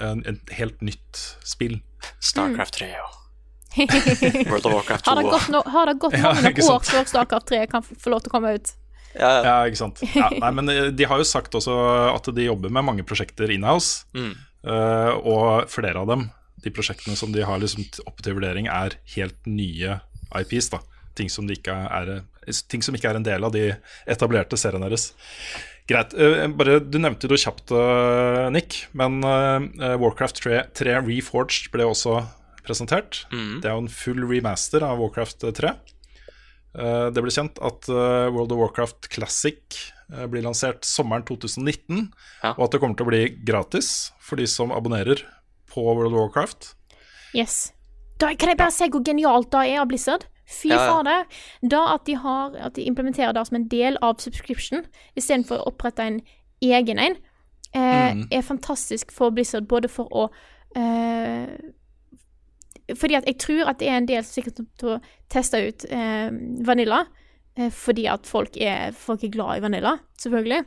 En, 0.03 0.21
en 0.27 0.39
helt 0.55 0.81
nytt 0.83 1.21
spill. 1.47 1.79
Starcraft 2.23 2.77
3 2.79 2.89
og 3.03 3.15
World 4.49 4.65
of 4.65 4.73
Warcraft 4.73 5.05
2. 5.05 5.11
har 5.11 5.17
det 5.19 5.23
gått, 5.29 5.49
no, 5.53 5.59
har 5.69 5.89
det 5.91 5.93
gått 6.01 6.15
Ja, 6.17 6.31
mange 6.41 6.63
år 6.73 6.79
før 6.87 7.03
Starcraft 7.11 7.49
3 7.51 7.59
kan 7.69 7.83
få 7.85 8.11
lov 8.13 8.23
til 8.23 8.31
å 8.31 8.33
komme 8.33 8.53
ut? 8.55 8.71
Ja, 9.13 9.29
ja. 9.29 9.41
Ja, 9.45 9.55
ikke 9.69 9.79
sant. 9.81 10.01
Ja, 10.15 10.29
nei, 10.43 10.49
men 10.57 10.71
eh, 10.73 10.87
de 10.95 11.05
har 11.09 11.19
jo 11.21 11.27
sagt 11.27 11.55
også 11.59 11.75
at 12.13 12.29
de 12.35 12.47
jobber 12.47 12.71
med 12.73 12.87
mange 12.87 13.05
prosjekter 13.07 13.51
inhouse, 13.53 14.05
Mm. 14.15 14.31
eh, 14.65 15.11
og 15.19 15.69
flere 15.71 16.01
av 16.01 16.09
dem, 16.09 16.25
de 16.63 16.71
prosjektene 16.75 17.15
som 17.19 17.31
de 17.31 17.43
har 17.45 17.59
liksom 17.61 17.85
oppe 18.07 18.21
til 18.25 18.35
vurdering, 18.37 18.67
er 18.67 18.97
helt 19.15 19.37
nye 19.47 19.99
IPs. 20.35 20.69
da 20.73 20.79
Ting 21.15 21.27
som, 21.29 21.47
ikke 21.51 21.73
er, 21.73 22.09
eh, 22.47 22.53
ting 22.71 22.81
som 22.85 22.95
ikke 22.95 23.09
er 23.09 23.15
en 23.19 23.23
del 23.25 23.43
av 23.43 23.51
de 23.51 23.75
etablerte 24.07 24.55
seriene 24.57 24.87
deres. 24.87 25.09
Greit. 25.89 26.13
eh, 26.13 26.47
bare, 26.47 26.79
du 26.79 26.97
nevnte 27.01 27.27
det 27.27 27.39
kjapt, 27.41 27.71
eh, 27.75 28.49
Nick, 28.53 28.85
men 28.93 29.17
eh, 29.23 29.97
Warcraft 29.97 30.39
3, 30.43 30.59
3 30.77 30.99
Reforged 31.07 31.71
ble 31.73 31.83
også 31.89 32.21
presentert. 32.63 33.25
Mm. 33.33 33.59
Det 33.61 33.65
er 33.67 33.73
jo 33.73 33.83
en 33.83 33.89
full 33.91 34.21
remaster 34.29 34.83
av 34.85 34.99
Warcraft 35.01 35.47
3. 35.57 35.73
Eh, 36.77 37.09
Det 37.09 37.23
ble 37.25 37.33
kjent 37.33 37.57
at 37.65 37.89
eh, 37.89 38.29
World 38.29 38.53
of 38.53 38.59
Warcraft 38.61 39.09
Classic 39.09 39.59
eh, 40.13 40.25
blir 40.29 40.45
lansert 40.45 40.85
sommeren 40.85 41.25
2019, 41.25 42.11
Ja. 42.43 42.53
og 42.53 42.67
at 42.67 42.71
det 42.75 42.79
kommer 42.83 42.95
til 42.95 43.07
å 43.07 43.09
bli 43.09 43.23
gratis 43.43 44.11
for 44.21 44.37
de 44.37 44.45
som 44.47 44.71
abonnerer 44.71 45.25
på 45.79 45.95
World 45.95 46.13
of 46.13 46.19
Warcraft. 46.19 46.73
Yes. 47.35 47.71
Da, 48.19 48.33
kan 48.35 48.49
jeg 48.51 48.57
bare 48.59 48.71
si 48.75 48.89
hvor 48.91 49.03
genialt 49.05 49.49
det 49.53 49.61
er 49.71 49.79
av 49.83 49.87
Blizzard? 49.91 50.25
Fy 50.49 50.71
Ja, 50.71 50.79
ja. 50.81 50.91
fader. 50.91 51.25
Da 51.71 51.81
at 51.93 52.05
de, 52.09 52.15
har, 52.17 52.55
at 52.57 52.73
de 52.75 52.83
implementerer 52.89 53.31
det 53.37 53.43
som 53.47 53.55
en 53.59 53.67
del 53.69 53.97
av 54.01 54.17
subscription, 54.19 54.81
istedenfor 55.15 55.61
å 55.61 55.67
opprette 55.71 56.03
en 56.09 56.21
egen 56.65 56.99
en, 56.99 57.15
eh, 57.75 58.15
Mm. 58.15 58.23
er 58.31 58.41
fantastisk 58.41 59.11
for 59.13 59.29
Blizzard, 59.29 59.67
både 59.69 59.87
for 59.89 60.09
å 60.11 60.29
eh, 60.75 61.47
Fordi 62.95 63.15
at 63.15 63.25
jeg 63.27 63.37
tror 63.37 63.69
at 63.69 63.79
det 63.79 63.87
er 63.89 63.97
en 63.97 64.07
del 64.09 64.23
som 64.23 64.33
sikkert 64.41 64.55
kommer 64.57 64.77
til 64.81 64.89
å 64.89 65.01
teste 65.29 65.59
ut 65.67 65.85
eh, 65.93 66.31
Vanilla, 66.65 67.03
eh, 67.55 67.69
fordi 67.69 68.07
at 68.09 68.25
folk 68.25 68.57
er, 68.57 68.91
folk 68.91 69.23
er 69.23 69.29
glad 69.29 69.57
i 69.57 69.61
Vanilla, 69.61 69.99
selvfølgelig. 70.17 70.63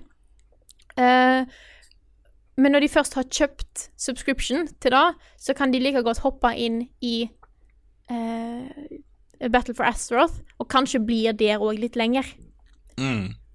Eh, 0.96 1.44
men 2.56 2.74
når 2.74 2.84
de 2.84 2.88
først 2.92 3.14
har 3.16 3.28
kjøpt 3.30 3.86
subscription 4.00 4.66
til 4.82 4.92
det, 4.94 5.06
så 5.40 5.54
kan 5.56 5.72
de 5.72 5.80
like 5.80 6.02
godt 6.04 6.20
hoppe 6.24 6.52
inn 6.60 6.82
i 7.00 7.28
eh, 8.12 8.98
Battle 9.48 9.74
for 9.74 9.88
Asteroth, 9.88 10.42
og 10.60 10.68
kanskje 10.70 11.00
blir 11.02 11.32
der 11.32 11.62
òg 11.62 11.80
litt 11.80 11.96
lenger. 11.96 12.26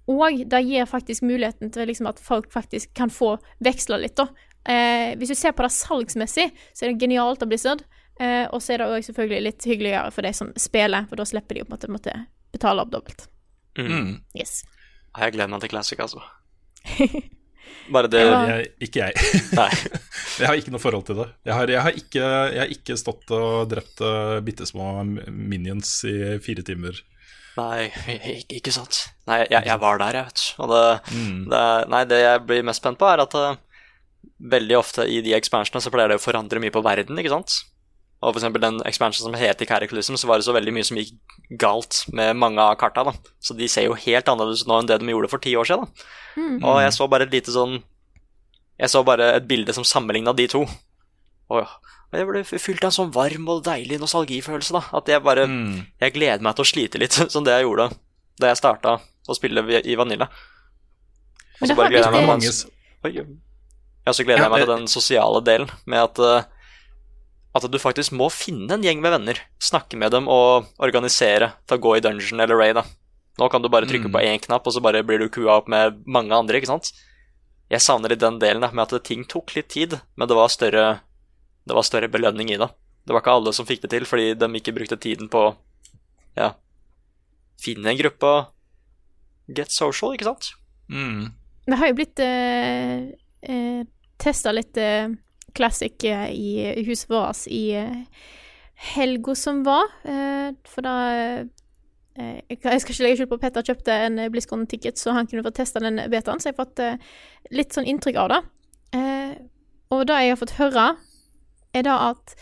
Og 0.08 0.40
det 0.50 0.62
gir 0.64 0.88
faktisk 0.88 1.22
muligheten 1.22 1.70
til 1.72 1.88
liksom 1.88 2.08
at 2.10 2.20
folk 2.20 2.50
faktisk 2.52 2.94
kan 2.96 3.12
få 3.12 3.36
veksla 3.64 4.00
litt, 4.00 4.16
da. 4.18 4.28
Eh, 4.68 5.14
hvis 5.16 5.32
du 5.32 5.36
ser 5.38 5.54
på 5.56 5.64
det 5.64 5.72
salgsmessig, 5.72 6.50
så 6.74 6.84
er 6.84 6.92
det 6.92 7.00
genialt 7.00 7.44
av 7.44 7.48
Blizzard. 7.48 7.84
Eh, 8.18 8.46
og 8.50 8.60
så 8.64 8.74
er 8.74 8.82
det 8.82 8.90
òg 8.90 9.06
selvfølgelig 9.06 9.44
litt 9.46 9.68
hyggeligere 9.68 10.10
for 10.12 10.26
de 10.26 10.32
som 10.34 10.50
spiller, 10.58 11.06
for 11.08 11.20
da 11.20 11.28
slipper 11.28 11.60
de 11.60 11.64
å 11.64 11.70
måtte 11.70 12.16
betale 12.52 12.82
opp 12.82 12.92
dobbelt. 12.92 13.28
Mm. 13.78 14.18
Yes. 14.34 14.64
Ja, 15.14 15.28
Jeg 15.28 15.36
gleder 15.38 15.52
meg 15.54 15.62
til 15.62 15.70
Classic, 15.76 16.00
altså. 16.02 16.24
Bare 17.92 18.10
det 18.12 18.22
Ja. 18.22 18.40
Jeg, 18.50 18.72
ikke 18.88 19.06
jeg. 19.06 19.28
Nei. 19.60 19.70
Jeg 20.38 20.46
har 20.46 20.58
ikke 20.60 20.70
noe 20.70 20.82
forhold 20.82 21.06
til 21.08 21.16
det. 21.18 21.24
Jeg 21.48 21.54
har, 21.56 21.70
jeg 21.72 21.82
har, 21.82 21.96
ikke, 21.98 22.26
jeg 22.54 22.60
har 22.62 22.68
ikke 22.70 22.94
stått 23.00 23.32
og 23.34 23.70
drept 23.72 24.02
uh, 24.06 24.36
bitte 24.46 24.68
små 24.68 25.00
minions 25.02 25.90
i 26.06 26.36
fire 26.44 26.62
timer. 26.62 27.00
Nei, 27.58 27.88
ikke, 28.14 28.60
ikke 28.60 28.74
sant. 28.76 29.00
Nei, 29.26 29.40
jeg, 29.48 29.64
jeg 29.66 29.82
var 29.82 29.98
der, 29.98 30.20
jeg, 30.20 30.28
vet 30.28 30.38
du. 30.38 30.62
Og 30.62 30.70
det, 30.70 30.84
det, 31.50 31.64
nei, 31.90 32.04
det 32.06 32.20
jeg 32.22 32.44
blir 32.46 32.68
mest 32.68 32.84
spent 32.84 33.00
på, 33.00 33.08
er 33.10 33.24
at 33.24 33.34
uh, 33.34 33.56
veldig 34.54 34.78
ofte 34.78 35.08
i 35.10 35.18
de 35.26 35.34
expansionene 35.34 35.82
så 35.82 35.90
pleier 35.90 36.12
det 36.12 36.20
å 36.20 36.22
forandre 36.22 36.62
mye 36.62 36.74
på 36.74 36.84
verden, 36.86 37.18
ikke 37.18 37.34
sant? 37.34 37.58
Og 38.18 38.32
for 38.32 38.40
eksempel 38.40 38.62
den 38.64 38.80
expansion 38.88 39.28
som 39.28 39.36
het 39.38 39.60
Cataclysm, 39.62 40.16
så 40.18 40.26
var 40.26 40.40
det 40.40 40.46
så 40.48 40.54
veldig 40.56 40.72
mye 40.74 40.86
som 40.86 40.98
gikk 40.98 41.12
galt 41.60 42.00
med 42.10 42.34
mange 42.36 42.58
av 42.58 42.74
karta, 42.80 43.04
da. 43.06 43.12
Så 43.38 43.54
de 43.54 43.68
ser 43.70 43.86
jo 43.86 43.94
helt 43.94 44.26
annerledes 44.28 44.64
nå 44.66 44.80
enn 44.80 44.88
det 44.90 44.98
de 44.98 45.12
gjorde 45.12 45.30
for 45.30 45.42
ti 45.44 45.54
år 45.58 45.68
siden, 45.68 45.86
da. 45.86 46.08
Og 46.66 46.80
jeg 46.82 46.96
så 46.96 47.06
bare 47.10 47.26
et 47.28 47.32
lite 47.34 47.50
sånn 47.54 47.80
Jeg 48.78 48.90
så 48.92 49.00
bare 49.02 49.32
et 49.34 49.46
bilde 49.50 49.74
som 49.74 49.82
sammenligna 49.82 50.30
de 50.38 50.46
to. 50.50 50.60
Og 51.50 51.64
jeg 52.14 52.26
ble 52.28 52.44
fylt 52.46 52.84
av 52.84 52.92
en 52.92 52.94
sånn 52.94 53.10
varm 53.14 53.48
og 53.50 53.64
deilig 53.66 53.98
nostalgifølelse. 54.00 54.72
da 54.72 54.82
At 55.00 55.08
jeg 55.10 55.22
bare 55.22 55.46
Jeg 56.00 56.14
gleder 56.14 56.42
meg 56.42 56.54
til 56.54 56.62
å 56.62 56.70
slite 56.70 57.00
litt, 57.02 57.12
som 57.34 57.44
det 57.44 57.56
jeg 57.56 57.66
gjorde 57.66 57.90
da 58.38 58.52
jeg 58.52 58.60
starta 58.60 59.00
å 59.02 59.34
spille 59.34 59.64
i 59.82 59.96
Vanilla. 59.98 60.28
Og 61.58 61.66
så 61.66 61.74
bare 61.74 61.90
gleder 61.90 62.06
jeg 62.14 62.26
meg 62.28 62.40
til 62.44 62.52
den 62.54 63.40
Ja, 64.06 64.14
så 64.14 64.24
gleder 64.24 64.44
jeg 64.44 64.52
meg 64.52 64.62
til 64.62 64.70
den 64.70 64.86
sosiale 64.86 65.42
delen 65.42 65.72
med 65.90 66.04
at 66.04 66.22
eh, 66.22 66.46
At 67.56 67.64
du 67.72 67.78
faktisk 67.80 68.12
må 68.12 68.28
finne 68.30 68.70
en 68.76 68.82
gjeng 68.84 69.00
med 69.00 69.10
venner, 69.14 69.38
snakke 69.58 69.96
med 69.96 70.12
dem 70.12 70.28
og 70.28 70.66
organisere 70.78 71.52
til 71.66 71.78
å 71.78 71.80
gå 71.80 71.96
i 71.96 72.00
dungeon 72.04 72.40
eller 72.44 72.56
raid. 72.60 72.74
da. 72.76 72.84
Nå 73.38 73.48
kan 73.50 73.62
du 73.62 73.68
bare 73.68 73.86
trykke 73.86 74.08
Mm. 74.08 74.12
på 74.12 74.20
én 74.22 74.40
knapp, 74.42 74.66
og 74.66 74.72
så 74.74 74.82
bare 74.82 75.02
blir 75.02 75.18
du 75.18 75.28
kua 75.28 75.56
opp 75.58 75.68
med 75.68 76.02
mange 76.06 76.32
andre. 76.34 76.56
ikke 76.58 76.66
sant? 76.66 76.92
Jeg 77.70 77.80
savner 77.80 78.08
litt 78.10 78.20
den 78.20 78.38
delen 78.38 78.60
da, 78.60 78.70
med 78.72 78.92
at 78.92 79.04
ting 79.04 79.24
tok 79.24 79.54
litt 79.56 79.68
tid, 79.68 80.00
men 80.16 80.28
det 80.28 80.36
var 80.36 80.48
større, 80.48 81.00
det 81.66 81.74
var 81.74 81.82
større 81.82 82.08
belønning 82.08 82.50
i 82.50 82.56
det. 82.58 82.68
Det 83.06 83.12
var 83.14 83.20
ikke 83.22 83.34
alle 83.36 83.52
som 83.52 83.66
fikk 83.66 83.82
det 83.82 83.90
til, 83.90 84.04
fordi 84.04 84.34
de 84.34 84.46
ikke 84.60 84.74
brukte 84.74 84.96
tiden 85.00 85.28
på 85.28 85.54
ja, 86.36 86.52
finne 87.60 87.90
en 87.92 87.98
gruppe 87.98 88.24
og 88.24 89.54
get 89.56 89.70
social, 89.72 90.12
ikke 90.14 90.24
sant? 90.28 90.52
mm. 90.88 91.32
Det 91.68 91.76
har 91.78 91.88
jo 91.90 91.94
blitt 91.98 92.20
uh, 92.20 93.84
testa 94.18 94.52
litt 94.52 94.76
eh, 94.80 95.08
classic 95.56 96.04
eh, 96.04 96.28
i 96.34 96.84
huset 96.86 97.10
vårt 97.10 97.46
i 97.52 97.64
uh, 97.76 98.02
helga 98.78 99.34
som 99.34 99.64
var. 99.66 99.90
Eh, 100.04 100.54
for 100.68 100.86
da 100.86 100.96
eh, 102.18 102.38
jeg 102.48 102.60
skal 102.60 102.78
ikke 102.78 103.02
legge 103.04 103.18
skjul 103.20 103.30
på 103.30 103.38
at 103.38 103.44
Petter 103.46 103.66
kjøpte 103.70 103.96
en 104.06 104.20
eh, 104.22 104.30
BlizzCon-ticket, 104.32 105.00
så 105.00 105.16
han 105.16 105.26
kunne 105.30 105.44
få 105.46 105.54
testa 105.54 105.82
den 105.82 106.00
betaen, 106.10 106.40
så 106.40 106.50
jeg 106.50 106.56
har 106.56 106.62
fått 106.64 106.84
eh, 106.84 107.02
litt 107.54 107.74
sånn 107.74 107.88
inntrykk 107.90 108.20
av 108.22 108.32
det. 108.34 108.40
Eh, 108.98 109.34
og 109.94 110.06
det 110.08 110.22
jeg 110.22 110.34
har 110.34 110.40
fått 110.40 110.56
høre, 110.60 110.88
er 111.76 111.86
da 111.86 111.98
at 112.12 112.38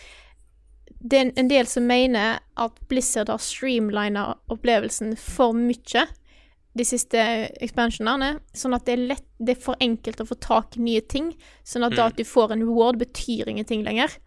det 1.07 1.19
er 1.19 1.33
en 1.39 1.51
del 1.51 1.69
som 1.71 1.87
mener 1.87 2.41
at 2.59 2.79
Blizzard 2.91 3.31
har 3.31 3.43
streamlina 3.43 4.33
opplevelsen 4.53 5.15
for 5.21 5.55
mye 5.57 6.07
de 6.77 6.85
siste 6.85 7.21
expansionene, 7.65 8.37
sånn 8.57 8.77
at 8.77 8.87
det 8.87 8.97
er, 8.97 9.05
lett, 9.13 9.27
det 9.41 9.57
er 9.57 9.63
for 9.65 9.81
enkelt 9.83 10.21
å 10.21 10.29
få 10.29 10.37
tak 10.43 10.77
i 10.77 10.85
nye 10.85 11.03
ting. 11.05 11.31
Sånn 11.65 11.87
at 11.87 11.97
da 11.97 12.11
at 12.11 12.19
du 12.19 12.25
får 12.27 12.55
en 12.55 12.65
reward, 12.67 13.01
betyr 13.01 13.49
ingenting 13.51 13.85
lenger. 13.87 14.19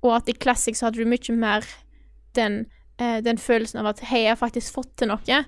Og 0.00 0.14
at 0.16 0.30
i 0.30 0.36
Classic 0.36 0.76
så 0.76 0.88
hadde 0.88 1.02
du 1.02 1.10
mye 1.10 1.36
mer 1.36 1.66
den, 2.38 2.62
eh, 2.98 3.18
den 3.24 3.40
følelsen 3.42 3.82
av 3.82 3.90
at 3.92 4.04
hei, 4.10 4.24
jeg 4.24 4.34
har 4.34 4.40
faktisk 4.40 4.78
fått 4.78 4.94
til 5.00 5.10
noe. 5.10 5.40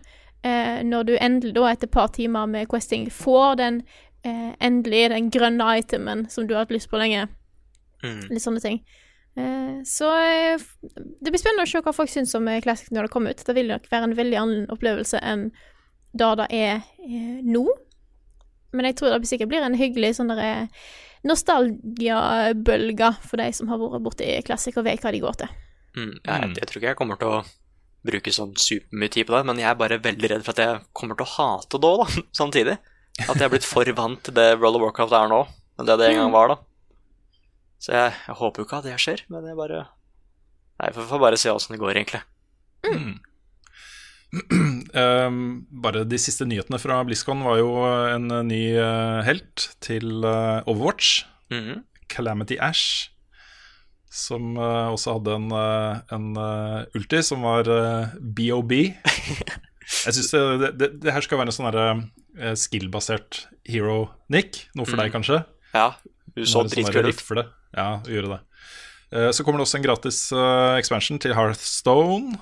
Eh, 0.43 0.83
når 0.83 1.07
du 1.09 1.15
endelig, 1.17 1.55
da, 1.55 1.69
etter 1.71 1.87
et 1.87 1.95
par 1.95 2.11
timer 2.15 2.51
med 2.51 2.69
questing, 2.69 3.07
får 3.11 3.57
den 3.63 3.83
eh, 4.25 4.51
endelig 4.61 5.09
den 5.15 5.31
grønne 5.31 5.79
itemen 5.79 6.27
som 6.31 6.47
du 6.47 6.55
har 6.57 6.67
hatt 6.67 6.75
lyst 6.75 6.91
på 6.91 6.99
lenge. 7.01 7.29
Mm. 8.03 8.27
Litt 8.33 8.43
sånne 8.45 8.63
ting. 8.63 8.83
Eh, 9.37 9.83
så 9.89 10.11
eh, 10.13 10.61
det 10.93 11.31
blir 11.31 11.41
spennende 11.41 11.65
å 11.65 11.71
se 11.71 11.81
hva 11.81 11.95
folk 11.97 12.11
syns 12.13 12.35
om 12.37 12.49
eh, 12.51 12.61
Classic 12.65 12.91
når 12.93 13.07
det 13.07 13.15
kommer 13.15 13.33
ut. 13.33 13.45
Det 13.47 13.57
vil 13.57 13.71
nok 13.73 13.89
være 13.93 14.11
en 14.11 14.19
veldig 14.19 14.41
annen 14.41 14.67
opplevelse 14.75 15.21
enn 15.23 15.51
det 16.13 16.29
det 16.43 16.49
er 16.57 16.75
eh, 17.05 17.41
nå. 17.45 17.65
Men 18.73 18.89
jeg 18.89 18.99
tror 18.99 19.15
det 19.15 19.29
sikkert 19.29 19.51
blir 19.53 19.65
en 19.65 19.77
hyggelig 19.77 20.15
sånn 20.19 20.33
derre 20.33 20.69
nostalgiabølge 21.29 23.11
for 23.23 23.39
de 23.39 23.49
som 23.55 23.69
har 23.71 23.81
vært 23.81 24.05
borte 24.05 24.27
i 24.27 24.41
Classic 24.47 24.77
og 24.77 24.87
vet 24.89 25.03
hva 25.05 25.13
de 25.15 25.21
går 25.23 25.43
til. 25.43 25.59
Mm, 25.93 26.15
jeg, 26.25 26.49
jeg 26.57 26.69
tror 26.69 26.81
ikke 26.81 26.91
jeg 26.91 26.99
kommer 26.99 27.21
til 27.21 27.31
å 27.31 27.43
bruke 28.03 28.35
sånn 28.35 28.55
supermye 28.59 29.13
tid 29.15 29.29
på 29.29 29.37
det, 29.37 29.43
men 29.47 29.61
jeg 29.63 29.69
er 29.71 29.79
bare 29.79 30.01
veldig 30.03 30.31
redd 30.33 30.45
for 30.47 30.57
at 30.57 30.63
jeg 30.65 30.83
kommer 30.99 31.19
til 31.19 31.29
å 31.29 31.35
hate 31.37 31.79
det 31.79 31.91
òg, 31.93 32.03
da, 32.03 32.25
samtidig. 32.41 32.77
At 33.21 33.37
jeg 33.37 33.47
er 33.47 33.53
blitt 33.53 33.69
for 33.69 33.89
vant 33.97 34.23
til 34.27 34.35
det 34.35 34.49
World 34.57 34.81
of 34.81 34.87
Warcraft 34.87 35.17
er 35.19 35.31
nå, 35.31 35.41
enn 35.79 35.89
det 35.89 35.99
det 36.01 36.09
en 36.11 36.23
gang 36.25 36.35
var, 36.35 36.55
da. 36.55 36.59
Så 37.83 37.95
jeg, 37.95 38.15
jeg 38.27 38.39
håper 38.39 38.63
jo 38.63 38.67
ikke 38.67 38.81
at 38.81 38.89
det 38.89 38.99
skjer, 39.03 39.27
men 39.33 39.47
jeg 39.51 39.59
bare 39.59 39.85
Nei, 40.83 40.89
vi 40.97 41.05
får 41.07 41.21
bare 41.23 41.39
se 41.39 41.53
åssen 41.53 41.77
det 41.77 41.79
går, 41.79 41.95
egentlig. 42.01 42.23
Um, 44.33 45.67
bare 45.85 46.07
de 46.09 46.19
siste 46.21 46.47
nyhetene 46.49 46.81
fra 46.81 47.03
BlizzCon 47.05 47.45
var 47.45 47.59
jo 47.61 47.73
en 47.85 48.31
eh, 48.33 48.47
ny 48.49 48.63
eh, 48.81 49.21
helt 49.29 49.69
til 49.85 50.25
eh, 50.25 50.63
Overwatch. 50.67 51.25
-hmm. 51.53 51.83
Calamity 52.09 52.57
Ash. 52.61 53.11
Som 54.13 54.59
uh, 54.61 54.93
også 54.93 55.17
hadde 55.17 55.35
en, 55.39 55.49
eh, 55.57 56.01
en 56.13 56.37
eh, 56.37 56.99
ulti 56.99 57.23
som 57.25 57.47
var 57.47 57.69
eh, 57.69 58.11
BOB. 58.21 58.73
Jeg 60.05 60.15
syns 60.17 60.31
det, 60.33 60.73
det, 60.79 60.89
det, 61.03 61.13
her 61.15 61.25
skal 61.25 61.41
være 61.41 61.49
en 61.49 61.57
sånn 61.57 62.03
eh, 62.39 62.53
skill-basert 62.59 63.47
hero, 63.69 64.11
Nick. 64.33 64.67
Noe 64.77 64.89
for 64.89 65.01
deg, 65.01 65.13
kanskje? 65.15 65.43
Ja, 65.73 65.95
du 66.37 66.45
så 66.45 66.61
sånn 66.61 66.71
dritkul 66.73 67.09
ut. 67.09 67.51
Ja, 67.73 68.03
hun 68.05 68.13
gjorde 68.13 68.37
det. 68.37 68.41
Eh, 69.13 69.31
Så 69.33 69.45
kommer 69.45 69.61
det 69.61 69.67
også 69.67 69.81
en 69.81 69.87
gratis 69.87 70.21
eh, 70.33 70.77
expansion 70.79 71.21
til 71.21 71.35
Hearthstone. 71.37 72.37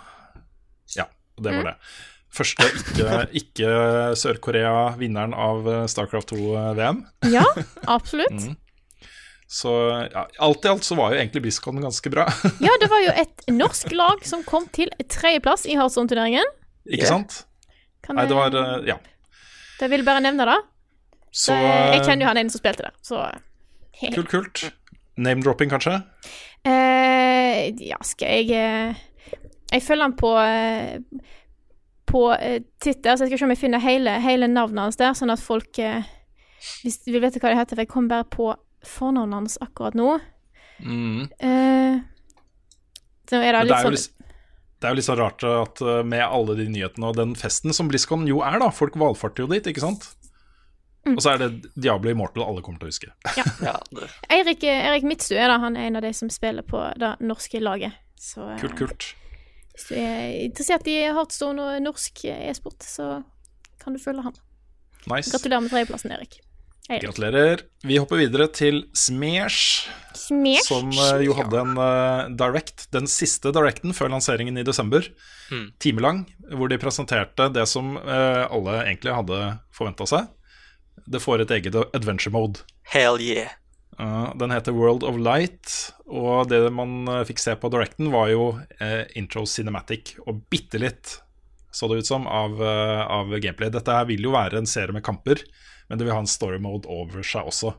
Ja, 0.97 1.07
og 1.41 1.47
det 1.49 1.57
var 1.57 1.71
det. 1.73 1.77
Første 2.31 2.63
ikke, 2.79 3.15
ikke 3.41 3.71
Sør-Korea, 4.21 4.73
vinneren 5.01 5.33
av 5.35 5.65
eh, 5.67 5.87
Starcraft 5.91 6.31
2-VM. 6.37 7.01
Ja, 7.33 7.43
absolutt. 7.97 8.37
Mm. 8.37 8.55
Så 9.51 9.73
ja, 10.13 10.29
alt 10.47 10.63
i 10.65 10.71
alt 10.71 10.87
så 10.87 10.95
var 10.95 11.11
jo 11.11 11.19
egentlig 11.19 11.43
BlizzCon 11.49 11.81
ganske 11.83 12.13
bra. 12.13 12.29
Ja, 12.63 12.77
det 12.79 12.87
var 12.93 13.03
jo 13.03 13.11
et 13.19 13.43
norsk 13.51 13.91
lag 13.99 14.23
som 14.29 14.45
kom 14.47 14.69
til 14.71 14.93
tredjeplass 15.11 15.67
i 15.67 15.75
Hearthstone-turneringen. 15.81 16.47
Ikke 16.87 17.03
Yeah. 17.03 17.11
sant? 17.17 17.41
Kan 18.07 18.17
Nei, 18.21 18.29
det 18.31 18.37
var 18.39 18.55
eh, 18.55 18.87
Ja. 18.93 19.01
Jeg 19.81 19.91
vil 19.97 20.05
bare 20.07 20.23
nevne 20.23 20.47
det. 20.47 20.59
Så 21.35 21.55
jeg 21.57 22.05
kjenner 22.07 22.25
jo 22.25 22.29
han 22.31 22.39
ene 22.45 22.51
som 22.53 22.61
spilte 22.63 22.87
der, 22.87 22.95
så 23.07 23.25
Kult, 24.01 24.31
kult. 24.33 24.63
Name-dropping, 25.21 25.71
kanskje? 25.71 25.99
Eh, 26.67 27.71
ja, 27.85 27.99
skal 28.07 28.39
jeg 28.41 28.55
eh, 28.57 28.99
Jeg 29.71 29.85
følger 29.87 30.09
han 30.09 30.17
på 30.19 30.33
eh, 30.43 31.27
På 32.11 32.25
eh, 32.35 32.63
Twitter, 32.83 33.17
så 33.17 33.25
jeg 33.25 33.33
skal 33.33 33.43
se 33.43 33.49
om 33.49 33.55
jeg 33.55 33.63
finner 33.63 33.83
hele, 33.85 34.17
hele 34.23 34.51
navnet 34.51 34.89
hans 34.89 35.01
der, 35.01 35.15
sånn 35.17 35.33
at 35.33 35.43
folk 35.43 35.79
eh, 35.83 36.07
Hvis 36.83 37.03
de 37.05 37.15
vil 37.15 37.23
vite 37.25 37.43
hva 37.43 37.53
det 37.53 37.61
heter, 37.61 37.77
for 37.79 37.87
jeg 37.87 37.93
kom 37.93 38.09
bare 38.11 38.27
på 38.29 38.53
fornavnet 38.87 39.37
hans 39.37 39.59
akkurat 39.61 39.97
nå. 39.97 40.15
Mm. 40.81 41.27
Uh, 41.37 42.01
så 43.29 43.37
er 43.45 43.53
det 43.53 43.67
litt 43.67 43.69
det 43.69 43.77
er 43.77 43.85
sånn 43.85 43.97
litt, 43.97 44.29
det 44.81 44.89
er 44.89 44.95
jo 44.95 44.97
litt 44.97 45.07
så 45.07 45.17
rart 45.19 45.45
at 45.45 45.83
med 46.09 46.23
alle 46.25 46.55
de 46.57 46.65
nyhetene 46.73 47.11
og 47.11 47.19
den 47.19 47.35
festen 47.37 47.77
som 47.77 47.91
BlizzCon 47.91 48.25
jo 48.29 48.41
er, 48.41 48.57
da 48.63 48.71
Folk 48.73 48.97
valfarter 48.97 49.45
jo 49.45 49.51
dit, 49.53 49.69
ikke 49.69 49.83
sant? 49.85 50.07
Mm. 51.05 51.19
Og 51.19 51.21
så 51.21 51.35
er 51.35 51.43
det 51.43 51.51
Diablo 51.77 52.13
Immortal 52.13 52.47
alle 52.47 52.65
kommer 52.65 52.81
til 52.81 52.89
å 52.89 52.95
huske. 52.95 53.13
Ja, 53.37 53.77
det, 53.97 54.09
Eirik, 54.33 54.65
Eirik 54.65 55.05
Midtstø 55.09 55.37
er 55.37 55.53
da, 55.53 55.61
han 55.61 55.77
er 55.77 55.89
en 55.91 56.01
av 56.01 56.05
de 56.09 56.15
som 56.17 56.33
spiller 56.33 56.65
på 56.65 56.81
det 57.01 57.15
norske 57.21 57.61
laget. 57.61 58.01
Så 58.21 58.49
Kult, 58.61 58.77
kult. 58.81 59.13
Hvis 59.75 59.89
du 59.91 59.95
er 60.01 60.37
interessert 60.45 60.87
i 60.91 60.99
Heartstone 61.15 61.63
og 61.63 61.83
norsk 61.85 62.25
e-sport, 62.35 62.83
så 62.85 63.23
kan 63.83 63.97
du 63.97 64.01
følge 64.03 64.23
han. 64.27 64.35
Nice. 65.09 65.31
Gratulerer 65.33 65.63
med 65.65 65.71
tredjeplassen, 65.73 66.13
Erik. 66.13 66.41
Eirik. 66.91 67.05
Gratulerer. 67.07 67.61
Vi 67.87 67.97
hopper 68.03 68.19
videre 68.19 68.49
til 68.53 68.83
Smesh, 68.99 69.87
Smesh. 70.19 70.67
som 70.67 70.91
uh, 70.91 71.21
jo 71.23 71.37
hadde 71.39 71.61
en 71.63 71.79
uh, 71.79 72.27
direct, 72.35 72.89
den 72.93 73.07
siste 73.09 73.53
directen 73.55 73.95
før 73.97 74.11
lanseringen 74.17 74.59
i 74.59 74.67
desember, 74.67 75.07
Mm. 75.51 75.65
timelang, 75.83 76.19
hvor 76.55 76.69
de 76.71 76.77
presenterte 76.79 77.49
det 77.51 77.65
som 77.67 77.97
uh, 77.97 78.45
alle 78.55 78.77
egentlig 78.85 79.11
hadde 79.17 79.39
forventa 79.75 80.07
seg. 80.07 80.29
Det 81.11 81.19
får 81.25 81.43
et 81.43 81.51
eget 81.57 81.75
adventure 81.97 82.31
mode. 82.31 82.61
hell 82.93 83.19
yeah. 83.19 83.51
Uh, 84.01 84.31
den 84.41 84.53
heter 84.55 84.73
World 84.73 85.05
of 85.05 85.19
Light, 85.21 85.75
og 86.09 86.49
det 86.49 86.63
man 86.73 87.05
uh, 87.11 87.21
fikk 87.29 87.43
se 87.43 87.53
på 87.61 87.69
Directen, 87.73 88.09
var 88.15 88.31
jo 88.33 88.55
uh, 88.57 89.03
intro 89.19 89.45
cinematic 89.45 90.15
og 90.25 90.47
bitte 90.53 90.81
litt, 90.81 91.19
så 91.75 91.91
det 91.91 92.01
ut 92.01 92.09
som, 92.09 92.25
av, 92.25 92.57
uh, 92.57 93.05
av 93.05 93.35
gameplay. 93.37 93.69
Dette 93.73 93.93
her 93.93 94.09
vil 94.09 94.25
jo 94.25 94.33
være 94.33 94.63
en 94.63 94.71
serie 94.71 94.97
med 94.97 95.05
kamper, 95.05 95.43
men 95.91 96.01
det 96.01 96.07
vil 96.07 96.15
ha 96.17 96.23
en 96.25 96.31
story 96.31 96.57
mode 96.63 96.89
over 96.89 97.21
seg 97.27 97.51
også. 97.51 97.75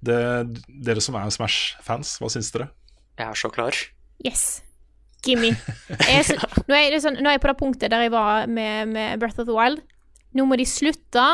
Det, 0.00 0.16
dere 0.80 1.04
som 1.04 1.18
er 1.20 1.28
Smash-fans, 1.34 2.14
hva 2.22 2.32
syns 2.32 2.48
dere? 2.54 2.70
Jeg 3.20 3.26
er 3.26 3.36
så 3.36 3.52
klar. 3.52 3.76
Yes. 4.24 4.62
Gimme. 5.26 5.52
Jeg 6.08 6.24
så, 6.24 6.38
nå, 6.68 6.72
er 6.72 6.86
jeg, 6.86 7.02
sånn, 7.04 7.20
nå 7.20 7.28
er 7.28 7.36
jeg 7.36 7.44
på 7.44 7.52
det 7.52 7.58
punktet 7.60 7.92
der 7.92 8.06
jeg 8.06 8.14
var 8.14 8.48
med, 8.48 8.94
med 8.96 9.20
Breath 9.20 9.42
of 9.42 9.50
the 9.50 9.56
Wild. 9.56 9.84
Nå 10.32 10.46
må 10.48 10.56
de 10.56 10.64
slutte 10.64 11.26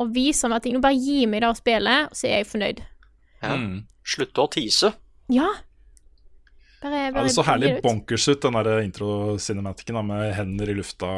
å 0.00 0.06
vise 0.12 0.48
meg 0.52 0.62
ting. 0.62 0.76
Nå 0.76 0.84
bare 0.84 0.98
gi 0.98 1.26
meg 1.26 1.42
det 1.42 1.50
spillet, 1.58 2.14
så 2.14 2.30
er 2.30 2.38
jeg 2.38 2.50
fornøyd. 2.52 2.84
Ja. 3.40 3.56
Mm. 3.56 3.82
Slutte 4.06 4.44
å 4.44 4.50
tease. 4.52 4.94
Ja. 5.32 5.48
Bare, 6.80 7.04
Ja, 7.06 7.12
bare 7.12 7.28
det 7.28 7.34
så 7.34 7.44
herlig 7.44 7.76
ut. 7.76 7.82
bonkers 7.84 8.28
ut, 8.28 8.40
den 8.42 8.56
der 8.56 8.80
intro-cinematicen 8.80 10.00
med 10.06 10.34
hender 10.34 10.70
i 10.70 10.74
lufta. 10.74 11.10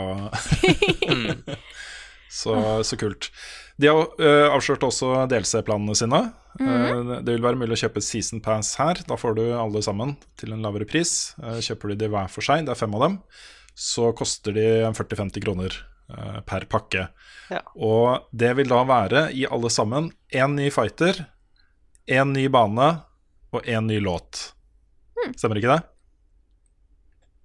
så, 2.40 2.82
så 2.82 2.98
kult. 2.98 3.30
De 3.78 3.88
har 3.88 4.02
uh, 4.18 4.48
avslørt 4.52 4.82
også 4.86 5.14
DLC-planene 5.30 5.94
sine. 5.96 6.20
Eh, 6.60 7.12
det 7.24 7.32
vil 7.32 7.44
være 7.44 7.56
mulig 7.56 7.78
å 7.78 7.80
kjøpe 7.86 8.02
Season 8.04 8.42
Pass 8.44 8.74
her. 8.80 9.00
Da 9.08 9.16
får 9.18 9.38
du 9.38 9.44
alle 9.56 9.82
sammen 9.86 10.16
til 10.40 10.52
en 10.52 10.66
lavere 10.66 10.86
pris. 10.88 11.32
Uh, 11.40 11.62
kjøper 11.62 11.92
du 11.92 12.02
de 12.02 12.10
hver 12.12 12.28
for 12.32 12.44
seg, 12.44 12.66
det 12.66 12.74
er 12.74 12.82
fem 12.82 12.98
av 12.98 13.06
dem, 13.06 13.16
så 13.78 14.10
koster 14.18 14.58
de 14.58 14.68
40-50 14.90 15.46
kroner 15.46 15.80
per 16.44 16.66
pakke. 16.68 17.06
Ja. 17.48 17.62
Og 17.72 18.26
det 18.36 18.50
vil 18.58 18.68
da 18.68 18.82
være 18.84 19.22
i 19.32 19.46
alle 19.48 19.70
sammen 19.72 20.10
én 20.28 20.58
ny 20.58 20.66
fighter, 20.74 21.22
én 22.10 22.32
ny 22.34 22.48
bane 22.52 22.88
og 23.52 23.66
én 23.68 23.86
ny 23.86 24.00
låt. 24.00 24.52
Stemmer 25.36 25.60
ikke 25.60 25.74
det? 25.76 25.82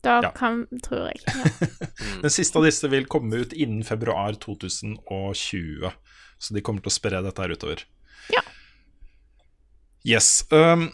Da 0.06 0.20
Ja. 0.24 0.32
kan, 0.32 0.66
tror 0.84 1.10
jeg. 1.12 1.22
Ja. 1.28 2.22
Den 2.22 2.30
siste 2.34 2.58
av 2.58 2.64
disse 2.66 2.88
vil 2.90 3.06
komme 3.10 3.36
ut 3.44 3.54
innen 3.54 3.84
februar 3.84 4.34
2020. 4.40 5.92
Så 6.40 6.54
de 6.54 6.62
kommer 6.62 6.82
til 6.82 6.90
å 6.92 6.96
spre 6.96 7.22
dette 7.26 7.42
her 7.42 7.54
utover. 7.54 7.84
Ja. 8.34 8.42
Yes. 10.06 10.46
Um, 10.52 10.92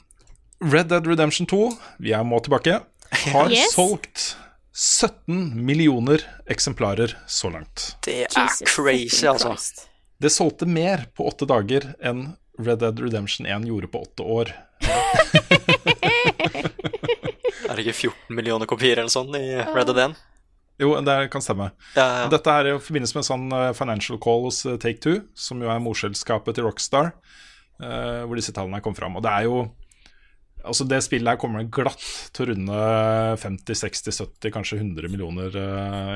Red 0.63 0.87
Dead 0.89 1.07
Redemption 1.07 1.47
2, 1.47 1.59
vi 1.99 2.13
er 2.15 2.23
må 2.23 2.39
tilbake, 2.43 2.79
har 3.35 3.51
Yes. 3.51 3.73
solgt 3.75 4.35
17 4.73 5.53
millioner 5.65 6.23
eksemplarer 6.49 7.13
så 7.29 7.51
langt. 7.53 7.91
Det 8.07 8.23
er 8.25 8.31
Jesus 8.33 8.73
crazy, 8.73 9.27
altså. 9.29 9.53
Det 10.23 10.31
solgte 10.31 10.65
mer 10.65 11.05
på 11.13 11.27
åtte 11.29 11.45
dager 11.49 11.91
enn 12.01 12.31
Red 12.59 12.79
Dead 12.83 12.99
Redemption 12.99 13.47
1 13.49 13.67
gjorde 13.67 13.87
på 13.89 14.03
åtte 14.05 14.23
år. 14.23 14.53
Er 17.63 17.77
det 17.79 17.87
ikke 17.87 17.95
14 18.11 18.35
millioner 18.37 18.69
kopier 18.69 18.99
eller 19.01 19.09
sånn 19.09 19.33
i 19.39 19.47
Red 19.73 19.87
Dead 19.89 19.99
1? 20.11 20.15
Jo, 20.81 20.95
det 21.05 21.15
kan 21.33 21.41
stemme. 21.41 21.69
Ja, 21.95 22.05
ja. 22.23 22.25
Dette 22.33 22.53
er 22.53 22.71
i 22.71 22.73
forbindelse 22.81 23.15
med 23.15 23.23
en 23.23 23.29
sånn 23.29 23.55
eh, 23.57 23.71
financial 23.77 24.19
call 24.21 24.47
hos 24.47 24.63
eh, 24.65 24.79
Take 24.81 25.01
Two, 25.03 25.19
som 25.37 25.61
jo 25.61 25.69
er 25.69 25.81
morselskapet 25.83 26.57
til 26.57 26.65
Rockstar, 26.65 27.11
eh, 27.81 28.23
hvor 28.25 28.39
disse 28.39 28.53
tallene 28.55 28.81
kom 28.83 28.97
fram. 28.97 29.17
Og 29.19 29.25
det 29.25 29.33
er 29.33 29.49
jo 29.49 29.63
Altså 30.63 30.85
Det 30.87 31.01
spillet 31.03 31.27
her 31.27 31.35
kommer 31.35 31.65
glatt 31.67 31.99
til 32.31 32.45
å 32.45 32.53
runde 32.53 32.75
50-60-70, 33.41 34.47
kanskje 34.55 34.77
100 34.77 35.09
millioner 35.11 35.57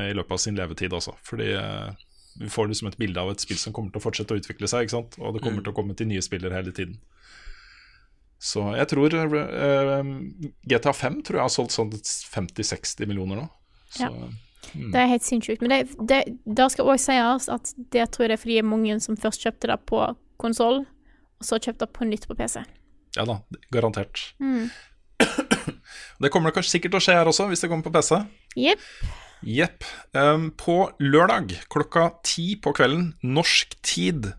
i 0.07 0.13
løpet 0.15 0.31
av 0.31 0.39
sin 0.39 0.55
levetid 0.55 0.95
også. 0.95 1.17
Fordi 1.27 1.49
vi 2.39 2.49
får 2.53 2.71
liksom 2.71 2.89
et 2.91 2.97
bilde 2.99 3.21
av 3.21 3.31
et 3.31 3.43
spill 3.43 3.59
som 3.59 3.73
kommer 3.75 3.93
til 3.93 4.01
å 4.01 4.05
fortsette 4.07 4.35
å 4.35 4.39
utvikle 4.39 4.69
seg, 4.69 4.85
ikke 4.85 4.97
sant? 4.97 5.17
og 5.21 5.35
det 5.35 5.43
kommer 5.45 5.63
til 5.63 5.73
å 5.73 5.77
komme 5.77 5.95
til 5.97 6.09
nye 6.09 6.23
spillere 6.25 6.57
hele 6.59 6.73
tiden. 6.75 6.99
Så 8.37 8.61
jeg 8.77 8.89
tror 8.91 9.15
uh, 9.17 10.09
GTA 10.69 10.93
5 10.93 11.21
tror 11.25 11.39
jeg 11.39 11.47
har 11.47 11.53
solgt 11.53 11.73
sånn 11.73 11.93
50-60 11.93 13.09
millioner 13.09 13.41
nå. 13.43 13.47
Så, 13.89 14.11
Ja. 14.11 14.27
Det 14.73 14.99
er 14.99 15.07
helt 15.07 15.23
sinnssykt. 15.23 15.61
Men 15.63 15.71
det, 15.71 15.77
det, 16.09 16.17
det 16.43 16.65
skal 16.73 16.89
òg 16.91 16.99
sies 16.99 17.47
at 17.51 17.69
det 17.93 18.09
tror 18.11 18.25
jeg 18.25 18.33
det 18.33 18.35
er 18.35 18.41
fordi 18.41 18.57
mange 18.67 18.97
som 19.03 19.15
først 19.15 19.45
kjøpte 19.45 19.69
det 19.71 19.77
på 19.87 20.01
konsoll, 20.41 20.81
og 21.39 21.47
så 21.47 21.59
kjøpte 21.61 21.85
det 21.85 21.93
på 21.95 22.07
nytt 22.09 22.27
på 22.27 22.35
PC. 22.37 22.65
Ja 23.17 23.25
da, 23.29 23.39
garantert. 23.73 24.25
det 26.21 26.33
kommer 26.33 26.51
det 26.51 26.57
kanskje 26.57 26.75
sikkert 26.75 26.97
til 26.97 26.99
å 26.99 27.05
skje 27.07 27.15
her 27.17 27.31
også, 27.31 27.47
hvis 27.49 27.63
det 27.63 27.71
kommer 27.71 27.87
på 27.87 27.95
PC. 27.95 28.19
Jepp. 28.59 28.83
Jepp. 29.45 29.85
Um, 30.17 30.49
på 30.57 30.87
lørdag 31.01 31.53
klokka 31.71 32.09
ti 32.25 32.55
på 32.59 32.73
kvelden, 32.77 33.11
norsk 33.21 33.75
tid, 33.85 34.31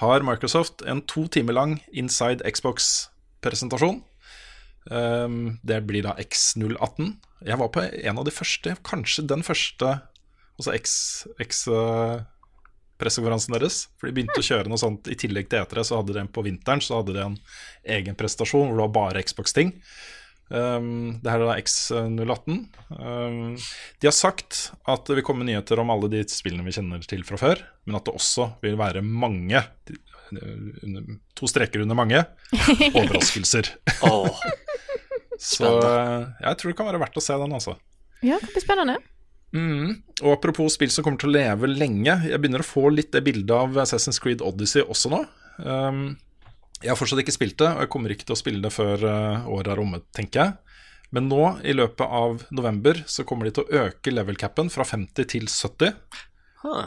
har 0.00 0.24
Microsoft 0.26 0.84
en 0.86 1.00
to 1.08 1.26
timer 1.32 1.56
lang 1.56 1.78
Inside 1.92 2.44
Xbox-presentasjon. 2.44 4.02
Um, 4.90 5.58
det 5.66 5.80
blir 5.88 6.04
da 6.06 6.14
X018. 6.20 7.16
Jeg 7.46 7.58
var 7.60 7.72
på 7.74 7.82
en 7.82 8.20
av 8.20 8.26
de 8.26 8.34
første, 8.34 8.76
kanskje 8.86 9.26
den 9.28 9.42
første, 9.46 9.98
altså 10.56 10.74
X, 10.76 10.92
X 11.42 11.66
uh, 11.68 12.22
deres. 12.98 13.88
For 13.98 14.08
de 14.08 14.14
begynte 14.16 14.40
å 14.40 14.46
kjøre 14.46 14.70
noe 14.70 14.80
sånt 14.80 15.08
I 15.08 15.16
tillegg 15.18 15.50
til 15.50 15.64
E3, 15.64 15.84
så 15.84 16.00
hadde 16.00 16.14
de 16.14 16.22
en 16.22 16.32
på 16.32 16.44
vinteren 16.46 16.80
Så 16.80 16.96
hadde 16.96 17.12
de 17.12 17.20
en 17.20 17.36
egen 17.84 18.16
prestasjon 18.16 18.70
hvor 18.70 18.76
det 18.78 18.86
var 18.86 18.94
bare 18.94 19.22
Xbox-ting. 19.22 19.74
Um, 20.46 21.16
det 21.22 21.32
her 21.32 21.42
er 21.42 21.48
da 21.48 21.56
X018. 21.58 22.58
Um, 22.94 23.56
de 23.56 24.06
har 24.08 24.14
sagt 24.14 24.68
at 24.86 25.08
det 25.08 25.18
vil 25.18 25.26
komme 25.26 25.46
nyheter 25.46 25.80
om 25.82 25.90
alle 25.90 26.10
de 26.12 26.22
spillene 26.30 26.66
vi 26.66 26.74
kjenner 26.76 27.02
til 27.08 27.24
fra 27.26 27.40
før, 27.40 27.64
men 27.86 27.98
at 27.98 28.06
det 28.06 28.14
også 28.14 28.52
vil 28.64 28.78
være 28.78 29.04
mange 29.06 29.62
To 31.38 31.46
streker 31.46 31.84
under 31.84 31.94
mange 31.94 32.18
overraskelser. 32.98 33.68
oh. 34.02 34.26
Så 35.38 35.68
uh, 35.68 36.32
jeg 36.40 36.58
tror 36.58 36.72
det 36.72 36.78
kan 36.80 36.88
være 36.88 36.98
verdt 37.04 37.20
å 37.20 37.22
se 37.22 37.36
den, 37.38 37.54
altså. 37.54 37.76
Ja, 38.26 38.40
det 38.42 38.50
blir 38.50 38.64
spennende. 38.64 38.96
Mm. 39.54 40.02
Og 40.24 40.32
apropos 40.32 40.74
spill 40.74 40.90
som 40.90 41.06
kommer 41.06 41.20
til 41.22 41.30
å 41.30 41.36
leve 41.36 41.70
lenge, 41.70 42.16
jeg 42.26 42.40
begynner 42.42 42.64
å 42.64 42.66
få 42.66 42.88
litt 42.90 43.12
det 43.14 43.22
bildet 43.26 43.54
av 43.54 43.78
Assassin's 43.84 44.18
Creed 44.22 44.42
Odyssey 44.42 44.82
også 44.82 45.12
nå. 45.12 45.22
Um, 45.62 46.16
jeg 46.82 46.90
har 46.92 46.98
fortsatt 46.98 47.22
ikke 47.22 47.34
spilt 47.34 47.58
det, 47.62 47.70
og 47.72 47.84
jeg 47.84 47.90
kommer 47.92 48.12
ikke 48.12 48.26
til 48.28 48.36
å 48.36 48.40
spille 48.40 48.62
det 48.64 48.72
før 48.74 49.04
uh, 49.06 49.46
året 49.52 49.72
er 49.72 49.80
omme, 49.82 50.02
tenker 50.16 50.42
jeg. 50.42 50.80
Men 51.14 51.28
nå, 51.30 51.40
i 51.64 51.72
løpet 51.76 52.04
av 52.18 52.42
november, 52.54 52.98
så 53.08 53.24
kommer 53.24 53.46
de 53.48 53.54
til 53.56 53.64
å 53.64 53.84
øke 53.86 54.12
level 54.12 54.36
capen 54.40 54.68
fra 54.72 54.84
50 54.84 55.28
til 55.32 55.46
70. 55.48 55.94
huh. 56.64 56.86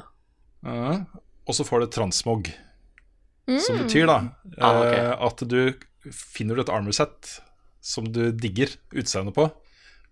Uh, 0.60 1.06
og 1.50 1.56
så 1.56 1.64
får 1.66 1.82
du 1.82 1.94
transmog, 1.96 2.50
som 3.64 3.80
betyr 3.80 4.06
da 4.06 4.18
Ah, 4.60 4.76
okay. 4.84 5.00
eh, 5.00 5.14
at 5.26 5.40
du 5.50 6.12
finner 6.14 6.60
et 6.62 6.70
armor 6.70 6.94
set 6.94 7.40
som 7.82 8.06
du 8.06 8.28
digger 8.36 8.76
utseendet 8.92 9.34
på, 9.34 9.48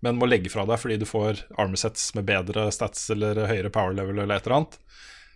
men 0.02 0.18
må 0.18 0.26
legge 0.26 0.50
fra 0.50 0.64
deg 0.66 0.80
fordi 0.82 0.98
du 1.02 1.06
får 1.06 1.44
armor 1.60 1.78
sets 1.78 2.08
med 2.18 2.26
bedre 2.26 2.72
stats 2.74 3.04
eller 3.14 3.44
høyere 3.52 3.70
power 3.76 3.94
level 3.94 4.24
eller 4.24 4.40
et 4.40 4.48
eller 4.48 4.58
annet. 4.62 4.80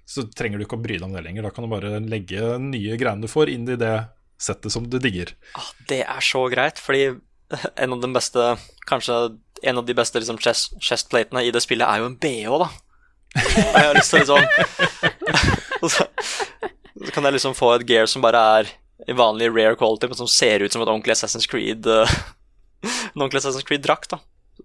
Så 0.10 0.26
trenger 0.34 0.58
du 0.58 0.66
ikke 0.66 0.80
å 0.80 0.82
bry 0.82 0.98
deg 0.98 1.06
om 1.06 1.14
det 1.14 1.22
lenger. 1.28 1.46
Da 1.46 1.54
kan 1.54 1.68
du 1.68 1.72
bare 1.76 2.02
legge 2.02 2.56
nye 2.64 2.98
greiene 2.98 3.28
du 3.28 3.30
får, 3.30 3.52
inn 3.54 3.70
i 3.70 3.78
det 3.78 3.94
settet 4.42 4.74
som 4.74 4.88
du 4.90 4.98
digger. 5.02 5.34
Ah, 5.58 5.70
Det 5.90 6.02
er 6.04 6.26
så 6.26 6.46
greit, 6.52 6.82
fordi 6.82 7.04
en 7.84 7.94
av 7.98 8.02
de 8.04 8.10
beste 8.16 8.46
Kanskje 8.90 9.18
en 9.62 9.78
av 9.78 9.86
de 9.86 9.94
beste 9.94 10.18
liksom, 10.18 10.40
chest, 10.42 10.74
chestplatene 10.82 11.44
i 11.46 11.52
det 11.54 11.62
spillet 11.62 11.86
er 11.86 12.02
jo 12.02 12.08
en 12.10 12.16
BH, 12.18 12.56
da. 12.64 12.70
Og 13.38 13.58
jeg 13.78 13.86
har 13.86 13.94
lyst 13.96 14.12
til 14.12 14.24
å 14.26 14.40
liksom 14.42 15.92
så, 15.94 16.08
så 17.06 17.12
kan 17.14 17.28
jeg 17.30 17.36
liksom 17.38 17.54
få 17.56 17.70
et 17.76 17.86
gear 17.88 18.10
som 18.10 18.26
bare 18.26 18.42
er 18.58 18.72
i 19.06 19.14
vanlig 19.18 19.52
rare 19.54 19.78
quality, 19.78 20.10
men 20.10 20.18
som 20.18 20.30
ser 20.30 20.66
ut 20.66 20.74
som 20.74 20.82
et 20.82 20.90
ordentlig 20.90 21.14
Assassin's 21.14 21.48
Creed 21.50 21.86
En 21.94 23.22
ordentlig 23.22 23.44
Assassin's 23.44 23.66
Creed-drakt, 23.70 24.16
da. 24.16 24.20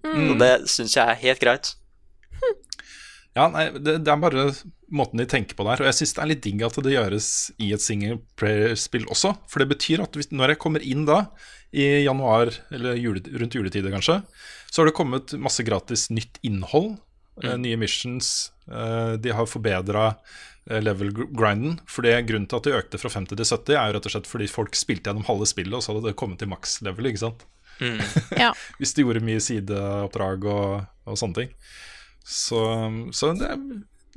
Og 0.09 0.37
det 0.41 0.51
syns 0.73 0.97
jeg 0.97 1.05
er 1.05 1.21
helt 1.21 1.41
greit. 1.45 1.75
Ja, 3.37 3.47
nei, 3.53 3.67
det, 3.77 3.99
det 4.07 4.13
er 4.13 4.21
bare 4.23 4.47
måten 4.97 5.21
de 5.21 5.27
tenker 5.29 5.59
på 5.59 5.67
der. 5.69 5.83
Og 5.83 5.89
jeg 5.91 5.99
syns 5.99 6.15
det 6.17 6.23
er 6.25 6.31
litt 6.31 6.45
digg 6.47 6.63
at 6.65 6.79
det 6.87 6.95
gjøres 6.95 7.29
i 7.63 7.73
et 7.77 7.85
single 7.85 8.19
player-spill 8.41 9.05
også. 9.13 9.35
For 9.51 9.63
det 9.63 9.71
betyr 9.75 10.05
at 10.07 10.17
hvis, 10.17 10.31
når 10.33 10.55
jeg 10.55 10.63
kommer 10.63 10.85
inn 10.85 11.05
da, 11.09 11.27
i 11.77 12.07
januar, 12.07 12.55
eller 12.73 12.97
jule, 12.97 13.21
rundt 13.37 13.57
juletider 13.59 13.93
kanskje, 13.93 14.23
så 14.71 14.81
har 14.81 14.89
det 14.89 14.97
kommet 14.97 15.35
masse 15.41 15.65
gratis 15.67 16.09
nytt 16.15 16.41
innhold. 16.47 16.97
Mm. 17.37 17.61
nye 17.61 17.77
missions. 17.77 18.51
eh, 18.73 19.13
de 19.21 19.33
har 19.37 19.45
forbedra 19.45 20.15
level 20.67 21.13
grinden. 21.13 21.81
For 21.87 22.03
det 22.03 22.27
Grunnen 22.27 22.49
til 22.49 22.59
at 22.59 22.67
de 22.67 22.75
økte 22.79 23.01
fra 23.01 23.11
50 23.13 23.37
til 23.37 23.45
70, 23.47 23.77
er 23.77 23.91
jo 23.91 23.97
rett 23.97 24.09
og 24.09 24.15
slett 24.15 24.31
fordi 24.31 24.49
folk 24.51 24.79
spilte 24.79 25.11
gjennom 25.11 25.27
halve 25.29 25.47
spillet, 25.47 25.77
og 25.77 25.85
så 25.85 25.93
hadde 25.93 26.09
det 26.09 26.17
kommet 26.19 26.41
til 26.43 26.51
maks 26.51 26.81
level. 26.87 27.11
ikke 27.11 27.25
sant? 27.27 27.47
Ja. 28.43 28.53
Hvis 28.81 28.97
de 28.97 29.05
gjorde 29.05 29.25
mye 29.25 29.43
sideoppdrag 29.43 30.49
og, 30.51 30.89
og 31.07 31.21
sånne 31.21 31.43
ting. 31.43 31.55
Så, 32.27 32.59
så 33.15 33.31
det 33.39 33.53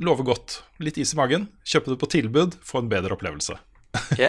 lover 0.01 0.25
godt. 0.31 0.59
Litt 0.81 0.97
is 0.97 1.13
i 1.13 1.19
magen. 1.19 1.45
Kjøpe 1.67 1.93
det 1.93 1.99
på 2.01 2.09
tilbud, 2.09 2.57
få 2.65 2.81
en 2.81 2.89
bedre 2.91 3.13
opplevelse. 3.13 3.59
Ok? 3.99 4.23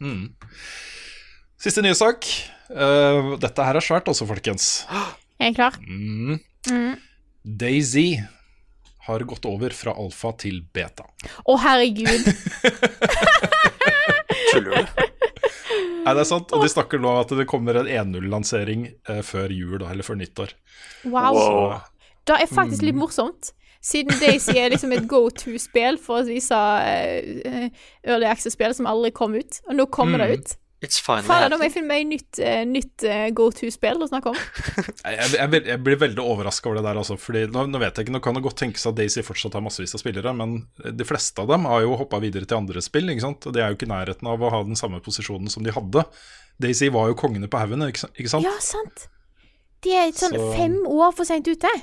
Siste 1.60 1.84
nye 1.84 1.94
sak. 1.94 2.26
Uh, 2.70 3.36
dette 3.42 3.66
her 3.66 3.78
er 3.78 3.84
svært 3.84 4.08
også, 4.10 4.26
folkens. 4.26 4.70
Jeg 5.40 5.52
er 5.52 5.56
klar. 5.56 5.78
Daisy 7.44 8.08
har 9.06 9.24
gått 9.28 9.46
over 9.48 9.74
fra 9.74 9.94
alfa 9.98 10.32
til 10.40 10.60
beta. 10.74 11.06
Å, 11.46 11.56
herregud. 11.62 12.26
Tuller 14.50 14.74
du? 14.74 15.06
Nei, 16.00 16.12
det 16.16 16.22
er 16.22 16.28
sant. 16.28 16.52
Og 16.56 16.64
de 16.64 16.70
snakker 16.72 17.00
nå 17.02 17.12
at 17.20 17.32
det 17.36 17.46
kommer 17.50 17.80
en 17.80 17.88
1.0-lansering 17.90 18.86
eh, 18.88 19.22
før 19.26 19.52
jul, 19.52 19.80
eller 19.82 20.06
før 20.06 20.20
nyttår. 20.20 20.54
Wow. 21.04 21.36
Wow. 21.36 21.74
Det 22.38 22.46
er 22.46 22.54
faktisk 22.54 22.86
litt 22.86 22.98
morsomt. 23.00 23.52
Siden 23.80 24.12
Daisy 24.20 24.58
er 24.60 24.68
liksom 24.74 24.92
et 24.92 25.06
go 25.08 25.22
to-spill 25.32 25.96
for 25.98 26.20
å 26.20 26.24
vise 26.28 26.52
uh, 26.54 27.68
Early 28.04 28.26
Access-spill 28.28 28.74
som 28.76 28.88
aldri 28.90 29.10
kom 29.16 29.34
ut. 29.38 29.62
Og 29.70 29.78
nå 29.78 29.86
kommer 29.92 30.20
det 30.20 30.34
ut. 30.36 30.56
It's 30.84 30.96
finally 31.04 31.26
Faen, 31.28 31.50
da 31.52 31.56
må 31.60 31.66
jeg 31.66 31.74
finne 31.74 31.88
meg 31.92 32.06
nytt, 32.08 32.38
uh, 32.40 32.62
nytt 32.64 33.04
uh, 33.04 33.26
go 33.36 33.50
to-spill 33.52 34.00
å 34.00 34.06
snakke 34.08 34.30
om. 34.32 34.38
Jeg, 35.04 35.30
jeg, 35.34 35.48
blir- 35.52 35.66
jeg 35.68 35.80
blir 35.84 35.98
veldig 36.00 36.22
overraska 36.24 36.68
over 36.70 36.78
det 36.80 36.84
der, 36.90 37.00
altså. 37.02 37.16
Fordi 37.20 37.42
nå, 37.52 37.66
nå 37.72 37.80
vet 37.82 37.96
jeg 38.00 38.06
ikke, 38.06 38.14
nå 38.16 38.20
kan 38.24 38.36
det 38.36 38.42
godt 38.46 38.56
tenkes 38.62 38.84
at 38.88 38.96
Daisy 38.96 39.24
fortsatt 39.24 39.56
har 39.56 39.64
massevis 39.64 39.92
av 39.96 40.00
spillere, 40.00 40.32
men 40.36 40.54
de 40.96 41.04
fleste 41.08 41.40
av 41.44 41.48
dem 41.52 41.64
har 41.68 41.82
jo 41.84 41.96
hoppa 42.00 42.20
videre 42.24 42.48
til 42.48 42.60
andre 42.62 42.80
spill, 42.84 43.08
ikke 43.12 43.24
sant. 43.26 43.48
Og 43.48 43.56
de 43.56 43.60
er 43.64 43.72
jo 43.72 43.76
ikke 43.80 43.88
i 43.88 43.92
nærheten 43.92 44.28
av 44.32 44.40
å 44.44 44.52
ha 44.56 44.60
den 44.68 44.76
samme 44.80 45.00
posisjonen 45.04 45.52
som 45.52 45.64
de 45.64 45.72
hadde. 45.76 46.04
Daisy 46.60 46.88
var 46.92 47.08
jo 47.12 47.16
kongene 47.20 47.48
på 47.52 47.60
haugen, 47.60 47.84
ikke, 47.88 48.08
ikke 48.16 48.32
sant? 48.32 48.48
Ja, 48.48 48.56
sant. 48.64 49.08
De 49.84 49.94
er 49.96 50.12
sånn 50.12 50.36
Så- 50.36 50.52
fem 50.56 50.76
år 50.86 51.14
for 51.16 51.24
seint 51.28 51.48
ute. 51.48 51.70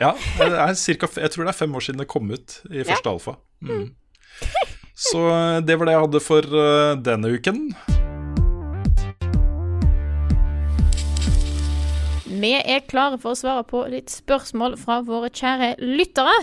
Ja, 0.00 0.08
det 0.40 0.46
er 0.58 0.72
cirka, 0.74 1.06
jeg 1.06 1.30
tror 1.30 1.46
det 1.46 1.52
er 1.52 1.56
fem 1.56 1.74
år 1.78 1.84
siden 1.86 2.00
det 2.02 2.08
kom 2.10 2.30
ut 2.34 2.56
i 2.66 2.82
første 2.82 3.12
alfa. 3.12 3.36
Mm. 3.62 3.92
Så 4.98 5.20
eh, 5.30 5.60
det 5.62 5.76
var 5.78 5.86
det 5.86 5.94
jeg 5.94 6.02
hadde 6.02 6.20
for 6.24 6.48
uh, 6.50 6.96
denne 6.98 7.30
uken. 7.30 7.60
Vi 12.34 12.50
er 12.58 12.82
klare 12.90 13.20
for 13.22 13.32
å 13.32 13.38
svare 13.38 13.62
på 13.70 13.84
litt 13.92 14.10
spørsmål 14.10 14.74
fra 14.82 14.98
våre 15.06 15.30
kjære 15.30 15.76
lyttere. 15.78 16.34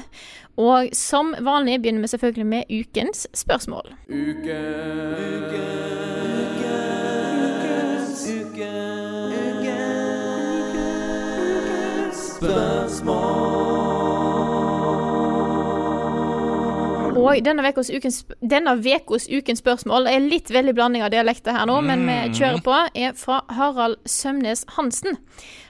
Og 0.56 0.96
som 0.96 1.36
vanlig 1.44 1.82
begynner 1.84 2.08
vi 2.08 2.14
selvfølgelig 2.14 2.48
med 2.48 2.72
ukens 2.72 3.28
spørsmål. 3.36 3.92
Og 17.22 17.38
denne 17.46 17.62
vekos 17.62 17.92
ukens, 17.94 18.24
denne 18.42 18.74
vekos 18.82 19.28
ukens 19.30 19.62
spørsmål 19.62 20.08
er 20.10 20.24
litt 20.24 20.50
veldig 20.50 20.74
blanding 20.74 21.04
av 21.06 21.12
dialekter 21.14 21.54
her 21.54 21.68
nå, 21.70 21.76
men 21.86 22.02
vi 22.08 22.16
kjører 22.40 22.64
på, 22.66 22.78
er 22.98 23.14
fra 23.20 23.42
Harald 23.54 24.00
Sømnes 24.10 24.64
Hansen. 24.74 25.20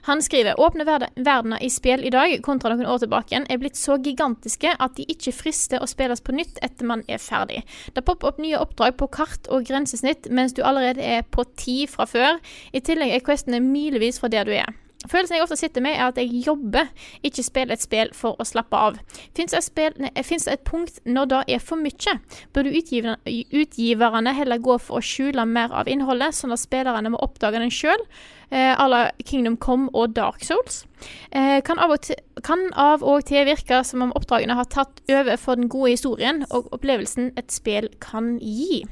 Han 0.07 0.23
skriver 0.23 0.59
åpne 0.63 0.85
verdener 0.87 1.59
i 1.61 1.69
spill 1.69 2.05
i 2.07 2.13
dag 2.13 2.37
kontra 2.45 2.71
noen 2.73 2.87
år 2.89 3.01
tilbake 3.03 3.33
igjen 3.33 3.49
er 3.51 3.59
blitt 3.61 3.79
så 3.79 3.97
gigantiske 4.01 4.71
at 4.71 4.95
de 4.97 5.05
ikke 5.11 5.35
frister 5.35 5.83
å 5.83 5.89
spilles 5.91 6.23
på 6.23 6.35
nytt 6.37 6.61
etter 6.63 6.87
man 6.87 7.03
er 7.11 7.19
ferdig. 7.21 7.65
Det 7.93 8.05
popper 8.07 8.31
opp 8.31 8.39
nye 8.39 8.61
oppdrag 8.61 8.95
på 9.01 9.11
kart 9.11 9.51
og 9.51 9.67
grensesnitt 9.67 10.31
mens 10.31 10.55
du 10.55 10.63
allerede 10.63 11.03
er 11.03 11.27
på 11.27 11.45
ti 11.59 11.83
fra 11.91 12.07
før. 12.07 12.39
I 12.71 12.79
tillegg 12.79 13.11
er 13.17 13.27
questene 13.27 13.59
milevis 13.59 14.23
fra 14.23 14.31
der 14.31 14.47
du 14.47 14.55
er. 14.55 14.71
Følelsen 15.09 15.35
jeg 15.35 15.43
ofte 15.43 15.57
sitter 15.57 15.81
med, 15.81 15.95
er 15.95 16.11
at 16.11 16.19
jeg 16.19 16.43
jobber, 16.45 16.89
ikke 17.25 17.43
spiller 17.43 17.73
et 17.73 17.81
spill 17.81 18.11
for 18.13 18.37
å 18.37 18.45
slappe 18.45 18.77
av. 18.77 18.99
Fins 19.37 19.55
det, 19.55 19.87
det, 19.97 20.11
et 20.13 20.65
punkt 20.67 20.99
når 21.05 21.31
det 21.31 21.41
er 21.55 21.63
for 21.63 21.81
mye? 21.81 22.17
Burde 22.53 22.73
utgiverne, 22.73 24.35
heller 24.37 24.61
gå 24.61 24.77
for 24.81 24.99
å 24.99 25.05
skjule 25.05 25.45
mer 25.49 25.73
av 25.73 25.89
innholdet, 25.89 26.37
sånn 26.37 26.53
at 26.53 26.61
spillerne 26.61 27.13
må 27.13 27.21
oppdage 27.23 27.61
den 27.63 27.73
sjøl, 27.73 28.03
eh, 28.51 28.75
à 28.75 28.87
la 28.89 29.01
Kingdom 29.25 29.57
Come 29.57 29.89
og 29.93 30.13
Dark 30.13 30.45
Souls? 30.45 30.83
Eh, 31.31 31.61
kan, 31.65 31.79
av 31.81 31.95
til, 32.05 32.19
kan 32.45 32.67
av 32.77 33.01
og 33.01 33.25
til 33.25 33.47
virke 33.49 33.81
som 33.87 34.05
om 34.05 34.13
oppdragene 34.17 34.57
har 34.59 34.69
tatt 34.69 35.01
over 35.09 35.37
for 35.41 35.57
den 35.57 35.71
gode 35.71 35.95
historien 35.95 36.45
og 36.51 36.69
opplevelsen 36.75 37.33
et 37.41 37.49
spill 37.51 37.89
kan 38.03 38.35
gi. 38.37 38.83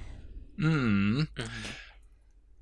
Mm. 0.58 1.28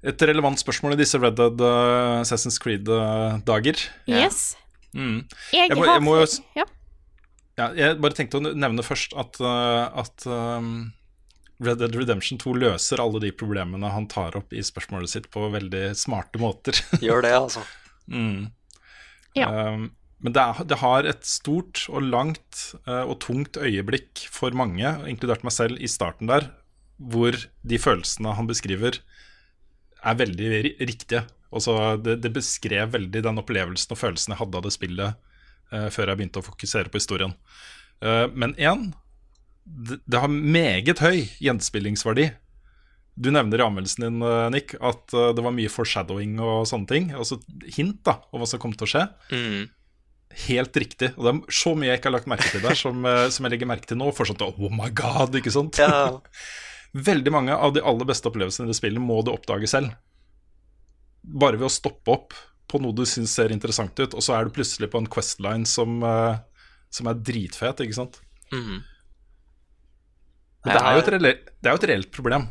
Et 0.03 0.21
relevant 0.29 0.59
spørsmål 0.59 0.93
i 0.93 0.99
disse 0.99 1.17
Red 1.19 1.35
Dead 1.39 1.61
uh, 1.65 2.21
Assassin's 2.21 2.59
Creed-dager. 2.61 3.79
Yes. 4.07 4.55
Mm. 4.93 5.23
Jeg, 5.53 5.69
Jeg 5.71 5.77
må- 5.77 5.85
jeg 5.89 6.01
må 6.05 6.15
jo- 6.21 6.43
ja. 6.55 6.65
Ja, 7.57 7.71
jeg 7.73 7.99
bare 8.01 8.13
tenkte 8.13 8.37
å 8.37 8.53
nevne 8.53 8.83
først 8.85 9.15
at, 9.17 9.39
uh, 9.41 9.89
at 9.97 10.25
um, 10.29 10.93
Red 11.59 11.79
Dead 11.81 11.95
Redemption 11.97 12.37
2 12.37 12.53
løser 12.53 13.01
alle 13.01 13.19
de 13.19 13.31
problemene 13.33 13.89
han 13.89 14.05
tar 14.07 14.37
opp 14.37 14.53
i 14.53 14.61
spørsmålet 14.61 15.09
sitt 15.09 15.31
på 15.33 15.49
veldig 15.51 15.95
smarte 15.97 16.37
måter. 16.37 16.77
Gjør 17.01 17.23
det, 17.25 17.33
altså. 17.33 17.63
mm. 18.13 18.51
Ja. 19.35 19.49
Um, 19.73 19.89
men 20.21 20.33
det, 20.33 20.41
er, 20.41 20.63
det 20.69 20.77
har 20.81 21.05
et 21.09 21.25
stort 21.25 21.87
og 21.89 22.01
langt 22.05 22.75
uh, 22.87 23.03
og 23.09 23.19
tungt 23.25 23.57
øyeblikk 23.57 24.27
for 24.33 24.53
mange, 24.53 24.85
inkludert 25.09 25.43
meg 25.45 25.53
selv, 25.53 25.81
i 25.81 25.89
starten 25.89 26.29
der, 26.29 26.51
hvor 26.97 27.33
de 27.65 27.77
følelsene 27.81 28.33
han 28.37 28.47
beskriver, 28.49 28.97
er 30.07 30.21
veldig 30.21 30.47
ri 30.65 30.71
riktige. 30.87 31.23
Altså, 31.47 31.73
det, 32.03 32.19
det 32.23 32.33
beskrev 32.35 32.91
veldig 32.95 33.23
den 33.23 33.41
opplevelsen 33.41 33.93
og 33.95 34.01
følelsen 34.01 34.33
jeg 34.33 34.41
hadde 34.41 34.59
av 34.59 34.65
det 34.65 34.73
spillet 34.75 35.19
uh, 35.71 35.87
før 35.93 36.11
jeg 36.11 36.19
begynte 36.19 36.41
å 36.41 36.47
fokusere 36.47 36.91
på 36.91 36.99
historien. 36.99 37.35
Uh, 38.03 38.27
men 38.35 38.55
én, 38.59 38.89
det, 39.63 40.01
det 40.05 40.21
har 40.23 40.33
meget 40.33 41.01
høy 41.03 41.23
gjenspillingsverdi. 41.43 42.29
Du 43.17 43.31
nevner 43.33 43.57
i 43.57 43.65
anmeldelsen 43.65 44.03
din, 44.03 44.19
eh, 44.21 44.43
Nick, 44.53 44.75
at 44.77 45.09
det 45.09 45.41
var 45.41 45.53
mye 45.55 45.71
foreshadowing 45.73 46.35
og 46.37 46.67
sånne 46.69 46.85
ting. 46.91 47.07
Altså 47.17 47.39
hint 47.73 48.03
da, 48.05 48.19
om 48.29 48.43
hva 48.43 48.45
som 48.45 48.61
kom 48.61 48.75
til 48.77 48.85
å 48.85 48.89
skje. 48.91 49.01
Mm. 49.33 49.63
Helt 50.43 50.77
riktig. 50.77 51.09
Og 51.15 51.25
det 51.25 51.33
er 51.33 51.57
så 51.57 51.73
mye 51.73 51.89
jeg 51.89 51.97
ikke 51.97 52.11
har 52.11 52.15
lagt 52.19 52.29
merke 52.29 52.51
til 52.53 52.61
der, 52.61 52.77
som, 52.77 53.01
som 53.33 53.47
jeg 53.47 53.55
legger 53.55 53.71
merke 53.73 53.89
til 53.89 53.97
nå. 53.97 54.11
For 54.13 54.29
sånn, 54.29 54.37
oh 54.45 54.69
my 54.69 54.91
god, 54.93 55.33
ikke 55.41 55.55
sant? 55.57 55.81
Ja. 55.81 56.13
Veldig 56.93 57.31
mange 57.33 57.55
av 57.55 57.73
de 57.75 57.81
aller 57.83 58.05
beste 58.05 58.29
opplevelsene 58.29 58.67
i 58.67 58.71
det 58.71 58.77
spillet 58.79 59.01
må 59.03 59.19
du 59.25 59.31
oppdage 59.33 59.67
selv. 59.69 59.91
Bare 61.23 61.57
ved 61.59 61.67
å 61.67 61.73
stoppe 61.73 62.13
opp 62.13 62.33
på 62.67 62.79
noe 62.83 62.95
du 62.95 63.03
syns 63.07 63.31
ser 63.35 63.51
interessant 63.51 63.95
ut, 63.99 64.13
og 64.13 64.23
så 64.23 64.35
er 64.35 64.45
du 64.47 64.55
plutselig 64.55 64.89
på 64.91 64.99
en 65.01 65.07
Questline 65.07 65.67
som, 65.67 66.01
eh, 66.03 66.37
som 66.89 67.07
er 67.07 67.13
dritfet, 67.15 67.83
ikke 67.83 67.95
sant. 67.95 68.19
Mm. 68.51 68.83
Men 70.65 70.73
det 70.75 70.81
er, 70.83 70.93
jo 70.93 70.99
et 71.03 71.11
reelle- 71.13 71.37
det 71.61 71.69
er 71.69 71.75
jo 71.75 71.81
et 71.83 71.89
reelt 71.89 72.11
problem 72.11 72.47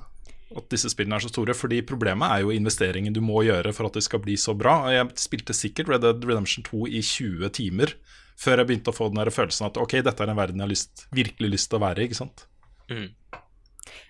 at 0.56 0.68
disse 0.70 0.88
spillene 0.88 1.16
er 1.18 1.24
så 1.24 1.28
store, 1.28 1.54
fordi 1.58 1.82
problemet 1.82 2.30
er 2.30 2.44
jo 2.44 2.54
investeringen 2.54 3.12
du 3.12 3.20
må 3.20 3.42
gjøre 3.44 3.74
for 3.74 3.86
at 3.88 3.98
det 3.98 4.04
skal 4.06 4.22
bli 4.22 4.36
så 4.36 4.54
bra. 4.56 4.86
Og 4.86 4.92
Jeg 4.94 5.16
spilte 5.16 5.52
sikkert 5.56 5.88
Red 5.88 6.00
Dead 6.02 6.24
Redemption 6.24 6.64
2 6.64 6.86
i 6.86 7.02
20 7.02 7.50
timer 7.50 7.92
før 8.36 8.58
jeg 8.58 8.68
begynte 8.68 8.92
å 8.92 8.96
få 8.96 9.08
den 9.08 9.16
der 9.24 9.32
følelsen 9.32 9.66
at 9.66 9.76
ok, 9.80 10.02
dette 10.04 10.20
er 10.22 10.28
en 10.30 10.36
verden 10.36 10.60
jeg 10.60 10.66
har 10.66 10.72
lyst, 10.72 11.06
virkelig 11.12 11.50
lyst 11.50 11.70
til 11.70 11.78
å 11.80 11.84
være 11.88 11.98
i, 12.04 12.08
ikke 12.08 12.20
sant. 12.20 12.46
Mhm. 12.90 13.08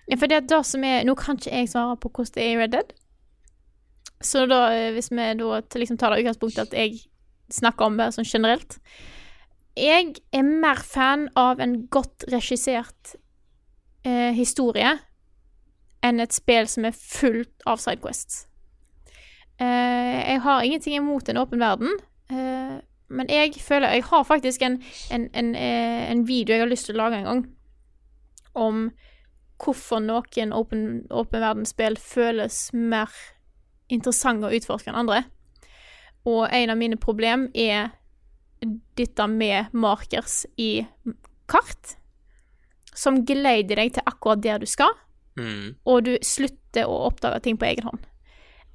Ja, 0.07 0.15
for 0.15 0.29
det, 0.29 0.37
er 0.37 0.47
det 0.47 0.61
som 0.65 0.83
er 0.87 1.03
Nå 1.05 1.15
kan 1.19 1.37
ikke 1.37 1.53
jeg 1.53 1.69
svare 1.71 1.97
på 1.99 2.09
hvordan 2.09 2.33
det 2.35 2.45
er 2.45 2.53
i 2.53 2.57
Red 2.61 2.73
Dead. 2.75 2.95
Så 4.23 4.45
da, 4.49 4.63
eh, 4.73 4.91
hvis 4.95 5.11
vi 5.11 5.29
da 5.37 5.61
liksom 5.75 5.97
tar 5.97 6.13
det 6.13 6.23
utgangspunktet 6.23 6.67
at 6.67 6.73
jeg 6.73 7.03
snakker 7.53 7.85
om 7.85 7.99
det 7.99 8.09
sånn 8.15 8.27
generelt 8.27 8.79
Jeg 9.77 10.17
er 10.33 10.43
mer 10.47 10.81
fan 10.81 11.27
av 11.37 11.61
en 11.61 11.83
godt 11.93 12.25
regissert 12.33 13.15
eh, 14.03 14.33
historie 14.33 14.97
enn 16.05 16.21
et 16.23 16.33
spill 16.33 16.67
som 16.69 16.85
er 16.87 16.95
fullt 16.95 17.65
av 17.67 17.81
sidequests. 17.81 18.45
Eh, 19.59 20.17
jeg 20.31 20.41
har 20.43 20.63
ingenting 20.63 20.97
imot 20.99 21.29
en 21.29 21.39
åpen 21.41 21.61
verden, 21.61 21.93
eh, 22.29 22.77
men 23.09 23.29
jeg 23.29 23.55
føler 23.61 23.95
Jeg 23.95 24.03
har 24.03 24.23
faktisk 24.23 24.61
en, 24.61 24.83
en, 25.11 25.29
en, 25.33 25.55
eh, 25.55 26.11
en 26.11 26.27
video 26.27 26.53
jeg 26.53 26.61
har 26.61 26.69
lyst 26.69 26.85
til 26.85 26.95
å 26.95 27.03
lage 27.03 27.17
en 27.17 27.25
gang 27.29 27.45
om 28.53 28.89
hvorfor 29.61 30.01
noen 30.03 30.53
åpen, 30.53 31.07
åpen 31.09 31.43
verdensspill 31.43 31.97
føles 32.01 32.67
mer 32.73 33.11
interessante 33.89 34.47
å 34.47 34.57
utforske 34.57 34.91
enn 34.91 35.01
andre. 35.03 35.23
Og 36.27 36.47
en 36.51 36.73
av 36.73 36.79
mine 36.79 36.99
problem 36.99 37.47
er 37.55 37.93
dette 38.97 39.27
med 39.31 39.73
markers 39.73 40.43
i 40.57 40.85
kart, 41.47 41.95
som 42.97 43.21
geleider 43.25 43.79
deg 43.79 43.95
til 43.95 44.09
akkurat 44.09 44.41
der 44.43 44.61
du 44.61 44.67
skal, 44.69 44.91
mm. 45.39 45.77
og 45.85 46.05
du 46.07 46.15
slutter 46.25 46.89
å 46.89 47.05
oppdage 47.07 47.45
ting 47.45 47.59
på 47.59 47.69
egen 47.69 47.87
hånd. 47.87 48.05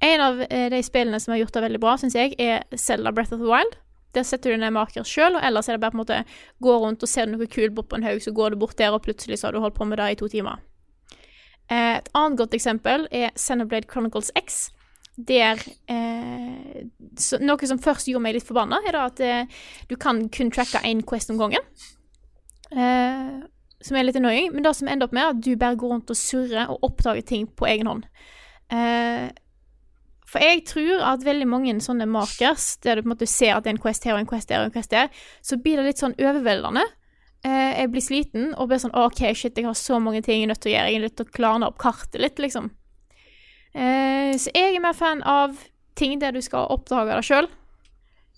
En 0.03 0.23
av 0.23 0.41
eh, 0.49 0.69
de 0.71 0.81
spillene 0.83 1.19
som 1.21 1.35
har 1.35 1.43
gjort 1.43 1.55
det 1.55 1.65
veldig 1.67 1.81
bra, 1.83 1.95
syns 1.99 2.17
jeg, 2.17 2.33
er 2.41 2.65
Zelda 2.75 3.13
Breath 3.15 3.35
of 3.35 3.43
the 3.43 3.47
Wild. 3.47 3.77
Der 4.13 4.25
setter 4.27 4.51
du 4.51 4.59
ned 4.61 4.73
marker 4.75 5.05
sjøl, 5.07 5.37
og 5.37 5.45
ellers 5.45 5.69
er 5.69 5.77
det 5.77 5.83
bare 5.83 5.93
på 5.93 5.99
en 5.99 6.03
måte 6.03 6.19
gå 6.63 6.75
rundt 6.81 7.05
og 7.05 7.09
ser 7.09 7.27
du 7.27 7.35
noe 7.35 7.49
kult 7.49 7.75
bort 7.77 7.89
på 7.91 7.99
en 7.99 8.05
haug, 8.05 8.19
så 8.21 8.33
går 8.35 8.53
du 8.53 8.61
bort 8.61 8.77
der, 8.79 8.93
og 8.93 9.03
plutselig 9.05 9.39
så 9.39 9.47
har 9.49 9.55
du 9.55 9.63
holdt 9.63 9.77
på 9.77 9.87
med 9.89 10.01
det 10.01 10.11
i 10.13 10.19
to 10.19 10.29
timer. 10.31 10.61
Eh, 11.71 11.97
Et 11.97 12.09
annet 12.13 12.37
godt 12.37 12.53
eksempel 12.57 13.07
er 13.11 13.31
Xenoblade 13.37 13.89
Chronicles 13.91 14.31
X. 14.35 14.71
Der 15.15 15.59
eh, 15.87 16.85
så, 17.19 17.37
Noe 17.39 17.69
som 17.69 17.81
først 17.81 18.09
gjorde 18.09 18.23
meg 18.25 18.37
litt 18.37 18.47
forbanna, 18.47 18.81
er 18.89 18.97
at 18.97 19.19
eh, 19.21 19.45
du 19.89 19.95
kan 19.95 20.27
kun 20.33 20.51
tracke 20.51 20.81
én 20.83 21.03
quest 21.05 21.29
om 21.29 21.37
gangen. 21.37 21.61
Eh, 22.73 23.43
som 23.83 23.97
er 23.99 24.07
litt 24.07 24.17
annoying, 24.17 24.51
men 24.53 24.63
det 24.63 24.73
som 24.77 24.87
ender 24.87 25.09
opp 25.09 25.15
med, 25.15 25.29
at 25.35 25.43
du 25.43 25.53
bare 25.59 25.77
går 25.77 25.91
rundt 25.91 26.11
og 26.13 26.17
surrer 26.17 26.71
og 26.71 26.85
oppdager 26.87 27.25
ting 27.27 27.47
på 27.47 27.67
egen 27.69 27.89
hånd. 27.91 28.05
Eh, 28.73 29.29
for 30.33 30.41
jeg 30.41 30.63
tror 30.65 31.03
at 31.11 31.25
veldig 31.27 31.45
mange 31.45 31.75
sånne 31.83 32.07
markers, 32.09 32.77
der 32.81 32.95
du 32.97 33.03
på 33.03 33.11
en 33.11 33.13
måte 33.13 33.29
ser 33.29 33.53
at 33.53 33.65
det 33.65 33.73
er 33.73 33.75
en 33.75 33.83
quest 33.83 34.07
her 34.07 34.15
og 34.15 34.23
en 34.23 34.29
quest 34.31 34.49
der 34.49 34.63
og 34.63 34.71
en 34.71 34.73
quest 34.73 34.95
der, 34.95 35.11
så 35.45 35.59
blir 35.61 35.77
det 35.77 35.91
litt 35.91 36.01
sånn 36.01 36.15
overveldende. 36.17 36.85
Eh, 37.43 37.71
jeg 37.81 37.91
blir 37.91 38.03
sliten 38.03 38.53
og 38.55 38.69
blir 38.71 38.79
sånn 38.79 38.95
OK, 38.95 39.25
shit, 39.35 39.57
jeg 39.57 39.67
har 39.67 39.75
så 39.75 39.99
mange 39.99 40.21
ting 40.23 40.39
jeg 40.39 40.47
er 40.47 40.53
nødt 40.53 40.63
til 40.63 40.71
å 40.71 40.75
gjøre. 40.77 40.91
Jeg 40.91 40.99
er 40.99 41.05
nødt 41.07 41.17
til 41.19 41.27
å 41.27 41.35
klarne 41.35 41.67
opp 41.67 41.81
kartet 41.81 42.21
litt, 42.23 42.39
liksom. 42.39 42.71
Eh, 43.73 44.31
så 44.39 44.53
jeg 44.53 44.77
er 44.77 44.83
mer 44.83 44.95
fan 44.95 45.23
av 45.27 45.57
ting 45.99 46.15
der 46.21 46.33
du 46.35 46.39
skal 46.45 46.71
oppdage 46.73 47.11
deg 47.11 47.27
sjøl. 47.27 47.51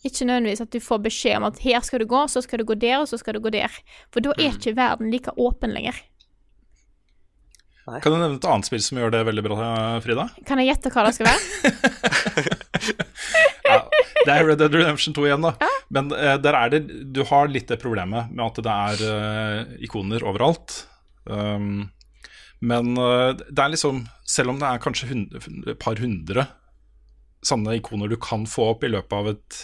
Ikke 0.06 0.26
nødvendigvis 0.26 0.66
at 0.66 0.74
du 0.74 0.82
får 0.82 1.06
beskjed 1.06 1.39
om 1.39 1.47
at 1.49 1.62
her 1.66 1.86
skal 1.86 2.01
du 2.01 2.10
gå, 2.10 2.26
så 2.30 2.41
skal 2.45 2.62
du 2.62 2.68
gå 2.70 2.78
der, 2.82 2.99
og 3.03 3.10
så 3.10 3.18
skal 3.22 3.38
du 3.38 3.43
gå 3.45 3.53
der. 3.53 3.74
For 4.14 4.26
da 4.26 4.34
er 4.38 4.53
ikke 4.53 4.76
verden 4.78 5.14
like 5.14 5.34
åpen 5.38 5.74
lenger. 5.74 5.97
Kan 7.86 8.10
du 8.10 8.18
nevne 8.18 8.39
et 8.39 8.45
annet 8.49 8.66
spill 8.66 8.82
som 8.82 8.97
gjør 8.97 9.12
det 9.14 9.26
veldig 9.28 9.45
bra, 9.45 9.66
Frida? 10.01 10.26
Kan 10.49 10.62
jeg 10.62 10.72
gjette 10.72 10.89
hva 10.93 11.06
det 11.06 11.18
skal 11.18 11.30
være? 11.30 12.56
Ja, 13.66 13.80
det 14.26 14.32
er 14.34 14.46
Red 14.46 14.60
Dead 14.62 14.76
Redemption 14.78 15.16
2 15.16 15.26
igjen, 15.28 15.46
da. 15.46 15.72
Men 15.94 16.12
uh, 16.14 16.36
der 16.42 16.58
er 16.58 16.74
det 16.74 16.82
Du 17.16 17.24
har 17.30 17.50
litt 17.52 17.70
det 17.72 17.80
problemet 17.82 18.32
med 18.32 18.46
at 18.46 18.62
det 18.66 18.76
er 18.76 19.04
uh, 19.06 19.78
ikoner 19.86 20.26
overalt. 20.26 20.84
Um, 21.26 21.88
men 22.66 22.94
uh, 22.98 23.34
det 23.34 23.62
er 23.62 23.74
liksom 23.74 24.04
Selv 24.30 24.54
om 24.54 24.62
det 24.62 24.70
er 24.70 24.84
kanskje 24.84 25.10
et 25.10 25.74
par 25.82 26.00
hundre 26.02 26.48
sånne 27.46 27.76
ikoner 27.78 28.10
du 28.10 28.16
kan 28.18 28.48
få 28.50 28.72
opp 28.72 28.84
i 28.88 28.90
løpet 28.90 29.14
av, 29.14 29.28
et, 29.30 29.58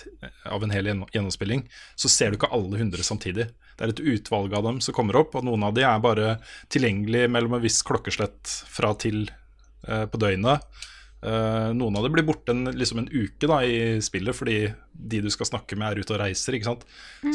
av 0.54 0.62
en 0.62 0.70
hel 0.70 0.86
gjennomspilling, 0.86 1.64
så 1.98 2.12
ser 2.14 2.30
du 2.30 2.38
ikke 2.38 2.52
alle 2.54 2.78
hundre 2.78 3.02
samtidig. 3.02 3.48
Det 3.74 3.88
er 3.88 3.94
et 3.96 4.04
utvalg 4.12 4.54
av 4.54 4.68
dem 4.68 4.78
som 4.86 4.94
kommer 4.94 5.18
opp, 5.18 5.34
og 5.34 5.48
noen 5.48 5.66
av 5.66 5.74
de 5.74 5.82
er 5.90 6.04
bare 6.04 6.36
tilgjengelig 6.70 7.24
mellom 7.34 7.56
en 7.58 7.64
viss 7.64 7.80
klokkeslett 7.88 8.54
fra 8.70 8.94
til 9.02 9.24
på 9.82 10.22
døgnet. 10.22 10.62
Eh, 11.22 11.70
noen 11.78 11.98
av 11.98 12.06
dem 12.06 12.16
blir 12.16 12.26
borte 12.26 12.50
en, 12.50 12.66
liksom 12.74 13.04
en 13.04 13.10
uke 13.12 13.46
da, 13.46 13.60
i 13.62 14.00
spillet 14.02 14.34
fordi 14.34 14.56
de 14.92 15.20
du 15.22 15.30
skal 15.34 15.52
snakke 15.52 15.78
med, 15.78 15.92
er 15.92 16.02
ute 16.02 16.16
og 16.16 16.22
reiser. 16.24 16.58
ikke 16.58 16.70
sant? 16.72 16.86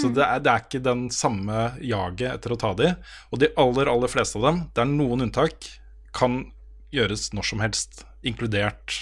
Så 0.01 0.11
det 0.14 0.24
er, 0.26 0.43
det 0.43 0.53
er 0.53 0.64
ikke 0.64 0.82
den 0.82 1.07
samme 1.14 1.68
jaget 1.78 2.32
etter 2.32 2.55
å 2.55 2.61
ta 2.61 2.72
de. 2.78 2.93
Og 3.30 3.43
de 3.43 3.53
aller, 3.62 3.91
aller 3.93 4.11
fleste 4.11 4.41
av 4.41 4.49
dem, 4.49 4.62
det 4.74 4.82
er 4.82 4.91
noen 4.91 5.28
unntak, 5.28 5.70
kan 6.16 6.47
gjøres 6.95 7.28
når 7.37 7.47
som 7.47 7.62
helst, 7.62 8.03
inkludert 8.26 8.97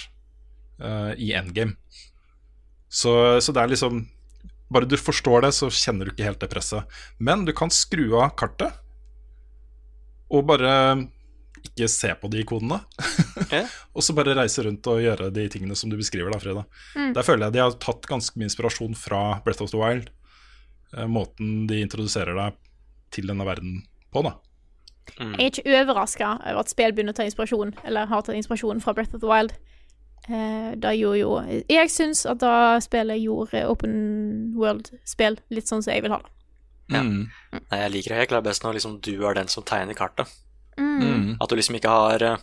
uh, 0.83 1.15
i 1.17 1.31
endgame. 1.37 1.79
Så, 2.89 3.41
så 3.41 3.55
det 3.55 3.63
er 3.63 3.73
liksom 3.73 4.05
Bare 4.73 4.87
du 4.89 4.95
forstår 4.97 5.43
det, 5.45 5.51
så 5.53 5.67
kjenner 5.69 6.07
du 6.07 6.11
ikke 6.11 6.25
helt 6.25 6.39
det 6.41 6.49
presset. 6.49 6.89
Men 7.21 7.43
du 7.45 7.51
kan 7.55 7.69
skru 7.71 8.15
av 8.17 8.31
kartet, 8.35 8.73
og 10.33 10.47
bare 10.49 10.71
ikke 11.65 11.89
se 11.91 12.11
på 12.21 12.29
de 12.31 12.43
ikonene. 12.43 12.79
Og 13.95 14.05
så 14.05 14.15
bare 14.17 14.35
reise 14.37 14.63
rundt 14.65 14.87
og 14.91 15.01
gjøre 15.03 15.31
de 15.33 15.47
tingene 15.51 15.77
som 15.77 15.91
du 15.91 15.97
beskriver, 15.99 16.31
da, 16.33 16.39
Frida. 16.41 16.65
Der 17.15 17.25
føler 17.25 17.47
jeg 17.47 17.57
de 17.57 17.63
har 17.63 17.75
tatt 17.83 18.07
ganske 18.09 18.39
mye 18.39 18.49
inspirasjon 18.49 18.95
fra 18.99 19.21
Breath 19.45 19.65
of 19.65 19.73
the 19.73 19.81
Wild. 19.81 20.09
Eh, 20.95 21.07
måten 21.11 21.65
de 21.69 21.81
introduserer 21.83 22.37
deg 22.37 22.57
til 23.15 23.29
denne 23.31 23.47
verden 23.47 23.83
på, 24.13 24.23
da. 24.25 24.35
Jeg 25.19 25.35
er 25.37 25.51
ikke 25.51 25.81
overraska 25.83 26.31
over 26.39 26.63
at 26.63 26.71
spill 26.71 26.93
begynner 26.95 27.13
å 27.13 27.17
ta 27.19 27.25
inspirasjon, 27.27 27.75
eller 27.85 28.09
har 28.09 28.23
tatt 28.25 28.37
inspirasjon 28.37 28.81
fra 28.83 28.95
Breath 28.97 29.15
of 29.15 29.21
the 29.21 29.29
Wild. 29.29 29.53
Eh, 30.25 30.71
da 30.81 30.89
gjorde 30.97 31.19
jo 31.19 31.61
Jeg 31.69 31.91
syns 31.93 32.23
at 32.25 32.39
da 32.41 32.79
spillet 32.81 33.21
gjorde 33.21 33.61
open 33.69 34.55
world-spill 34.57 35.37
litt 35.53 35.69
sånn 35.69 35.83
som 35.85 35.93
jeg 35.93 36.01
vil 36.01 36.15
ha 36.15 36.17
det. 36.23 36.31
Ja. 36.95 37.01
Mm. 37.01 37.27
Nei, 37.53 37.79
jeg 37.83 37.91
liker 37.93 38.13
det 38.13 38.17
helt 38.23 38.31
klart 38.33 38.47
best 38.47 38.65
når 38.65 38.79
liksom 38.79 38.97
du 39.05 39.13
er 39.25 39.37
den 39.37 39.49
som 39.51 39.65
tegner 39.65 39.97
kartet. 39.97 40.31
Mm. 40.79 41.35
At 41.41 41.49
du 41.49 41.55
liksom 41.55 41.77
ikke 41.77 41.91
har 41.91 42.23
eh, 42.25 42.41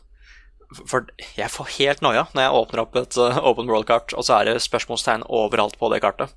For 0.73 1.05
jeg 1.37 1.53
får 1.53 1.75
helt 1.77 2.01
noia 2.01 2.23
når 2.33 2.47
jeg 2.47 2.61
åpner 2.61 2.83
opp 2.83 2.97
et 2.97 3.19
eh, 3.21 3.41
open 3.45 3.69
world-kart, 3.69 4.15
og 4.17 4.25
så 4.25 4.39
er 4.39 4.51
det 4.51 4.65
spørsmålstegn 4.65 5.27
overalt 5.29 5.79
på 5.81 5.91
det 5.93 6.01
kartet. 6.05 6.33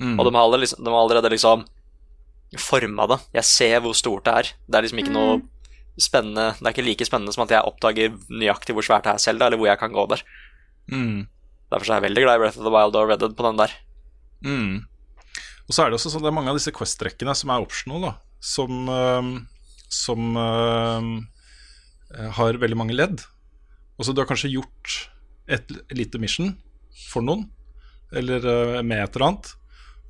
Mm. 0.00 0.18
Og 0.18 0.26
de 0.26 0.34
har, 0.34 0.42
allerede, 0.42 0.64
liksom, 0.66 0.84
de 0.84 0.92
har 0.92 1.00
allerede 1.00 1.32
liksom 1.32 1.64
forma 2.58 3.06
det. 3.10 3.18
Jeg 3.36 3.48
ser 3.48 3.80
hvor 3.84 3.96
stort 3.96 4.26
det 4.26 4.36
er. 4.36 4.52
Det 4.66 4.78
er 4.78 4.86
liksom 4.86 5.02
ikke 5.02 5.16
noe 5.16 5.40
spennende 6.00 6.54
Det 6.56 6.64
er 6.64 6.72
ikke 6.72 6.86
like 6.86 7.04
spennende 7.04 7.32
som 7.34 7.42
at 7.44 7.52
jeg 7.52 7.66
oppdager 7.66 8.14
nøyaktig 8.32 8.72
hvor 8.76 8.86
svært 8.86 9.04
det 9.04 9.12
er 9.12 9.22
selv, 9.22 9.42
eller 9.42 9.60
hvor 9.60 9.68
jeg 9.68 9.80
kan 9.80 9.92
gå 9.92 10.06
der. 10.12 10.22
Mm. 10.90 11.26
Derfor 11.70 11.86
er 11.86 12.00
jeg 12.00 12.06
veldig 12.08 12.22
glad 12.24 12.38
i 12.38 12.42
Breath 12.42 12.58
of 12.58 12.66
the 12.66 12.72
Wild 12.74 12.96
og 12.98 13.10
Red 13.10 13.20
Dead 13.22 13.34
på 13.38 13.46
den 13.46 13.60
der. 13.60 13.74
Mm. 14.46 14.72
Og 15.68 15.74
så 15.74 15.84
er 15.84 15.90
det 15.90 16.00
også 16.00 16.10
sånn 16.10 16.24
det 16.24 16.30
er 16.32 16.34
mange 16.34 16.50
av 16.50 16.58
disse 16.58 16.72
Quest-rekkene 16.74 17.34
som 17.38 17.52
er 17.54 17.62
optional, 17.62 18.02
da. 18.02 18.12
Som, 18.42 18.88
øhm, 18.90 19.34
som 19.90 20.36
øhm, 20.38 21.14
eh, 22.14 22.30
har 22.38 22.60
veldig 22.62 22.78
mange 22.78 22.96
ledd. 22.96 23.24
Og 23.98 24.06
så 24.06 24.14
du 24.14 24.22
har 24.22 24.30
kanskje 24.30 24.52
gjort 24.54 24.94
et 25.50 25.66
lite 25.92 26.20
mission 26.22 26.54
for 27.10 27.26
noen, 27.26 27.48
eller 28.14 28.46
øh, 28.46 28.78
med 28.86 29.02
et 29.02 29.16
eller 29.16 29.26
annet, 29.26 29.52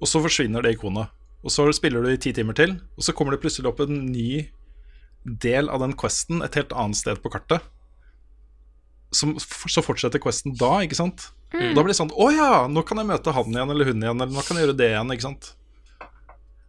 og 0.00 0.08
så 0.08 0.22
forsvinner 0.22 0.64
det 0.64 0.76
ikonet. 0.76 1.10
Og 1.40 1.52
så 1.52 1.64
spiller 1.72 2.04
du 2.04 2.12
i 2.12 2.20
ti 2.20 2.32
timer 2.36 2.56
til, 2.56 2.76
og 2.96 3.04
så 3.04 3.16
kommer 3.16 3.34
det 3.34 3.40
plutselig 3.42 3.70
opp 3.70 3.80
en 3.84 4.04
ny 4.12 4.44
del 5.24 5.68
av 5.72 5.80
den 5.82 5.96
questen 5.96 6.44
et 6.44 6.56
helt 6.56 6.72
annet 6.76 7.00
sted 7.00 7.20
på 7.24 7.32
kartet. 7.32 7.64
Som, 9.16 9.34
så 9.40 9.82
fortsetter 9.82 10.22
questen 10.22 10.54
da, 10.60 10.76
ikke 10.84 10.98
sant? 11.00 11.30
Og 11.50 11.72
da 11.74 11.82
blir 11.82 11.90
det 11.90 11.98
sånn 11.98 12.12
Å 12.14 12.26
ja, 12.30 12.50
nå 12.70 12.84
kan 12.86 13.00
jeg 13.00 13.08
møte 13.08 13.32
han 13.34 13.48
igjen 13.50 13.72
eller 13.74 13.88
hun 13.88 14.04
igjen, 14.04 14.20
eller 14.22 14.36
nå 14.36 14.44
kan 14.46 14.58
jeg 14.58 14.68
gjøre 14.68 14.76
det 14.78 14.92
igjen, 14.92 15.10
ikke 15.16 15.26
sant. 15.26 15.48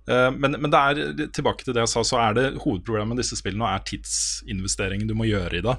Eh, 0.09 0.29
men, 0.33 0.57
men 0.57 0.71
det 0.73 0.81
er 0.81 1.31
tilbake 1.35 1.65
til 1.65 1.75
det 1.75 1.85
jeg 1.85 1.93
sa, 1.93 2.03
så 2.07 2.21
er 2.23 2.37
det 2.37 2.47
hovedproblemet 2.63 3.13
med 3.13 3.21
disse 3.23 3.37
spillene 3.39 3.69
er 3.69 3.83
tidsinvesteringen 3.87 5.09
du 5.09 5.17
må 5.17 5.29
gjøre 5.29 5.59
i 5.59 5.65
det. 5.65 5.77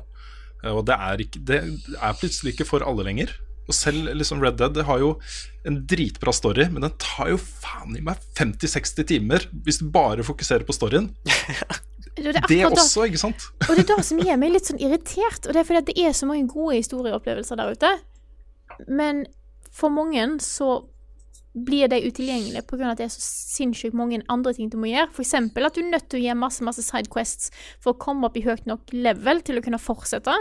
Eh, 0.63 0.73
og 0.73 0.85
det 0.89 0.99
er, 0.99 1.25
ikke, 1.25 1.43
det 1.49 1.63
er 1.99 2.21
plutselig 2.21 2.55
ikke 2.55 2.69
for 2.69 2.87
alle 2.87 3.07
lenger. 3.09 3.35
Og 3.71 3.77
selv 3.77 4.11
liksom 4.19 4.43
Red 4.43 4.59
Dead 4.59 4.75
det 4.75 4.87
har 4.89 4.99
jo 4.99 5.15
en 5.69 5.79
dritbra 5.89 6.35
story, 6.35 6.67
men 6.73 6.83
den 6.85 6.95
tar 7.03 7.31
jo 7.31 7.39
faen 7.39 7.95
i 7.99 8.03
meg 8.05 8.21
50-60 8.39 9.07
timer 9.07 9.47
hvis 9.65 9.79
du 9.83 9.87
bare 9.95 10.27
fokuserer 10.27 10.67
på 10.67 10.77
storyen. 10.77 11.13
Det, 12.13 12.29
er 12.29 12.45
Det 12.45 12.59
også, 12.67 13.07
ikke 13.09 13.19
sant? 13.23 13.45
Og 13.71 13.71
det 13.73 13.87
er 13.87 13.97
det 13.97 14.05
som 14.05 14.19
gjør 14.21 14.37
meg 14.37 14.51
litt 14.53 14.67
sånn 14.69 14.83
irritert, 14.85 15.47
og 15.47 15.55
det 15.55 15.63
er 15.63 15.65
fordi 15.65 15.79
at 15.81 15.87
det 15.89 16.03
er 16.05 16.13
så 16.13 16.27
mange 16.29 16.45
gode 16.51 16.77
historieopplevelser 16.77 17.57
der 17.57 17.73
ute. 17.73 17.93
Men 18.85 19.23
for 19.73 19.89
mange 19.89 20.27
så 20.45 20.75
blir 21.53 21.89
de 21.93 22.01
utilgjengelige 22.01 22.63
pga. 22.65 22.91
at 22.91 22.99
det 22.99 23.05
er 23.07 23.13
så 23.13 23.23
sinnssykt 23.23 23.95
mange 23.95 24.23
andre 24.29 24.55
ting 24.57 24.71
du 24.73 24.79
må 24.81 24.89
gjøre. 24.89 25.11
For 25.13 25.25
eksempel 25.25 25.69
at 25.69 25.77
du 25.77 25.83
er 25.83 25.91
nødt 25.91 26.09
til 26.09 26.21
å 26.21 26.25
gjøre 26.25 26.41
masse 26.41 26.65
masse 26.65 26.85
sidequests 26.87 27.51
for 27.81 27.93
å 27.93 28.01
komme 28.01 28.27
opp 28.27 28.37
i 28.37 28.45
høyt 28.47 28.67
nok 28.67 28.93
level 28.93 29.43
til 29.45 29.61
å 29.61 29.65
kunne 29.65 29.81
fortsette. 29.83 30.35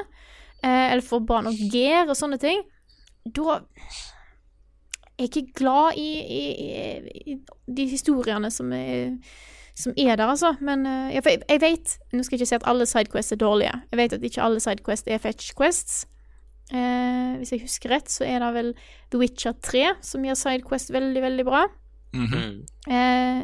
Eh, 0.64 0.91
eller 0.91 1.03
få 1.03 1.20
bra 1.20 1.41
nok 1.43 1.59
gear 1.72 2.07
og 2.07 2.16
sånne 2.16 2.39
ting. 2.41 2.64
Da 3.26 3.59
er 3.59 5.26
jeg 5.26 5.30
ikke 5.30 5.57
glad 5.62 5.99
i, 5.99 6.12
i, 6.22 6.43
i, 6.66 7.34
i 7.36 7.39
de 7.68 7.88
historiene 7.91 8.51
som 8.51 8.72
er 8.74 9.18
som 9.82 9.93
er 9.97 10.16
der, 10.16 10.28
altså. 10.28 10.55
Men 10.62 10.86
eh, 10.86 11.16
jeg, 11.16 11.41
jeg 11.49 11.62
vet 11.62 11.97
Nå 12.12 12.24
skal 12.24 12.36
jeg 12.36 12.41
ikke 12.41 12.49
si 12.49 12.57
at 12.59 12.68
alle 12.70 12.86
sidequests 12.86 13.36
er 13.36 13.39
dårlige. 13.41 13.76
Jeg 13.91 13.97
vet 13.97 14.14
at 14.14 14.24
ikke 14.24 14.43
alle 14.43 14.59
sidequests 14.64 15.07
er 15.07 15.22
fetch 15.24 15.53
quests. 15.57 16.05
Eh, 16.72 17.38
hvis 17.39 17.51
jeg 17.51 17.65
husker 17.65 17.91
rett, 17.91 18.11
så 18.11 18.24
er 18.28 18.39
det 18.39 18.51
vel 18.55 18.72
The 19.11 19.19
Witcher 19.19 19.57
3 19.59 19.84
som 20.05 20.24
gjør 20.24 20.39
sidequest 20.39 20.93
veldig, 20.95 21.22
veldig 21.26 21.45
bra. 21.47 21.65
Mm. 22.15 22.63
Eh, 22.91 23.41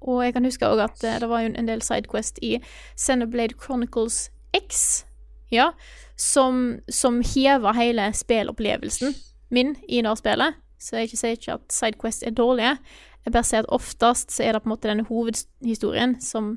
og 0.00 0.22
jeg 0.24 0.34
kan 0.34 0.46
huske 0.46 0.68
òg 0.68 0.82
at 0.84 1.04
eh, 1.04 1.18
det 1.20 1.28
var 1.28 1.44
jo 1.44 1.52
en 1.52 1.68
del 1.68 1.82
sidequest 1.84 2.40
i 2.44 2.56
Xenoblade 2.96 3.58
Chronicles 3.60 4.30
X, 4.56 5.04
ja, 5.52 5.72
som, 6.16 6.78
som 6.88 7.20
heva 7.34 7.72
hele 7.76 8.10
spillopplevelsen 8.16 9.14
min 9.54 9.76
i 9.88 10.00
det 10.04 10.16
spillet. 10.20 10.56
Så 10.78 10.96
jeg 10.96 11.08
ikke 11.08 11.20
sier 11.20 11.36
ikke 11.36 11.58
at 11.58 11.74
sidequest 11.74 12.24
er 12.26 12.36
dårlige. 12.36 12.76
Jeg 13.24 13.32
bare 13.34 13.44
sier 13.44 13.64
at 13.64 13.72
oftest 13.74 14.32
så 14.32 14.44
er 14.44 14.54
det 14.54 14.62
på 14.62 14.70
en 14.70 14.74
måte 14.76 14.88
denne 14.88 15.08
hovedhistorien 15.08 16.16
som 16.22 16.56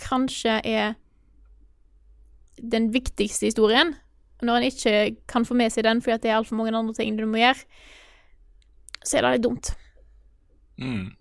kanskje 0.00 0.60
er 0.64 0.94
den 2.56 2.92
viktigste 2.94 3.50
historien. 3.50 3.96
Når 4.44 4.58
en 4.58 4.68
ikke 4.68 4.96
kan 5.30 5.46
få 5.48 5.56
med 5.56 5.72
seg 5.72 5.86
den 5.86 6.02
fordi 6.04 6.26
det 6.26 6.32
er 6.32 6.40
altfor 6.40 6.58
mange 6.58 6.74
andre 6.76 6.96
ting 6.96 7.16
du 7.16 7.24
må 7.28 7.40
gjøre, 7.40 7.64
så 9.06 9.16
er 9.16 9.24
det 9.24 9.36
litt 9.36 9.46
dumt. 9.46 9.72
Mm. 10.82 11.14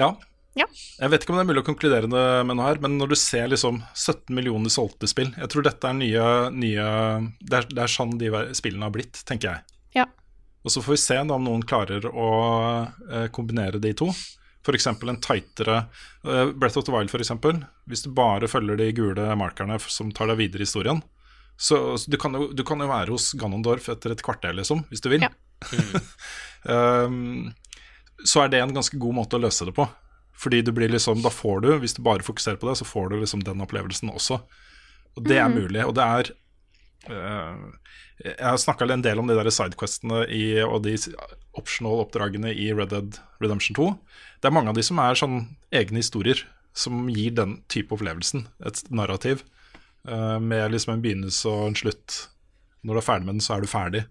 Ja. 0.00 0.14
Ja. 0.58 0.66
Jeg 0.98 1.12
vet 1.12 1.22
ikke 1.22 1.34
om 1.34 1.38
det 1.38 1.44
er 1.44 1.50
mulig 1.52 1.62
å 1.62 1.68
konkludere 1.68 2.08
det 2.10 2.24
med 2.46 2.56
noe 2.58 2.66
her, 2.66 2.80
men 2.82 2.96
når 2.98 3.12
du 3.12 3.18
ser 3.18 3.50
liksom 3.52 3.82
17 3.94 4.34
millioner 4.34 4.72
solgte 4.72 5.06
spill 5.06 5.30
Jeg 5.38 5.46
tror 5.52 5.62
dette 5.62 5.86
er 5.86 5.94
nye, 5.94 6.24
nye 6.50 6.86
det, 7.38 7.60
er, 7.60 7.68
det 7.70 7.84
er 7.84 7.92
sånn 7.92 8.16
de 8.18 8.32
spillene 8.58 8.88
har 8.88 8.94
blitt, 8.94 9.22
tenker 9.28 9.52
jeg. 9.52 9.78
Ja. 10.00 10.08
Og 10.64 10.74
så 10.74 10.82
får 10.84 10.96
vi 10.96 11.02
se 11.04 11.20
om 11.22 11.46
noen 11.46 11.62
klarer 11.66 12.08
å 12.10 12.30
eh, 12.82 13.28
kombinere 13.32 13.80
de 13.82 13.94
to. 13.96 14.10
F.eks. 14.60 14.86
en 14.86 15.20
tightere 15.20 15.76
eh, 16.24 16.50
Breath 16.52 16.78
of 16.78 16.84
the 16.84 16.92
Wild, 16.92 17.14
eksempel. 17.14 17.62
Hvis 17.88 18.04
du 18.04 18.10
bare 18.14 18.48
følger 18.48 18.76
de 18.76 18.90
gule 18.96 19.30
markerne 19.36 19.78
som 19.86 20.12
tar 20.12 20.30
deg 20.30 20.40
videre 20.42 20.64
i 20.64 20.68
historien. 20.68 21.00
Så, 21.60 21.98
så 21.98 22.10
du, 22.10 22.16
kan 22.20 22.36
jo, 22.36 22.50
du 22.56 22.64
kan 22.64 22.80
jo 22.80 22.88
være 22.88 23.12
hos 23.12 23.32
Ganondorf 23.36 23.88
etter 23.92 24.14
et 24.14 24.22
kvarter, 24.24 24.54
liksom, 24.56 24.84
hvis 24.88 25.02
du 25.04 25.10
vil. 25.12 25.26
Ja. 25.26 25.32
um, 27.04 27.50
så 28.24 28.44
er 28.44 28.52
det 28.52 28.62
en 28.62 28.72
ganske 28.76 29.00
god 29.00 29.18
måte 29.18 29.36
å 29.36 29.42
løse 29.44 29.68
det 29.68 29.76
på. 29.76 29.84
Fordi 30.40 30.62
du 30.64 30.72
blir 30.72 30.88
liksom, 30.88 31.20
da 31.20 31.32
får 31.32 31.66
du, 31.66 31.70
hvis 31.82 31.98
du 31.98 32.04
bare 32.04 32.24
fokuserer 32.24 32.56
på 32.60 32.70
det, 32.70 32.78
så 32.80 32.88
får 32.88 33.10
du 33.10 33.18
liksom 33.20 33.44
den 33.44 33.60
opplevelsen 33.60 34.12
også. 34.12 34.40
Og 35.18 35.26
det 35.26 35.36
er 35.42 35.52
mulig. 35.52 35.82
Og 35.84 35.92
det 35.98 36.06
er 36.06 36.32
Jeg 37.08 38.36
har 38.44 38.58
snakka 38.60 38.84
en 38.92 39.02
del 39.04 39.18
om 39.22 39.26
de 39.30 39.36
der 39.38 39.48
sidequestene 39.54 40.26
i, 40.28 40.60
og 40.62 40.82
de 40.84 40.96
optional-oppdragene 41.56 42.52
i 42.52 42.70
Red 42.76 42.92
Dead 42.92 43.18
Redemption 43.40 43.76
2. 43.78 43.86
Det 44.40 44.50
er 44.50 44.54
mange 44.54 44.72
av 44.72 44.76
de 44.76 44.84
som 44.84 45.00
er 45.02 45.16
sånn 45.18 45.38
egne 45.72 46.02
historier 46.02 46.42
som 46.76 47.08
gir 47.10 47.32
den 47.34 47.58
type 47.72 47.94
opplevelsen. 47.96 48.44
Et 48.68 48.82
narrativ 48.94 49.42
eh, 50.06 50.38
med 50.38 50.70
liksom 50.74 50.94
en 50.94 51.02
begynnelse 51.04 51.48
og 51.50 51.70
en 51.70 51.78
slutt. 51.80 52.20
Når 52.84 52.96
du 52.96 53.00
er 53.02 53.08
ferdig 53.08 53.26
med 53.28 53.34
den, 53.38 53.44
så 53.44 53.56
er 53.56 53.64
du 53.64 53.70
ferdig. 53.70 54.04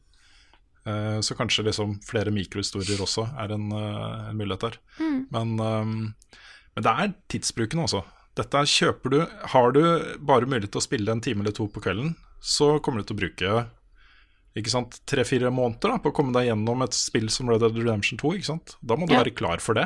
Eh, 0.89 1.19
så 1.25 1.37
kanskje 1.37 1.65
liksom 1.69 1.97
flere 2.05 2.33
mikrohistorier 2.35 3.01
også 3.05 3.29
er 3.39 3.53
en, 3.55 3.69
eh, 3.71 4.29
en 4.31 4.37
mulighet 4.39 4.65
der. 4.67 4.79
Men, 5.29 5.55
ehm, 5.61 5.97
men 6.75 6.85
det 6.85 6.93
er 7.05 7.13
tidsbruken, 7.31 7.85
altså. 7.85 8.03
Dette 8.35 8.55
er- 8.57 8.69
kjøper 8.69 9.09
du 9.11 9.19
Har 9.53 9.71
du 9.71 9.81
bare 10.19 10.45
mulighet 10.45 10.71
til 10.71 10.79
å 10.81 10.85
spille 10.87 11.11
en 11.11 11.21
time 11.21 11.41
eller 11.41 11.51
to 11.51 11.67
på 11.67 11.81
kvelden, 11.81 12.15
så 12.39 12.79
kommer 12.83 13.01
du 13.01 13.09
til 13.09 13.15
å 13.17 13.19
bruke 13.19 13.65
ikke 14.59 14.71
sant, 14.73 14.97
tre-fire 15.07 15.51
måneder 15.53 15.93
da, 15.93 15.97
på 16.03 16.09
å 16.11 16.15
komme 16.15 16.33
deg 16.35 16.49
gjennom 16.49 16.81
et 16.83 16.95
spill 16.97 17.29
som 17.31 17.47
Red 17.51 17.61
Dead 17.61 17.77
Redemption 17.77 18.17
2. 18.19 18.31
Ikke 18.39 18.49
sant? 18.49 18.75
Da 18.81 18.95
må 18.97 19.07
du 19.07 19.13
Ja. 19.13 19.21
være 19.23 19.35
klar 19.35 19.61
for 19.63 19.73
det. 19.77 19.85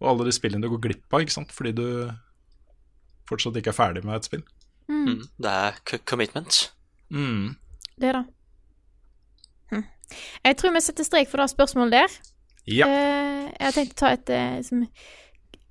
Og 0.00 0.08
alle 0.10 0.24
de 0.24 0.32
spillene 0.32 0.62
du 0.62 0.68
går 0.70 0.80
glipp 0.88 1.14
av 1.14 1.20
ikke 1.22 1.32
sant? 1.36 1.52
fordi 1.52 1.72
du 1.76 2.10
fortsatt 3.28 3.56
ikke 3.56 3.68
er 3.74 3.78
ferdig 3.78 4.04
med 4.04 4.16
et 4.16 4.24
spill. 4.24 4.42
Mm. 4.88 5.22
Det 5.38 5.50
er 5.50 5.98
commitment. 6.06 6.70
Mm. 7.10 7.56
Det 7.98 8.12
da. 8.12 8.24
Hm. 9.72 9.84
Jeg 10.44 10.56
tror 10.56 10.72
vi 10.74 10.80
setter 10.84 11.04
strek 11.04 11.28
for 11.30 11.38
det 11.42 11.50
spørsmålet 11.50 11.90
der. 11.96 12.18
Ja. 12.66 12.86
Eh, 12.86 13.52
jeg 13.58 13.66
har 13.66 13.72
tenkt 13.76 13.94
å 13.96 14.00
ta 14.02 14.12
et 14.14 14.30
eh, 14.30 14.62
som 14.66 14.86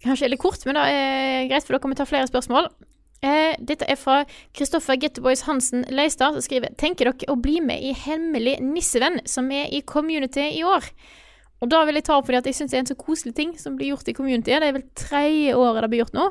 kanskje 0.03 0.27
er 0.27 0.29
litt 0.35 0.39
kort, 0.43 0.63
men 0.65 0.75
det 0.75 0.83
er 0.83 1.47
greit, 1.49 1.65
for 1.65 1.75
da 1.75 1.79
kan 1.79 1.91
vi 1.91 1.95
ta 1.99 2.05
flere 2.07 2.27
spørsmål. 2.29 2.69
Eh, 3.26 3.55
dette 3.57 3.88
er 3.89 3.97
fra 3.97 4.19
Kristoffer 4.53 4.99
Getteboys 5.01 5.45
Hansen 5.47 5.86
Leistad, 5.89 6.36
som 6.36 6.45
skriver 6.45 6.76
Tenker 6.78 7.09
dere 7.09 7.34
å 7.34 7.38
bli 7.41 7.57
med 7.63 7.82
i 7.82 7.93
Hemmelig 7.97 8.59
nissevenn, 8.61 9.21
som 9.26 9.49
er 9.51 9.71
i 9.73 9.82
Community 9.82 10.51
i 10.59 10.63
år? 10.67 10.86
Og 11.63 11.71
da 11.71 11.82
vil 11.88 11.97
jeg 11.97 12.05
ta 12.05 12.19
opp 12.19 12.28
fordi 12.28 12.41
at 12.41 12.49
jeg 12.49 12.57
syns 12.59 12.73
det 12.73 12.78
er 12.78 12.84
en 12.84 12.91
så 12.91 12.97
koselig 12.99 13.34
ting 13.38 13.55
som 13.57 13.78
blir 13.80 13.93
gjort 13.93 14.11
i 14.11 14.13
Community. 14.13 14.53
Det 14.53 14.69
er 14.69 14.76
vel 14.76 14.86
tredje 14.99 15.55
året 15.57 15.86
det 15.86 15.91
blir 15.93 16.03
gjort 16.03 16.17
nå. 16.17 16.26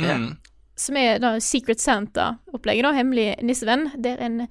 Mm. 0.00 0.28
Som 0.80 0.96
er 0.96 1.18
da 1.20 1.34
Secret 1.44 1.82
Santa-opplegget, 1.82 2.86
da. 2.86 2.94
Hemmelig 2.96 3.34
nissevenn. 3.44 3.90
Der 4.00 4.22
en 4.24 4.46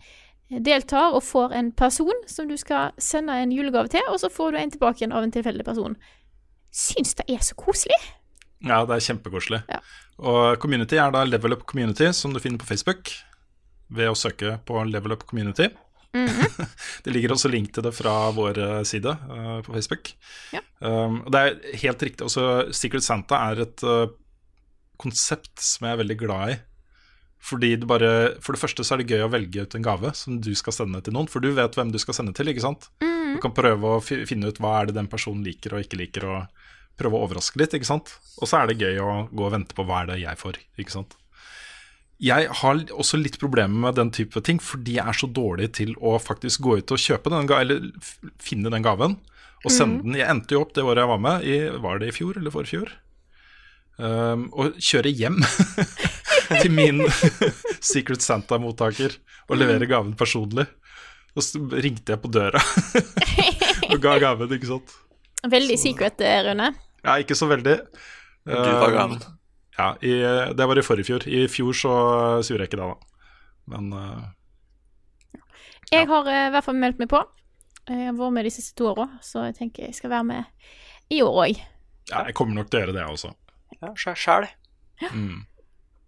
deltar 0.49 1.15
og 1.15 1.23
får 1.23 1.55
en 1.57 1.71
person 1.77 2.23
som 2.29 2.49
du 2.49 2.57
skal 2.59 2.93
sende 3.01 3.37
en 3.37 3.53
julegave 3.53 3.89
til, 3.93 4.05
og 4.11 4.19
så 4.21 4.29
får 4.33 4.51
du 4.51 4.59
en 4.59 4.75
tilbake 4.75 5.01
igjen 5.01 5.15
av 5.15 5.25
en 5.25 5.33
tilfeldig 5.33 5.65
person. 5.65 5.97
Syns 6.75 7.15
det 7.17 7.25
er 7.31 7.41
så 7.45 7.57
koselig. 7.57 7.97
Ja, 8.65 8.83
det 8.85 8.97
er 8.99 9.05
kjempekoselig. 9.07 9.63
Ja. 9.71 9.79
Og 10.19 10.59
community 10.59 10.99
er 10.99 11.13
da 11.15 11.23
Level 11.27 11.55
Up 11.55 11.65
Community, 11.69 12.09
som 12.15 12.33
du 12.35 12.41
finner 12.43 12.59
på 12.59 12.67
Facebook 12.67 13.11
ved 13.89 14.11
å 14.11 14.17
søke 14.17 14.57
på 14.67 14.83
Level 14.89 15.15
Up 15.15 15.25
Community. 15.29 15.69
Mhm. 16.13 16.65
det 17.05 17.13
ligger 17.13 17.35
også 17.35 17.51
link 17.51 17.71
til 17.73 17.85
det 17.85 17.93
fra 17.95 18.31
vår 18.35 18.57
eh, 18.63 18.79
side 18.87 19.13
uh, 19.29 19.59
på 19.65 19.75
Facebook. 19.75 20.11
Ja. 20.55 20.63
Um, 20.79 21.21
og 21.25 21.31
det 21.35 21.43
er 21.43 21.77
helt 21.83 22.07
riktig. 22.07 22.25
Også 22.25 22.73
Secret 22.75 23.05
Santa 23.05 23.39
er 23.51 23.63
et 23.65 23.85
uh, 23.85 24.09
konsept 24.99 25.53
som 25.63 25.87
jeg 25.87 25.95
er 25.95 26.01
veldig 26.03 26.19
glad 26.19 26.55
i. 26.55 26.57
Fordi 27.39 27.71
det 27.79 27.87
bare, 27.87 28.35
For 28.43 28.51
det 28.51 28.59
første 28.59 28.83
så 28.83 28.97
er 28.97 29.01
det 29.01 29.13
gøy 29.13 29.21
å 29.23 29.31
velge 29.31 29.63
ut 29.63 29.75
en 29.77 29.85
gave 29.85 30.11
som 30.17 30.41
du 30.43 30.51
skal 30.59 30.75
sende 30.75 30.99
til 31.05 31.15
noen. 31.15 31.29
For 31.31 31.39
du 31.39 31.53
vet 31.55 31.77
hvem 31.77 31.93
du 31.93 31.99
skal 32.01 32.17
sende 32.17 32.33
til, 32.35 32.51
ikke 32.51 32.65
sant? 32.65 32.89
Mhm. 33.05 33.37
Du 33.37 33.43
kan 33.43 33.53
prøve 33.55 33.95
å 33.95 34.01
finne 34.03 34.49
ut 34.49 34.59
hva 34.59 34.79
er 34.79 34.89
det 34.89 34.97
den 34.97 35.07
personen 35.07 35.45
liker 35.45 35.77
og 35.77 35.85
ikke 35.85 35.99
liker, 36.01 36.25
og 36.25 36.58
prøve 36.99 37.17
å 37.17 37.25
overraske 37.27 37.59
litt, 37.61 37.73
ikke 37.75 37.87
sant. 37.87 38.11
Og 38.39 38.49
så 38.49 38.61
er 38.61 38.69
det 38.69 38.79
gøy 38.81 39.01
å 39.03 39.23
gå 39.31 39.47
og 39.47 39.55
vente 39.55 39.75
på 39.77 39.85
hva 39.87 40.03
er 40.03 40.11
det 40.11 40.21
jeg 40.21 40.39
får, 40.39 40.59
ikke 40.81 40.95
sant. 40.99 41.15
Jeg 42.19 42.49
har 42.61 42.79
også 42.91 43.15
litt 43.15 43.37
problemer 43.39 43.85
med 43.87 43.95
den 43.95 44.09
type 44.11 44.41
ting, 44.43 44.57
fordi 44.59 44.97
jeg 44.97 45.07
er 45.07 45.15
så 45.15 45.29
dårlig 45.31 45.69
til 45.77 45.93
å 46.03 46.17
faktisk 46.19 46.65
gå 46.65 46.79
ut 46.81 46.91
og 46.91 46.99
kjøpe 46.99 47.31
den, 47.31 47.47
eller 47.47 47.85
finne 48.43 48.71
den 48.73 48.83
gaven 48.83 49.15
og 49.63 49.71
sende 49.71 50.03
den. 50.03 50.17
Jeg 50.19 50.27
endte 50.31 50.55
jo 50.55 50.65
opp 50.65 50.73
det 50.75 50.83
året 50.83 51.03
jeg 51.03 51.11
var 51.13 51.21
med, 51.23 51.47
i, 51.47 51.55
var 51.83 52.01
det 52.01 52.11
i 52.11 52.15
fjor 52.15 52.39
eller 52.39 52.53
forfjor? 52.53 52.91
Um, 53.99 54.45
og 54.55 54.77
kjøre 54.79 55.11
hjem 55.11 55.41
til 56.61 56.71
min 56.71 57.01
Secret 57.91 58.23
Santa-mottaker 58.23 59.17
og 59.49 59.59
levere 59.59 59.89
gaven 59.89 60.13
personlig. 60.19 60.67
Og 61.35 61.45
så 61.45 61.61
ringte 61.71 62.15
jeg 62.15 62.23
på 62.23 62.31
døra 62.31 62.61
og 63.91 63.97
ga 64.03 64.15
gaven, 64.21 64.51
ikke 64.55 64.71
sant. 64.71 64.95
Veldig 65.47 65.79
secret, 65.79 66.19
eh, 66.25 66.41
Rune. 66.47 66.73
Ja, 67.05 67.15
ikke 67.21 67.35
så 67.37 67.47
veldig. 67.49 67.77
Du 68.45 68.53
var 68.55 68.89
Um, 68.89 68.95
gaven. 68.95 69.19
Ja, 69.79 69.93
i, 70.03 70.13
det 70.57 70.65
var 70.67 70.77
i 70.79 70.83
forrige 70.83 71.07
fjor. 71.07 71.25
I 71.27 71.45
fjor 71.51 71.73
så 71.77 71.93
surer 72.43 72.65
jeg 72.65 72.71
ikke 72.73 72.79
da, 72.81 72.89
da. 72.91 72.97
Men 73.71 73.93
uh, 73.93 74.23
Jeg 75.91 76.07
har 76.09 76.27
eh, 76.29 76.47
i 76.47 76.53
hvert 76.53 76.65
fall 76.67 76.77
meldt 76.79 76.99
meg 77.01 77.09
på. 77.11 77.21
Jeg 77.89 78.05
har 78.09 78.17
vært 78.17 78.35
med 78.35 78.45
de 78.45 78.51
siste 78.53 78.75
to 78.77 78.89
åra, 78.91 79.07
så 79.25 79.47
jeg 79.47 79.55
tenker 79.57 79.87
jeg 79.87 79.95
skal 79.97 80.11
være 80.13 80.27
med 80.29 81.13
i 81.15 81.21
år 81.25 81.37
òg. 81.45 81.61
ja, 82.11 82.25
jeg 82.27 82.35
kommer 82.37 82.53
nok 82.59 82.69
til 82.69 82.79
å 82.79 82.83
gjøre 82.83 82.93
det, 82.93 83.01
jeg 83.01 83.15
også. 83.15 83.31
Ja, 83.79 83.93
sjæ- 83.97 84.17
sjæl. 84.19 84.47
Mm. 85.13 85.39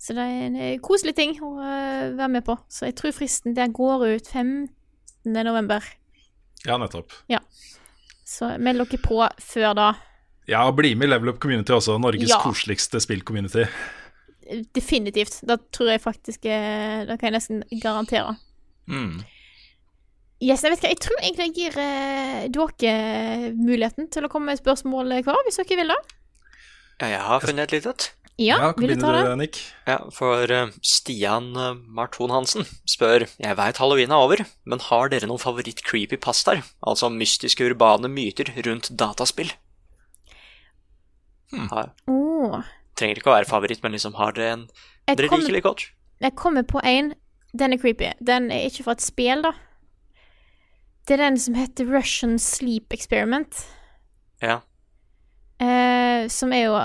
Så 0.01 0.13
det 0.17 0.21
er 0.27 0.43
en 0.49 0.55
eh, 0.59 0.75
koselig 0.83 1.15
ting 1.17 1.33
å 1.41 1.55
eh, 1.61 2.11
være 2.17 2.29
med 2.35 2.45
på. 2.45 2.57
Så 2.69 2.85
jeg 2.89 2.95
tror 2.99 3.15
fristen 3.15 3.55
der 3.57 3.71
går 3.73 4.05
ut 4.17 4.27
15. 4.29 4.69
november. 5.25 5.85
Ja, 6.67 6.77
nettopp. 6.81 7.13
Så 8.31 8.51
meld 8.61 8.83
dere 8.83 9.01
på 9.01 9.17
før 9.41 9.73
da. 9.77 9.89
Ja, 10.51 10.65
bli 10.75 10.93
med 10.99 11.07
i 11.07 11.11
Level 11.13 11.31
Up 11.31 11.39
Community 11.39 11.73
også. 11.73 11.97
Norges 12.01 12.29
Ja. 12.29 12.41
koseligste 12.43 12.99
spillcommunity. 12.99 13.65
Definitivt. 14.75 15.39
Da 15.47 15.55
tror 15.71 15.93
jeg 15.93 16.01
faktisk 16.03 16.43
da 16.43 17.05
Det 17.07 17.19
kan 17.19 17.31
jeg 17.31 17.37
nesten 17.39 17.63
garantere. 17.81 18.35
Mm. 18.87 19.23
Yes, 20.41 20.63
jeg 20.63 20.73
vet 20.73 20.81
hva, 20.81 20.89
jeg 20.89 20.99
tror 20.99 21.19
egentlig 21.21 21.45
jeg 21.45 21.53
gir 21.53 21.75
eh, 21.77 22.47
dere 22.49 23.51
muligheten 23.53 24.09
til 24.09 24.25
å 24.25 24.29
komme 24.31 24.49
med 24.49 24.57
spørsmål 24.57 25.21
hver, 25.21 25.37
hvis 25.45 25.61
dere 25.61 25.77
vil 25.77 25.93
det. 25.93 25.99
Ja, 26.97 27.07
jeg 27.07 27.21
har 27.21 27.43
funnet 27.45 27.69
et 27.69 27.75
lite 27.77 27.93
et. 27.93 28.07
Ja, 28.41 28.57
ja 28.57 28.69
vil 28.73 28.95
du 28.95 29.01
ta 29.03 29.11
det? 29.13 29.37
Nick. 29.37 29.59
Ja, 29.85 29.99
for 30.13 30.49
uh, 30.49 30.71
Stian 30.81 31.51
uh, 31.53 31.75
Marton 31.75 32.31
Hansen 32.33 32.65
spør 32.89 33.27
Jeg 33.27 33.57
veit 33.59 33.77
halloween 33.77 34.09
er 34.09 34.23
over, 34.23 34.41
men 34.65 34.81
har 34.87 35.11
dere 35.13 35.29
noen 35.29 35.41
favoritt-creepypastaer? 35.41 36.63
Altså 36.81 37.11
mystiske 37.13 37.67
urbane 37.69 38.09
myter 38.09 38.49
rundt 38.65 38.89
dataspill? 38.97 39.53
Hmm. 41.51 41.67
Har, 41.71 41.91
oh. 42.07 42.61
trenger 42.99 43.19
ikke 43.19 43.31
å 43.31 43.35
være 43.35 43.49
favoritt, 43.49 43.81
men 43.83 43.95
liksom 43.95 44.15
har 44.19 44.37
dere 44.37 44.53
en 44.55 44.63
jeg, 44.69 45.17
dere 45.17 45.27
kommer, 45.27 45.43
liker 45.43 45.57
litt 45.57 45.67
godt? 45.67 45.89
jeg 46.21 46.37
kommer 46.39 46.63
på 46.67 46.81
en. 46.85 47.13
Den 47.57 47.73
er 47.73 47.81
creepy. 47.81 48.13
Den 48.23 48.51
er 48.53 48.69
ikke 48.69 48.85
fra 48.85 48.95
et 48.95 49.03
spill, 49.03 49.43
da. 49.43 49.55
Det 51.07 51.17
er 51.17 51.23
den 51.25 51.39
som 51.41 51.57
heter 51.57 51.89
Russian 51.89 52.37
Sleep 52.39 52.93
Experiment. 52.93 53.65
Ja. 54.41 54.61
Eh, 55.61 56.27
som 56.31 56.53
er 56.53 56.63
jo 56.67 56.77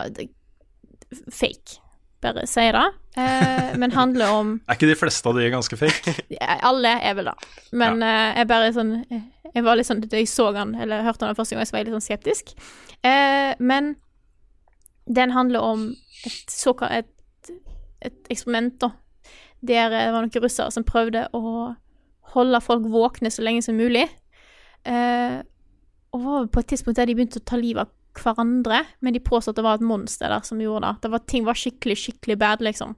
fake, 1.33 1.79
bare 2.25 2.47
sier 2.51 2.75
det. 2.77 2.87
Eh, 3.17 3.77
men 3.81 3.95
handler 3.97 4.33
om 4.35 4.49
Er 4.69 4.77
ikke 4.77 4.91
de 4.91 4.97
fleste 4.99 5.29
av 5.29 5.39
de 5.39 5.47
ganske 5.49 5.77
fake? 5.81 6.13
Alle 6.69 6.97
er 7.01 7.15
vel 7.17 7.31
det. 7.31 7.37
Men 7.73 8.03
eh, 8.05 8.41
jeg 8.41 8.49
bare 8.51 8.75
sånn 8.77 8.91
eh, 9.05 9.23
Jeg 9.55 9.65
var 9.65 9.79
litt 9.79 9.89
sånn 9.89 10.03
Da 10.05 10.21
jeg 10.21 10.29
så 10.29 10.51
han, 10.53 10.75
eller 10.77 11.07
hørte 11.07 11.25
han 11.25 11.39
første 11.39 11.57
gang, 11.57 11.65
så 11.65 11.77
var 11.77 11.81
jeg 11.81 11.89
litt 11.89 11.97
sånn 11.97 12.05
skeptisk. 12.11 12.53
Eh, 13.01 13.55
men 13.57 13.95
den 15.07 15.31
handler 15.31 15.61
om 15.61 15.89
et 16.27 16.51
såkalt 16.51 16.93
et, 16.93 17.51
et 18.05 18.31
eksperiment, 18.31 18.75
da. 18.83 18.91
Der 19.67 19.91
eh, 19.91 20.07
det 20.07 20.15
var 20.15 20.25
noen 20.25 20.45
russere 20.45 20.73
som 20.75 20.87
prøvde 20.87 21.27
å 21.37 21.75
holde 22.37 22.63
folk 22.65 22.89
våkne 22.91 23.31
så 23.33 23.45
lenge 23.45 23.63
som 23.65 23.79
mulig. 23.79 24.07
Eh, 24.87 25.39
og 26.15 26.25
var 26.25 26.51
på 26.53 26.63
et 26.63 26.73
tidspunkt 26.73 26.99
der 26.99 27.09
de 27.09 27.17
begynte 27.17 27.41
å 27.43 27.47
ta 27.47 27.59
livet 27.61 27.87
av 27.87 27.93
hverandre, 28.17 28.81
men 29.05 29.13
de 29.13 29.21
påstod 29.21 29.53
at 29.53 29.59
det 29.59 29.65
var 29.67 29.79
et 29.79 29.85
monster 29.85 30.33
der 30.33 30.45
som 30.47 30.61
gjorde 30.61 30.87
det. 30.87 31.03
det 31.03 31.11
var, 31.13 31.23
ting 31.29 31.45
var 31.45 31.59
skikkelig, 31.59 31.97
skikkelig 32.01 32.39
bad, 32.41 32.65
liksom. 32.65 32.95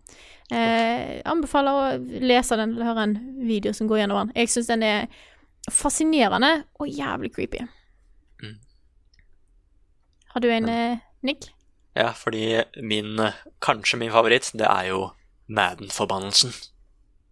Eh, 0.54 1.18
anbefaler 1.28 1.74
å 1.74 2.22
lese 2.22 2.58
den 2.60 2.76
eller 2.76 2.90
høre 2.92 3.06
en 3.08 3.16
video 3.48 3.74
som 3.74 3.90
går 3.90 4.04
gjennom 4.04 4.20
den. 4.22 4.32
Jeg 4.38 4.52
syns 4.52 4.70
den 4.70 4.86
er 4.86 5.08
fascinerende 5.74 6.52
og 6.78 6.88
jævlig 6.88 7.32
creepy. 7.34 7.64
Mm. 8.44 8.56
Har 10.34 10.44
du 10.44 10.50
en, 10.52 10.68
eh, 10.68 10.98
Nick? 11.22 11.50
Ja, 11.96 12.12
fordi 12.14 12.62
min 12.84 13.18
eh, 13.20 13.32
Kanskje 13.64 13.98
min 13.98 14.12
favoritt, 14.12 14.50
det 14.54 14.66
er 14.68 14.90
jo 14.92 15.10
Madden-forbannelsen. 15.48 16.52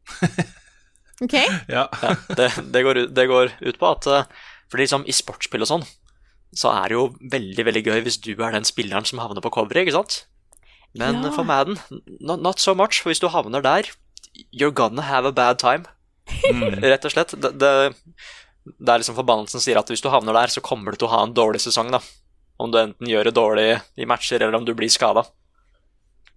OK? 1.24 1.34
Ja. 1.68 1.86
Ja, 2.02 2.14
det, 2.36 2.50
det, 2.72 2.82
går, 2.84 2.96
ut- 3.04 3.14
det 3.16 3.26
går 3.30 3.52
ut 3.60 3.78
på 3.80 3.88
at 3.90 4.04
For 4.04 4.26
Fordi 4.72 4.82
liksom 4.84 5.04
i 5.08 5.14
sportsspill 5.14 5.62
og 5.64 5.70
sånn, 5.70 5.84
så 6.56 6.72
er 6.72 6.88
det 6.90 6.96
jo 6.96 7.04
veldig 7.32 7.64
veldig 7.68 7.82
gøy 7.86 8.00
hvis 8.06 8.18
du 8.24 8.32
er 8.36 8.54
den 8.56 8.66
spilleren 8.66 9.06
som 9.06 9.20
havner 9.22 9.42
på 9.44 9.52
coveret, 9.54 9.84
ikke 9.86 9.94
sant? 9.96 10.16
Men 10.96 11.20
Ja. 11.22 11.30
for 11.34 11.44
Madden, 11.44 11.76
not, 12.20 12.40
not 12.42 12.58
so 12.62 12.74
much. 12.74 13.02
For 13.02 13.12
hvis 13.12 13.20
du 13.20 13.28
havner 13.28 13.62
der, 13.62 13.88
you're 14.52 14.72
gonna 14.74 15.02
have 15.04 15.28
a 15.28 15.32
bad 15.32 15.58
time. 15.60 15.84
Mm. 16.50 16.80
Rett 16.90 17.04
og 17.06 17.12
slett. 17.14 17.34
Det, 17.38 17.52
det, 17.60 17.72
det 18.66 18.90
er 18.94 19.02
liksom 19.02 19.18
forbannelsen 19.18 19.60
sier 19.62 19.78
at 19.78 19.92
hvis 19.92 20.02
du 20.02 20.08
havner 20.10 20.34
der, 20.36 20.50
så 20.52 20.62
kommer 20.64 20.92
du 20.96 20.98
til 21.02 21.08
å 21.10 21.12
ha 21.14 21.22
en 21.26 21.34
dårlig 21.36 21.60
sesong, 21.62 21.92
da. 21.94 22.00
Om 22.58 22.72
du 22.72 22.78
enten 22.80 23.08
gjør 23.10 23.28
det 23.28 23.34
dårlig 23.36 23.68
i 24.00 24.06
matcher, 24.08 24.40
eller 24.40 24.56
om 24.56 24.64
du 24.64 24.72
blir 24.74 24.88
skada. 24.92 25.26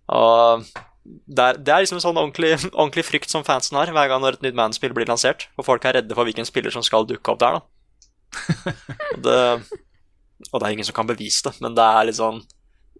Det 0.10 1.42
er, 1.42 1.58
det 1.58 1.72
er 1.74 1.84
liksom 1.84 1.98
en 2.00 2.04
sånn 2.04 2.20
ordentlig, 2.20 2.52
ordentlig 2.74 3.06
frykt 3.08 3.32
som 3.32 3.46
fansen 3.48 3.78
har 3.80 3.90
hver 3.96 4.10
gang 4.12 4.22
når 4.22 4.38
et 4.38 4.44
nytt 4.46 4.58
Madden-spill 4.58 4.94
blir 4.98 5.08
lansert. 5.10 5.48
Og 5.58 5.66
folk 5.66 5.86
er 5.88 6.00
redde 6.00 6.18
for 6.18 6.28
hvilken 6.28 6.46
spiller 6.48 6.74
som 6.76 6.84
skal 6.86 7.08
dukke 7.10 7.34
opp 7.34 7.40
der, 7.42 7.60
da. 7.60 7.62
Og 9.16 9.22
det, 9.26 9.38
og 10.52 10.60
det 10.62 10.66
er 10.68 10.74
ingen 10.76 10.86
som 10.86 10.96
kan 10.96 11.08
bevise 11.10 11.48
det, 11.48 11.56
men 11.64 11.74
det 11.76 11.82
er 11.82 12.06
litt 12.06 12.18
sånn 12.20 12.44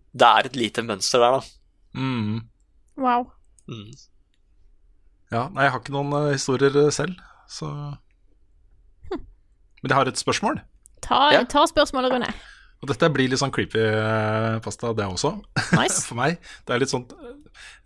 Det 0.10 0.26
er 0.26 0.48
et 0.50 0.56
lite 0.58 0.82
mønster 0.82 1.22
der, 1.22 1.38
da. 1.38 2.00
Mm. 2.00 2.40
Wow. 3.00 3.28
Mm. 3.70 3.92
ja. 5.32 5.44
Nei, 5.54 5.68
jeg 5.68 5.74
har 5.76 5.84
ikke 5.84 5.94
noen 5.94 6.16
eh, 6.18 6.32
historier 6.34 6.74
eh, 6.82 6.90
selv, 6.94 7.20
så 7.50 7.70
Men 9.14 9.92
jeg 9.92 9.96
har 10.00 10.10
et 10.10 10.20
spørsmål. 10.20 10.60
Ta, 11.06 11.20
Ja. 11.36 11.44
ta 11.48 11.64
spørsmålet, 11.70 12.12
Rune. 12.12 12.32
Og 12.80 12.92
dette 12.92 13.10
blir 13.12 13.28
litt 13.32 13.42
sånn 13.42 13.52
creepy 13.54 13.82
eh, 13.82 14.60
pasta, 14.64 14.94
det 14.96 15.08
også. 15.08 15.34
Nice. 15.76 16.06
for 16.10 16.20
meg. 16.20 16.40
Det 16.64 16.76
er 16.76 16.84
litt 16.84 16.94
sånn 16.94 17.04
eh, 17.12 17.36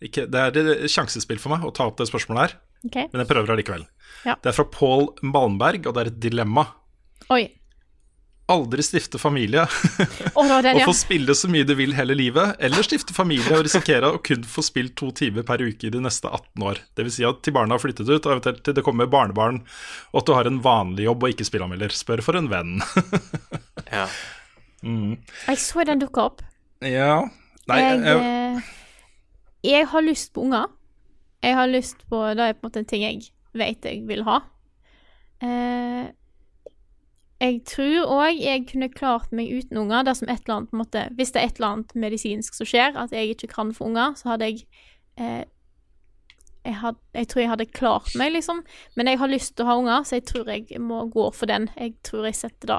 ikke, 0.09 0.27
Det 0.29 0.43
er 0.43 0.61
et 0.75 0.93
sjansespill 0.93 1.41
for 1.41 1.55
meg 1.55 1.65
å 1.65 1.73
ta 1.73 1.87
opp 1.89 1.97
det 1.97 2.09
spørsmålet 2.11 2.43
her, 2.43 2.55
okay. 2.85 3.09
men 3.09 3.23
jeg 3.23 3.31
prøver 3.31 3.55
allikevel. 3.55 3.87
Ja. 4.27 4.37
Det 4.37 4.51
er 4.51 4.57
fra 4.59 4.69
Paul 4.69 5.09
Malmberg, 5.25 5.87
og 5.89 5.95
det 5.95 6.03
er 6.03 6.13
et 6.13 6.21
dilemma. 6.27 6.67
Oi. 7.33 7.47
Aldri 8.51 8.83
stifte 8.83 9.15
familie 9.21 9.61
Å, 10.35 10.41
no, 10.43 10.57
var 10.57 10.65
ja. 10.67 10.73
og 10.75 10.89
få 10.89 10.93
spille 10.97 11.31
så 11.37 11.47
mye 11.47 11.63
du 11.63 11.71
vil 11.79 11.93
hele 11.95 12.15
livet, 12.19 12.57
eller 12.59 12.83
stifte 12.83 13.15
familie 13.15 13.55
og 13.55 13.63
risikere 13.63 14.09
å 14.11 14.19
kun 14.21 14.43
få 14.43 14.65
spilt 14.67 14.97
to 14.99 15.13
timer 15.15 15.47
per 15.47 15.63
uke 15.63 15.87
i 15.87 15.93
de 15.93 16.01
neste 16.03 16.27
18 16.27 16.67
år. 16.67 16.83
Det 16.91 17.07
vil 17.07 17.15
si 17.15 17.25
at 17.27 17.39
til 17.45 17.55
barna 17.55 17.77
har 17.77 17.81
flyttet 17.81 18.09
ut, 18.11 18.19
og 18.19 18.35
eventuelt 18.35 18.59
til 18.67 18.75
det 18.75 18.83
kommer 18.85 19.07
barnebarn, 19.09 19.63
og 20.11 20.21
at 20.21 20.27
du 20.27 20.35
har 20.35 20.51
en 20.51 20.59
vanlig 20.65 21.07
jobb 21.07 21.23
og 21.23 21.33
ikke 21.33 21.47
spillanmelder. 21.47 21.95
Spør 21.95 22.25
for 22.25 22.39
en 22.39 22.51
venn. 22.51 22.79
Ja. 23.93 24.07
Jeg 25.47 25.61
så 25.63 25.83
den 25.87 26.01
dukka 26.03 26.27
opp. 26.29 26.41
ja 26.81 27.23
Nei, 27.69 27.77
jeg, 27.79 27.99
jeg, 28.03 28.17
eh, 28.19 28.71
jeg 29.63 29.87
har 29.87 30.03
lyst 30.03 30.33
på 30.35 30.43
unger. 30.43 30.65
Jeg 31.43 31.55
har 31.55 31.69
lyst 31.71 32.03
på 32.09 32.19
Det 32.35 32.43
er 32.43 32.57
på 32.57 32.65
en 32.65 32.67
måte 32.67 32.81
en 32.83 32.89
ting 32.89 33.05
jeg 33.05 33.21
vet 33.55 33.85
jeg 33.87 34.03
vil 34.07 34.25
ha. 34.27 34.41
Eh, 35.43 36.11
jeg 37.43 37.59
tror 37.67 38.11
òg 38.17 38.39
jeg 38.39 38.67
kunne 38.69 38.91
klart 38.91 39.31
meg 39.35 39.51
uten 39.51 39.81
unger 39.81 40.05
dersom 40.07 40.29
et 40.31 40.45
eller 40.45 40.61
annet 40.61 40.75
måte 40.79 41.01
Hvis 41.17 41.33
det 41.35 41.41
er 41.41 41.49
et 41.49 41.57
eller 41.59 41.73
annet 41.73 41.95
medisinsk 41.99 42.55
som 42.55 42.69
skjer, 42.69 42.95
at 42.99 43.11
jeg 43.11 43.35
ikke 43.35 43.51
kan 43.51 43.73
få 43.75 43.89
unger, 43.91 44.15
så 44.19 44.33
hadde 44.33 44.51
jeg 44.51 44.65
eh, 45.19 45.43
jeg, 46.63 46.77
had, 46.79 46.99
jeg 47.11 47.27
tror 47.27 47.41
jeg 47.41 47.49
hadde 47.51 47.65
klart 47.75 48.13
meg, 48.15 48.31
liksom. 48.31 48.61
Men 48.95 49.09
jeg 49.11 49.19
har 49.19 49.27
lyst 49.27 49.57
til 49.57 49.65
å 49.65 49.67
ha 49.67 49.73
unger, 49.81 50.05
så 50.07 50.15
jeg 50.15 50.27
tror 50.29 50.47
jeg 50.47 50.79
må 50.79 51.01
gå 51.11 51.25
for 51.35 51.51
den. 51.51 51.67
Jeg 51.75 51.97
tror 52.07 52.29
jeg 52.29 52.37
setter 52.39 52.71
da 52.71 52.77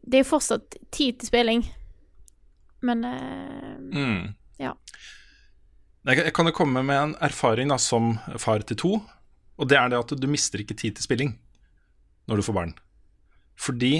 Det 0.00 0.20
er 0.20 0.24
jo 0.24 0.30
fortsatt 0.32 0.78
tid 0.94 1.20
til 1.20 1.30
spilling, 1.30 1.64
men 2.86 3.04
uh, 3.04 3.60
Mm. 3.90 4.34
Ja. 4.60 4.74
Jeg, 6.06 6.20
jeg 6.24 6.34
kan 6.36 6.48
jo 6.48 6.54
komme 6.56 6.82
med 6.86 6.96
en 6.96 7.14
erfaring 7.24 7.72
da, 7.72 7.78
som 7.80 8.14
far 8.40 8.64
til 8.66 8.78
to. 8.80 8.92
Og 9.60 9.68
det 9.68 9.76
er 9.76 9.90
det 9.92 10.00
at 10.00 10.14
du 10.16 10.26
mister 10.30 10.62
ikke 10.62 10.78
tid 10.78 10.96
til 10.96 11.04
spilling 11.04 11.34
når 12.30 12.40
du 12.40 12.46
får 12.46 12.56
barn. 12.56 12.74
Fordi 13.60 13.94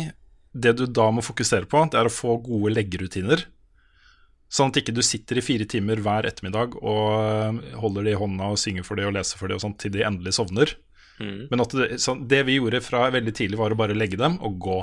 det 0.52 0.76
du 0.78 0.86
da 0.86 1.10
må 1.12 1.22
fokusere 1.24 1.68
på, 1.70 1.82
det 1.90 1.98
er 1.98 2.08
å 2.08 2.12
få 2.12 2.38
gode 2.42 2.72
leggerutiner. 2.74 3.44
Sånn 4.50 4.72
at 4.72 4.80
ikke 4.80 4.94
du 4.96 5.02
sitter 5.06 5.38
i 5.38 5.44
fire 5.44 5.66
timer 5.70 6.00
hver 6.02 6.26
ettermiddag 6.26 6.74
og 6.80 7.02
øh, 7.14 7.58
holder 7.78 8.06
det 8.06 8.14
i 8.16 8.18
hånda 8.18 8.48
og 8.50 8.58
synger 8.58 8.86
for 8.86 8.98
det 8.98 9.06
og 9.06 9.14
leser 9.14 9.38
for 9.38 9.50
det 9.50 9.58
og 9.58 9.62
sånt 9.62 9.78
til 9.82 9.92
de 9.94 10.02
endelig 10.06 10.34
sovner. 10.38 10.72
Mm. 11.20 11.50
Men 11.52 11.62
at 11.62 11.76
det, 11.76 11.88
så 12.02 12.16
det 12.18 12.40
vi 12.48 12.56
gjorde 12.56 12.80
fra 12.82 13.04
veldig 13.14 13.34
tidlig, 13.36 13.60
var 13.60 13.74
å 13.74 13.78
bare 13.78 13.94
legge 13.94 14.18
dem 14.18 14.40
og 14.42 14.58
gå. 14.64 14.80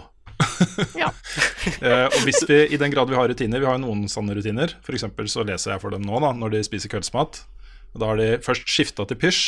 Ja. 0.98 1.12
Eh, 1.84 2.06
og 2.08 2.22
hvis 2.24 2.40
vi, 2.48 2.56
i 2.72 2.78
den 2.80 2.94
grad 2.94 3.10
vi 3.12 3.18
har 3.18 3.28
rutiner, 3.28 3.60
vi 3.60 3.68
har 3.68 3.76
jo 3.76 3.84
noen 3.84 4.06
sanne 4.10 4.34
rutiner. 4.34 4.72
F.eks. 4.80 5.04
så 5.30 5.44
leser 5.46 5.74
jeg 5.74 5.82
for 5.84 5.94
dem 5.94 6.06
nå, 6.08 6.22
da, 6.24 6.30
når 6.34 6.54
de 6.54 6.62
spiser 6.64 6.90
kveldsmat. 6.90 7.42
Da 8.00 8.08
har 8.08 8.18
de 8.18 8.28
først 8.46 8.70
skifta 8.72 9.04
til 9.10 9.20
pysj, 9.20 9.42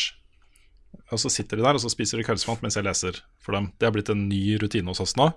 og 1.10 1.22
så 1.24 1.32
sitter 1.32 1.58
de 1.58 1.66
der 1.66 1.78
og 1.80 1.82
så 1.82 1.90
spiser 1.92 2.20
de 2.20 2.26
kveldsmat 2.28 2.62
mens 2.66 2.78
jeg 2.78 2.86
leser 2.86 3.22
for 3.42 3.56
dem. 3.56 3.72
Det 3.80 3.88
har 3.88 3.96
blitt 3.96 4.12
en 4.14 4.28
ny 4.30 4.60
rutine 4.62 4.92
hos 4.92 5.02
oss 5.04 5.16
nå. 5.20 5.32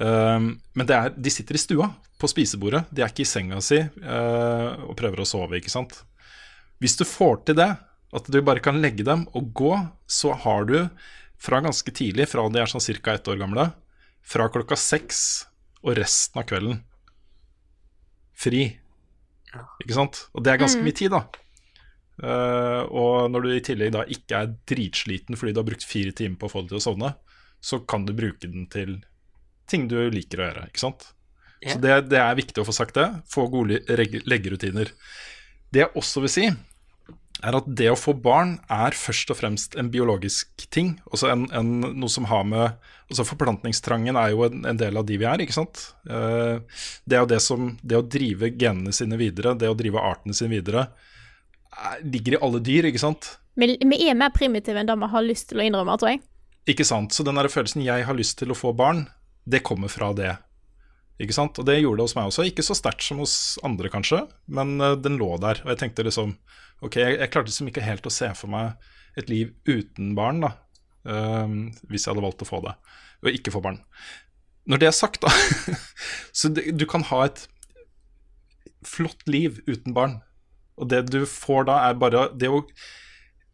Um, 0.00 0.52
men 0.76 0.92
er, 0.92 1.12
de 1.14 1.32
sitter 1.32 1.56
i 1.56 1.62
stua, 1.62 1.90
på 2.20 2.28
spisebordet. 2.30 2.84
De 2.92 3.04
er 3.04 3.12
ikke 3.12 3.24
i 3.24 3.30
senga 3.30 3.62
si 3.64 3.80
uh, 3.80 4.88
og 4.88 4.96
prøver 4.98 5.22
å 5.22 5.28
sove, 5.28 5.60
ikke 5.60 5.72
sant. 5.72 6.02
Hvis 6.80 6.98
du 7.00 7.06
får 7.08 7.42
til 7.48 7.60
det, 7.60 7.70
at 8.10 8.28
du 8.32 8.40
bare 8.44 8.62
kan 8.64 8.80
legge 8.82 9.06
dem 9.06 9.26
og 9.36 9.52
gå, 9.56 9.72
så 10.10 10.34
har 10.44 10.66
du 10.68 10.76
fra 11.40 11.60
ganske 11.64 11.92
tidlig, 11.96 12.28
fra 12.28 12.44
de 12.52 12.60
er 12.60 12.68
sånn 12.68 12.82
ca. 13.00 13.14
ett 13.14 13.28
år 13.28 13.40
gamle, 13.40 13.70
fra 14.22 14.48
klokka 14.52 14.78
seks 14.78 15.20
og 15.80 15.96
resten 15.98 16.40
av 16.40 16.48
kvelden 16.48 16.80
fri. 18.40 18.64
Ikke 19.82 19.96
sant? 19.96 20.24
Og 20.36 20.44
det 20.44 20.52
er 20.52 20.60
ganske 20.62 20.82
mye 20.84 20.96
tid, 20.96 21.12
da. 21.12 21.24
Uh, 22.20 22.82
og 22.92 23.30
når 23.32 23.44
du 23.44 23.50
i 23.54 23.62
tillegg 23.64 23.94
da 23.94 24.02
ikke 24.12 24.42
er 24.42 24.50
dritsliten 24.68 25.38
fordi 25.40 25.54
du 25.56 25.62
har 25.62 25.68
brukt 25.70 25.86
fire 25.88 26.12
timer 26.12 26.36
på 26.36 26.50
å 26.50 26.52
få 26.52 26.62
det 26.64 26.74
til 26.74 26.80
å 26.80 26.84
sovne, 26.84 27.14
så 27.64 27.80
kan 27.88 28.04
du 28.08 28.12
bruke 28.16 28.48
den 28.48 28.66
til 28.72 28.98
ting 29.70 29.86
du 29.88 29.96
liker 30.12 30.40
å 30.40 30.48
gjøre, 30.48 30.66
ikke 30.68 30.82
sant. 30.82 31.10
Yeah. 31.60 31.74
Så 31.74 31.82
det, 31.84 31.96
det 32.12 32.20
er 32.20 32.38
viktig 32.38 32.62
å 32.62 32.66
få 32.68 32.74
sagt 32.76 32.96
det. 32.96 33.06
Få 33.28 33.46
gode 33.52 33.82
leggerutiner. 34.28 34.92
Det 35.70 35.82
jeg 35.84 35.92
også 36.00 36.24
vil 36.24 36.32
si, 36.32 36.46
er 37.46 37.56
at 37.56 37.68
det 37.78 37.88
å 37.90 37.98
få 37.98 38.14
barn 38.20 38.56
er 38.72 38.96
først 38.96 39.30
og 39.32 39.38
fremst 39.38 39.76
en 39.80 39.90
biologisk 39.92 40.66
ting. 40.72 40.94
Også 41.10 41.30
en, 41.32 41.46
en, 41.56 41.70
noe 41.80 42.12
som 42.12 42.26
har 42.30 42.44
med 42.48 42.90
altså 43.10 43.26
Forplantningstrangen 43.26 44.18
er 44.20 44.32
jo 44.34 44.44
en, 44.46 44.64
en 44.70 44.80
del 44.80 45.00
av 45.00 45.06
de 45.08 45.18
vi 45.20 45.26
er, 45.28 45.42
ikke 45.42 45.56
sant. 45.56 45.82
Eh, 46.06 46.60
det 47.04 47.16
er 47.16 47.24
jo 47.24 47.30
det 47.32 47.40
som 47.42 47.72
Det 47.82 47.98
å 47.98 48.04
drive 48.06 48.52
genene 48.54 48.92
sine 48.94 49.18
videre, 49.20 49.56
det 49.58 49.70
å 49.70 49.78
drive 49.78 50.02
artene 50.04 50.36
sine 50.36 50.52
videre, 50.52 50.88
er, 51.70 52.02
ligger 52.04 52.36
i 52.36 52.42
alle 52.44 52.62
dyr, 52.64 52.90
ikke 52.90 53.02
sant. 53.02 53.32
Men 53.60 53.74
vi 53.90 54.02
er 54.06 54.18
mer 54.18 54.32
primitive 54.34 54.78
enn 54.80 54.88
det 54.88 54.98
vi 55.00 55.10
har 55.14 55.26
lyst 55.26 55.50
til 55.50 55.62
å 55.62 55.66
innrømme, 55.66 55.96
tror 56.00 56.14
jeg. 56.14 56.22
Ikke 56.70 56.86
sant? 56.86 57.16
Så 57.16 57.24
den 57.26 57.40
der 57.40 57.48
følelsen 57.50 57.82
'jeg 57.82 58.04
har 58.06 58.14
lyst 58.14 58.38
til 58.38 58.52
å 58.52 58.58
få 58.58 58.76
barn', 58.76 59.08
det 59.48 59.64
kommer 59.64 59.88
fra 59.88 60.12
det. 60.12 60.36
Ikke 61.20 61.36
sant? 61.36 61.58
Og 61.60 61.66
det 61.68 61.80
gjorde 61.80 62.00
det 62.00 62.06
hos 62.08 62.16
meg 62.16 62.30
også. 62.30 62.46
Ikke 62.48 62.64
så 62.64 62.76
sterkt 62.78 63.04
som 63.04 63.20
hos 63.20 63.34
andre, 63.66 63.90
kanskje, 63.92 64.22
men 64.48 64.78
eh, 64.80 64.96
den 65.00 65.18
lå 65.20 65.34
der. 65.42 65.60
Og 65.66 65.74
jeg 65.74 65.82
tenkte 65.84 66.06
liksom 66.06 66.36
Ok, 66.80 66.96
jeg, 66.96 67.18
jeg 67.20 67.28
klarte 67.28 67.50
liksom 67.50 67.68
ikke 67.68 67.84
helt 67.84 68.06
å 68.08 68.12
se 68.14 68.30
for 68.38 68.48
meg 68.48 69.20
et 69.20 69.28
liv 69.28 69.50
uten 69.68 70.14
barn, 70.16 70.38
da. 70.40 70.54
ehm, 71.04 71.58
hvis 71.90 72.06
jeg 72.06 72.14
hadde 72.14 72.24
valgt 72.24 72.44
å 72.44 72.48
få 72.48 72.62
det, 72.64 72.72
og 73.20 73.36
ikke 73.36 73.52
få 73.52 73.60
barn. 73.66 73.76
Når 74.64 74.80
det 74.80 74.88
er 74.88 74.96
sagt, 74.96 75.20
da 75.20 75.28
Så 76.38 76.48
det, 76.56 76.70
du 76.80 76.86
kan 76.88 77.04
ha 77.10 77.26
et 77.26 77.42
flott 78.88 79.26
liv 79.28 79.60
uten 79.66 79.92
barn. 79.92 80.22
Og 80.80 80.88
det 80.88 81.02
du 81.10 81.26
får 81.28 81.68
da, 81.68 81.76
er 81.90 82.00
bare 82.00 82.30
det 82.40 82.48
å 82.48 82.62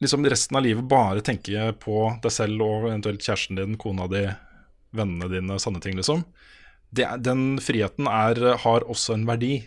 liksom 0.03 0.27
resten 0.29 0.59
av 0.59 0.63
livet 0.63 0.87
bare 0.87 1.25
tenke 1.25 1.71
på 1.83 2.11
deg 2.23 2.31
selv 2.31 2.63
og 2.63 2.91
eventuelt 2.91 3.25
kjæresten 3.25 3.59
din, 3.59 3.79
kona 3.81 4.07
di, 4.13 4.27
vennene 4.95 5.31
dine, 5.33 5.59
sånne 5.63 5.83
ting, 5.83 5.97
liksom. 5.99 6.23
Det, 6.97 7.09
den 7.25 7.59
friheten 7.63 8.09
er, 8.11 8.41
har 8.63 8.87
også 8.89 9.17
en 9.17 9.27
verdi. 9.29 9.59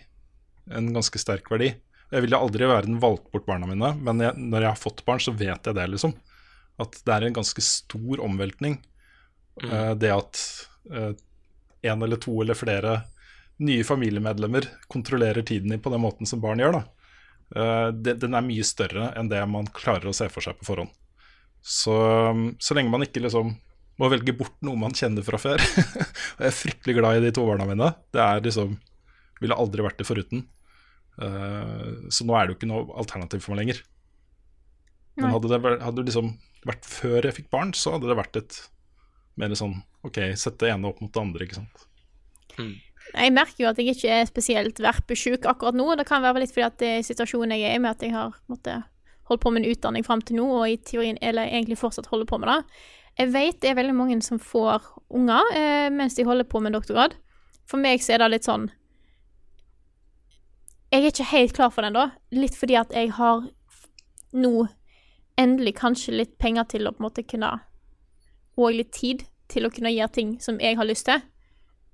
En 0.74 0.92
ganske 0.96 1.22
sterk 1.22 1.50
verdi. 1.52 1.74
Jeg 2.10 2.26
ville 2.26 2.38
aldri 2.42 2.66
i 2.66 2.70
verden 2.70 2.98
valgt 3.02 3.30
bort 3.34 3.46
barna 3.46 3.70
mine, 3.70 3.94
men 4.02 4.24
jeg, 4.24 4.34
når 4.38 4.66
jeg 4.66 4.74
har 4.74 4.82
fått 4.82 5.04
barn, 5.06 5.22
så 5.22 5.34
vet 5.38 5.68
jeg 5.70 5.78
det, 5.78 5.86
liksom. 5.94 6.16
At 6.82 6.98
det 7.06 7.14
er 7.14 7.28
en 7.28 7.38
ganske 7.38 7.64
stor 7.66 8.24
omveltning. 8.26 8.80
Eh, 9.64 9.92
det 10.00 10.12
at 10.14 10.42
uh, 10.94 11.12
en 11.82 12.06
eller 12.06 12.22
to 12.22 12.34
eller 12.42 12.58
flere 12.58 13.02
nye 13.60 13.84
familiemedlemmer 13.84 14.66
kontrollerer 14.88 15.44
tiden 15.46 15.74
din 15.74 15.82
på 15.84 15.92
den 15.92 16.02
måten 16.02 16.30
som 16.30 16.42
barn 16.42 16.64
gjør, 16.64 16.80
da. 16.80 16.84
Uh, 17.50 17.88
det, 17.94 18.20
den 18.24 18.38
er 18.38 18.46
mye 18.46 18.66
større 18.66 19.12
enn 19.18 19.30
det 19.30 19.42
man 19.50 19.70
klarer 19.76 20.10
å 20.10 20.16
se 20.16 20.30
for 20.34 20.46
seg 20.46 20.58
på 20.58 20.70
forhånd. 20.70 20.94
Så, 21.62 21.94
så 22.58 22.78
lenge 22.78 22.94
man 22.94 23.04
ikke 23.04 23.22
liksom 23.26 23.52
må 24.00 24.10
velge 24.12 24.36
bort 24.38 24.56
noe 24.66 24.80
man 24.80 24.96
kjenner 24.96 25.26
fra 25.26 25.40
før 25.42 25.60
Og 26.38 26.44
jeg 26.44 26.48
er 26.48 26.56
fryktelig 26.56 26.96
glad 26.98 27.20
i 27.20 27.26
de 27.26 27.34
to 27.36 27.44
barna 27.48 27.68
mine. 27.68 27.92
Det 28.16 28.22
er 28.24 28.44
liksom 28.46 28.78
Ville 29.44 29.58
aldri 29.60 29.84
vært 29.86 30.00
det 30.00 30.08
foruten. 30.08 30.46
Uh, 31.20 32.10
så 32.12 32.26
nå 32.28 32.36
er 32.36 32.48
det 32.48 32.54
jo 32.54 32.58
ikke 32.60 32.72
noe 32.72 33.00
alternativ 33.00 33.44
for 33.44 33.54
meg 33.54 33.64
lenger. 33.64 33.82
Men 35.20 35.34
hadde 35.36 35.52
det 35.52 35.60
vært, 35.64 35.82
hadde 35.84 36.00
det 36.00 36.12
liksom 36.12 36.34
vært 36.68 36.88
før 36.88 37.28
jeg 37.28 37.38
fikk 37.38 37.50
barn, 37.54 37.72
så 37.76 37.96
hadde 37.96 38.10
det 38.10 38.18
vært 38.20 38.40
et 38.40 38.60
mer 39.40 39.56
sånn 39.56 39.78
OK, 40.08 40.20
sette 40.40 40.66
det 40.66 40.74
ene 40.74 40.88
opp 40.92 41.02
mot 41.04 41.12
det 41.12 41.22
andre, 41.22 41.48
ikke 41.48 41.60
sant. 41.60 41.88
Jeg 42.60 43.34
merker 43.34 43.64
jo 43.64 43.72
at 43.72 43.80
jeg 43.80 43.96
ikke 43.96 44.20
er 44.20 44.30
spesielt 44.30 44.80
verpesjuk 44.84 45.48
akkurat 45.50 45.76
nå. 45.76 45.88
Det 45.98 46.06
kan 46.08 46.24
være 46.24 46.44
litt 46.44 46.54
fordi 46.54 46.68
at 46.68 46.78
det 46.82 46.92
er 46.98 47.08
situasjonen 47.08 47.56
jeg 47.56 47.72
er 47.72 47.80
i, 47.80 47.82
med 47.84 47.96
at 47.96 48.06
jeg 48.06 48.14
har 48.16 48.36
måtte, 48.52 48.76
holdt 49.32 49.44
på 49.44 49.54
med 49.54 49.64
en 49.64 49.74
utdanning 49.74 50.06
fram 50.06 50.24
til 50.24 50.40
nå, 50.40 50.48
og 50.60 50.66
i 50.70 50.78
teorien, 50.84 51.20
eller 51.24 51.50
egentlig 51.50 51.80
fortsatt 51.80 52.10
holder 52.12 52.30
på 52.30 52.40
med 52.42 52.52
det. 52.52 52.60
Jeg 53.20 53.34
vet 53.34 53.58
det 53.62 53.72
er 53.72 53.80
veldig 53.80 53.96
mange 53.98 54.18
som 54.24 54.40
får 54.40 54.86
unger 55.12 55.50
eh, 55.52 55.88
mens 55.92 56.16
de 56.16 56.24
holder 56.24 56.48
på 56.48 56.62
med 56.64 56.72
doktorgrad. 56.78 57.18
For 57.68 57.82
meg 57.82 58.02
så 58.04 58.16
er 58.16 58.24
det 58.24 58.32
litt 58.34 58.48
sånn 58.48 58.70
Jeg 60.90 61.04
er 61.04 61.10
ikke 61.12 61.32
helt 61.34 61.56
klar 61.58 61.74
for 61.74 61.86
den, 61.86 61.98
da. 61.98 62.10
Litt 62.34 62.56
fordi 62.58 62.78
at 62.80 62.94
jeg 62.96 63.12
har 63.18 63.44
nå 64.34 64.54
endelig 65.40 65.76
kanskje 65.80 66.16
litt 66.16 66.38
penger 66.40 66.68
til 66.72 66.88
å 66.88 66.94
på 66.94 67.04
en 67.04 67.08
måte 67.08 67.26
kunne 67.28 67.52
Og 68.58 68.74
litt 68.76 68.92
tid 68.96 69.26
til 69.50 69.66
å 69.66 69.74
kunne 69.74 69.92
gjøre 69.92 70.14
ting 70.16 70.32
som 70.44 70.60
jeg 70.62 70.78
har 70.78 70.88
lyst 70.88 71.08
til. 71.10 71.22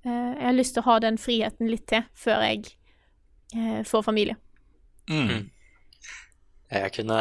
Eh, 0.06 0.32
jeg 0.36 0.46
har 0.46 0.56
lyst 0.56 0.76
til 0.76 0.84
å 0.84 0.90
ha 0.90 0.98
den 1.02 1.18
friheten 1.18 1.70
litt 1.72 1.86
til 1.90 2.06
før 2.14 2.44
jeg 2.46 2.70
eh, 3.56 3.82
får 3.82 4.06
familie. 4.06 4.36
Mm. 5.10 5.50
Jeg 6.70 6.92
kunne 6.92 7.18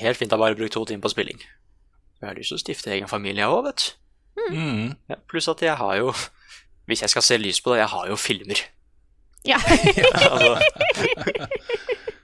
helt 0.00 0.20
fint 0.20 0.32
ha 0.32 0.38
bare 0.38 0.56
brukt 0.56 0.76
to 0.76 0.84
timer 0.88 1.04
på 1.04 1.12
spilling. 1.12 1.40
Jeg 2.24 2.32
har 2.32 2.38
lyst 2.40 2.52
til 2.54 2.58
å 2.58 2.62
stifte 2.62 2.92
egen 2.94 3.10
familie, 3.10 3.48
òg, 3.50 3.68
vet 3.68 3.84
du. 3.84 3.90
Mm. 4.50 4.94
Ja, 5.10 5.18
pluss 5.30 5.46
at 5.52 5.62
jeg 5.62 5.76
har 5.78 5.92
jo 6.00 6.08
Hvis 6.90 7.04
jeg 7.04 7.12
skal 7.12 7.22
se 7.22 7.36
lys 7.38 7.60
på 7.62 7.72
det, 7.72 7.84
jeg 7.84 7.92
har 7.92 8.08
jo 8.10 8.16
filmer. 8.18 8.60
Ja. 9.46 9.60
altså, 10.16 10.56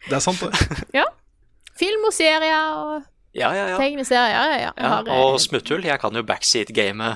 Det 0.08 0.16
er 0.16 0.24
sant, 0.24 0.40
det. 0.42 1.04
Film 1.80 2.04
og 2.08 2.12
serier 2.12 2.74
og 2.76 3.06
ja, 3.32 3.52
ja, 3.54 3.66
ja. 3.70 3.76
tegneserier. 3.78 4.34
Ja, 4.34 4.42
ja, 4.50 4.56
ja. 4.66 4.70
Ja. 4.74 4.88
har, 4.96 5.06
eh, 5.08 5.20
Og 5.22 5.38
smutthull. 5.40 5.84
Jeg 5.86 6.00
kan 6.02 6.16
jo 6.16 6.24
backseat-game 6.26 7.12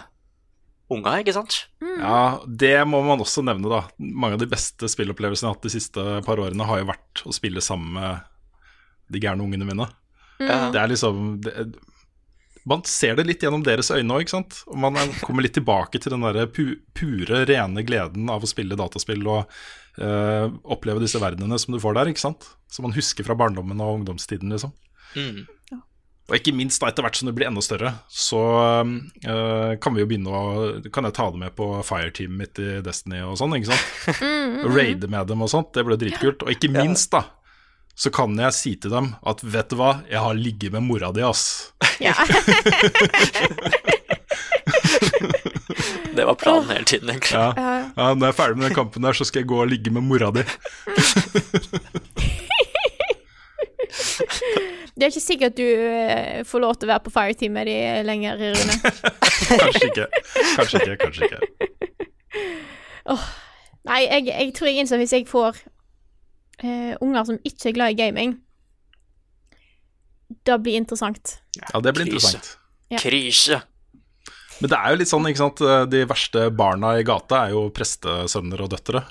unga, 0.95 1.17
ikke 1.21 1.35
sant? 1.35 1.57
Ja, 1.83 2.39
det 2.47 2.77
må 2.89 3.01
man 3.05 3.21
også 3.21 3.43
nevne, 3.45 3.69
da. 3.69 3.83
Mange 3.99 4.39
av 4.39 4.45
de 4.45 4.49
beste 4.49 4.89
spillopplevelsene 4.89 5.49
jeg 5.49 5.51
har 5.51 5.59
hatt 5.59 5.67
de 5.67 5.75
siste 5.75 6.05
par 6.25 6.41
årene, 6.41 6.69
har 6.69 6.81
jo 6.81 6.89
vært 6.93 7.25
å 7.27 7.35
spille 7.35 7.61
sammen 7.65 7.99
med 7.99 8.23
de 9.13 9.21
gærne 9.21 9.45
ungene 9.45 9.69
mine. 9.69 9.89
Mm. 10.39 10.71
Det 10.75 10.81
er 10.81 10.91
liksom 10.91 11.27
det, 11.45 11.53
Man 12.67 12.85
ser 12.89 13.17
det 13.19 13.27
litt 13.29 13.43
gjennom 13.45 13.65
deres 13.65 13.91
øyne 13.93 14.17
òg, 14.17 14.25
ikke 14.25 14.37
sant. 14.39 14.63
Og 14.73 14.79
man 14.81 14.97
er- 14.97 15.13
kommer 15.21 15.45
litt 15.45 15.53
tilbake 15.59 16.01
til 16.01 16.15
den 16.15 16.25
der 16.25 16.47
pu, 16.49 16.79
pure, 16.97 17.45
rene 17.45 17.85
gleden 17.85 18.31
av 18.33 18.43
å 18.45 18.49
spille 18.49 18.79
dataspill 18.81 19.27
og 19.29 19.51
uh, 20.01 20.47
oppleve 20.65 21.03
disse 21.05 21.21
verdenene 21.21 21.59
som 21.61 21.75
du 21.75 21.81
får 21.83 21.99
der, 21.99 22.13
ikke 22.13 22.25
sant. 22.25 22.49
Som 22.73 22.89
man 22.89 22.97
husker 22.97 23.27
fra 23.27 23.37
barndommen 23.37 23.81
og 23.85 24.01
ungdomstiden, 24.01 24.49
liksom. 24.55 24.73
Mm. 25.15 25.45
Og 26.25 26.39
ikke 26.39 26.55
minst 26.57 26.81
da 26.81 26.89
etter 26.89 27.05
hvert 27.05 27.19
som 27.21 27.29
det 27.29 27.35
blir 27.37 27.51
enda 27.51 27.61
større, 27.61 27.91
så 28.09 28.41
uh, 28.73 29.77
kan 29.77 29.93
vi 29.93 30.01
jo 30.01 30.09
begynne 30.09 30.33
å 30.33 30.45
Kan 30.89 31.05
jeg 31.05 31.19
ta 31.19 31.27
det 31.31 31.43
med 31.43 31.53
på 31.59 31.69
fireteamet 31.85 32.39
mitt 32.41 32.61
i 32.65 32.81
Destiny 32.81 33.21
og 33.29 33.37
sånn, 33.37 33.53
ikke 33.59 33.75
sant? 33.75 34.25
Og 34.65 34.73
Raide 34.79 35.11
med 35.13 35.29
dem 35.29 35.45
og 35.45 35.53
sånt, 35.53 35.75
det 35.77 35.85
ble 35.85 36.01
dritkult. 36.01 36.47
Og 36.47 36.55
ikke 36.57 36.73
minst, 36.73 37.13
da, 37.13 37.27
så 37.95 38.11
kan 38.11 38.35
jeg 38.39 38.55
si 38.57 38.75
til 38.81 38.91
dem 38.91 39.13
at 39.27 39.43
vet 39.47 39.71
du 39.71 39.77
hva, 39.79 39.93
jeg 40.11 40.19
har 40.21 40.35
ligget 40.39 40.75
med 40.75 40.83
mora 40.87 41.13
di, 41.15 41.23
ass. 41.23 41.73
ja. 42.03 42.15
Det 46.15 46.25
var 46.25 46.35
planen 46.35 46.71
hele 46.71 46.85
tiden, 46.85 47.11
egentlig. 47.11 47.39
Ja. 47.39 47.53
ja, 47.97 48.15
Når 48.15 48.27
jeg 48.27 48.33
er 48.33 48.39
ferdig 48.39 48.57
med 48.59 48.67
den 48.69 48.75
kampen 48.77 49.03
der, 49.03 49.13
så 49.13 49.25
skal 49.27 49.43
jeg 49.43 49.49
gå 49.51 49.61
og 49.63 49.71
ligge 49.71 49.91
med 49.95 50.03
mora 50.07 50.31
di. 50.35 50.45
Det 54.95 55.03
er 55.03 55.11
ikke 55.11 55.21
sikkert 55.21 55.57
du 55.59 55.65
eh, 55.67 56.45
får 56.47 56.61
lov 56.63 56.77
til 56.79 56.87
å 56.87 56.93
være 56.93 57.03
på 57.03 57.11
fireteam 57.15 57.57
med 57.57 57.67
de 57.67 57.75
lenger, 58.07 58.39
Rune. 58.39 58.77
Kanskje 59.59 59.89
ikke. 59.91 60.07
Kanskje 60.55 60.83
ikke. 60.83 60.97
Kanskje 61.03 61.27
ikke. 61.27 61.41
Nei, 63.85 64.01
jeg, 64.07 64.29
jeg 64.31 64.53
tror 64.55 64.71
jeg 64.71 64.85
innser 64.85 65.03
hvis 65.03 65.13
jeg 65.17 65.27
får 65.29 65.59
eh, 66.63 66.95
unger 67.01 67.25
som 67.25 67.39
ikke 67.45 67.69
er 67.73 67.77
glad 67.77 67.95
i 67.95 67.99
gaming 67.99 68.37
Det 70.45 70.57
blir 70.63 70.77
interessant. 70.77 71.39
Ja, 71.61 71.81
det 71.81 71.93
blir 71.95 72.07
Krise. 72.07 72.15
interessant. 72.15 72.59
Ja. 72.93 72.99
Krise. 73.01 73.61
Men 74.61 74.71
det 74.71 74.79
er 74.79 74.91
jo 74.95 74.99
litt 75.01 75.11
sånn, 75.11 75.27
ikke 75.27 75.41
sant 75.41 75.61
De 75.91 76.05
verste 76.07 76.45
barna 76.55 76.93
i 77.01 77.03
gata 77.07 77.41
er 77.47 77.55
jo 77.57 77.65
prestesønner 77.75 78.61
og 78.65 78.71
døtre. 78.71 79.03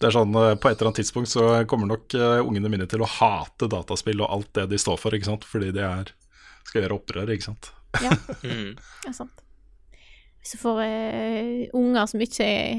Det 0.00 0.08
er 0.08 0.14
sånn, 0.14 0.30
eh, 0.38 0.54
På 0.56 0.70
et 0.70 0.78
eller 0.78 0.90
annet 0.90 1.00
tidspunkt 1.02 1.28
så 1.32 1.66
kommer 1.68 1.90
nok 1.90 2.14
eh, 2.14 2.40
ungene 2.44 2.70
mine 2.72 2.86
til 2.88 3.02
å 3.04 3.08
hate 3.08 3.68
dataspill 3.68 4.22
og 4.24 4.30
alt 4.30 4.52
det 4.54 4.68
de 4.70 4.78
står 4.80 4.96
for, 4.98 5.12
ikke 5.16 5.28
sant? 5.28 5.44
fordi 5.44 5.72
de 5.76 5.80
er, 5.84 6.12
skal 6.64 6.82
gjøre 6.84 6.96
opprør. 7.00 7.30
ikke 7.34 7.48
sant? 7.50 7.72
Ja, 8.02 8.10
Mm. 8.46 8.76
det 9.02 9.08
er 9.10 9.16
sant. 9.16 9.42
Hvis 10.40 10.54
du 10.54 10.58
får 10.62 10.78
uh, 10.80 11.64
unger 11.76 12.06
som 12.08 12.20
ikke 12.24 12.44
er 12.46 12.78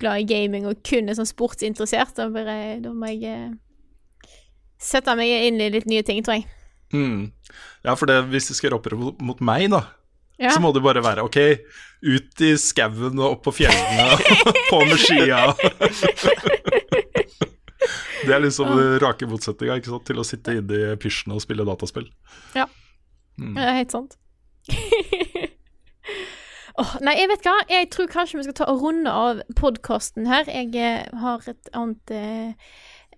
glad 0.00 0.20
i 0.24 0.26
gaming 0.28 0.66
og 0.68 0.80
kun 0.86 1.08
er 1.08 1.16
sånn 1.18 1.28
sportsinteressert, 1.28 2.16
da, 2.18 2.26
jeg, 2.48 2.80
da 2.84 2.92
må 2.94 3.10
jeg 3.12 3.24
eh, 3.30 4.38
sette 4.82 5.14
meg 5.18 5.30
inn 5.48 5.60
i 5.62 5.70
litt 5.72 5.86
nye 5.90 6.04
ting, 6.06 6.22
tror 6.26 6.40
jeg. 6.40 6.48
Mm. 6.94 7.28
Ja, 7.84 7.94
for 7.98 8.10
det, 8.10 8.20
hvis 8.32 8.48
du 8.50 8.54
skal 8.56 8.70
gjøre 8.74 8.96
mot, 8.98 9.40
meg, 9.44 9.68
da, 9.74 9.84
Ja. 10.40 10.50
så 10.50 10.60
må 10.62 10.72
det 10.74 10.82
bare 10.82 11.02
være 11.04 11.22
OK, 11.26 11.38
ut 12.04 12.42
i 12.42 12.52
skauen 12.58 13.18
og 13.20 13.36
opp 13.36 13.44
på 13.46 13.54
fjellene, 13.60 14.18
på 14.70 14.80
med 14.82 14.98
skia. 14.98 15.44
Det 18.24 18.32
er 18.32 18.40
liksom 18.40 18.70
den 18.72 18.94
rake 19.02 19.28
motsetninga 19.28 19.78
til 19.84 20.18
å 20.20 20.24
sitte 20.26 20.56
inne 20.56 20.94
i 20.94 20.96
pysjen 21.00 21.34
og 21.36 21.42
spille 21.44 21.66
dataspill. 21.68 22.06
Ja, 22.56 22.66
det 23.36 23.62
er 23.66 23.78
helt 23.82 23.94
sant. 23.94 24.18
Åh, 26.80 26.94
nei, 27.06 27.14
jeg 27.20 27.28
vet 27.30 27.44
hva. 27.46 27.54
Jeg 27.70 27.90
tror 27.94 28.08
kanskje 28.10 28.38
vi 28.40 28.44
skal 28.48 28.56
ta 28.58 28.66
og 28.72 28.80
runde 28.82 29.10
av 29.14 29.42
podkasten 29.58 30.26
her. 30.26 30.48
Jeg 30.50 30.72
eh, 30.74 31.04
har 31.22 31.44
et 31.50 31.68
annet 31.72 32.10
eh, 32.10 32.72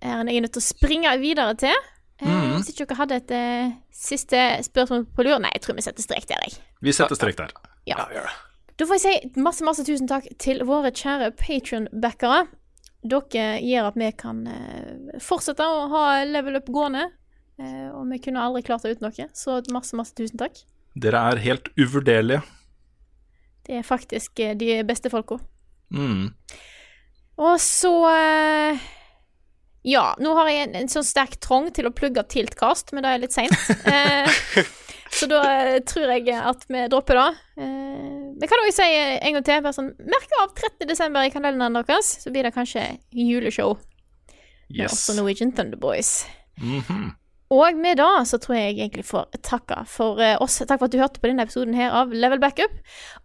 ærend 0.05 0.29
jeg 0.29 0.37
er 0.43 0.45
nødt 0.45 0.53
til 0.59 0.65
å 0.65 0.67
springe 0.67 1.15
videre 1.23 1.55
til. 1.63 1.77
Eh, 2.21 2.27
Mhm. 2.27 2.53
Hvis 2.57 2.71
ikke 2.73 2.87
dere 2.89 2.97
hadde 2.97 3.17
et 3.21 3.31
eh, 3.37 3.73
siste 3.93 4.39
spørsmål 4.65 5.03
på 5.13 5.25
lur 5.27 5.39
Nei, 5.41 5.51
jeg 5.53 5.63
tror 5.67 5.77
vi 5.77 5.83
setter 5.85 6.05
strek 6.05 6.25
der, 6.31 6.41
jeg. 6.47 6.55
Vi 6.81 6.93
setter 6.97 7.17
strek 7.19 7.37
der. 7.37 7.53
Ja, 7.89 8.07
det. 8.09 8.23
Da 8.77 8.85
får 8.89 8.97
jeg 8.99 9.05
si 9.33 9.41
masse, 9.41 9.65
masse 9.65 9.85
tusen 9.85 10.09
takk 10.09 10.25
til 10.41 10.63
våre 10.69 10.93
kjære 10.93 11.31
patronbackere. 11.41 12.47
Dere 13.07 13.45
gjør 13.63 13.89
at 13.91 13.99
vi 14.01 14.09
kan 14.17 14.41
eh, 14.49 15.21
fortsette 15.23 15.65
å 15.65 15.85
ha 15.93 16.07
level 16.25 16.57
up 16.57 16.69
gående. 16.73 17.07
Eh, 17.61 17.89
og 17.93 18.09
vi 18.13 18.19
kunne 18.25 18.43
aldri 18.45 18.65
klart 18.67 18.85
det 18.85 18.97
uten 18.97 19.09
dere, 19.11 19.29
så 19.37 19.61
masse, 19.73 19.97
masse 19.97 20.17
tusen 20.17 20.41
takk. 20.41 20.61
Dere 20.97 21.21
er 21.33 21.41
helt 21.45 21.69
uvurderlige. 21.77 22.43
Det 23.67 23.81
er 23.81 23.87
faktisk 23.87 24.39
eh, 24.43 24.55
de 24.59 24.81
beste 24.87 25.11
folka. 25.13 25.41
Mm. 25.95 26.31
Og 27.37 27.57
så 27.63 27.93
eh, 28.11 28.87
Ja, 29.87 30.09
nå 30.19 30.33
har 30.39 30.49
jeg 30.51 30.65
en, 30.67 30.79
en 30.83 30.91
sånn 30.91 31.07
sterk 31.07 31.37
trong 31.45 31.69
til 31.75 31.87
å 31.87 31.95
plugge 31.95 32.25
Tiltkast, 32.33 32.95
men 32.95 33.05
det 33.07 33.13
er 33.13 33.23
litt 33.27 33.37
seint. 33.37 33.55
Eh, 33.87 35.23
så 35.23 35.29
da 35.31 35.41
tror 35.87 36.11
jeg 36.11 36.35
at 36.35 36.65
vi 36.69 36.81
dropper 36.91 37.17
det. 37.17 37.29
Eh, 37.63 38.17
vi 38.41 38.49
kan 38.51 38.63
også 38.65 38.83
si 38.83 38.89
en 38.99 39.37
gang 39.37 39.45
til, 39.47 39.61
bare 39.65 39.77
sånn 39.77 39.93
Merk 40.03 40.35
av 40.43 40.51
30. 40.59 40.89
desember 40.91 41.25
i 41.25 41.31
kalenderen 41.33 41.79
deres, 41.79 42.11
så 42.25 42.33
blir 42.35 42.45
det 42.45 42.53
kanskje 42.57 42.83
juleshow 43.15 43.77
med 44.67 44.89
også 44.91 45.15
Norwegian 45.17 45.55
Thunder 45.55 45.79
Boys. 45.79 46.27
Mhm. 46.59 47.15
Og 47.55 47.79
med 47.79 48.01
det 48.01 48.27
så 48.27 48.39
tror 48.43 48.57
jeg 48.59 48.75
egentlig 48.75 49.05
får 49.07 49.29
takke 49.47 49.85
for 49.91 50.19
eh, 50.23 50.35
oss. 50.43 50.59
Takk 50.67 50.81
for 50.81 50.89
at 50.89 50.95
du 50.95 50.99
hørte 50.99 51.23
på 51.23 51.31
denne 51.31 51.45
episoden 51.47 51.77
her 51.79 51.95
av 51.95 52.11
Level 52.11 52.41
Backup. 52.43 52.73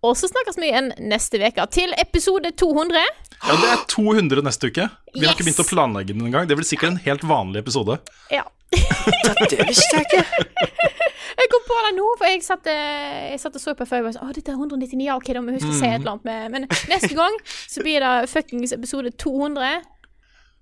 Og 0.06 0.14
så 0.20 0.30
snakkes 0.30 0.60
vi 0.62 0.70
igjen 0.70 0.92
neste 1.02 1.42
uke 1.42 1.66
til 1.74 1.96
episode 1.98 2.54
200. 2.54 3.02
Ja, 3.42 3.58
det 3.58 3.72
er 3.74 3.86
200 3.90 4.46
neste 4.46 4.70
uke. 4.70 4.88
Vi 5.16 5.26
har 5.26 5.34
ikke 5.34 5.48
begynt 5.48 5.64
å 5.64 5.70
planlegge 5.72 6.14
den 6.14 6.28
engang. 6.30 6.46
Det 6.50 6.60
blir 6.60 6.68
sikkert 6.70 6.94
en 6.94 7.02
helt 7.08 7.26
vanlig 7.26 7.64
episode. 7.66 7.98
Ja. 8.34 8.46
Det 8.72 9.66
visste 9.68 9.98
jeg 9.98 10.06
ikke. 10.06 10.24
Jeg 11.42 11.50
kom 11.50 11.64
på 11.66 11.78
det 11.86 11.92
nå, 11.96 12.06
for 12.20 12.28
jeg 12.28 12.44
satt, 12.46 12.68
eh, 12.70 13.32
jeg 13.32 13.40
satt 13.42 13.56
og 13.58 13.62
så 13.64 13.74
på 13.74 13.86
før. 13.88 14.10
og 14.10 14.14
sånn, 14.14 14.30
Å, 14.30 14.34
dette 14.36 14.52
er 14.52 14.60
199, 14.60 15.06
ja, 15.08 15.16
ok, 15.18 15.32
da 15.34 15.42
må 15.42 15.54
jeg 15.54 15.62
huske 15.62 15.72
å 15.72 15.78
si 15.80 15.88
et 15.88 15.96
eller 15.96 16.12
annet 16.12 16.28
med 16.28 16.54
Men 16.54 16.68
neste 16.92 17.16
gang 17.22 17.38
så 17.48 17.82
blir 17.86 18.04
det 18.04 18.30
fuckings 18.30 18.76
episode 18.76 19.14
200. 19.16 19.80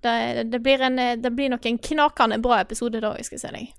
Det, 0.00 0.44
det, 0.52 0.60
blir 0.64 0.80
en, 0.80 0.98
eh, 0.98 1.16
det 1.20 1.30
blir 1.30 1.50
nok 1.52 1.66
en 1.66 1.78
knakende 1.78 2.38
bra 2.40 2.60
episode 2.60 3.02
da, 3.02 3.12
jeg 3.18 3.28
skal 3.28 3.42
se 3.42 3.52
deg. 3.56 3.74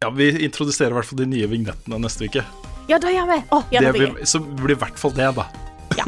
Ja, 0.00 0.10
Vi 0.10 0.30
introduserer 0.44 0.92
i 0.94 0.98
hvert 0.98 1.08
fall 1.08 1.22
de 1.22 1.28
nye 1.28 1.48
vignettene 1.48 1.98
neste 2.00 2.28
uke. 2.28 2.44
Ja, 2.88 2.98
da 2.98 3.12
gjør 3.12 3.28
vi! 3.30 3.40
Å, 3.52 3.62
ja, 3.70 3.80
Det 3.80 3.92
det 3.92 3.98
blir 3.98 4.24
så 4.28 4.40
blir 4.40 4.72
det 4.72 4.78
i 4.78 4.82
hvert 4.84 5.00
fall 5.00 5.12
det, 5.16 5.28
da. 5.36 5.48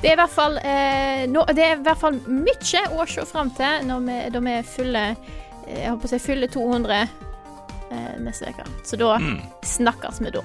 Det 0.00 0.08
er 0.08 0.14
i 0.14 0.18
hvert 0.20 0.32
fall 0.32 0.54
eh, 0.62 1.24
no, 1.28 1.42
Det 1.50 1.64
er 1.64 1.74
i 1.74 1.82
hvert 1.82 1.98
fall 2.00 2.20
mye 2.30 2.84
å 2.94 3.06
se 3.10 3.24
fram 3.28 3.50
til 3.58 3.82
når 3.88 4.06
vi, 4.06 4.18
da 4.32 4.40
vi 4.46 4.54
fyller 4.62 5.18
fulle 5.18 5.74
Jeg 5.74 5.90
holdt 5.90 6.04
på 6.04 6.08
å 6.08 6.12
si 6.14 6.22
fyller 6.22 6.52
200 6.54 7.00
eh, 7.02 8.10
neste 8.24 8.54
uke. 8.54 8.68
Så 8.84 9.00
da 9.00 9.16
snakkes 9.74 10.22
vi 10.24 10.34
da. 10.34 10.44